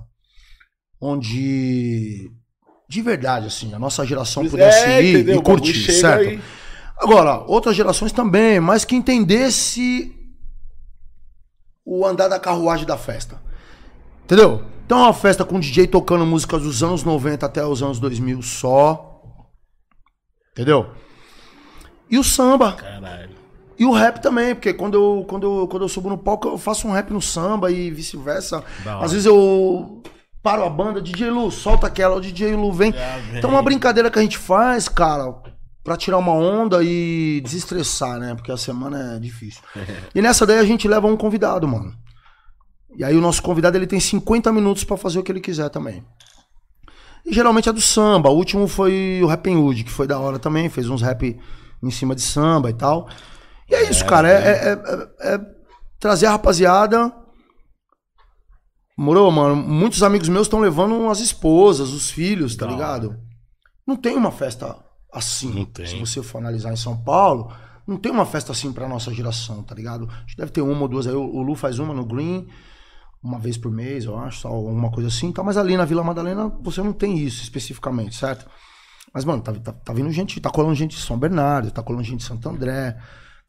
onde, 0.99 2.29
de 2.87 3.01
verdade, 3.01 3.47
assim, 3.47 3.73
a 3.73 3.79
nossa 3.79 4.05
geração 4.05 4.43
Pô, 4.43 4.51
pudesse 4.51 4.85
é, 4.85 5.01
ir 5.03 5.15
entendeu? 5.15 5.39
e 5.39 5.41
curtir, 5.43 5.73
chega 5.73 5.99
certo? 5.99 6.29
aí. 6.29 6.39
Agora, 6.99 7.39
outras 7.47 7.75
gerações 7.75 8.11
também, 8.11 8.59
mas 8.59 8.85
que 8.85 8.95
entendesse 8.95 10.11
o 11.85 12.05
andar 12.05 12.27
da 12.27 12.39
carruagem 12.39 12.85
da 12.85 12.97
festa. 12.97 13.41
Entendeu? 14.23 14.63
Então 14.85 14.99
é 14.99 15.03
uma 15.03 15.13
festa 15.13 15.43
com 15.45 15.59
DJ 15.59 15.87
tocando 15.87 16.25
músicas 16.25 16.63
dos 16.63 16.83
anos 16.83 17.03
90 17.03 17.45
até 17.45 17.65
os 17.65 17.81
anos 17.81 17.99
2000 17.99 18.41
só. 18.41 19.21
Entendeu? 20.51 20.91
E 22.09 22.17
o 22.19 22.23
samba. 22.23 22.73
Caralho. 22.73 23.31
E 23.79 23.85
o 23.85 23.91
rap 23.91 24.21
também, 24.21 24.53
porque 24.53 24.73
quando 24.73 24.93
eu, 24.93 25.25
quando, 25.27 25.43
eu, 25.61 25.67
quando 25.67 25.83
eu 25.83 25.89
subo 25.89 26.09
no 26.09 26.17
palco, 26.17 26.47
eu 26.47 26.57
faço 26.57 26.87
um 26.87 26.91
rap 26.91 27.09
no 27.11 27.21
samba 27.21 27.71
e 27.71 27.89
vice-versa. 27.89 28.63
Às 28.85 29.11
vezes 29.11 29.25
eu 29.25 30.03
paro 30.43 30.63
a 30.63 30.69
banda, 30.69 31.01
DJ 31.01 31.29
Lu, 31.31 31.49
solta 31.49 31.87
aquela, 31.87 32.15
o 32.15 32.21
DJ 32.21 32.55
Lu 32.55 32.71
vem. 32.71 32.93
Então 33.33 33.49
é 33.49 33.53
uma 33.53 33.63
brincadeira 33.63 34.11
que 34.11 34.19
a 34.19 34.21
gente 34.21 34.37
faz, 34.37 34.87
cara, 34.87 35.33
pra 35.83 35.97
tirar 35.97 36.17
uma 36.17 36.33
onda 36.33 36.83
e 36.83 37.41
desestressar, 37.43 38.19
né? 38.19 38.35
Porque 38.35 38.51
a 38.51 38.57
semana 38.57 39.15
é 39.15 39.19
difícil. 39.19 39.61
e 40.13 40.21
nessa 40.21 40.45
daí 40.45 40.59
a 40.59 40.65
gente 40.65 40.87
leva 40.87 41.07
um 41.07 41.17
convidado, 41.17 41.67
mano. 41.67 41.93
E 42.97 43.03
aí 43.03 43.15
o 43.15 43.21
nosso 43.21 43.41
convidado 43.41 43.77
ele 43.77 43.87
tem 43.87 43.99
50 43.99 44.51
minutos 44.51 44.83
pra 44.83 44.97
fazer 44.97 45.19
o 45.19 45.23
que 45.23 45.31
ele 45.31 45.39
quiser 45.41 45.69
também. 45.69 46.03
E 47.25 47.33
geralmente 47.33 47.69
é 47.69 47.73
do 47.73 47.79
samba. 47.81 48.29
O 48.29 48.35
último 48.35 48.67
foi 48.67 49.21
o 49.23 49.27
Rap 49.27 49.47
Hood, 49.49 49.83
que 49.83 49.91
foi 49.91 50.07
da 50.07 50.19
hora 50.19 50.37
também, 50.39 50.69
fez 50.69 50.89
uns 50.89 51.01
rap 51.01 51.39
em 51.81 51.91
cima 51.91 52.13
de 52.15 52.21
samba 52.21 52.69
e 52.69 52.73
tal. 52.73 53.07
E 53.69 53.75
é 53.75 53.89
isso, 53.89 54.05
cara. 54.05 54.27
É, 54.29 54.33
é- 54.33 54.73
é- 54.73 55.35
é 55.35 55.39
trazer 55.99 56.25
a 56.25 56.31
rapaziada. 56.31 57.13
Morou, 58.97 59.31
mano? 59.31 59.55
Muitos 59.55 60.03
amigos 60.03 60.27
meus 60.29 60.45
estão 60.47 60.59
levando 60.59 61.09
as 61.09 61.19
esposas, 61.19 61.91
os 61.91 62.11
filhos, 62.11 62.55
tá 62.55 62.65
Da 62.65 62.71
ligado? 62.71 63.17
Não 63.87 63.95
tem 63.95 64.15
uma 64.15 64.31
festa 64.31 64.75
assim. 65.11 65.67
Se 65.85 65.99
você 65.99 66.23
for 66.23 66.39
analisar 66.39 66.71
em 66.71 66.77
São 66.77 66.97
Paulo, 66.97 67.51
não 67.85 67.97
tem 67.97 68.11
uma 68.11 68.25
festa 68.25 68.51
assim 68.51 68.71
pra 68.71 68.87
nossa 68.87 69.13
geração, 69.13 69.63
tá 69.63 69.75
ligado? 69.75 70.09
A 70.09 70.19
gente 70.21 70.37
deve 70.37 70.51
ter 70.51 70.61
uma 70.61 70.81
ou 70.81 70.87
duas 70.87 71.07
aí. 71.07 71.13
O 71.13 71.41
Lu 71.41 71.55
faz 71.55 71.79
uma 71.79 71.93
no 71.93 72.05
Green, 72.05 72.47
uma 73.23 73.39
vez 73.39 73.57
por 73.57 73.71
mês, 73.71 74.05
eu 74.05 74.17
acho, 74.17 74.41
só 74.41 74.47
alguma 74.49 74.91
coisa 74.91 75.09
assim. 75.09 75.31
Tá, 75.31 75.43
mas 75.43 75.57
ali 75.57 75.75
na 75.75 75.85
Vila 75.85 76.03
Madalena 76.03 76.47
você 76.61 76.81
não 76.81 76.93
tem 76.93 77.17
isso 77.17 77.43
especificamente, 77.43 78.15
certo? 78.15 78.45
Mas, 79.13 79.25
mano, 79.25 79.41
tá, 79.41 79.51
tá, 79.53 79.73
tá 79.73 79.93
vindo 79.93 80.09
gente, 80.11 80.39
tá 80.39 80.49
colando 80.49 80.73
gente 80.73 80.95
de 80.95 81.01
São 81.01 81.17
Bernardo, 81.17 81.69
tá 81.71 81.83
colando 81.83 82.03
gente 82.03 82.19
de 82.19 82.23
Santo 82.23 82.47
André, 82.47 82.97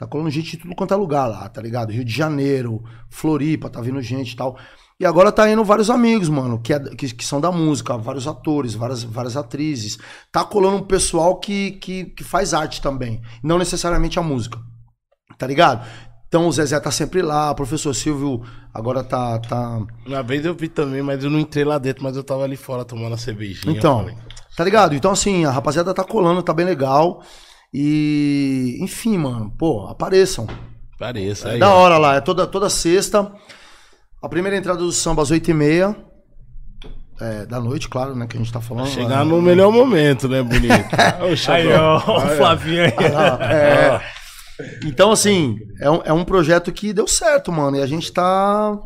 Tá 0.03 0.09
colando 0.09 0.31
gente 0.31 0.51
de 0.51 0.57
tudo 0.57 0.75
quanto 0.75 0.93
é 0.93 0.97
lugar 0.97 1.29
lá, 1.29 1.49
tá 1.49 1.63
ligado? 1.63 1.93
Rio 1.93 2.05
de 2.05 2.13
Janeiro, 2.13 2.83
Floripa, 3.09 3.71
tá 3.71 3.81
vindo 3.81 4.03
gente 4.03 4.33
e 4.33 4.37
tal. 4.37 4.59
E 5.01 5.07
agora 5.07 5.33
tá 5.33 5.51
indo 5.51 5.65
vários 5.65 5.91
amigos, 5.91 6.29
mano, 6.29 6.61
que, 6.61 6.73
é- 6.73 6.79
que, 6.95 7.13
que 7.15 7.25
são 7.25 7.41
da 7.41 7.51
música, 7.51 7.97
vários 7.99 8.27
atores, 8.29 8.75
várias, 8.75 9.03
várias 9.03 9.37
atrizes. 9.37 9.99
Tá 10.31 10.45
colando 10.45 10.77
um 10.77 10.83
pessoal 10.83 11.37
que, 11.41 11.73
que, 11.73 12.05
que 12.05 12.23
faz 12.23 12.55
arte 12.55 12.81
também, 12.81 13.21
não 13.43 13.59
necessariamente 13.59 14.19
a 14.19 14.23
música, 14.23 14.59
tá 15.39 15.47
ligado? 15.47 15.87
Então 16.29 16.47
o 16.47 16.53
Zezé 16.53 16.79
tá 16.81 16.91
sempre 16.91 17.21
lá, 17.21 17.51
o 17.51 17.55
professor 17.55 17.93
Silvio 17.95 18.43
agora 18.73 19.03
tá. 19.05 19.39
tá... 19.41 19.85
Uma 20.07 20.23
vez 20.23 20.45
eu 20.47 20.55
vi 20.55 20.69
também, 20.69 21.03
mas 21.03 21.23
eu 21.23 21.29
não 21.29 21.39
entrei 21.39 21.65
lá 21.65 21.77
dentro, 21.79 22.03
mas 22.03 22.17
eu 22.17 22.25
tava 22.25 22.45
ali 22.45 22.57
fora 22.57 22.85
tomando 22.87 23.15
a 23.15 23.19
cervejinha. 23.19 23.77
Então, 23.77 24.07
tá 24.57 24.65
ligado? 24.65 24.95
Então, 24.95 25.11
assim, 25.13 25.45
a 25.45 25.51
rapaziada 25.51 25.93
tá 25.93 26.03
colando, 26.05 26.43
tá 26.43 26.55
bem 26.55 26.65
legal. 26.65 27.23
E, 27.75 28.79
enfim, 28.81 29.19
mano, 29.19 29.51
pô, 29.59 29.87
apareçam. 29.89 30.47
Pareça 30.99 31.49
É 31.49 31.53
aí. 31.55 31.59
da 31.59 31.71
hora 31.75 31.99
lá, 31.99 32.15
é 32.17 32.21
toda, 32.21 32.47
toda 32.47 32.71
sexta. 32.71 33.31
A 34.23 34.29
primeira 34.29 34.57
entrada 34.57 34.79
do 34.79 34.93
samba 34.93 35.23
às 35.23 35.31
8h30. 35.31 35.97
É, 37.21 37.47
da 37.47 37.61
noite, 37.61 37.89
claro, 37.89 38.15
né? 38.17 38.27
Que 38.27 38.37
a 38.37 38.41
gente 38.41 38.53
tá 38.53 38.61
falando. 38.61 38.89
Chegar 38.89 39.23
É, 39.23 39.25
no 39.25 39.41
melhor 39.41 39.71
momento, 39.71 40.29
né, 40.29 40.43
bonito? 40.43 40.73
Xandão. 41.37 41.55
Aí, 41.55 41.73
ó, 41.73 41.97
o 41.99 42.21
Flavinho 42.37 42.83
aí. 42.83 42.93
é. 43.41 44.01
Então, 44.85 45.11
assim, 45.11 45.59
é 45.81 45.91
um, 45.91 46.03
é 46.05 46.13
um 46.13 46.25
projeto 46.25 46.71
que 46.71 46.93
deu 46.93 47.09
certo, 47.09 47.51
mano. 47.51 47.77
E 47.77 47.83
a 47.83 47.87
gente 47.87 48.13
tá. 48.13 48.79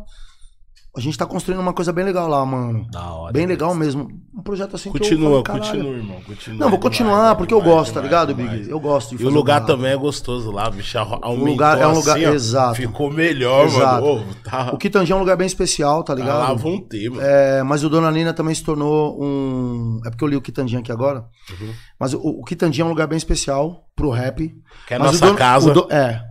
A 0.97 0.99
gente 0.99 1.15
tá 1.15 1.27
construindo 1.27 1.59
uma 1.59 1.73
coisa 1.73 1.93
bem 1.93 2.03
legal 2.03 2.27
lá, 2.27 2.43
mano. 2.43 2.87
Da 2.91 3.13
hora. 3.13 3.31
Bem 3.31 3.45
legal 3.45 3.75
mesmo. 3.75 4.07
Um 4.35 4.41
projeto 4.41 4.75
assim 4.75 4.91
que 4.91 4.97
eu 4.97 5.01
Continua, 5.01 5.43
falei, 5.45 5.61
continua, 5.61 5.93
irmão. 5.93 6.17
Continua. 6.25 6.59
Não, 6.59 6.69
vou 6.69 6.77
Demais, 6.79 6.81
continuar, 6.81 7.35
porque 7.35 7.53
eu 7.53 7.59
demais, 7.59 7.75
gosto, 7.77 7.93
tá 7.93 8.01
demais, 8.01 8.11
ligado, 8.27 8.33
demais. 8.35 8.59
Big? 8.61 8.71
Eu 8.71 8.79
gosto 8.79 9.15
de 9.15 9.23
E 9.23 9.25
o 9.27 9.29
lugar 9.29 9.63
também 9.65 9.91
é 9.91 9.95
gostoso 9.95 10.49
lá, 10.51 10.69
bicho. 10.71 10.97
Aumentou 10.97 11.45
lugar- 11.47 11.79
é 11.79 11.87
um 11.87 11.93
lugar- 11.93 12.17
assim, 12.17 12.25
ó, 12.25 12.33
exato. 12.33 12.75
Ficou 12.75 13.11
melhor, 13.11 13.65
Exato. 13.65 14.03
mano. 14.05 14.21
Ô, 14.21 14.33
tá, 14.43 14.71
O 14.73 14.77
Quitandinha 14.77 15.13
é 15.13 15.17
um 15.17 15.21
lugar 15.21 15.37
bem 15.37 15.45
especial, 15.47 16.03
tá 16.03 16.13
tá 16.15 16.19
ligado? 16.19 16.39
lá 16.39 16.53
vão 16.53 16.79
ter, 16.81 17.09
mano. 17.09 17.21
É, 17.23 17.61
mas 17.63 17.83
o 17.83 17.89
Dona 17.89 18.11
Nina 18.11 18.33
também 18.33 18.53
se 18.55 18.63
tornou 18.63 19.17
um. 19.23 19.99
É 20.05 20.09
porque 20.09 20.23
eu 20.23 20.27
li 20.27 20.35
o 20.35 20.41
Quitandinha 20.41 20.79
aqui 20.81 20.91
agora. 20.91 21.25
Uhum. 21.51 21.69
Mas 21.99 22.13
o, 22.13 22.19
o 22.19 22.43
Quitandinha 22.43 22.83
é 22.83 22.85
um 22.87 22.89
lugar 22.89 23.05
bem 23.07 23.17
especial 23.17 23.85
pro 23.95 24.09
rap. 24.09 24.55
Que 24.87 24.93
é 24.95 24.99
mas 24.99 25.11
nossa 25.13 25.25
o 25.25 25.27
Dona- 25.27 25.37
casa. 25.37 25.69
o 25.71 25.73
Do- 25.73 25.87
é. 25.93 26.23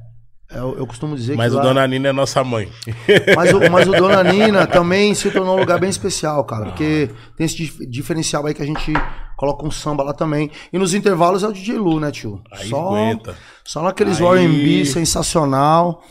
É, 0.51 0.59
Eu, 0.59 0.77
eu 0.78 0.86
costumo 0.86 1.16
dizer 1.16 1.36
Mas 1.36 1.51
que. 1.52 1.55
o 1.55 1.59
lá- 1.59 1.64
Dona 1.64 1.86
Nina 1.86 2.09
é 2.09 2.12
nossa 2.12 2.43
mãe. 2.44 2.68
mas, 3.36 3.52
o, 3.52 3.70
mas 3.70 3.89
o 3.89 3.93
Dona 3.93 4.23
Nina 4.32 4.66
também 4.66 5.14
se 5.14 5.31
tornou 5.31 5.56
um 5.56 5.60
lugar 5.60 5.81
bem 5.81 5.90
especial, 5.90 6.44
cara. 6.44 6.66
Porque 6.66 7.10
tem 7.36 7.44
esse 7.47 7.56
dif- 7.56 7.86
diferencial 7.86 8.47
aí 8.47 8.55
que 8.55 8.62
a 8.62 8.66
gente 8.66 8.93
coloca 9.36 9.66
um 9.66 9.70
samba 9.70 10.02
lá 10.05 10.12
também. 10.12 10.51
E 10.73 10.78
nos 10.78 10.94
intervalos 10.94 11.43
é 11.43 11.48
o 11.48 11.52
DJ 11.52 11.77
Lu, 11.78 11.98
né, 11.98 12.10
tio? 12.12 12.40
Aí 12.52 12.68
só, 12.68 12.89
aguenta. 12.89 13.36
só 13.64 13.82
naqueles 13.82 14.20
R&B 14.20 14.85
sensacional. 14.85 16.02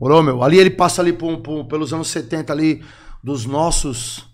Morou, 0.00 0.22
meu? 0.22 0.42
Ali 0.44 0.58
ele 0.58 0.70
passa 0.70 1.02
ali 1.02 1.12
por- 1.12 1.38
por- 1.38 1.64
pelos 1.66 1.92
anos 1.92 2.08
70 2.08 2.52
ali 2.52 2.84
dos 3.22 3.46
nossos 3.46 4.24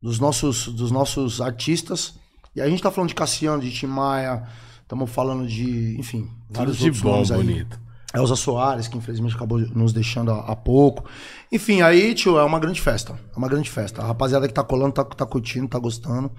dos 0.00 0.20
nossos 0.20 0.68
dos 0.68 0.92
nossos 0.92 1.40
artistas. 1.40 2.14
E 2.54 2.60
a 2.60 2.68
gente 2.68 2.80
tá 2.82 2.90
falando 2.90 3.08
de 3.08 3.14
Cassiano, 3.14 3.60
de 3.60 3.70
Tim 3.72 3.86
Maia, 3.86 4.44
estamos 4.82 5.10
falando 5.10 5.46
de, 5.46 5.96
enfim, 5.98 6.22
Tudo 6.46 6.56
vários 6.56 6.76
de 6.78 6.84
outros 6.84 7.02
bom, 7.02 7.10
nomes 7.12 7.30
aí. 7.32 7.66
Elza 8.14 8.36
Soares, 8.36 8.88
que 8.88 8.96
infelizmente 8.96 9.36
acabou 9.36 9.58
nos 9.58 9.92
deixando 9.92 10.30
há, 10.30 10.40
há 10.40 10.56
pouco. 10.56 11.04
Enfim, 11.52 11.82
aí, 11.82 12.14
tio, 12.14 12.38
é 12.38 12.44
uma 12.44 12.58
grande 12.58 12.80
festa. 12.80 13.12
É 13.34 13.38
uma 13.38 13.48
grande 13.48 13.70
festa. 13.70 14.02
A 14.02 14.06
rapaziada 14.06 14.48
que 14.48 14.54
tá 14.54 14.64
colando, 14.64 14.92
tá, 14.92 15.04
tá 15.04 15.26
curtindo, 15.26 15.68
tá 15.68 15.78
gostando. 15.78 16.30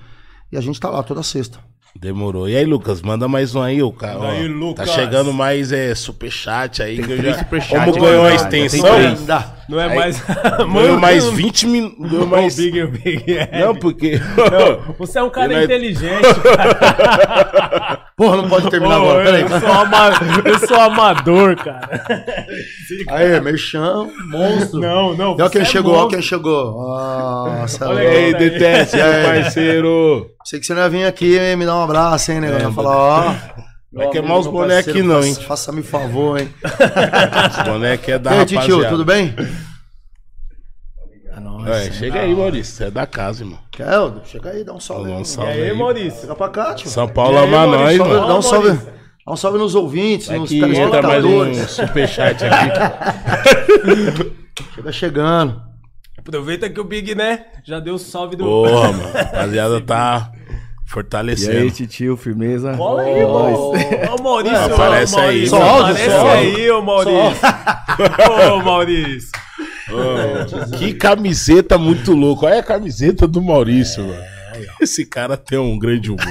E 0.51 0.57
a 0.57 0.61
gente 0.61 0.79
tá 0.79 0.89
lá 0.89 1.03
toda 1.03 1.21
sexta. 1.21 1.59
Demorou. 1.95 2.47
E 2.47 2.55
aí, 2.55 2.65
Lucas, 2.65 3.01
manda 3.01 3.27
mais 3.27 3.55
um 3.55 3.61
aí, 3.61 3.81
o 3.81 3.91
cara. 3.91 4.31
Aí, 4.31 4.47
Lucas. 4.47 4.87
Tá 4.87 4.95
chegando 4.95 5.33
mais 5.33 5.71
é, 5.71 5.93
superchat 5.95 6.81
aí. 6.81 6.95
que 6.95 7.11
eu 7.11 7.17
três 7.17 7.35
já... 7.35 7.43
superchat 7.43 7.85
Como 7.85 8.01
ganhou 8.01 8.25
a 8.25 8.33
extensão. 8.33 8.89
Não 9.67 9.79
é 9.79 9.89
Aí- 9.89 9.95
mais. 9.95 10.23
ganhou 10.73 10.99
mais 10.99 11.25
20 11.29 11.67
minutos. 11.67 12.09
Ganhou 12.09 12.27
mais... 12.27 12.55
Big, 12.55 12.85
Big. 12.87 13.37
É. 13.37 13.65
Não, 13.65 13.75
porque... 13.75 14.19
Não, 14.19 14.93
você 14.95 15.19
é 15.19 15.23
um 15.23 15.29
cara 15.29 15.53
inteligente, 15.63 16.21
cara. 16.43 18.05
Porra, 18.19 18.35
não 18.35 18.49
pode 18.49 18.69
terminar 18.69 18.95
agora. 18.97 19.23
Peraí. 19.23 19.41
eu, 19.43 19.47
sou 19.49 19.71
ama- 19.71 20.11
eu 20.45 20.59
sou 20.67 20.77
amador, 20.79 21.55
cara. 21.55 22.45
Aí, 23.07 23.39
merchan, 23.39 24.09
monstro. 24.29 24.79
Não, 24.81 25.15
não. 25.15 25.31
Olha 25.35 25.49
quem 25.49 25.61
é 25.61 25.65
chegou, 25.65 25.93
olha 25.95 26.09
quem 26.09 26.21
chegou. 26.21 26.73
Nossa, 26.73 27.87
Olha 27.87 28.01
aí. 28.01 28.15
Ei, 28.25 28.33
Deteste, 28.33 28.99
aí? 28.99 29.21
meu 29.23 29.41
parceiro. 29.43 30.27
Sei 30.43 30.59
que 30.59 30.65
você 30.65 30.73
não 30.73 30.81
ia 30.81 30.89
vir 30.89 31.05
aqui 31.05 31.55
me 31.55 31.65
dar 31.65 31.77
um 31.77 31.83
abraço, 31.83 32.29
hein, 32.33 32.41
negócio. 32.41 32.65
É, 32.65 32.67
Ia 32.69 32.73
falar, 32.73 32.97
ó. 32.97 33.23
Vai 33.91 34.03
meu 34.05 34.09
queimar 34.09 34.37
os 34.37 34.47
bonecos 34.47 34.89
aqui 34.89 35.01
não, 35.01 35.23
hein? 35.23 35.33
faça- 35.33 35.47
Faça-me 35.47 35.81
favor, 35.81 36.39
hein. 36.41 36.49
Os 37.57 37.63
bonecos 37.63 38.09
é 38.09 38.19
da 38.19 38.31
E 38.31 38.33
aí, 38.33 38.39
rapaziada. 38.39 38.65
tio, 38.65 38.89
tudo 38.89 39.05
bem? 39.05 39.33
É 41.65 41.69
nóis. 41.69 41.87
É, 41.87 41.91
chega 41.91 42.19
aí, 42.21 42.35
Maurício. 42.35 42.73
Você 42.75 42.83
é 42.85 42.91
da 42.91 43.05
casa, 43.07 43.43
irmão. 43.43 43.59
Keldo, 43.71 44.21
chega 44.25 44.49
aí, 44.51 44.63
dá 44.63 44.73
um 44.73 44.79
salve. 44.79 45.05
Dá 45.09 45.13
um 45.13 45.17
aí. 45.17 45.21
E 45.21 45.25
salve 45.25 45.51
aí, 45.51 45.69
aí. 45.71 45.77
Maurício? 45.77 46.21
Chega 46.21 46.35
pra 46.35 46.49
cá, 46.49 46.73
tio. 46.73 46.89
São 46.89 47.07
Paulo 47.07 47.35
E 47.35 47.37
aí, 47.39 47.47
ama 47.47 47.65
nós, 47.67 47.77
Maurício? 47.97 48.05
mano. 48.07 48.27
Dá 48.27 48.35
um 48.37 48.41
salve, 48.41 48.67
Maurício. 48.69 48.93
dá 49.25 49.31
um 49.33 49.35
salve 49.35 49.57
nos 49.57 49.75
ouvintes, 49.75 50.29
É 50.29 50.37
nos 50.37 50.51
mais 50.51 50.63
um 50.63 50.65
telespectadores. 50.73 51.71
superchat 51.71 52.43
aqui. 52.45 54.35
Chega 54.75 54.91
chegando. 54.91 55.61
Aproveita 56.17 56.69
que 56.69 56.79
o 56.79 56.83
Big, 56.83 57.15
né? 57.15 57.45
Já 57.63 57.79
deu 57.79 57.95
o 57.95 57.99
salve 57.99 58.35
do. 58.35 58.43
Porra, 58.43 58.91
mano. 58.91 59.11
Rapaziada 59.13 59.81
tá 59.81 60.31
E 60.85 60.89
fortalecendo. 60.91 61.57
aí, 61.59 61.71
titio, 61.71 62.17
firmeza? 62.17 62.73
Cola 62.75 63.03
aí, 63.03 63.23
ô 63.23 64.17
Maurício. 64.21 64.57
Ô, 64.59 64.73
aparece 64.73 65.15
aí. 65.19 65.21
Maurício, 65.21 65.49
Só 65.49 65.79
Aparece 65.79 66.09
aí, 66.11 66.71
ô 66.71 66.81
Maurício. 66.81 67.21
Ô, 68.53 68.63
Maurício. 68.63 69.29
Que 70.77 70.93
camiseta 70.93 71.77
muito 71.77 72.13
louca. 72.13 72.45
Olha 72.47 72.59
a 72.59 72.63
camiseta 72.63 73.27
do 73.27 73.41
Maurício, 73.41 74.03
mano. 74.05 74.23
Esse 74.81 75.05
cara 75.05 75.37
tem 75.37 75.57
um 75.57 75.77
grande 75.79 76.09
humor. 76.11 76.25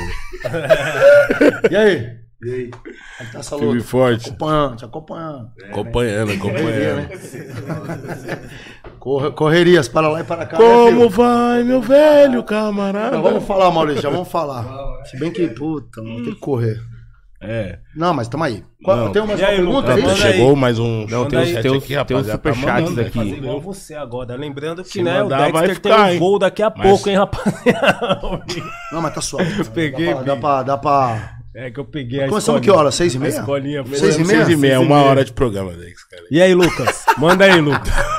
E 1.70 1.76
aí? 1.76 2.18
E 2.40 2.50
aí? 2.52 2.70
Como 2.70 2.84
é 3.20 3.24
tá 3.32 3.38
essa 3.40 3.56
Firme 3.58 3.72
e 3.72 3.76
luta? 3.78 3.88
forte. 3.88 4.28
Acompanhando, 4.28 4.76
te 4.76 4.84
acompanhando. 4.84 5.50
Acompanhando, 5.70 6.38
Correria, 6.38 6.94
né? 6.94 7.08
acompanhando. 7.10 8.50
Corre- 8.98 9.30
Correrias, 9.32 9.88
para 9.88 10.08
lá 10.08 10.20
e 10.20 10.24
para 10.24 10.46
cá. 10.46 10.56
né, 10.58 10.64
Como 10.64 10.96
filho? 10.98 11.08
vai, 11.10 11.64
meu 11.64 11.80
velho 11.82 12.42
camarada? 12.44 13.16
Não, 13.16 13.22
vamos 13.22 13.44
falar, 13.44 13.70
Maurício, 13.72 14.02
já 14.02 14.10
vamos 14.10 14.28
falar. 14.28 14.64
Se 15.06 15.18
bem 15.18 15.32
que, 15.32 15.48
puta, 15.48 16.00
mano, 16.02 16.24
tem 16.24 16.34
que 16.34 16.40
correr. 16.40 16.78
É. 17.40 17.78
Não, 17.94 18.12
mas 18.12 18.26
tamo 18.26 18.42
aí. 18.42 18.64
Qual- 18.82 18.96
Não. 18.96 19.12
Tem 19.12 19.24
mais 19.24 19.38
E 19.38 19.42
uma 19.42 19.48
aí, 19.50 19.56
pergunta 19.56 19.94
aí? 19.94 20.04
Aí. 20.04 20.16
Chegou 20.16 20.56
mais 20.56 20.78
um 20.78 21.06
Não, 21.08 21.24
tem 21.26 21.38
uns- 21.38 21.62
tem 21.62 21.70
uns- 21.70 21.76
aqui, 21.84 22.04
tem. 22.04 22.22
Tá 22.24 22.32
superchats 22.32 22.90
mandando, 22.90 23.00
aqui. 23.00 23.18
né? 23.18 23.36
Igual 23.38 23.60
você 23.60 23.94
agora. 23.94 24.34
Lembrando 24.34 24.82
que, 24.82 25.02
né, 25.02 25.20
o 25.20 25.24
mandar, 25.24 25.52
vai 25.52 25.68
Dexter 25.68 25.74
ficar, 25.92 26.06
tem 26.08 26.16
um 26.16 26.18
voo 26.18 26.38
daqui 26.38 26.62
a 26.62 26.72
Mas- 26.76 26.88
pouco, 26.88 27.08
hein, 27.08 27.16
rapaziada. 27.16 28.42
Não, 28.92 29.00
mas 29.00 29.14
tá 29.14 29.20
suave. 29.20 29.64
peguei, 29.72 30.12
Dá 30.14 30.16
pra, 30.16 30.24
dá 30.24 30.36
pra, 30.36 30.62
dá 30.64 30.78
pra... 30.78 31.34
É 31.54 31.70
que 31.70 31.80
eu 31.80 31.84
peguei 31.84 32.22
a 32.24 32.28
Começamos 32.28 32.60
que 32.60 32.70
hora? 32.70 32.90
Seis 32.92 33.14
e 33.14 33.18
meia? 33.18 33.32
Seis 33.32 33.46
e 33.46 33.50
meia? 33.50 33.84
Seis 33.96 34.16
e 34.16 34.24
meia, 34.24 34.44
Seis 34.44 34.48
e 34.48 34.84
uma 34.84 34.96
meia. 34.96 35.08
hora 35.10 35.24
de 35.24 35.32
programa, 35.32 35.72
Dex, 35.72 36.04
cara. 36.04 36.22
E 36.30 36.40
aí, 36.42 36.54
Lucas? 36.54 37.04
Manda 37.16 37.44
aí, 37.44 37.60
Lucas. 37.60 37.88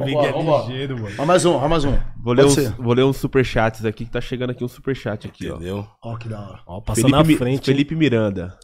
o 0.00 0.04
Big 0.04 0.16
é 0.16 0.32
ligeiro, 0.32 0.98
mano. 0.98 1.26
Mais 1.26 1.44
um, 1.44 1.58
mais 1.68 1.84
um. 1.84 1.96
Vou 2.22 2.32
ler, 2.32 2.44
uns, 2.44 2.70
vou 2.70 2.92
ler 2.92 3.04
uns 3.04 3.16
superchats 3.16 3.84
aqui, 3.84 4.04
que 4.04 4.10
tá 4.10 4.20
chegando 4.20 4.50
aqui 4.50 4.64
um 4.64 4.68
superchat 4.68 5.26
aqui, 5.26 5.50
ó. 5.50 5.56
Entendeu? 5.56 5.86
Ó, 6.02 6.16
que 6.16 6.28
da 6.28 6.40
hora. 6.40 6.60
Ó, 6.66 6.80
passando 6.80 7.10
Felipe, 7.10 7.32
na 7.32 7.38
frente. 7.38 7.66
Felipe 7.66 7.94
Miranda. 7.94 8.58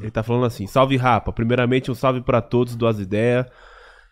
Ele 0.00 0.10
tá 0.10 0.22
falando 0.22 0.46
assim: 0.46 0.66
Salve 0.66 0.96
Rapa. 0.96 1.32
Primeiramente, 1.32 1.90
um 1.90 1.94
salve 1.94 2.20
pra 2.20 2.40
todos 2.40 2.76
do 2.76 2.86
As 2.86 2.98
Ideias. 2.98 3.46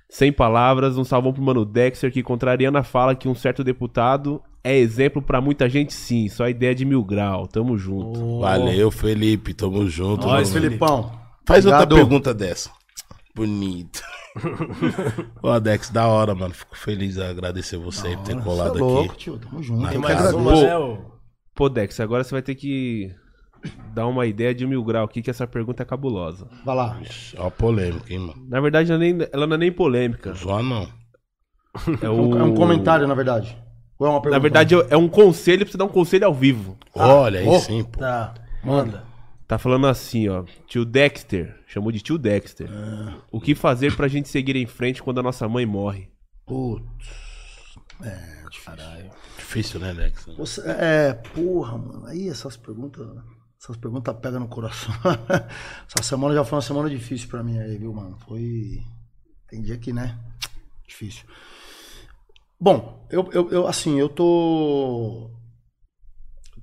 Sem 0.09 0.33
palavras, 0.33 0.97
um 0.97 1.05
salvão 1.05 1.33
pro 1.33 1.43
Mano 1.43 1.65
Dexter, 1.65 2.13
que 2.13 2.23
contrariando 2.23 2.79
a 2.79 2.83
fala 2.83 3.15
que 3.15 3.27
um 3.27 3.35
certo 3.35 3.65
deputado 3.65 4.41
é 4.63 4.77
exemplo 4.77 5.21
pra 5.21 5.41
muita 5.41 5.69
gente, 5.69 5.93
sim. 5.93 6.29
Só 6.29 6.49
ideia 6.49 6.75
de 6.75 6.85
mil 6.85 7.03
grau. 7.03 7.47
Tamo 7.47 7.77
junto. 7.77 8.41
Valeu, 8.41 8.91
Felipe. 8.91 9.53
Tamo 9.55 9.89
junto. 9.89 10.27
Nós, 10.27 10.51
mano. 10.51 10.63
Felipão. 10.63 11.13
Faz 11.47 11.67
outra 11.67 11.83
Obrigado. 11.83 11.99
pergunta 11.99 12.33
dessa. 12.33 12.71
Bonito. 13.35 14.02
Ô, 15.43 15.59
Dex, 15.61 15.90
da 15.90 16.06
hora, 16.06 16.35
mano. 16.35 16.55
Fico 16.55 16.77
feliz 16.77 17.19
a 17.19 17.28
agradecer 17.31 17.77
você 17.77 18.09
aí 18.09 18.16
por 18.16 18.24
ter 18.24 18.32
Cê 18.35 18.39
é 18.39 18.43
colado 18.43 18.78
louco, 18.78 19.11
aqui. 19.12 19.16
tio. 19.19 19.39
Tamo 19.39 19.62
junto. 19.62 19.89
Tem 19.89 19.98
Mais 19.98 20.32
uma, 20.35 20.55
né, 20.62 20.77
ô? 20.77 20.98
Pô, 21.55 21.69
Dex, 21.69 21.98
agora 22.01 22.24
você 22.24 22.32
vai 22.32 22.43
ter 22.43 22.55
que 22.55 23.15
dar 23.93 24.06
uma 24.06 24.27
ideia 24.27 24.55
de 24.55 24.66
mil 24.66 24.82
grau 24.85 25.05
aqui, 25.05 25.23
que 25.23 25.31
essa 25.31 25.47
pergunta 25.47 25.82
é 25.82 25.86
cabulosa. 25.86 26.48
Vai 26.65 26.74
lá. 26.77 27.01
Ó, 27.39 27.47
a 27.47 27.51
polêmica, 27.51 28.12
hein, 28.12 28.19
mano. 28.20 28.47
Na 28.48 28.61
verdade, 28.61 28.90
ela, 28.90 28.98
nem- 28.98 29.19
ela 29.32 29.47
não 29.47 29.55
é 29.55 29.59
nem 29.59 29.73
polêmica. 29.73 30.32
Zoa 30.35 30.62
não. 30.62 30.82
É, 32.02 32.06
É 32.06 32.09
o... 32.09 32.44
um 32.44 32.55
comentário, 32.55 33.06
na 33.06 33.15
verdade. 33.15 33.56
Ou 33.98 34.06
é 34.06 34.11
uma 34.11 34.20
pergunta? 34.20 34.36
Na 34.39 34.43
verdade, 34.43 34.74
é 34.90 34.97
um 34.97 35.09
conselho 35.09 35.65
pra 35.65 35.73
você 35.73 35.78
dar 35.78 35.85
um 35.85 35.89
conselho 35.89 36.27
ao 36.27 36.35
vivo. 36.35 36.77
Olha 36.94 37.40
aí 37.40 37.61
sim, 37.61 37.82
pô. 37.85 38.01
Tá, 38.01 38.35
manda. 38.62 39.05
Tá 39.47 39.59
falando 39.59 39.87
assim, 39.87 40.29
ó. 40.29 40.45
Tio 40.66 40.85
Dexter, 40.85 41.55
chamou 41.66 41.93
de 41.93 42.01
tio 42.01 42.16
Dexter. 42.19 42.69
O 43.31 43.41
que 43.41 43.55
fazer 43.55 43.95
pra 43.95 44.09
gente 44.09 44.29
seguir 44.29 44.57
em 44.57 44.66
frente 44.66 45.03
quando 45.03 45.21
a 45.21 45.23
nossa 45.23 45.49
mãe 45.49 45.66
morre? 45.66 46.09
Putz. 46.47 46.85
Difícil, 49.37 49.81
né, 49.81 49.95
Dex? 49.95 50.27
Você, 50.37 50.62
é, 50.66 51.12
porra, 51.12 51.79
mano. 51.79 52.07
Aí 52.07 52.29
essas 52.29 52.57
perguntas 52.57 53.07
Essas 53.61 53.77
perguntas 53.77 54.15
pegam 54.21 54.41
no 54.41 54.49
coração. 54.49 54.95
Essa 55.87 56.03
semana 56.03 56.35
já 56.35 56.45
foi 56.45 56.57
uma 56.57 56.62
semana 56.62 56.91
difícil 56.91 57.29
pra 57.29 57.43
mim 57.43 57.59
aí, 57.59 57.77
viu, 57.79 57.93
mano? 57.93 58.16
Foi. 58.27 58.83
Tem 59.49 59.62
dia 59.62 59.79
que, 59.79 59.93
né? 59.93 60.19
Difícil. 60.87 61.25
Bom, 62.59 63.07
eu, 63.11 63.29
eu, 63.33 63.51
eu 63.51 63.66
assim, 63.66 63.99
eu 63.99 64.09
tô. 64.09 65.31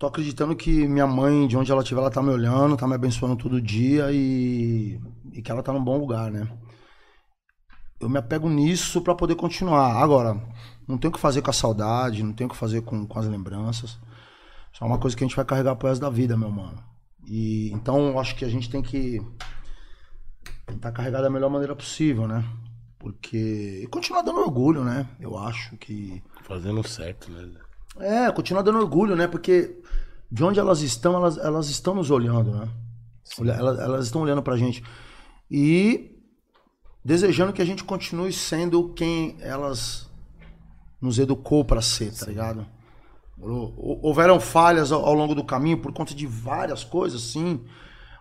Tô 0.02 0.08
acreditando 0.08 0.56
que 0.56 0.88
minha 0.88 1.06
mãe, 1.06 1.48
de 1.48 1.56
onde 1.56 1.72
ela 1.72 1.84
estiver, 1.84 2.02
ela 2.02 2.10
tá 2.10 2.24
me 2.24 2.32
olhando, 2.32 2.76
tá 2.76 2.88
me 2.88 2.96
abençoando 2.96 3.36
todo 3.36 3.62
dia 3.62 4.12
e, 4.12 5.00
e 5.32 5.44
que 5.44 5.52
ela 5.52 5.62
tá 5.62 5.72
num 5.72 5.84
bom 5.84 5.96
lugar, 5.96 6.32
né? 6.32 6.52
Eu 8.00 8.10
me 8.10 8.18
apego 8.18 8.50
nisso 8.50 9.00
pra 9.04 9.14
poder 9.14 9.36
continuar. 9.36 10.02
Agora, 10.02 10.42
não 10.88 10.98
tem 10.98 11.08
o 11.08 11.14
que 11.14 11.20
fazer 11.20 11.44
com 11.44 11.52
a 11.52 11.54
saudade, 11.54 12.24
não 12.24 12.34
tem 12.34 12.48
o 12.48 12.50
que 12.50 12.58
fazer 12.58 12.82
com, 12.82 13.06
com 13.06 13.20
as 13.20 13.28
lembranças. 13.28 14.00
Isso 14.74 14.84
é 14.84 14.88
uma 14.88 14.98
coisa 14.98 15.16
que 15.16 15.24
a 15.24 15.28
gente 15.28 15.36
vai 15.36 15.46
carregar 15.46 15.76
pro 15.76 15.88
resto 15.88 16.02
da 16.02 16.10
vida, 16.10 16.36
meu 16.36 16.50
mano. 16.50 16.84
E 17.28 17.70
então 17.72 18.20
acho 18.20 18.36
que 18.36 18.44
a 18.44 18.50
gente 18.50 18.72
tem 18.72 18.82
que 18.82 19.22
tentar 20.66 20.94
carregar 20.94 21.22
da 21.22 21.30
melhor 21.30 21.52
maneira 21.52 21.76
possível, 21.76 22.28
né? 22.28 22.44
Porque. 22.98 23.82
E 23.84 23.88
continuar 23.88 24.24
dando 24.24 24.40
orgulho, 24.40 24.84
né? 24.84 25.08
Eu 25.20 25.38
acho 25.38 25.78
que. 25.78 26.24
Fazendo 26.42 26.82
certo, 26.88 27.30
né? 27.32 27.52
É, 28.00 28.32
continuar 28.32 28.62
dando 28.62 28.80
orgulho, 28.80 29.16
né? 29.16 29.28
Porque 29.28 29.82
de 30.32 30.44
onde 30.44 30.60
elas 30.60 30.82
estão, 30.82 31.16
elas, 31.16 31.38
elas 31.38 31.70
estão 31.70 31.94
nos 31.94 32.10
olhando, 32.10 32.52
né? 32.52 32.70
Elas, 33.58 33.80
elas 33.80 34.06
estão 34.06 34.22
olhando 34.22 34.42
pra 34.42 34.58
gente. 34.58 34.84
E 35.50 36.18
desejando 37.04 37.52
que 37.54 37.62
a 37.62 37.66
gente 37.66 37.84
continue 37.84 38.32
sendo 38.32 38.94
quem 38.94 39.38
elas 39.42 40.10
nos 41.02 41.18
educou 41.20 41.66
pra 41.66 41.82
ser, 41.82 42.14
tá 42.14 42.26
ligado? 42.28 42.66
Hou- 43.40 44.00
Houveram 44.04 44.40
falhas 44.40 44.92
ao, 44.92 45.14
longo 45.14 45.34
do 45.34 45.44
caminho 45.44 45.82
por 45.82 45.92
conta 45.94 46.14
de 46.14 46.28
várias 46.28 46.84
coisas, 46.84 47.22
sim. 47.22 47.66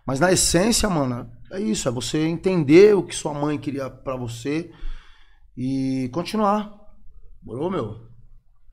Mas 0.06 0.18
na 0.18 0.32
essência, 0.32 0.88
mano, 0.88 1.30
é 1.52 1.60
isso. 1.60 1.88
É 1.88 1.92
você 1.92 2.26
entender 2.26 2.96
o 2.96 3.02
que 3.02 3.14
sua 3.14 3.34
mãe 3.34 3.58
queria 3.58 3.88
pra 3.90 4.16
você 4.16 4.72
e 5.56 6.08
continuar. 6.12 6.74
Morou, 7.42 7.70
meu? 7.70 8.09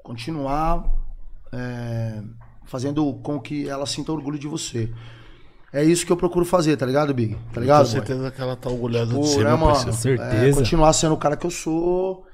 Continuar 0.08 0.90
é, 1.52 2.24
fazendo 2.64 3.14
com 3.16 3.42
que 3.42 3.68
ela 3.68 3.86
sinta 3.86 4.14
orgulho 4.14 4.40
de 4.40 4.48
você. 4.48 4.90
É 5.74 5.84
isso 5.84 6.06
que 6.06 6.12
eu 6.14 6.16
procuro 6.16 6.46
fazer, 6.46 6.78
tá 6.78 6.86
ligado, 6.86 7.14
Big? 7.14 7.36
Tá 7.52 7.60
ligado? 7.60 7.86
Com 7.86 7.92
boy? 7.92 8.00
certeza 8.00 8.32
que 8.32 8.42
ela 8.42 8.56
tá 8.56 8.70
orgulhosa 8.70 9.14
Pô, 9.14 9.20
de 9.20 9.28
ser, 9.28 9.40
né, 9.40 9.50
meu 9.50 9.58
mano? 9.58 9.74
parceiro. 9.74 9.98
Certeza. 9.98 10.48
É, 10.48 10.54
continuar 10.54 10.94
sendo 10.94 11.14
o 11.14 11.18
cara 11.18 11.36
que 11.36 11.46
eu 11.46 11.52
sou. 11.52 12.26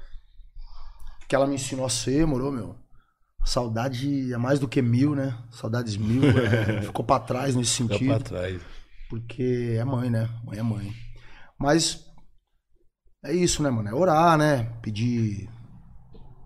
Que 1.28 1.34
ela 1.34 1.48
me 1.48 1.56
ensinou 1.56 1.84
a 1.84 1.90
ser, 1.90 2.24
morou, 2.24 2.52
meu? 2.52 2.76
Saudade 3.44 4.32
é 4.32 4.36
mais 4.36 4.60
do 4.60 4.68
que 4.68 4.80
mil, 4.80 5.16
né? 5.16 5.36
Saudades 5.50 5.96
mil. 5.96 6.22
é, 6.22 6.82
ficou 6.86 7.04
pra 7.04 7.18
trás 7.18 7.56
nesse 7.56 7.72
sentido. 7.72 8.06
pra 8.06 8.20
trás. 8.20 8.62
Porque 9.10 9.74
é 9.76 9.84
mãe, 9.84 10.08
né? 10.08 10.28
Mãe 10.44 10.60
é 10.60 10.62
mãe. 10.62 10.92
Mas 11.58 12.04
é 13.24 13.32
isso, 13.32 13.64
né, 13.64 13.70
mano? 13.70 13.88
É 13.88 13.94
orar, 13.94 14.38
né? 14.38 14.70
Pedir, 14.80 15.50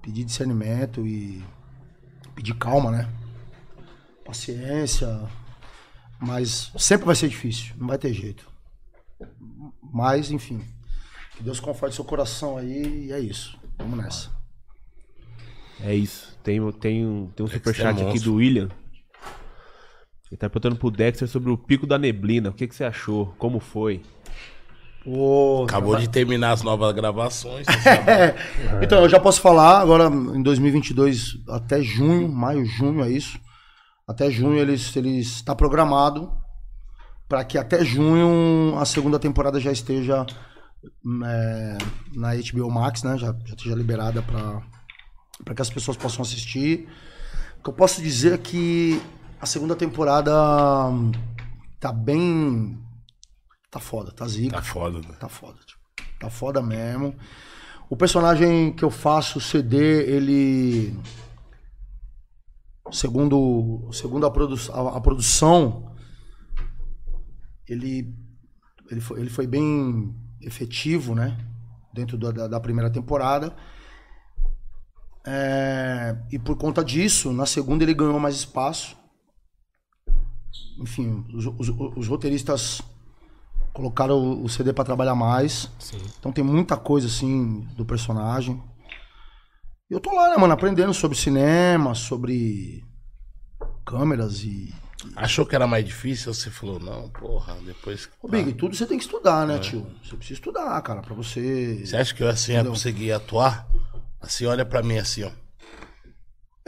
pedir 0.08 0.24
discernimento 0.24 1.06
e 1.06 1.44
pedir 2.34 2.54
calma, 2.54 2.90
né? 2.90 3.08
Paciência. 4.24 5.06
Mas 6.18 6.72
sempre 6.78 7.04
vai 7.06 7.14
ser 7.14 7.28
difícil, 7.28 7.74
não 7.76 7.86
vai 7.86 7.98
ter 7.98 8.12
jeito. 8.14 8.50
Mas, 9.92 10.30
enfim. 10.30 10.64
Que 11.36 11.42
Deus 11.42 11.60
conforte 11.60 11.94
seu 11.94 12.04
coração 12.04 12.56
aí 12.56 13.06
e 13.06 13.12
é 13.12 13.20
isso. 13.20 13.58
Vamos 13.76 13.98
nessa. 13.98 14.30
É 15.80 15.94
isso. 15.94 16.36
Tem, 16.42 16.58
tem, 16.72 17.06
um- 17.06 17.26
tem 17.28 17.44
um 17.46 17.48
Dexter 17.48 17.58
superchat 17.74 18.02
é 18.02 18.08
aqui 18.08 18.18
do 18.18 18.36
William. 18.36 18.68
Ele 20.30 20.36
tá 20.38 20.48
perguntando 20.48 20.76
pro 20.76 20.90
Dexter 20.90 21.28
sobre 21.28 21.50
o 21.50 21.56
pico 21.58 21.86
da 21.86 21.98
neblina. 21.98 22.48
O 22.50 22.52
que, 22.52 22.66
que 22.66 22.74
você 22.74 22.84
achou? 22.84 23.26
Como 23.38 23.60
foi? 23.60 24.02
Ô, 25.10 25.64
Acabou 25.64 25.96
de 25.96 26.06
terminar 26.06 26.52
as 26.52 26.62
novas 26.62 26.92
gravações. 26.94 27.64
sabe. 27.82 28.10
É, 28.10 28.34
então, 28.82 29.00
eu 29.00 29.08
já 29.08 29.18
posso 29.18 29.40
falar 29.40 29.80
agora 29.80 30.06
em 30.06 30.42
2022, 30.42 31.38
até 31.48 31.82
junho, 31.82 32.28
maio, 32.28 32.66
junho, 32.66 33.02
é 33.02 33.10
isso. 33.10 33.40
Até 34.06 34.30
junho 34.30 34.58
eles 34.58 34.94
eles 34.96 35.26
está 35.28 35.54
programado 35.54 36.32
para 37.28 37.44
que 37.44 37.58
até 37.58 37.84
junho 37.84 38.78
a 38.78 38.84
segunda 38.84 39.18
temporada 39.18 39.60
já 39.60 39.70
esteja 39.70 40.26
é, 41.24 41.78
na 42.14 42.34
HBO 42.34 42.70
Max, 42.70 43.02
né? 43.02 43.18
Já, 43.18 43.34
já 43.44 43.54
esteja 43.54 43.74
liberada 43.74 44.22
para 44.22 44.62
para 45.44 45.54
que 45.54 45.62
as 45.62 45.70
pessoas 45.70 45.96
possam 45.96 46.22
assistir. 46.22 46.88
O 47.60 47.62
que 47.62 47.70
eu 47.70 47.74
posso 47.74 48.02
dizer 48.02 48.32
é 48.32 48.38
que 48.38 49.00
a 49.40 49.46
segunda 49.46 49.76
temporada 49.76 50.32
hum, 50.88 51.12
tá 51.78 51.92
bem 51.92 52.76
tá 53.70 53.80
foda, 53.80 54.10
tá 54.12 54.26
zica. 54.26 54.56
Tá 54.56 54.62
foda, 54.62 54.98
né? 55.00 55.14
Tá 55.18 55.28
foda, 55.28 55.58
tipo. 55.64 55.78
Tá 56.18 56.30
foda 56.30 56.60
mesmo. 56.62 57.14
O 57.90 57.96
personagem 57.96 58.72
que 58.72 58.84
eu 58.84 58.90
faço, 58.90 59.38
o 59.38 59.40
CD, 59.40 60.04
ele. 60.10 60.98
Segundo, 62.90 63.88
segundo 63.92 64.24
a, 64.26 64.30
produ 64.30 64.54
a, 64.72 64.96
a 64.96 65.00
produção, 65.00 65.94
ele, 67.68 68.14
ele, 68.90 69.00
foi, 69.00 69.20
ele 69.20 69.28
foi 69.30 69.46
bem 69.46 70.14
efetivo, 70.40 71.14
né? 71.14 71.36
Dentro 71.92 72.16
da, 72.16 72.48
da- 72.48 72.60
primeira 72.60 72.90
temporada. 72.90 73.54
É, 75.26 76.16
e 76.32 76.38
por 76.38 76.56
conta 76.56 76.82
disso, 76.82 77.32
na 77.32 77.44
segunda 77.44 77.84
ele 77.84 77.92
ganhou 77.92 78.18
mais 78.18 78.36
espaço. 78.36 78.96
Enfim, 80.80 81.26
os, 81.34 81.44
os- 81.46 81.68
os 81.96 82.08
roteiristas 82.08 82.80
colocaram 83.72 84.42
o- 84.42 84.48
CD 84.48 84.72
pra 84.72 84.84
trabalhar 84.84 85.14
mais. 85.14 85.70
Então 86.18 86.32
tem 86.32 86.42
muita 86.44 86.76
coisa 86.76 87.06
assim 87.06 87.60
do 87.76 87.84
personagem. 87.84 88.62
E 89.90 89.94
eu 89.94 90.00
tô 90.00 90.12
lá, 90.12 90.30
né, 90.30 90.36
mano, 90.36 90.52
aprendendo 90.52 90.92
sobre 90.92 91.16
cinema, 91.16 91.94
sobre 91.94 92.84
câmeras 93.84 94.42
e. 94.42 94.74
Achou 95.14 95.46
que 95.46 95.54
era 95.54 95.66
mais 95.66 95.84
difícil? 95.84 96.34
Você 96.34 96.50
falou, 96.50 96.78
não, 96.80 97.08
porra, 97.10 97.54
depois. 97.64 98.06
que- 98.06 98.12
Ô, 98.20 98.28
Big, 98.28 98.52
tudo 98.54 98.74
você 98.76 98.84
tem 98.84 98.98
que 98.98 99.04
estudar, 99.04 99.46
né, 99.46 99.58
tio? 99.58 99.86
Você 100.04 100.16
precisa 100.16 100.38
estudar, 100.40 100.80
cara, 100.82 101.00
pra 101.00 101.14
você. 101.14 101.82
Você 101.86 101.96
acha 101.96 102.12
que 102.14 102.22
eu 102.22 102.28
assim 102.28 102.52
ia 102.52 102.64
conseguir 102.64 103.12
atuar? 103.12 103.66
Assim, 104.20 104.44
olha 104.46 104.64
pra 104.66 104.82
mim 104.82 104.98
assim, 104.98 105.22
ó. 105.22 105.30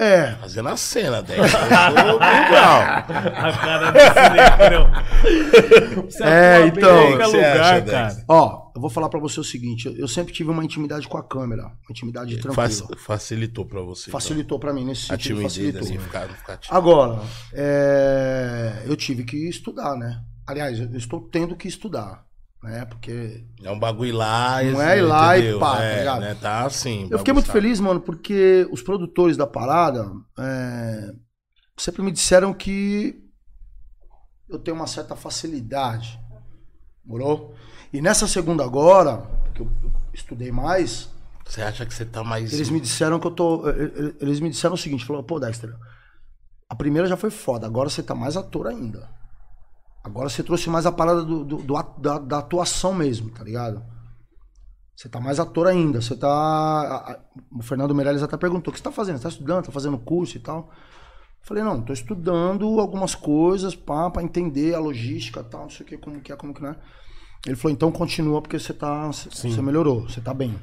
É, 0.02 0.32
Fazendo 0.40 0.68
a 0.70 0.76
cena, 0.78 1.22
10. 1.22 1.38
Eu 1.40 1.48
sou 1.48 1.60
legal. 1.60 2.80
A 2.82 3.52
cara. 3.52 3.92
Você 6.06 6.24
É, 6.24 6.66
então, 6.66 7.10
lugar, 7.10 7.60
acha, 7.60 7.82
cara. 7.82 8.08
Dex? 8.08 8.24
ó, 8.26 8.70
eu 8.74 8.80
vou 8.80 8.88
falar 8.88 9.08
pra 9.10 9.20
você 9.20 9.38
o 9.40 9.44
seguinte, 9.44 9.86
eu- 9.86 9.96
eu 9.96 10.08
sempre 10.08 10.32
tive 10.32 10.48
uma 10.50 10.64
intimidade 10.64 11.06
com 11.06 11.18
a 11.18 11.22
câmera, 11.22 11.64
uma 11.64 11.74
intimidade 11.90 12.38
tranquila. 12.38 12.68
Fac- 12.68 12.98
facilitou 12.98 13.66
pra 13.66 13.82
você. 13.82 14.08
então. 14.08 14.18
Facilitou 14.20 14.58
pra 14.58 14.72
mim 14.72 14.86
nesse 14.86 15.02
sentido, 15.06 15.42
facilitou. 15.42 15.82
assim, 15.82 15.98
ficar, 15.98 16.28
ficar. 16.28 16.58
Agora, 16.70 17.20
é, 17.52 18.82
eu 18.86 18.96
tive 18.96 19.24
que 19.24 19.36
estudar, 19.48 19.96
né? 19.96 20.20
Aliás, 20.46 20.80
eu 20.80 20.96
estou 20.96 21.20
tendo 21.30 21.54
que 21.54 21.68
estudar, 21.68 22.24
né? 22.62 22.84
Porque 22.84 23.44
É 23.62 23.70
um 23.70 23.78
bagulho 23.78 24.14
lá. 24.16 24.62
Não 24.62 24.70
esse- 24.72 24.82
é 24.82 24.98
ir 24.98 25.02
lá 25.02 25.36
e 25.36 25.40
entendeu? 25.40 25.58
pá, 25.60 25.76
tá 25.76 25.82
é, 25.84 25.98
ligado? 25.98 26.20
né? 26.20 26.34
Tá 26.34 26.64
assim. 26.66 27.08
eu 27.10 27.18
fiquei 27.18 27.32
muito 27.34 27.50
feliz, 27.50 27.80
mano, 27.80 28.00
porque 28.00 28.68
os 28.70 28.82
produtores 28.82 29.36
da 29.36 29.46
parada 29.46 30.10
é, 30.38 31.12
sempre 31.76 32.02
me 32.02 32.10
disseram 32.12 32.52
que 32.52 33.22
eu 34.48 34.58
tenho 34.58 34.76
uma 34.76 34.86
certa 34.86 35.14
facilidade, 35.16 36.18
morou? 37.04 37.54
E 37.92 38.00
nessa 38.00 38.26
segunda 38.26 38.64
agora, 38.64 39.22
que 39.54 39.62
eu 39.62 39.70
estudei 40.12 40.50
mais, 40.52 41.08
Você 41.46 41.62
acha 41.62 41.86
que 41.86 41.94
você 41.94 42.04
tá 42.04 42.22
mais. 42.22 42.52
eles 42.52 42.68
me 42.70 42.80
disseram 42.80 43.18
que 43.18 43.26
eu 43.26 43.30
tô. 43.30 43.62
Eles 44.20 44.38
me 44.40 44.50
disseram 44.50 44.74
o 44.74 44.78
seguinte: 44.78 45.04
falou, 45.04 45.22
pô, 45.22 45.40
Dexter, 45.40 45.74
a 46.68 46.74
primeira 46.74 47.08
já 47.08 47.16
foi 47.16 47.30
foda, 47.30 47.66
agora 47.66 47.88
você 47.88 48.02
tá 48.02 48.14
mais 48.14 48.36
ator 48.36 48.66
ainda. 48.68 49.08
Agora 50.02 50.28
você 50.28 50.42
trouxe 50.42 50.70
mais 50.70 50.86
a 50.86 50.92
parada 50.92 51.22
do, 51.22 51.44
do- 51.44 51.62
do 51.62 51.74
da, 51.98 52.18
da 52.18 52.38
atuação 52.38 52.94
mesmo, 52.94 53.30
tá 53.30 53.44
ligado? 53.44 53.82
Você 54.96 55.08
tá 55.08 55.20
mais 55.20 55.38
ator 55.40 55.66
ainda. 55.66 56.00
Você 56.00 56.16
tá. 56.16 57.18
O 57.52 57.62
Fernando 57.62 57.94
Meirelles 57.94 58.22
até 58.22 58.36
perguntou: 58.36 58.70
o 58.70 58.72
que 58.72 58.78
você 58.78 58.84
tá 58.84 58.92
fazendo? 58.92 59.16
Você 59.16 59.22
tá 59.24 59.28
estudando? 59.30 59.64
Tá 59.66 59.72
fazendo 59.72 59.98
curso 59.98 60.36
e 60.36 60.40
tal? 60.40 60.70
Eu 60.70 61.46
falei: 61.46 61.62
não, 61.62 61.80
tô 61.82 61.92
estudando 61.92 62.80
algumas 62.80 63.14
coisas 63.14 63.74
pá, 63.74 64.10
pra 64.10 64.22
entender 64.22 64.74
a 64.74 64.78
logística 64.78 65.40
e 65.40 65.44
tal, 65.44 65.62
não 65.62 65.70
sei 65.70 65.84
o 65.84 65.88
que, 65.88 65.96
como 65.98 66.20
que 66.20 66.32
é, 66.32 66.36
como 66.36 66.52
que 66.54 66.62
não 66.62 66.70
é. 66.70 66.76
Ele 67.46 67.56
falou: 67.56 67.72
então 67.74 67.90
continua 67.92 68.42
porque 68.42 68.58
você 68.58 68.74
tá. 68.74 69.06
Você 69.08 69.62
melhorou, 69.62 70.02
você 70.08 70.20
tá 70.20 70.34
bem. 70.34 70.58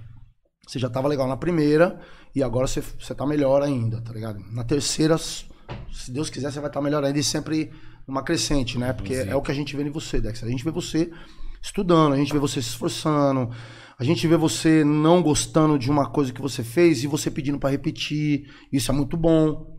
Você 0.68 0.78
já 0.80 0.90
tava 0.90 1.08
legal 1.08 1.28
na 1.28 1.38
primeira 1.38 2.00
e 2.36 2.44
agora 2.44 2.68
você, 2.68 2.82
você 2.82 3.16
tá 3.16 3.26
melhor 3.26 3.64
ainda, 3.64 4.02
tá 4.02 4.12
ligado? 4.12 4.40
Na 4.52 4.64
terceira, 4.64 5.18
se 5.18 6.12
Deus 6.12 6.30
quiser, 6.30 6.52
você 6.52 6.60
vai 6.60 6.70
estar 6.70 6.82
melhor 6.82 7.04
ainda 7.04 7.18
e 7.18 7.24
sempre 7.24 7.72
numa 8.08 8.24
crescente, 8.24 8.78
né? 8.78 8.94
Porque 8.94 9.14
é 9.14 9.36
o 9.36 9.42
que 9.42 9.52
a 9.52 9.56
gente 9.56 9.76
vê 9.76 9.84
em 9.84 9.92
você, 9.92 10.22
Dex. 10.22 10.44
A 10.44 10.48
gente 10.48 10.64
vê 10.64 10.72
você 10.72 11.12
estudando, 11.62 12.14
a 12.14 12.18
gente 12.18 12.32
vê 12.32 12.40
você 12.40 12.62
se 12.62 12.70
esforçando, 12.70 13.50
a 14.00 14.04
gente 14.04 14.26
vê 14.28 14.38
você 14.38 14.84
não 14.84 15.22
gostando 15.22 15.78
de 15.78 15.92
uma 15.92 16.10
coisa 16.10 16.32
que 16.32 16.42
você 16.42 16.64
fez 16.64 17.04
e 17.04 17.08
você 17.08 17.30
pedindo 17.30 17.60
pra 17.60 17.70
repetir. 17.70 18.50
Isso 18.72 18.92
é 18.92 18.94
muito 18.94 19.18
bom. 19.18 19.78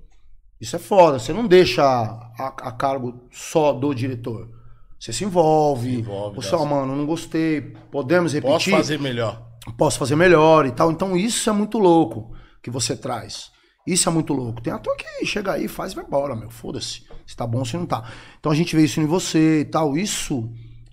Isso 0.61 0.77
é 0.77 0.79
foda. 0.79 1.19
Você 1.19 1.33
não 1.33 1.47
deixa 1.47 1.83
a, 1.83 2.55
a 2.63 2.73
cargo 2.73 3.27
só 3.31 3.73
do 3.73 3.95
diretor. 3.95 4.51
Você 4.99 5.13
se 5.13 5.25
envolve. 5.25 5.89
Se 5.91 6.01
envolve, 6.01 6.37
você, 6.37 6.55
ó, 6.55 6.65
mano, 6.65 6.97
não 6.97 7.07
gostei. 7.07 7.61
Podemos 7.93 8.33
repetir? 8.35 8.53
Posso 8.53 8.71
fazer 8.71 8.99
melhor. 8.99 9.49
posso 9.79 9.99
fazer 9.99 10.17
melhor 10.17 10.67
e 10.67 10.73
tal. 10.73 10.91
Então 10.91 11.17
isso 11.17 11.49
é 11.49 11.53
muito 11.53 11.79
louco 11.79 12.35
que 12.61 12.71
você 12.71 12.97
traz. 12.97 13.53
Isso 13.93 14.07
é 14.07 14.13
muito 14.13 14.35
louco. 14.35 14.61
Tem 14.61 14.71
ator 14.71 14.95
que 14.97 15.25
chega 15.25 15.53
aí, 15.53 15.67
faz 15.67 15.93
e 15.93 15.97
vai 15.97 16.05
embora, 16.05 16.37
meu. 16.37 16.51
Foda-se. 16.51 17.07
Se 17.27 17.35
tá 17.35 17.47
bom, 17.47 17.65
se 17.65 17.75
não 17.75 17.87
tá. 17.87 18.07
Então 18.39 18.53
a 18.53 18.55
gente 18.55 18.77
vê 18.77 18.85
isso 18.85 19.01
em 19.01 19.07
você 19.07 19.61
e 19.61 19.65
tal. 19.65 19.97
Isso 19.97 20.53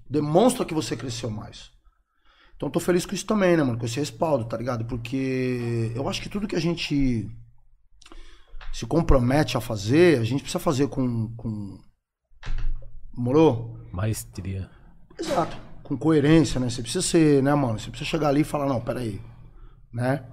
demonstra 0.09 0.63
que 0.63 0.73
você 0.73 0.95
cresceu 0.95 1.29
mais. 1.29 1.71
Então 2.55 2.69
eu 2.69 2.71
tô 2.71 2.79
feliz 2.79 3.05
com 3.05 3.13
isso 3.13 3.25
também, 3.25 3.57
né, 3.57 3.63
mano? 3.63 3.77
Com 3.77 3.85
esse 3.85 3.99
respaldo, 3.99 4.45
tá 4.45 4.55
ligado? 4.55 4.85
Porque 4.85 5.91
eu 5.93 6.07
acho 6.07 6.21
que 6.21 6.29
tudo 6.29 6.47
que 6.47 6.55
a 6.55 6.61
gente 6.61 7.29
se 8.71 8.85
compromete 8.85 9.57
a 9.57 9.61
fazer, 9.61 10.19
a 10.19 10.23
gente 10.23 10.41
precisa 10.41 10.59
fazer 10.59 10.87
com. 10.87 11.33
com... 11.35 11.77
Morou? 13.13 13.77
Maestria. 13.91 14.69
Exato. 15.19 15.57
Com 15.83 15.97
coerência, 15.97 16.61
né? 16.61 16.69
Você 16.69 16.81
precisa 16.81 17.05
ser, 17.05 17.43
né, 17.43 17.53
mano? 17.53 17.77
Você 17.77 17.89
precisa 17.89 18.09
chegar 18.09 18.29
ali 18.29 18.41
e 18.41 18.45
falar, 18.45 18.67
não, 18.67 18.79
peraí. 18.79 19.21
Né? 19.93 20.23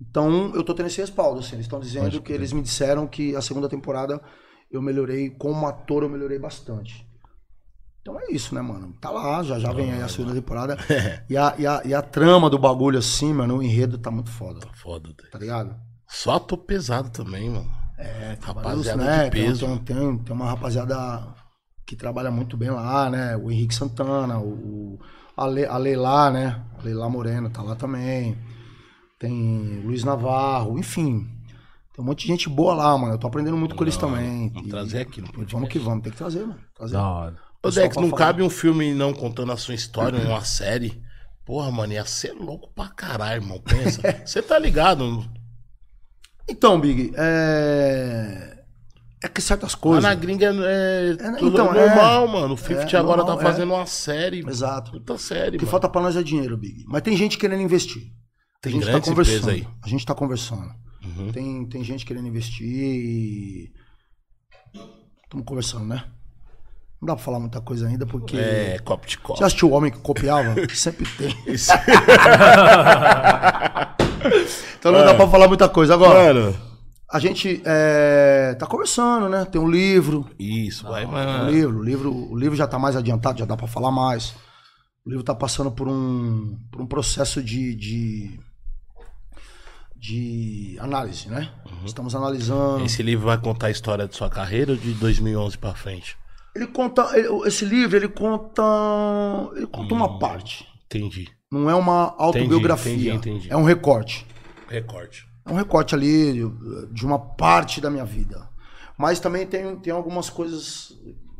Então, 0.00 0.52
eu 0.54 0.62
tô 0.62 0.74
tendo 0.74 0.86
esse 0.86 1.00
respaldo, 1.00 1.40
assim. 1.40 1.54
Eles 1.56 1.66
estão 1.66 1.80
dizendo 1.80 2.20
que 2.20 2.32
eles 2.32 2.52
me 2.52 2.62
disseram 2.62 3.06
que 3.06 3.34
a 3.36 3.40
segunda 3.40 3.68
temporada 3.68 4.20
eu 4.70 4.82
melhorei, 4.82 5.30
como 5.30 5.66
ator 5.66 6.02
eu 6.02 6.08
melhorei 6.08 6.38
bastante. 6.38 7.06
Então 8.02 8.20
é 8.20 8.30
isso, 8.30 8.54
né, 8.54 8.60
mano? 8.60 8.92
Tá 9.00 9.10
lá, 9.10 9.42
já 9.42 9.58
já 9.58 9.72
vem 9.72 9.90
aí 9.90 10.02
a 10.02 10.08
segunda 10.08 10.34
temporada. 10.34 10.76
E 11.30 11.36
a, 11.38 11.54
e, 11.58 11.66
a, 11.66 11.82
e 11.86 11.94
a 11.94 12.02
trama 12.02 12.50
do 12.50 12.58
bagulho, 12.58 12.98
assim, 12.98 13.32
mano, 13.32 13.56
o 13.58 13.62
enredo 13.62 13.96
tá 13.96 14.10
muito 14.10 14.30
foda, 14.30 14.60
Foda, 14.74 15.08
Dex. 15.16 15.30
tá 15.30 15.38
ligado? 15.38 15.74
Só 16.06 16.38
tô 16.38 16.58
pesado 16.58 17.08
também, 17.08 17.48
mano. 17.48 17.70
É, 17.98 18.36
Rapaziada 18.42 19.02
né? 19.02 19.24
de 19.24 19.30
Tem- 19.30 19.44
peso. 19.46 19.66
Tem, 19.66 19.78
tem, 19.78 20.18
tem 20.18 20.34
uma 20.34 20.46
rapaziada 20.46 21.34
que 21.86 21.96
trabalha 21.96 22.30
muito 22.30 22.56
bem 22.58 22.70
lá, 22.70 23.08
né? 23.08 23.36
O 23.36 23.50
Henrique 23.50 23.74
Santana, 23.74 24.38
o, 24.38 24.50
o 24.50 24.98
a, 25.36 25.46
Le, 25.46 25.64
a 25.64 25.78
Leila, 25.78 26.30
né? 26.30 26.62
A 26.78 26.82
Leila 26.82 27.08
Moreno 27.08 27.48
tá 27.48 27.62
lá 27.62 27.74
também. 27.74 28.36
Tem 29.26 29.80
Luiz 29.84 30.04
Navarro, 30.04 30.78
enfim. 30.78 31.26
Tem 31.94 32.04
um 32.04 32.08
monte 32.08 32.22
de 32.22 32.26
gente 32.28 32.48
boa 32.48 32.74
lá, 32.74 32.98
mano. 32.98 33.14
Eu 33.14 33.18
tô 33.18 33.26
aprendendo 33.26 33.56
muito 33.56 33.74
com 33.74 33.84
eles 33.84 33.96
também. 33.96 34.48
Vamos 34.50 34.66
E- 34.68 34.70
trazer 34.70 34.98
aqui 35.00 35.20
no 35.20 35.26
podcast. 35.28 35.54
Vamos 35.54 35.68
que 35.68 35.78
vamos, 35.78 36.02
tem 36.02 36.12
que 36.12 36.18
trazer, 36.18 36.40
mano. 36.40 36.58
Trazer. 36.74 36.92
Da 36.94 37.08
hora. 37.08 37.36
Ô, 37.62 37.70
Dex, 37.70 37.96
não 37.96 38.10
falar. 38.10 38.18
cabe 38.18 38.42
um 38.42 38.50
filme 38.50 38.92
não 38.92 39.14
contando 39.14 39.52
a 39.52 39.56
sua 39.56 39.74
história, 39.74 40.18
uma 40.28 40.44
série. 40.44 41.00
Porra, 41.46 41.70
mano, 41.70 41.92
ia 41.92 42.04
ser 42.04 42.32
louco 42.32 42.70
pra 42.74 42.88
caralho, 42.88 43.42
irmão. 43.42 43.60
Pensa. 43.60 44.00
Você 44.26 44.42
tá 44.42 44.58
ligado? 44.58 45.24
Então, 46.48 46.78
Big, 46.80 47.12
é. 47.16 48.50
É 49.22 49.28
que 49.28 49.40
certas 49.40 49.74
coisas. 49.74 50.02
na 50.02 50.14
gringa 50.14 50.52
é, 50.54 51.10
É, 51.18 51.32
tudo 51.38 51.54
então, 51.54 51.74
é. 51.74 51.86
normal, 51.86 52.28
mano. 52.28 52.54
O 52.54 52.58
50 52.58 52.94
É, 52.94 53.00
agora 53.00 53.18
normal, 53.18 53.36
tá 53.38 53.42
é. 53.42 53.46
fazendo 53.46 53.72
uma 53.72 53.86
série. 53.86 54.46
Exato. 54.46 54.90
Puta 54.92 55.16
série, 55.16 55.56
O 55.56 55.58
que 55.58 55.64
mano. 55.64 55.70
falta 55.70 55.88
pra 55.88 56.02
nós 56.02 56.14
é 56.16 56.22
dinheiro, 56.22 56.56
Big. 56.58 56.84
Mas 56.86 57.00
tem 57.02 57.16
gente 57.16 57.38
querendo 57.38 57.62
investir. 57.62 58.02
Tem 58.64 58.72
a 58.72 58.74
gente 58.76 58.84
tá 58.86 58.90
grandes 58.92 59.08
conversando. 59.10 59.50
aí. 59.50 59.68
A 59.82 59.88
gente 59.88 60.06
tá 60.06 60.14
conversando. 60.14 60.74
Uhum. 61.04 61.30
Tem, 61.32 61.66
tem 61.66 61.84
gente 61.84 62.06
querendo 62.06 62.26
investir 62.26 62.66
e. 62.66 63.72
Estamos 65.24 65.44
conversando, 65.46 65.84
né? 65.84 66.04
Não 67.00 67.08
dá 67.08 67.14
pra 67.16 67.22
falar 67.24 67.38
muita 67.40 67.60
coisa 67.60 67.86
ainda, 67.86 68.06
porque. 68.06 68.36
É, 68.38 68.78
copo 68.78 69.06
de 69.06 69.18
copo. 69.18 69.38
Você 69.38 69.44
assistiu 69.44 69.68
o 69.70 69.72
homem 69.72 69.92
que 69.92 69.98
copiava? 69.98 70.54
Sempre 70.74 71.06
tem. 71.18 71.36
Isso. 71.54 71.70
Então 74.78 74.92
não 74.92 75.04
dá 75.04 75.14
pra 75.14 75.28
falar 75.28 75.48
muita 75.48 75.68
coisa. 75.68 75.94
Agora, 75.94 76.32
Mano. 76.34 76.56
a 77.10 77.18
gente 77.18 77.60
é, 77.64 78.54
tá 78.58 78.66
conversando, 78.66 79.28
né? 79.28 79.44
Tem 79.46 79.60
um 79.60 79.68
livro. 79.68 80.28
Isso, 80.38 80.84
vai, 80.84 81.04
Um 81.06 81.10
mano. 81.10 81.50
livro, 81.50 81.78
o 81.78 81.82
livro. 81.82 82.12
O 82.32 82.36
livro 82.36 82.56
já 82.56 82.66
tá 82.66 82.78
mais 82.78 82.96
adiantado, 82.96 83.38
já 83.38 83.44
dá 83.44 83.56
pra 83.56 83.66
falar 83.66 83.90
mais. 83.90 84.34
O 85.04 85.10
livro 85.10 85.22
tá 85.24 85.34
passando 85.34 85.70
por 85.70 85.88
um, 85.88 86.58
por 86.70 86.80
um 86.82 86.86
processo 86.86 87.42
de, 87.42 87.74
de, 87.74 88.40
de 90.08 90.76
análise, 90.80 91.28
né? 91.30 91.50
Estamos 91.84 92.14
analisando. 92.14 92.84
Esse 92.84 93.02
livro 93.02 93.24
vai 93.26 93.38
contar 93.38 93.68
a 93.68 93.70
história 93.70 94.06
de 94.06 94.14
sua 94.14 94.28
carreira 94.28 94.72
ou 94.72 94.76
de 94.76 94.92
2011 94.92 95.56
pra 95.56 95.74
frente? 95.74 96.16
Ele 96.54 96.66
conta. 96.66 97.08
esse 97.46 97.64
livro, 97.64 97.96
ele 97.96 98.08
conta. 98.08 98.62
Ele 99.56 99.66
conta 99.66 99.94
uma 99.94 100.18
parte. 100.18 100.66
Entendi. 100.86 101.28
Não 101.50 101.70
é 101.70 101.74
uma 101.74 102.14
autobiografia. 102.18 102.92
entendi, 103.14 103.30
entendi. 103.38 103.50
É 103.52 103.56
um 103.56 103.64
recorte. 103.64 104.26
Recorte. 104.68 105.26
É 105.46 105.50
um 105.52 105.56
recorte 105.56 105.94
ali 105.94 106.32
de- 106.34 106.86
de 106.92 107.06
uma 107.06 107.18
parte 107.18 107.80
da 107.80 107.90
minha 107.90 108.04
vida. 108.04 108.46
Mas 108.98 109.18
também 109.20 109.46
tem, 109.46 109.74
tem 109.76 109.92
algumas 109.92 110.28
coisas 110.28 110.92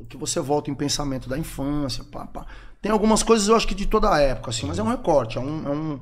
que 0.08 0.16
você 0.16 0.40
volta 0.40 0.70
em 0.70 0.74
pensamento 0.74 1.28
da 1.28 1.36
infância. 1.38 2.02
Pá, 2.04 2.26
pá. 2.26 2.46
Tem 2.80 2.90
algumas 2.90 3.22
coisas, 3.22 3.46
eu 3.48 3.56
acho 3.56 3.66
que 3.68 3.74
de 3.74 3.86
toda 3.86 4.10
a 4.12 4.18
época, 4.20 4.50
assim, 4.50 4.66
mas 4.66 4.78
é 4.78 4.82
um 4.82 4.88
recorte. 4.88 5.36
É 5.38 5.40
um, 5.40 5.66
é 5.66 5.70
um- 5.70 6.00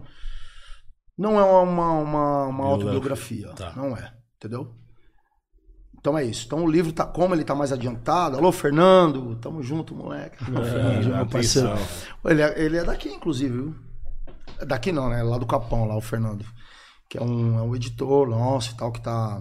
não 1.17 1.39
é 1.39 1.45
uma, 1.45 1.93
uma, 1.93 2.47
uma 2.47 2.65
autobiografia. 2.65 3.49
Tá. 3.55 3.73
Não 3.77 3.97
é. 3.97 4.13
Entendeu? 4.37 4.75
Então 5.99 6.19
é 6.19 6.25
isso. 6.25 6.47
Então 6.47 6.65
o 6.65 6.71
livro 6.71 6.93
tá 6.93 7.07
como 7.07 7.35
ele 7.35 7.45
tá 7.45 7.55
mais 7.55 7.73
adiantado. 7.73 8.37
Alô, 8.37 8.51
Fernando, 8.51 9.37
tamo 9.37 9.63
junto, 9.63 9.95
moleque. 9.95 10.43
Alô, 10.45 10.65
Fernando, 10.65 11.15
meu 11.15 11.27
parceiro. 11.27 11.71
Ele 12.25 12.43
é, 12.43 12.61
ele 12.61 12.77
é 12.77 12.85
daqui, 12.85 13.09
inclusive, 13.09 13.53
viu? 13.53 13.75
É 14.59 14.65
Daqui 14.65 14.91
não, 14.91 15.09
né? 15.09 15.23
Lá 15.23 15.39
do 15.39 15.47
Capão, 15.47 15.87
lá 15.87 15.97
o 15.97 16.01
Fernando. 16.01 16.45
Que 17.09 17.19
é 17.19 17.23
um, 17.23 17.59
é 17.59 17.63
um 17.63 17.77
editor 17.77 18.29
nosso 18.29 18.73
e 18.73 18.77
tal, 18.77 18.91
que 18.91 19.01
tá. 19.01 19.41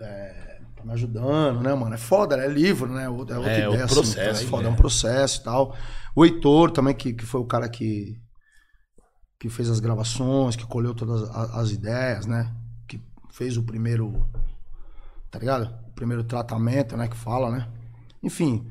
É, 0.00 0.60
tá 0.76 0.84
me 0.84 0.92
ajudando, 0.92 1.60
né, 1.60 1.74
mano? 1.74 1.94
É 1.94 1.98
foda, 1.98 2.36
né? 2.36 2.46
É 2.46 2.48
livro, 2.48 2.92
né? 2.92 3.04
É 3.04 3.08
outra 3.08 3.36
é 3.36 3.60
É, 3.60 3.68
o 3.68 3.72
ideia, 3.72 3.84
assim, 3.84 3.94
processo, 3.94 4.42
é 4.42 4.46
foda, 4.46 4.62
né? 4.64 4.68
é 4.70 4.72
um 4.72 4.76
processo 4.76 5.40
e 5.40 5.44
tal. 5.44 5.76
O 6.16 6.24
Heitor 6.24 6.72
também, 6.72 6.94
que, 6.94 7.12
que 7.12 7.24
foi 7.24 7.40
o 7.40 7.46
cara 7.46 7.68
que, 7.68 8.20
que 9.38 9.48
fez 9.48 9.70
as 9.70 9.80
gravações, 9.80 10.56
que 10.56 10.66
colheu 10.66 10.94
todas 10.94 11.22
as, 11.30 11.54
as 11.54 11.70
ideias, 11.70 12.26
né? 12.26 12.52
Que 12.86 13.00
fez 13.30 13.56
o 13.56 13.62
primeiro. 13.62 14.26
Tá 15.30 15.38
ligado? 15.38 15.72
O 15.88 15.92
primeiro 15.92 16.24
tratamento, 16.24 16.96
né? 16.96 17.08
Que 17.08 17.16
fala, 17.16 17.50
né? 17.50 17.68
Enfim. 18.22 18.66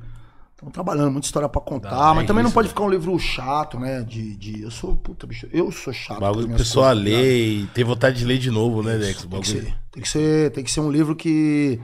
Estamos 0.52 0.74
trabalhando, 0.74 1.12
muita 1.12 1.28
história 1.28 1.48
pra 1.48 1.62
contar, 1.62 2.16
mas 2.16 2.24
é 2.24 2.28
também 2.28 2.42
não 2.42 2.50
isso, 2.50 2.56
pode 2.56 2.70
ficar 2.70 2.82
um 2.82 2.90
livro 2.90 3.18
chato, 3.20 3.80
né? 3.80 4.02
De, 4.02 4.36
de. 4.36 4.64
Eu 4.64 4.72
sou. 4.72 4.96
Puta, 4.96 5.28
bicho. 5.28 5.48
Eu 5.54 5.72
sou 5.72 5.94
chato. 5.94 6.18
O 6.18 6.22
bagulho 6.22 6.40
que 6.40 6.46
a 6.46 6.48
minhas 6.48 6.62
pessoa 6.62 6.88
coisas, 6.88 7.04
tá 7.04 7.10
lê 7.12 7.48
e 7.48 7.68
tem 7.68 7.84
vontade 7.84 8.18
de 8.18 8.26
ler 8.26 8.40
de 8.40 8.50
novo, 8.50 8.82
né, 8.82 8.98
Dex? 8.98 9.24
Tem 9.24 9.40
que, 9.40 9.48
ser, 9.48 9.78
tem, 9.92 10.02
que 10.02 10.10
ser, 10.10 10.52
tem 10.52 10.64
que 10.64 10.72
ser 10.72 10.80
um 10.80 10.90
livro 10.90 11.16
que 11.16 11.80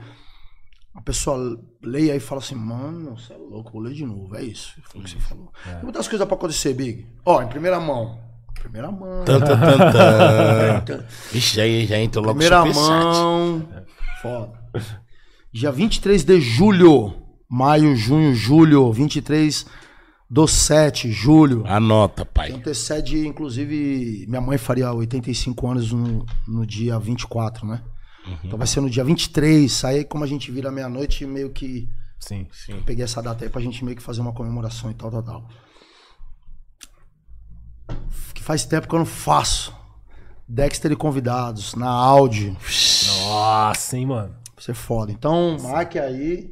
a 0.92 1.00
pessoa 1.00 1.56
leia 1.80 2.16
e 2.16 2.20
fala 2.20 2.40
assim, 2.40 2.56
mano, 2.56 3.16
você 3.16 3.32
é 3.32 3.36
louco, 3.36 3.70
vou 3.70 3.80
ler 3.80 3.94
de 3.94 4.04
novo. 4.04 4.34
É 4.34 4.42
isso. 4.42 4.74
Foi 4.82 5.00
o 5.00 5.04
que 5.04 5.10
você 5.10 5.20
falou. 5.20 5.52
Tem 5.62 5.82
muitas 5.84 6.08
coisas 6.08 6.26
pra 6.26 6.36
acontecer, 6.36 6.74
Big. 6.74 7.06
Ó, 7.24 7.40
em 7.42 7.48
primeira 7.48 7.78
mão. 7.78 8.23
Primeira 8.60 8.90
mão. 8.90 9.24
Tan, 9.24 9.40
tan, 9.40 9.60
tan, 9.60 10.80
tan. 10.80 11.04
Ixi, 11.32 11.56
já, 11.56 11.86
já 11.86 11.98
entrou 11.98 12.24
logo 12.24 12.38
Primeira 12.38 12.64
mão. 12.64 13.68
Foda. 14.22 14.52
Dia 15.52 15.70
23 15.70 16.24
de 16.24 16.40
julho. 16.40 17.14
Maio, 17.48 17.94
junho, 17.94 18.34
julho. 18.34 18.92
23 18.92 19.66
do 20.28 20.48
7, 20.48 21.12
julho. 21.12 21.64
Anota, 21.66 22.24
pai. 22.24 22.52
Antecede, 22.52 23.26
inclusive, 23.26 24.24
minha 24.26 24.40
mãe 24.40 24.58
faria 24.58 24.92
85 24.92 25.68
anos 25.68 25.92
no, 25.92 26.26
no 26.48 26.66
dia 26.66 26.98
24, 26.98 27.66
né? 27.66 27.82
Então 28.42 28.58
vai 28.58 28.66
ser 28.66 28.80
no 28.80 28.88
dia 28.88 29.04
23. 29.04 29.84
Aí, 29.84 30.04
como 30.04 30.24
a 30.24 30.26
gente 30.26 30.50
vira 30.50 30.70
meia-noite, 30.70 31.26
meio 31.26 31.50
que. 31.50 31.88
Sim. 32.18 32.46
Sim. 32.52 32.82
Peguei 32.84 33.04
essa 33.04 33.22
data 33.22 33.44
aí 33.44 33.50
pra 33.50 33.60
gente 33.60 33.84
meio 33.84 33.96
que 33.96 34.02
fazer 34.02 34.22
uma 34.22 34.32
comemoração 34.32 34.90
e 34.90 34.94
tal, 34.94 35.10
tal, 35.10 35.22
tal. 35.22 35.48
Que 38.44 38.46
faz 38.46 38.66
tempo 38.66 38.86
que 38.86 38.94
eu 38.94 38.98
não 38.98 39.06
faço. 39.06 39.74
Dexter 40.46 40.92
e 40.92 40.96
convidados, 40.96 41.74
na 41.74 41.88
Audi. 41.88 42.54
Nossa, 43.26 43.96
hein, 43.96 44.04
mano. 44.04 44.34
Vai 44.54 44.62
ser 44.62 44.74
foda. 44.74 45.10
Então, 45.10 45.56
marque 45.62 45.98
aí. 45.98 46.50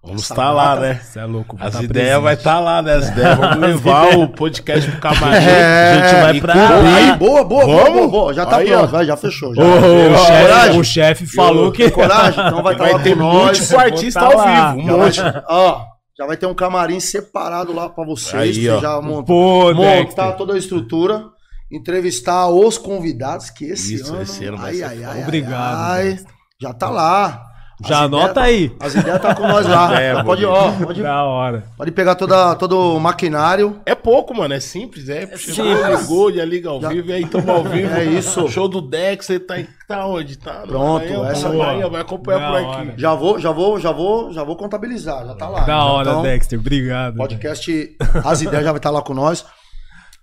Vamos 0.00 0.22
estar 0.22 0.52
lá, 0.52 0.76
data- 0.76 0.80
né? 0.80 1.00
Você 1.02 1.18
é 1.18 1.24
louco. 1.24 1.56
As 1.58 1.74
tá 1.74 1.82
ideias 1.82 2.22
vai 2.22 2.34
estar 2.34 2.60
lá, 2.60 2.80
né? 2.80 2.94
As 2.94 3.08
ideias. 3.08 3.36
Vamos 3.36 3.56
levar 3.66 4.16
o 4.16 4.28
podcast 4.28 4.88
pro 4.92 5.00
camarim. 5.00 5.44
É, 5.44 5.90
a 5.90 5.94
gente 6.08 6.20
vai 6.22 6.36
e 6.36 6.40
pra 6.40 6.54
lá. 6.54 6.94
Aí, 6.94 7.12
boa, 7.16 7.42
boa, 7.44 7.66
boa, 7.66 7.82
Vamos? 7.82 7.92
boa, 7.98 8.08
boa. 8.08 8.34
Já 8.34 8.46
tá 8.46 8.58
Aí, 8.58 8.68
pronto, 8.68 8.86
vai, 8.92 9.04
já 9.04 9.16
fechou. 9.16 9.52
Já. 9.56 9.60
Ô, 9.60 9.66
o, 9.66 10.18
chefe, 10.24 10.42
coragem. 10.46 10.80
o 10.80 10.84
chefe 10.84 11.26
falou 11.26 11.72
que. 11.72 11.82
Tem 11.82 11.90
coragem? 11.90 12.46
Então 12.46 12.62
vai 12.62 12.74
estar 12.74 12.84
Vai 12.86 12.92
lá 12.92 12.98
ter 13.00 13.16
com 13.16 13.22
nós. 13.24 13.58
múltiplo 13.58 13.78
artista 13.80 14.20
ao 14.20 14.30
tá 14.30 14.36
lá. 14.36 14.72
vivo. 14.72 14.92
Um 14.94 14.98
monte. 14.98 15.20
ó, 15.48 15.84
já 16.18 16.26
vai 16.26 16.36
ter 16.36 16.46
um 16.46 16.54
camarim 16.54 16.98
separado 16.98 17.72
lá 17.72 17.88
pra 17.88 18.04
vocês. 18.04 18.56
Aí, 18.58 18.68
ó. 18.68 18.74
você 18.74 18.82
já 18.82 19.00
monta, 19.00 19.26
Pô, 19.26 19.72
montar 19.72 20.02
Dexter. 20.02 20.36
toda 20.36 20.54
a 20.54 20.58
estrutura. 20.58 21.26
Entrevistar 21.70 22.48
os 22.48 22.78
convidados 22.78 23.50
que 23.50 23.66
esse 23.66 23.94
Isso, 23.94 24.12
ano. 24.12 24.22
esse 24.22 24.44
ano 24.44 24.56
vai 24.56 24.70
ai, 24.70 24.76
ser 24.76 24.84
ai, 24.84 25.04
ai, 25.04 25.22
Obrigado, 25.22 25.76
ai, 25.78 26.18
já 26.60 26.72
tá 26.72 26.88
lá. 26.88 27.44
Já 27.86 27.98
As 28.00 28.04
anota 28.06 28.40
ideias- 28.40 28.70
aí. 28.72 28.76
As 28.80 28.94
ideias 28.96 29.22
tá 29.22 29.34
com 29.36 29.46
nós 29.46 29.64
lá. 29.66 29.88
É, 30.00 30.22
pode, 30.24 30.44
ó, 30.44 30.72
pode, 30.72 31.00
Da 31.00 31.22
hora. 31.22 31.62
pode 31.76 31.92
pegar 31.92 32.14
toda, 32.16 32.54
todo 32.56 32.96
o 32.96 32.98
maquinário. 33.00 33.80
É 33.86 33.94
pouco, 33.94 34.34
mano, 34.34 34.52
é 34.54 34.58
simples, 34.60 35.08
é. 35.08 35.28
Chegou, 35.36 35.74
ligou, 35.96 36.32
já 36.32 36.44
liga 36.44 36.68
ao 36.70 36.80
Já- 36.80 36.88
vivo, 36.88 37.10
e 37.10 37.12
aí 37.12 37.26
tamo 37.26 37.50
ao 37.52 37.62
vivo. 37.62 37.94
É 37.94 38.04
isso. 38.04 38.48
Show 38.48 38.66
do 38.68 38.80
Dex, 38.80 39.26
você 39.26 39.38
tá, 39.38 39.54
tá 39.86 40.06
onde? 40.06 40.36
Tá 40.36 40.64
Pronto, 40.66 41.02
Maranhão, 41.04 41.22
tá 41.24 41.30
essa- 41.30 41.48
no 41.50 41.58
Maranhão, 41.58 41.90
vai 41.90 42.00
acompanhar 42.00 42.38
Da 42.40 42.46
por 42.48 42.64
hora. 42.68 42.82
aqui. 42.90 43.00
Já 43.00 43.14
vou, 43.14 43.38
já 43.38 43.52
vou, 43.52 43.78
já 43.78 43.92
vou, 43.92 44.32
já 44.32 44.42
vou 44.42 44.56
contabilizar, 44.56 45.24
já 45.24 45.34
tá 45.34 45.48
lá. 45.48 45.60
Da 45.60 45.84
hora, 45.84 46.10
então, 46.10 46.22
Dexter. 46.22 46.58
Obrigado. 46.58 47.16
Podcast 47.16 47.96
As 48.24 48.42
Ideias 48.42 48.64
já 48.64 48.72
vai 48.72 48.78
estar 48.78 48.90
lá 48.90 49.02
com 49.02 49.14
nós. 49.14 49.44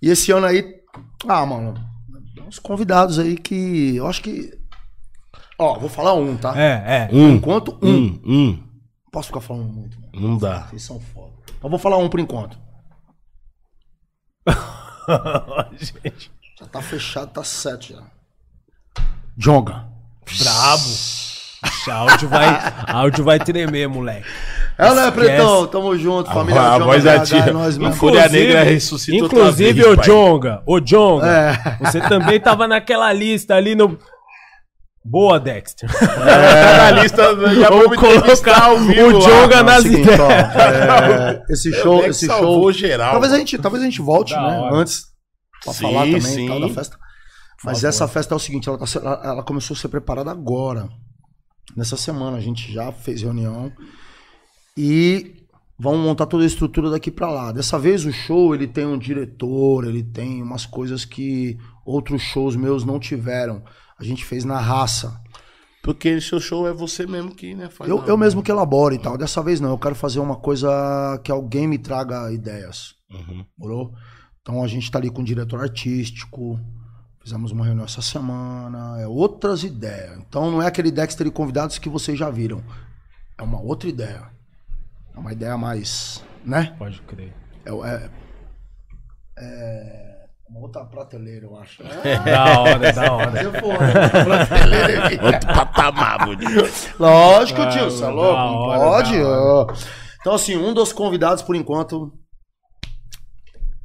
E 0.02 0.10
esse 0.10 0.30
ano 0.30 0.46
aí, 0.46 0.62
ah, 1.26 1.46
mano, 1.46 1.72
uns 2.46 2.58
convidados 2.58 3.18
aí 3.18 3.36
que 3.36 3.96
eu 3.96 4.06
acho 4.06 4.20
que. 4.22 4.50
Ó, 5.58 5.78
vou 5.78 5.88
falar 5.88 6.12
um, 6.14 6.36
tá? 6.36 6.52
É, 6.60 7.08
é. 7.12 7.14
Um, 7.14 7.30
Enquanto 7.32 7.78
um. 7.82 7.88
um, 7.88 8.20
um. 8.26 8.62
Posso 9.10 9.28
ficar 9.28 9.40
falando 9.40 9.72
muito, 9.72 9.98
mano. 10.00 10.12
Não 10.14 10.36
dá. 10.36 10.66
Vocês 10.68 10.82
são 10.82 11.00
foda. 11.00 11.32
Mas 11.62 11.70
vou 11.70 11.78
falar 11.78 11.96
um 11.96 12.08
por 12.08 12.20
enquanto. 12.20 12.58
Gente, 15.78 16.30
Já 16.58 16.66
tá 16.66 16.80
fechado, 16.80 17.30
tá 17.32 17.44
certo 17.44 17.88
já. 17.92 18.02
Jonga. 19.36 19.84
brabo. 20.42 20.82
Ixi, 21.64 21.90
áudio 21.90 22.28
vai, 22.28 22.46
áudio 22.86 23.24
vai 23.24 23.38
tremer, 23.38 23.88
moleque. 23.88 24.26
É, 24.78 24.82
né, 24.94 25.08
Esquece. 25.08 25.12
Pretão? 25.12 25.66
Tamo 25.66 25.96
junto, 25.98 26.30
família 26.32 26.60
a 26.60 26.72
Jonga, 26.74 26.84
voz 26.84 27.04
da 27.04 27.18
BH, 27.18 27.24
tia. 27.24 27.38
é 27.38 27.52
mesmo. 27.52 27.92
Fúria 27.92 28.28
Negra 28.28 28.62
ressuscita 28.62 29.22
outra 29.24 29.38
Inclusive, 29.38 29.82
vez, 29.82 29.96
pai. 29.96 30.04
Jonga, 30.06 30.62
ô 30.66 30.80
Jonga, 30.80 31.26
É. 31.26 31.76
você 31.84 32.00
também 32.00 32.38
tava 32.40 32.66
naquela 32.68 33.12
lista 33.12 33.54
ali 33.54 33.74
no... 33.74 33.98
Boa, 35.08 35.38
Dexter. 35.38 35.88
É, 36.02 36.90
na 36.92 37.02
lista, 37.02 37.22
já 37.54 37.68
Vamos 37.70 37.96
vamos 37.96 38.14
entrevistar 38.14 38.62
ao 38.64 38.78
vivo 38.80 39.18
o. 39.18 39.20
Jonga 39.20 39.54
é 39.56 39.60
o 39.60 39.64
nas 39.64 39.82
seguinte, 39.82 40.00
ideias. 40.02 40.20
ó, 40.20 40.30
é, 40.32 41.44
esse 41.48 41.72
É, 41.74 41.82
show, 41.82 42.02
Dex 42.02 42.16
esse 42.16 42.26
show. 42.26 42.72
geral. 42.72 43.12
Talvez 43.12 43.32
a 43.32 43.38
gente, 43.38 43.58
talvez 43.58 43.82
a 43.82 43.86
gente 43.86 44.00
volte, 44.02 44.34
Da 44.34 44.40
né? 44.42 44.58
hora. 44.58 44.76
Antes 44.76 45.04
pra 45.62 45.72
Sim, 45.72 45.82
falar 45.82 46.04
também 46.06 46.20
sim. 46.20 46.46
tal 46.48 46.60
da 46.60 46.68
festa. 46.68 46.98
Mas 47.64 47.84
essa 47.84 48.06
festa 48.06 48.34
é 48.34 48.36
o 48.36 48.38
seguinte, 48.40 48.68
ela, 48.68 48.78
tá 48.78 48.84
ela- 49.24 49.42
começou 49.42 49.74
a 49.74 49.78
ser 49.78 49.88
preparada 49.88 50.30
agora. 50.30 50.88
Nessa 51.76 51.96
semana 51.96 52.36
a 52.36 52.40
gente 52.40 52.72
já 52.72 52.92
fez 52.92 53.22
reunião 53.22 53.72
e 54.76 55.34
vamos 55.78 56.00
montar 56.00 56.26
toda 56.26 56.44
a 56.44 56.46
estrutura 56.46 56.90
daqui 56.90 57.10
pra 57.10 57.30
lá. 57.30 57.52
Dessa 57.52 57.78
vez 57.78 58.04
o 58.04 58.12
show 58.12 58.54
ele 58.54 58.66
tem 58.66 58.86
um 58.86 58.98
diretor, 58.98 59.84
ele 59.86 60.02
tem 60.02 60.42
umas 60.42 60.64
coisas 60.66 61.04
que 61.04 61.56
outros 61.84 62.22
shows 62.22 62.56
meus 62.56 62.84
não 62.84 62.98
tiveram. 62.98 63.62
A 63.98 64.04
gente 64.04 64.24
fez 64.24 64.44
na 64.44 64.58
raça. 64.58 65.20
Porque 65.82 66.20
seu 66.20 66.40
show 66.40 66.66
é 66.66 66.72
você 66.72 67.06
mesmo 67.06 67.34
que, 67.34 67.54
né? 67.54 67.68
Faz 67.68 67.88
Eu, 67.88 68.04
eu 68.06 68.16
mesmo 68.16 68.42
que 68.42 68.50
elaboro 68.50 68.94
e 68.94 68.98
tal. 68.98 69.16
Dessa 69.16 69.42
vez 69.42 69.60
não, 69.60 69.70
eu 69.70 69.78
quero 69.78 69.94
fazer 69.94 70.18
uma 70.18 70.36
coisa 70.36 70.68
que 71.22 71.30
alguém 71.30 71.68
me 71.68 71.78
traga 71.78 72.32
ideias. 72.32 72.94
Uhum. 73.10 73.46
Morou? 73.56 73.94
Então 74.42 74.62
a 74.62 74.66
gente 74.66 74.90
tá 74.90 74.98
ali 74.98 75.10
com 75.10 75.22
o 75.22 75.24
diretor 75.24 75.60
artístico. 75.60 76.58
Fizemos 77.22 77.52
uma 77.52 77.64
reunião 77.64 77.84
essa 77.84 78.02
semana. 78.02 79.00
É 79.00 79.06
outras 79.06 79.62
ideias. 79.62 80.18
Então 80.18 80.50
não 80.50 80.60
é 80.60 80.66
aquele 80.66 80.90
Dexter 80.90 81.26
e 81.26 81.30
convidados 81.30 81.78
que 81.78 81.88
vocês 81.88 82.18
já 82.18 82.30
viram. 82.30 82.62
É 83.38 83.42
uma 83.42 83.60
outra 83.60 83.88
ideia. 83.88 84.28
É 85.14 85.18
uma 85.18 85.32
ideia 85.32 85.56
mais. 85.56 86.22
Né? 86.44 86.74
Pode 86.78 87.00
crer. 87.02 87.32
É, 87.64 87.70
é, 87.70 88.10
é 89.38 90.15
uma 90.48 90.60
outra 90.60 90.84
prateleira, 90.84 91.46
eu 91.46 91.56
acho. 91.58 91.82
Da 91.82 92.60
hora, 92.60 92.92
da 92.92 93.12
hora. 93.12 93.50
Vou, 93.60 93.70
outra 93.72 94.24
prateleira 94.24 95.06
aqui. 95.06 95.18
Outro 95.24 95.48
patamar, 95.54 96.24
bonito. 96.24 96.94
Lógico, 96.98 97.62
Ah, 97.62 97.68
tio, 97.68 97.84
você 97.90 98.02
é 98.02 98.06
da 98.06 98.12
louco? 98.12 98.34
Não 98.36 98.54
hora, 98.58 98.80
pode? 98.80 99.18
da. 99.18 99.66
Então, 100.20 100.34
assim, 100.34 100.56
um 100.56 100.72
dos 100.74 100.92
convidados, 100.92 101.42
por 101.42 101.54
enquanto. 101.56 102.12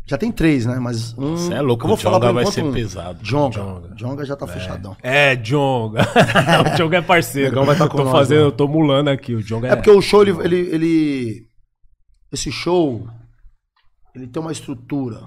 Já 0.08 0.18
tem 0.18 0.32
três, 0.32 0.66
né? 0.66 0.78
Mas 0.80 1.18
um. 1.18 1.38
Você 1.38 1.54
é 1.54 1.62
louco, 1.62 1.84
eu 1.84 1.88
vou 1.88 1.96
o 1.96 2.00
falar 2.00 2.20
Jonga 2.20 2.34
vai 2.34 2.46
ser 2.48 2.64
um. 2.64 2.74
pesado. 2.74 3.24
Jonga. 3.24 3.56
Jonga. 3.56 3.96
Jonga 3.96 4.26
já 4.26 4.36
tá 4.36 4.46
fechadão. 4.48 4.96
É, 5.02 5.36
Jonga. 5.38 6.02
o 6.74 6.78
Jonga 6.78 6.98
é 6.98 7.02
parceiro. 7.02 7.50
Negão 7.50 7.66
vai 7.66 7.78
tá 7.78 7.88
com 7.88 7.98
tô 7.98 8.04
nós, 8.04 8.12
fazendo, 8.12 8.40
né? 8.40 8.46
eu 8.48 8.52
tô 8.52 8.68
mulando 8.68 9.10
aqui. 9.10 9.34
O 9.34 9.42
Jonga 9.42 9.68
é. 9.68 9.72
É 9.72 9.76
porque 9.76 9.90
o 9.92 10.02
show, 10.02 10.22
ele, 10.24 10.32
ele, 10.44 10.58
ele- 10.76 11.48
Esse 12.32 12.52
show. 12.52 13.08
Ele 14.14 14.28
tem 14.28 14.42
uma 14.42 14.52
estrutura. 14.52 15.22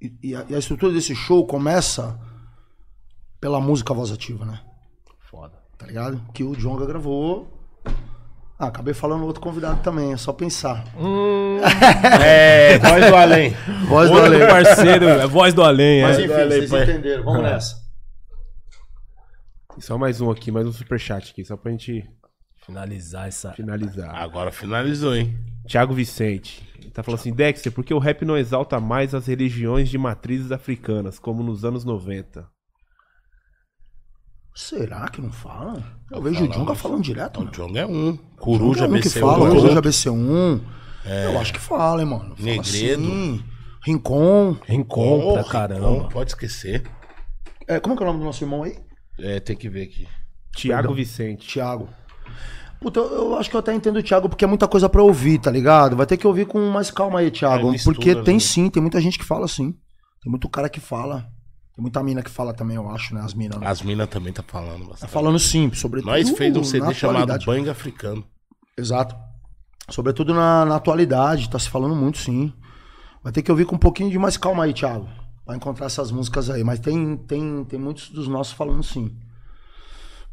E, 0.00 0.12
e 0.22 0.34
a, 0.34 0.44
e 0.48 0.54
a 0.54 0.58
estrutura 0.58 0.92
desse 0.92 1.14
show 1.14 1.46
começa 1.46 2.18
pela 3.40 3.60
música 3.60 3.92
voz 3.94 4.10
ativa, 4.10 4.44
né? 4.44 4.60
Foda. 5.30 5.54
Tá 5.76 5.86
ligado? 5.86 6.20
Que 6.32 6.42
o 6.44 6.54
Jonga 6.54 6.86
gravou. 6.86 7.54
Ah, 8.58 8.66
acabei 8.66 8.92
falando 8.92 9.24
outro 9.24 9.40
convidado 9.40 9.80
também, 9.82 10.12
é 10.12 10.16
só 10.16 10.32
pensar. 10.32 10.84
É, 12.24 12.78
voz 12.78 13.06
do 13.06 13.16
além. 13.16 13.56
Voz 13.88 14.10
do 14.10 14.16
Ale. 14.16 14.46
parceiro, 14.46 15.08
é 15.08 15.26
voz 15.26 15.52
do 15.52 15.62
além, 15.62 16.02
Mas 16.02 16.18
é. 16.18 16.24
enfim, 16.24 16.34
vocês 16.34 16.70
pai. 16.70 16.82
entenderam. 16.84 17.24
Vamos 17.24 17.42
nessa. 17.42 17.76
E 19.76 19.82
só 19.82 19.98
mais 19.98 20.20
um 20.20 20.30
aqui, 20.30 20.52
mais 20.52 20.66
um 20.68 20.72
superchat 20.72 21.32
aqui, 21.32 21.44
só 21.44 21.56
pra 21.56 21.72
gente 21.72 22.08
Finalizar 22.68 23.26
essa. 23.28 23.52
finalizar. 23.52 24.14
Agora 24.14 24.52
finalizou, 24.52 25.16
hein? 25.16 25.36
Thiago 25.66 25.94
Vicente. 25.94 26.62
Ele 26.78 26.90
tá 26.90 27.02
falando 27.02 27.18
assim, 27.20 27.32
Dexter, 27.32 27.72
por 27.72 27.82
que 27.84 27.92
o 27.94 27.98
rap 27.98 28.24
não 28.24 28.36
exalta 28.36 28.78
mais 28.78 29.14
as 29.14 29.26
religiões 29.26 29.88
de 29.88 29.96
matrizes 29.98 30.52
africanas, 30.52 31.18
como 31.18 31.42
nos 31.42 31.64
anos 31.64 31.84
90? 31.84 32.46
Será 34.54 35.08
que 35.08 35.20
não 35.20 35.30
fala? 35.30 35.82
Eu 36.10 36.20
vejo 36.20 36.44
o 36.44 36.48
Jonga 36.48 36.74
falando 36.74 37.02
direto, 37.02 37.36
O 37.38 37.40
mano. 37.40 37.52
Jonga 37.52 37.80
é 37.80 37.86
um. 37.86 38.16
Coruja, 38.36 38.84
é 38.86 38.88
um 38.88 39.00
que 39.00 39.08
BC1. 39.08 39.20
fala, 39.20 39.38
outro. 39.44 39.60
Coruja 39.60 39.80
BC1. 39.82 40.60
Eu 41.24 41.38
acho 41.40 41.52
que 41.52 41.60
fala, 41.60 42.02
hein, 42.02 42.08
mano. 42.08 42.36
Fala 42.36 42.42
Negredo. 42.42 43.02
assim. 43.02 43.44
Rincon. 43.84 44.56
Rincon 44.66 45.32
pra 45.32 45.42
Oh, 45.42 45.44
caramba. 45.44 45.88
Rincon, 45.90 46.08
Pode 46.08 46.30
esquecer. 46.32 46.82
É, 47.68 47.78
como 47.78 47.94
é 47.94 47.96
que 47.96 48.02
é 48.02 48.06
o 48.06 48.08
nome 48.08 48.18
do 48.20 48.24
nosso 48.26 48.42
irmão 48.42 48.64
aí? 48.64 48.76
É, 49.18 49.38
tem 49.40 49.56
que 49.56 49.68
ver 49.68 49.84
aqui. 49.84 50.08
Perdão. 50.60 50.92
Vicente. 50.92 51.46
Thiago. 51.46 51.88
Puta, 52.80 53.00
eu, 53.00 53.36
acho 53.36 53.50
que 53.50 53.56
eu 53.56 53.60
até 53.60 53.74
entendo 53.74 53.98
o 53.98 54.02
Thiago, 54.02 54.28
porque 54.28 54.44
é 54.44 54.48
muita 54.48 54.68
coisa 54.68 54.88
pra 54.88 55.02
ouvir, 55.02 55.38
tá 55.40 55.50
ligado? 55.50 55.96
Vai 55.96 56.06
ter 56.06 56.16
que 56.16 56.26
ouvir 56.26 56.46
com 56.46 56.60
mais 56.70 56.90
calma 56.90 57.18
aí, 57.18 57.30
Thiago. 57.30 57.68
É, 57.68 57.70
mistura, 57.72 57.94
porque 57.96 58.14
tem 58.14 58.34
né? 58.34 58.40
sim, 58.40 58.70
tem 58.70 58.80
muita 58.80 59.00
gente 59.00 59.18
que 59.18 59.24
fala 59.24 59.44
assim. 59.46 59.74
Tem 60.22 60.30
muito 60.30 60.48
cara 60.48 60.68
que 60.68 60.78
fala. 60.78 61.28
Tem 61.74 61.82
muita 61.82 62.02
mina 62.02 62.22
que 62.22 62.30
fala 62.30 62.54
também, 62.54 62.76
eu 62.76 62.88
acho, 62.90 63.14
né? 63.14 63.20
As 63.20 63.34
minas. 63.34 63.58
né? 63.60 63.66
As 63.66 63.82
minas 63.82 64.08
também 64.08 64.32
tá 64.32 64.42
falando 64.46 64.82
Tá 64.82 64.88
bastante. 64.90 65.10
falando 65.10 65.38
sim, 65.38 65.72
sobretudo. 65.74 66.10
Nós 66.10 66.30
fez 66.30 66.56
um 66.56 66.62
CD 66.64 66.94
chamado. 66.94 67.44
Bang 67.44 67.68
Africano. 67.68 68.24
Exato. 68.76 69.16
Sobretudo 69.90 70.34
na, 70.34 70.64
na 70.64 70.76
atualidade, 70.76 71.48
tá 71.48 71.58
se 71.58 71.68
falando 71.68 71.96
muito, 71.96 72.18
sim. 72.18 72.52
Vai 73.22 73.32
ter 73.32 73.42
que 73.42 73.50
ouvir 73.50 73.64
com 73.64 73.74
um 73.74 73.78
pouquinho 73.78 74.10
de 74.10 74.18
mais 74.18 74.36
calma 74.36 74.64
aí, 74.64 74.72
Thiago. 74.72 75.08
Pra 75.44 75.56
encontrar 75.56 75.86
essas 75.86 76.12
músicas 76.12 76.50
aí. 76.50 76.62
Mas 76.62 76.78
tem, 76.78 77.16
tem, 77.16 77.64
tem 77.64 77.78
muitos 77.78 78.10
dos 78.10 78.28
nossos 78.28 78.52
falando 78.52 78.82
sim. 78.82 79.16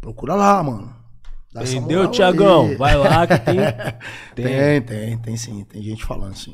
Procura 0.02 0.36
lá, 0.36 0.62
mano. 0.62 0.94
Dá 1.56 1.64
Entendeu, 1.64 2.12
Tiagão? 2.12 2.76
Vai 2.78 2.96
lá 2.98 3.26
que 3.26 3.40
tem. 3.40 3.56
Tem, 4.36 4.82
tem, 4.82 5.18
tem 5.18 5.38
sim. 5.38 5.64
Tem 5.64 5.82
gente 5.82 6.04
falando 6.04 6.36
sim. 6.36 6.54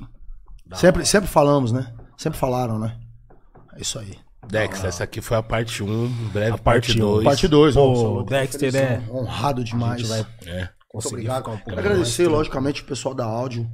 Sempre, 0.75 1.05
sempre 1.05 1.27
falamos, 1.29 1.71
né? 1.71 1.91
Sempre 2.15 2.37
falaram, 2.37 2.77
né? 2.79 2.97
É 3.75 3.81
isso 3.81 3.97
aí. 3.99 4.15
Dex, 4.47 4.83
essa 4.83 5.03
aqui 5.03 5.19
foi 5.21 5.37
a 5.37 5.43
parte 5.43 5.83
1, 5.83 6.05
em 6.05 6.09
breve 6.31 6.51
A 6.51 6.57
parte 6.57 6.87
parte 6.89 7.01
um. 7.01 7.05
2. 7.13 7.23
Parte 7.25 7.47
2, 7.47 7.75
Pô, 7.75 8.19
o 8.19 8.23
Dexter 8.23 8.75
é. 8.75 9.01
honrado 9.11 9.63
demais. 9.63 10.07
vai 10.07 10.19
É. 10.45 10.59
Muito 10.59 10.69
conseguir 10.87 11.13
obrigado. 11.15 11.37
ficar 11.39 11.51
um 11.51 11.55
pouco 11.57 11.69
mais 11.71 11.79
agradecer, 11.79 12.15
tranquilo. 12.17 12.37
logicamente, 12.37 12.81
o 12.81 12.85
pessoal 12.85 13.15
da 13.15 13.25
áudio. 13.25 13.67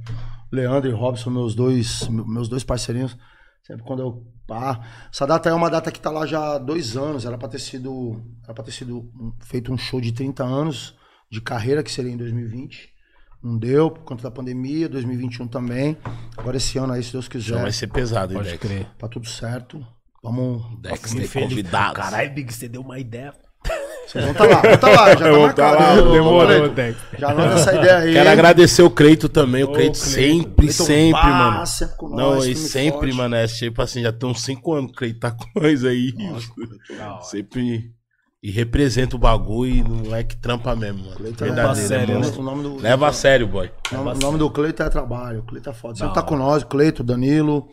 Leandro 0.50 0.88
e 0.90 0.94
Robson, 0.94 1.30
meus 1.30 1.54
dois, 1.54 2.08
meus 2.08 2.48
dois 2.48 2.64
parceirinhos. 2.64 3.16
Sempre 3.62 3.84
quando 3.84 4.00
eu. 4.00 4.26
Pá. 4.46 4.80
Essa 5.12 5.26
data 5.26 5.50
é 5.50 5.52
uma 5.52 5.68
data 5.68 5.90
que 5.92 6.00
tá 6.00 6.10
lá 6.10 6.24
já 6.24 6.54
há 6.54 6.58
dois 6.58 6.96
anos. 6.96 7.26
Era 7.26 7.36
pra 7.36 7.48
ter 7.48 7.58
sido. 7.58 8.22
Era 8.44 8.54
pra 8.54 8.64
ter 8.64 8.70
sido 8.72 8.98
um- 8.98 9.32
feito 9.44 9.70
um 9.70 9.76
show 9.76 10.00
de 10.00 10.10
30 10.12 10.42
anos 10.42 10.94
de 11.30 11.40
carreira, 11.40 11.82
que 11.82 11.90
seria 11.90 12.10
em 12.12 12.16
2020. 12.16 12.88
Não 13.42 13.56
deu, 13.56 13.90
por 13.90 14.02
conta 14.02 14.24
da 14.24 14.30
pandemia, 14.30 14.88
2021 14.88 15.46
também. 15.46 15.96
Agora 16.36 16.56
esse 16.56 16.76
ano 16.78 16.92
aí, 16.92 17.02
se 17.02 17.12
Deus 17.12 17.26
Já 17.26 17.30
quiser, 17.30 17.62
vai 17.62 17.72
ser 17.72 17.86
pesado, 17.86 18.32
hein, 18.32 18.38
Pode 18.38 18.50
Dex? 18.50 18.60
crer. 18.60 18.86
tá 18.98 19.06
tudo 19.08 19.28
certo. 19.28 19.84
Vamos. 20.22 20.62
Dex 20.80 21.00
tem 21.14 21.26
feliz. 21.26 21.48
convidados. 21.50 22.02
Caralho, 22.02 22.34
Big, 22.34 22.52
você 22.52 22.68
deu 22.68 22.80
uma 22.80 22.98
ideia. 22.98 23.32
Vocês 24.08 24.24
vão 24.24 24.32
tá 24.34 24.44
lá, 24.46 24.62
vão 24.62 24.76
tá 24.78 24.88
lá, 24.88 25.08
já 25.10 25.16
tá 25.16 25.32
marcado. 25.38 26.02
Ô, 26.02 26.08
ô, 26.08 26.12
Demorou, 26.14 26.68
Dexter. 26.70 27.20
Já 27.20 27.30
anota 27.30 27.54
essa 27.54 27.74
ideia 27.74 27.96
aí. 27.98 28.12
Quero 28.14 28.30
agradecer 28.30 28.82
o 28.82 28.90
Creito 28.90 29.28
também. 29.28 29.62
O 29.62 29.70
Creito 29.72 29.98
sempre, 29.98 30.66
Cleiton, 30.66 30.84
sempre, 30.84 31.20
pá, 31.20 31.28
mano. 31.28 31.66
sempre 31.66 31.96
com 31.96 32.08
Não, 32.08 32.34
nós, 32.34 32.46
e 32.46 32.54
sempre, 32.56 33.00
forte. 33.00 33.12
mano, 33.16 33.36
é 33.36 33.46
tipo 33.46 33.82
assim, 33.82 34.02
já 34.02 34.10
tem 34.12 34.28
uns 34.28 34.40
5 34.42 34.72
anos 34.74 34.90
que 34.90 34.96
o 34.96 34.98
Creito 34.98 35.20
tá 35.20 35.30
com 35.30 35.44
nós 35.60 35.84
aí. 35.84 36.12
Sempre. 37.22 37.92
E 38.40 38.52
representa 38.52 39.16
o 39.16 39.18
bagulho 39.18 39.74
e 39.74 39.82
não 39.82 40.14
é 40.14 40.22
que 40.22 40.36
trampa 40.36 40.76
mesmo, 40.76 41.02
mano. 41.04 41.16
Cleiton 41.16 41.44
é 41.44 41.48
Verdadeiro, 41.48 41.88
sério, 41.88 42.14
é 42.14 42.18
né? 42.20 42.26
O 42.28 42.42
nome 42.42 42.62
do, 42.62 42.76
Leva 42.76 43.08
a 43.08 43.12
sério, 43.12 43.48
boy. 43.48 43.68
O 43.90 43.94
nome, 43.96 44.10
o 44.12 44.18
nome 44.18 44.38
do 44.38 44.48
Cleito 44.48 44.80
é 44.80 44.88
trabalho. 44.88 45.40
O 45.40 45.42
Cleito 45.42 45.68
é 45.68 45.72
foda. 45.72 45.98
Da 45.98 46.08
tá 46.10 46.22
com 46.22 46.36
nós, 46.36 46.62
Cleito, 46.62 47.02
Danilo, 47.02 47.68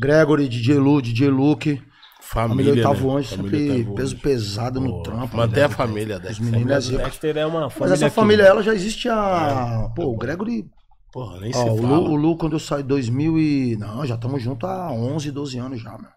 Gregory, 0.00 0.48
DJ 0.48 0.78
Lu, 0.78 1.00
DJ 1.00 1.28
Luke. 1.28 1.80
Família, 2.20 2.72
Família 2.72 2.72
Oitavo 2.88 3.08
né? 3.12 3.18
Anjo, 3.20 3.28
sempre 3.28 3.70
Oitavo 3.70 3.94
peso 3.94 4.14
Anjo. 4.14 4.22
pesado 4.22 4.80
no 4.80 5.02
trampo. 5.04 5.36
Mantém 5.36 5.60
né? 5.60 5.64
a 5.66 5.68
família, 5.68 6.18
Dex. 6.18 6.32
Os 6.32 6.38
meninos 6.40 6.90
é. 6.90 6.96
Dexter 6.96 7.36
é 7.36 7.46
uma 7.46 7.60
Mas 7.60 7.72
família 7.74 7.94
essa 7.94 8.04
que- 8.08 8.14
família, 8.16 8.42
ela 8.42 8.62
já 8.64 8.74
existe 8.74 9.08
há... 9.08 9.92
Pô, 9.94 10.06
o 10.06 10.16
Gregory... 10.16 10.64
Porra, 11.12 11.38
nem 11.38 11.52
Ó, 11.54 11.62
se 11.62 11.70
o, 11.70 11.76
fala. 11.76 11.98
Lu, 11.98 12.10
o 12.10 12.16
Lu, 12.16 12.36
quando 12.36 12.54
eu 12.54 12.58
saí 12.58 12.82
em 12.82 12.86
2000 12.86 13.38
e... 13.38 13.76
Não, 13.76 14.04
já 14.04 14.16
estamos 14.16 14.42
juntos 14.42 14.68
há 14.68 14.90
11, 14.90 15.30
12 15.30 15.58
anos 15.58 15.80
já, 15.80 15.92
meu. 15.96 16.10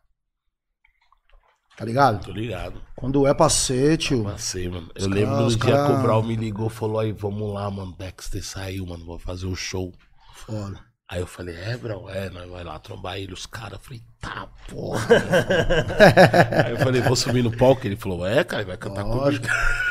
Tá 1.77 1.85
ligado? 1.85 2.25
Tô 2.25 2.31
ligado. 2.31 2.81
Quando 2.97 3.27
é 3.27 3.33
pra 3.33 3.47
ser, 3.47 3.95
tio... 3.97 4.23
Passei, 4.23 4.67
mano. 4.67 4.89
Eu 4.95 5.01
Os 5.01 5.07
lembro 5.07 5.35
caras- 5.35 5.55
do 5.55 5.65
dia 5.65 5.85
que 5.85 5.91
o 5.91 6.01
Brau 6.01 6.23
me 6.23 6.35
ligou 6.35 6.67
falou 6.67 6.99
aí, 6.99 7.11
vamos 7.11 7.53
lá, 7.53 7.69
mano. 7.69 7.95
Dexter 7.97 8.43
saiu, 8.43 8.87
mano. 8.87 9.05
Vou 9.05 9.19
fazer 9.19 9.45
o 9.45 9.55
show. 9.55 9.93
Foda. 10.33 10.79
Aí 11.07 11.19
eu 11.21 11.27
falei, 11.27 11.55
é, 11.55 11.77
Brau, 11.77 12.09
é, 12.09 12.29
nós 12.31 12.49
vai 12.49 12.63
lá 12.63 12.77
trombar 12.79 13.17
ele, 13.17 13.33
os 13.33 13.45
caras. 13.45 13.79
Falei, 13.81 14.01
tá, 14.19 14.47
porra. 14.67 15.07
aí 16.65 16.71
eu 16.71 16.77
falei, 16.79 16.99
vou 17.01 17.15
subir 17.15 17.43
no 17.43 17.55
palco. 17.55 17.85
Ele 17.85 17.95
falou, 17.95 18.25
é, 18.25 18.43
cara, 18.43 18.65
vai 18.65 18.77
cantar 18.77 19.03
Lógico. 19.05 19.45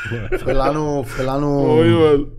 comigo. 0.09 0.39
Foi 0.43 0.53
lá 0.53 0.73
no... 0.73 1.05
Foi 1.05 1.25
lá 1.25 1.39
no... 1.39 1.63
Oi, 1.63 1.89
mano. 1.91 2.37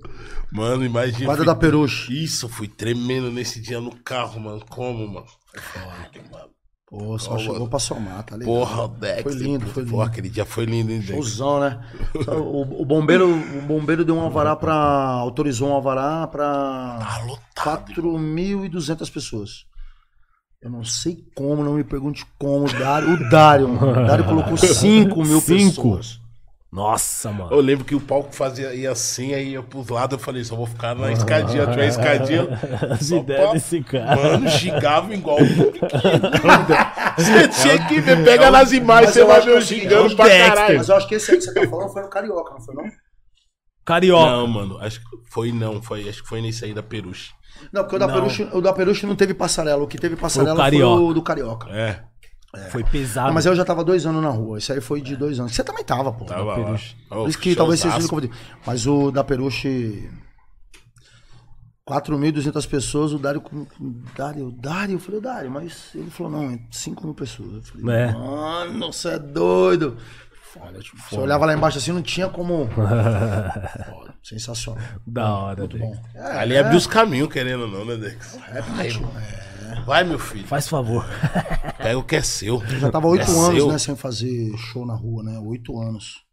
Mano, 0.51 0.85
imagina. 0.85 1.25
Quadra 1.25 1.45
fui- 1.45 1.45
da 1.45 1.55
Peruche. 1.55 2.23
Isso, 2.23 2.47
fui 2.49 2.67
tremendo 2.67 3.31
nesse 3.31 3.61
dia 3.61 3.79
no 3.79 3.95
carro, 4.03 4.39
mano. 4.39 4.63
Como, 4.69 5.07
mano? 5.07 5.25
Caraca, 5.53 6.21
mano. 6.31 6.49
Pô, 6.89 7.19
só 7.19 7.33
Ó, 7.33 7.37
chegou 7.37 7.67
pra 7.67 7.79
somar, 7.79 8.23
tá 8.23 8.37
ligado? 8.37 8.55
Porra, 8.55 8.87
Dexter. 8.87 9.23
Foi 9.23 9.33
lindo, 9.33 9.67
foi 9.67 9.83
lindo. 9.83 9.93
Porra, 9.93 10.05
aquele 10.07 10.29
dia 10.29 10.45
foi 10.45 10.63
lindo, 10.65 10.89
hein? 10.91 11.01
Showzão, 11.01 11.59
né? 11.59 11.79
O, 12.31 12.81
o 12.81 12.85
bombeiro, 12.85 13.29
o 13.29 13.61
bombeiro 13.61 14.05
deu 14.05 14.15
um 14.15 14.21
alvará 14.21 14.55
pra. 14.55 14.73
autorizou 14.73 15.69
um 15.69 15.73
alvará 15.73 16.25
pra 16.27 16.47
Tá 16.99 17.23
lotado. 17.25 17.93
4.200 17.93 19.11
pessoas. 19.11 19.65
Eu 20.61 20.69
não 20.71 20.83
sei 20.85 21.25
como, 21.35 21.61
não 21.61 21.73
me 21.73 21.83
pergunte 21.83 22.25
como. 22.39 22.65
O 22.65 22.73
Dário, 22.73 23.11
o 23.11 23.29
Dário, 23.29 23.67
mano. 23.67 23.91
O 24.03 24.07
Dário 24.07 24.23
colocou 24.25 24.55
5 24.57 25.23
mil 25.25 25.41
Cinco? 25.41 25.75
pessoas. 25.99 26.21
Nossa, 26.71 27.31
mano. 27.31 27.51
Eu 27.51 27.61
lembro 27.61 27.85
que 27.85 27.95
o 27.95 27.99
palco 28.01 28.35
fazia 28.35 28.73
ia 28.73 28.91
assim, 28.91 29.33
aí 29.33 29.51
ia 29.51 29.63
pros 29.63 29.87
lados, 29.87 30.17
eu 30.17 30.23
falei, 30.23 30.43
só 30.43 30.55
vou 30.55 30.67
ficar 30.67 30.93
na 30.95 31.11
escadinha, 31.13 31.65
tiver 31.67 31.83
a 31.83 31.87
escadinha. 31.87 32.47
As 32.91 33.09
ideias 33.09 33.53
desse 33.53 33.81
cara. 33.83 34.15
Mano, 34.15 34.49
xingava 34.49 35.13
igual 35.13 35.37
o 35.37 35.45
Você 37.17 37.47
tinha 37.47 37.87
que 37.87 38.01
ver, 38.01 38.23
pega 38.23 38.51
nas 38.51 38.71
imagens, 38.71 39.13
você 39.13 39.21
eu 39.21 39.27
vai 39.27 39.37
acho 39.37 39.45
ver 39.47 39.51
que 39.51 39.55
eu 39.55 39.59
é 39.59 39.59
o 39.59 39.65
seguinte, 39.65 39.83
xingando 39.83 40.05
acho 40.07 40.15
pra 40.15 40.25
Dexter. 40.25 40.47
caralho. 40.49 40.77
Mas 40.77 40.89
eu 40.89 40.95
acho 40.97 41.07
que 41.07 41.15
esse 41.15 41.31
aí 41.31 41.37
que 41.37 41.43
você 41.43 41.53
tá 41.53 41.67
falando 41.69 41.93
foi 41.93 42.01
no 42.01 42.09
Carioca, 42.09 42.53
não 42.53 42.61
foi 42.61 42.75
não? 42.75 42.83
Carioca. 43.85 44.31
Não, 44.31 44.47
mano, 44.47 44.77
acho 44.79 44.99
que 44.99 45.05
foi 45.31 45.51
não, 45.51 45.81
foi, 45.81 46.09
acho 46.09 46.21
que 46.21 46.27
foi 46.29 46.41
nesse 46.41 46.65
aí 46.65 46.73
da 46.73 46.83
Peruche. 46.83 47.31
Não, 47.71 47.83
porque 47.83 47.95
o 47.95 47.99
da. 47.99 48.07
Peruche, 48.07 48.47
o 48.53 48.61
da 48.61 48.73
Peruche 48.73 49.05
não 49.07 49.15
teve 49.15 49.33
passarela. 49.33 49.81
O 49.83 49.87
que 49.87 49.97
teve 49.97 50.15
passarela 50.15 50.55
foi 50.55 50.61
o, 50.61 50.61
Carioca. 50.63 51.13
do 51.13 51.21
Carioca. 51.23 51.69
É, 51.71 52.03
Foi 52.71 52.83
pesado. 52.83 53.29
Ah, 53.29 53.33
mas 53.33 53.45
eu 53.45 53.55
já 53.55 53.63
tava 53.65 53.83
dois 53.83 54.05
anos 54.05 54.21
na 54.21 54.29
rua. 54.29 54.57
Esse 54.57 54.71
aí 54.73 54.81
foi 54.81 55.01
de 55.01 55.15
dois 55.15 55.39
anos. 55.39 55.53
Você 55.55 55.63
também 55.63 55.83
tava, 55.83 56.11
pô. 56.11 56.25
tava 56.25 56.77
Por 57.09 57.29
isso 57.29 57.37
que 57.39 57.55
talvez 57.55 57.79
seja 57.79 57.99
showzaço. 57.99 58.15
o 58.27 58.29
Mas 58.65 58.85
o 58.87 59.11
da 59.11 59.23
Peruche. 59.23 60.09
4.200 61.89 62.67
pessoas, 62.67 63.13
o 63.13 63.17
Dário. 63.17 63.41
Dário, 64.15 64.51
Dário, 64.51 64.95
eu 64.95 64.99
falei, 64.99 65.21
Dário, 65.21 65.49
mas 65.49 65.91
ele 65.95 66.09
falou, 66.09 66.33
não, 66.33 66.51
é 66.51 66.59
5 66.69 67.01
mil 67.05 67.13
pessoas. 67.15 67.53
Eu 67.53 67.61
falei, 67.63 67.95
É. 67.95 68.11
mano, 68.11 68.91
você 68.91 69.09
é 69.11 69.19
doido. 69.19 69.95
Foda, 70.53 70.79
tipo, 70.79 70.97
Você 71.09 71.17
olhava 71.17 71.45
lá 71.45 71.53
embaixo 71.53 71.77
assim, 71.77 71.91
não 71.93 72.01
tinha 72.01 72.27
como. 72.27 72.67
Foda, 72.75 74.13
sensacional. 74.21 74.83
Da 75.05 75.33
hora. 75.33 75.59
Muito 75.59 75.77
Dex. 75.77 75.89
bom. 75.89 76.19
Ali 76.21 76.57
abriu 76.57 76.77
os 76.77 76.87
caminhos, 76.87 77.31
querendo 77.31 77.61
ou 77.63 77.67
não, 77.69 77.85
né, 77.85 77.95
Dex? 77.95 78.37
Vai, 78.75 78.89
tio, 78.89 79.09
vai, 79.85 80.03
meu 80.03 80.19
filho. 80.19 80.47
Faz 80.47 80.67
favor. 80.67 81.05
Pega 81.77 81.97
o 81.97 82.03
que 82.03 82.15
é 82.15 82.21
seu. 82.21 82.61
Eu 82.63 82.79
já 82.79 82.91
tava 82.91 83.07
oito 83.07 83.23
É 83.23 83.33
anos, 83.33 83.55
seu. 83.55 83.67
né, 83.67 83.77
sem 83.77 83.95
fazer 83.95 84.55
show 84.57 84.85
na 84.85 84.95
rua, 84.95 85.23
né? 85.23 85.39
Oito 85.39 85.79
anos. 85.79 86.23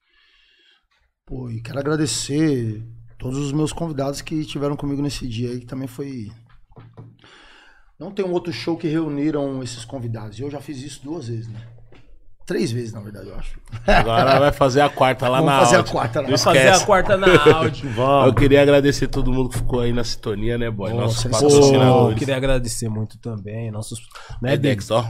Pô, 1.26 1.50
e 1.50 1.60
quero 1.62 1.78
agradecer 1.78 2.84
todos 3.18 3.38
os 3.38 3.52
meus 3.52 3.72
convidados 3.72 4.20
que 4.20 4.34
estiveram 4.36 4.76
comigo 4.76 5.00
nesse 5.00 5.26
dia 5.26 5.50
aí, 5.50 5.60
que 5.60 5.66
também 5.66 5.88
foi. 5.88 6.30
Não 7.98 8.10
tem 8.10 8.24
um 8.24 8.32
outro 8.32 8.52
show 8.52 8.76
que 8.76 8.88
reuniram 8.88 9.62
esses 9.62 9.84
convidados. 9.84 10.38
Eu 10.38 10.50
já 10.50 10.60
fiz 10.60 10.78
isso 10.82 11.02
duas 11.02 11.28
vezes, 11.28 11.48
né? 11.48 11.60
Três 12.46 12.70
vezes, 12.70 12.92
na 12.92 13.00
verdade, 13.00 13.28
eu 13.28 13.36
acho. 13.36 13.58
Agora 13.86 14.38
vai 14.38 14.52
fazer 14.52 14.82
a 14.82 14.88
quarta 14.90 15.28
lá 15.28 15.38
Vamos 15.38 15.52
na 15.54 15.60
fazer 15.60 15.74
a 15.74 15.78
áudio. 15.78 15.92
quarta 15.92 16.20
lá. 16.20 16.28
Não 16.28 16.38
Fazer 16.38 16.68
a 16.68 16.80
quarta 16.80 17.16
na 17.16 17.26
áudio. 17.56 17.88
Eu 17.88 17.92
Vamos. 17.94 18.34
queria 18.34 18.60
agradecer 18.62 19.08
todo 19.08 19.32
mundo 19.32 19.48
que 19.48 19.56
ficou 19.56 19.80
aí 19.80 19.92
na 19.94 20.04
sintonia, 20.04 20.58
né, 20.58 20.70
boy? 20.70 20.92
Nossos 20.92 21.24
Nossa, 21.24 21.28
patrocinadores. 21.30 22.18
queria 22.18 22.36
agradecer 22.36 22.88
muito 22.90 23.16
também. 23.18 23.70
Nossos. 23.70 23.98
Né? 24.42 24.56
Dex, 24.58 24.90
ó. 24.90 25.04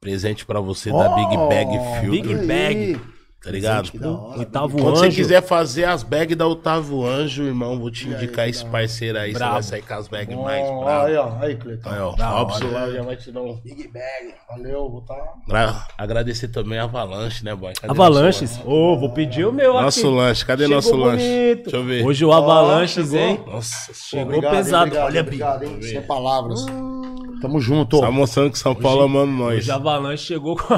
Presente 0.00 0.44
pra 0.44 0.60
você 0.60 0.90
da 0.90 1.10
Big 1.10 1.36
Bag 1.36 1.68
Oh, 1.78 2.00
Filter. 2.00 2.10
Big 2.10 2.46
Bag. 2.46 3.00
Tá 3.42 3.50
ligado? 3.50 3.90
Hora. 4.04 4.38
Oitavo 4.40 4.76
Quando 4.76 4.88
anjo. 4.90 4.96
você 5.04 5.08
quiser 5.10 5.42
fazer 5.42 5.84
as 5.84 6.02
bags 6.02 6.36
da 6.36 6.46
Otávio 6.46 7.06
Anjo, 7.06 7.44
irmão, 7.44 7.78
vou 7.78 7.90
te 7.90 8.06
indicar 8.06 8.46
esse 8.46 8.62
parceiro 8.66 9.18
aí. 9.18 9.32
Você 9.32 9.38
Brabo. 9.38 9.52
vai 9.54 9.62
sair 9.62 9.80
com 9.82 9.94
as 9.94 10.08
bags 10.08 10.36
Bom, 10.36 10.42
mais 10.44 10.68
ó, 10.68 10.84
bravas. 10.84 11.06
aí, 11.08 11.16
ó. 11.16 11.32
Aí, 11.40 11.56
Cleiton. 11.56 11.88
Aí, 11.88 11.98
ó. 12.00 12.08
Hora. 12.10 12.46
pro 12.46 12.54
celular 12.56 12.90
já 12.90 13.02
vai 13.02 13.16
te 13.16 13.32
dar 13.32 13.40
um. 13.40 13.56
Big 13.62 13.88
Bag. 13.88 14.34
Valeu, 14.46 14.90
vou 14.90 15.00
tá. 15.00 15.14
Gra- 15.48 15.86
Agradecer 15.96 16.48
também 16.48 16.78
a 16.78 16.84
Avalanche, 16.84 17.42
né, 17.42 17.54
boy? 17.54 17.72
Cadê 17.72 17.90
Avalanches. 17.90 18.58
nosso 18.58 18.68
Ô, 18.70 18.98
vou 18.98 19.10
pedir 19.10 19.46
o 19.46 19.52
meu 19.52 19.72
lanche? 19.72 19.84
Nosso 19.84 20.00
aqui. 20.06 20.16
lanche, 20.16 20.44
cadê 20.44 20.62
Chegou 20.64 20.76
nosso 20.76 20.96
lanche? 20.96 21.24
bonito. 21.24 21.62
Deixa 21.62 21.76
eu 21.78 21.84
ver. 21.84 22.04
Hoje 22.06 22.24
o 22.26 22.32
Avalanches, 22.32 23.08
chegou. 23.08 23.18
hein? 23.26 23.40
Nossa 23.46 23.94
Chegou 23.94 24.34
senhora. 24.34 24.50
pesado. 24.56 24.84
obrigado, 24.84 25.06
Olha, 25.06 25.20
obrigado, 25.22 25.62
hein? 25.64 25.82
Sem 25.82 26.02
palavras. 26.02 26.66
Tamo 27.40 27.60
junto. 27.60 28.00
Tá 28.00 28.10
mostrando 28.10 28.50
que 28.52 28.58
São 28.58 28.74
Paulo 28.74 29.02
amando 29.02 29.32
nós. 29.32 29.58
Hoje 29.58 29.70
a 29.70 29.74
Avalanche 29.76 30.24
chegou 30.26 30.56
com. 30.56 30.68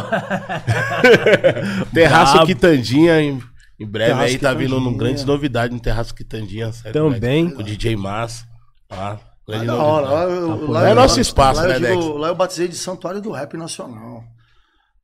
Terraço 1.93 2.33
Brabo. 2.35 2.47
Quitandinha, 2.47 3.21
em, 3.21 3.43
em 3.79 3.87
breve 3.87 4.11
Terraço 4.13 4.27
aí 4.27 4.39
tá 4.39 4.53
vindo 4.55 4.69
Quitandinha. 4.71 4.91
um 4.91 4.97
grande 4.97 5.27
novidade 5.27 5.75
no 5.75 5.81
Terraço 5.81 6.15
Quitandinha, 6.15 6.73
certo? 6.73 6.95
Também. 6.95 7.51
Com 7.51 7.61
o 7.61 7.65
DJ 7.65 7.97
Massa. 7.97 8.45
Tá? 8.89 9.13
Ah, 9.13 9.19
Grande 9.47 9.67
da 9.67 9.77
hora. 9.77 10.07
novidade. 10.07 10.31
Lá, 10.31 10.37
eu- 10.55 10.59
pô, 10.67 10.73
lá 10.73 10.89
é 10.89 10.91
eu- 10.91 10.95
nosso 10.95 11.21
espaço, 11.21 11.61
lá 11.61 11.67
né, 11.69 11.77
eu 11.77 11.81
digo- 11.81 12.03
Dex? 12.11 12.21
Lá 12.21 12.29
eu 12.29 12.35
batizei 12.35 12.69
de 12.69 12.77
Santuário 12.77 13.21
do 13.21 13.33
Rap 13.33 13.57
Nacional. 13.57 14.23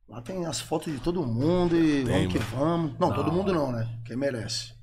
Lá 0.07 0.21
tem 0.21 0.45
as 0.45 0.59
fotos 0.59 0.91
de 0.91 0.99
todo 0.99 1.25
mundo 1.25 1.75
e 1.75 2.03
Tem, 2.03 2.27
vamos 2.27 2.33
que 2.33 2.39
vamos. 2.39 2.91
Não, 2.99 3.11
todo 3.13 3.31
mundo 3.31 3.53
não, 3.53 3.71
né? 3.71 3.87
Quem 4.05 4.17
merece. 4.17 4.73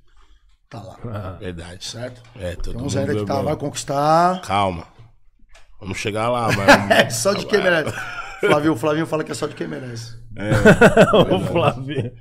Tá 0.71 0.81
lá. 0.83 1.33
Verdade. 1.41 1.85
Certo? 1.85 2.23
É, 2.39 2.55
todo 2.55 2.77
Tem 2.77 2.87
uns 2.87 2.95
mundo 2.95 2.99
ainda 3.01 3.15
que 3.21 3.25
tá, 3.25 3.43
vai 3.43 3.57
conquistar. 3.57 4.41
Calma. 4.43 4.85
Vamos 5.81 5.99
chegar 5.99 6.29
lá, 6.29 6.49
É 6.89 7.05
mas. 7.05 7.15
só 7.17 7.33
de 7.35 7.47
quem 7.47 7.63
merece. 7.63 7.95
Flávio, 8.41 8.73
o 8.75 8.77
Flavinho 8.77 9.07
fala 9.07 9.25
que 9.25 9.33
é 9.33 9.35
só 9.35 9.47
de 9.47 9.55
quem 9.55 9.67
merece. 9.67 10.15
o 11.33 11.41
Flávio. 11.41 12.13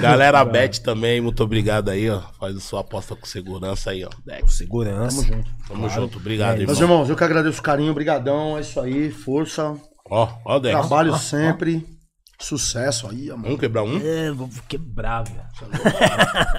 Galera 0.00 0.44
Bet 0.44 0.80
também, 0.80 1.20
muito 1.20 1.42
obrigado 1.42 1.88
aí, 1.88 2.08
ó. 2.08 2.20
Faz 2.38 2.56
a 2.56 2.60
sua 2.60 2.80
aposta 2.80 3.16
com 3.16 3.26
segurança 3.26 3.90
aí, 3.90 4.04
ó. 4.04 4.08
Dex. 4.24 4.54
Segurança. 4.54 5.22
Tamo 5.22 5.34
junto. 5.36 5.50
Tamo 5.68 5.88
junto, 5.88 6.18
obrigado, 6.18 6.58
Meus 6.58 6.78
irmão. 6.78 6.82
irmãos, 6.82 7.10
eu 7.10 7.16
que 7.16 7.24
agradeço 7.24 7.58
o 7.58 7.62
carinho, 7.62 7.92
brigadão, 7.92 8.56
é 8.56 8.60
isso 8.60 8.78
aí, 8.80 9.10
força, 9.10 9.74
Ó, 10.08 10.28
ó, 10.44 10.56
o 10.56 10.60
Dex. 10.60 10.78
trabalho 10.78 11.16
sempre, 11.16 11.84
sucesso 12.38 13.08
aí, 13.10 13.30
amor. 13.30 13.44
Vamos 13.46 13.60
quebrar 13.60 13.82
um? 13.82 14.00
É, 14.02 14.30
vou 14.30 14.48
quebrar, 14.68 15.24
velho. 15.24 15.40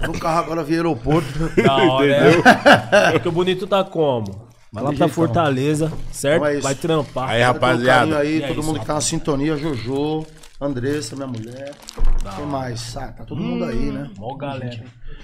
No 0.08 0.20
carro 0.20 0.40
agora 0.40 0.64
via 0.64 0.78
aeroporto. 0.78 1.28
Da 1.64 1.76
hora, 1.78 2.12
é. 2.92 3.12
Porque 3.14 3.28
o 3.30 3.32
bonito 3.32 3.66
tá 3.68 3.84
como? 3.86 4.50
Vai 4.74 4.84
lá 4.84 4.94
pra. 4.94 5.08
Fortaleza, 5.10 5.92
certo? 6.12 6.44
Então 6.44 6.48
é. 6.58 6.60
Vai 6.62 6.76
trampar. 6.76 7.30
Aí, 7.30 7.42
rapaziada. 7.42 8.20
aí, 8.20 8.40
E 8.40 8.44
é 8.44 8.48
todo 8.48 8.60
isso, 8.60 8.68
mundo 8.68 8.80
que 8.80 8.86
tá 8.86 8.94
na 8.94 9.02
sintonia, 9.02 9.58
Jojo, 9.58 10.26
Andressa, 10.60 11.16
minha 11.16 11.28
mulher. 11.28 11.74
Quem 12.36 12.46
mais? 12.46 12.96
Ah, 12.96 13.08
tá 13.12 13.26
todo 13.26 13.42
mundo 13.42 13.66
aí, 13.66 13.92
né? 13.92 14.10
Mó 14.18 14.34
galera. 14.36 14.84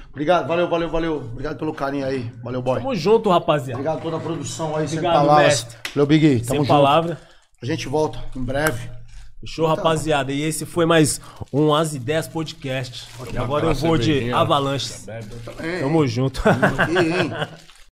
Obrigado, 0.09 0.47
valeu, 0.47 0.67
valeu, 0.67 0.89
valeu. 0.89 1.15
Obrigado 1.17 1.57
pelo 1.57 1.73
carinho 1.73 2.05
aí. 2.05 2.29
Valeu, 2.43 2.61
boy. 2.61 2.79
Tamo 2.79 2.95
junto, 2.95 3.29
rapaziada. 3.29 3.73
Obrigado 3.79 3.99
a 3.99 4.01
toda 4.01 4.17
a 4.17 4.19
produção 4.19 4.75
aí, 4.75 4.87
sem 4.87 4.97
Obrigado, 4.97 5.25
palavras. 5.25 5.45
mestre. 5.47 5.77
Valeu, 5.95 6.07
Big. 6.07 6.27
Tamo 6.39 6.45
Sem 6.45 6.57
junto. 6.57 6.67
palavra. 6.67 7.17
A 7.61 7.65
gente 7.65 7.87
volta 7.87 8.19
em 8.35 8.43
breve. 8.43 8.89
Fechou, 9.39 9.67
rapaziada? 9.67 10.31
E 10.33 10.41
esse 10.41 10.65
foi 10.65 10.85
mais 10.87 11.21
um 11.53 11.73
As 11.73 11.93
Ideias 11.93 12.27
Podcast. 12.27 13.07
E 13.31 13.37
agora 13.37 13.67
eu 13.67 13.75
vou 13.75 13.95
de. 13.97 14.33
Avalanches. 14.33 15.05
Tamo 15.79 16.07
junto. 16.07 16.41
Aqui, 16.49 16.97
hein? 16.97 17.31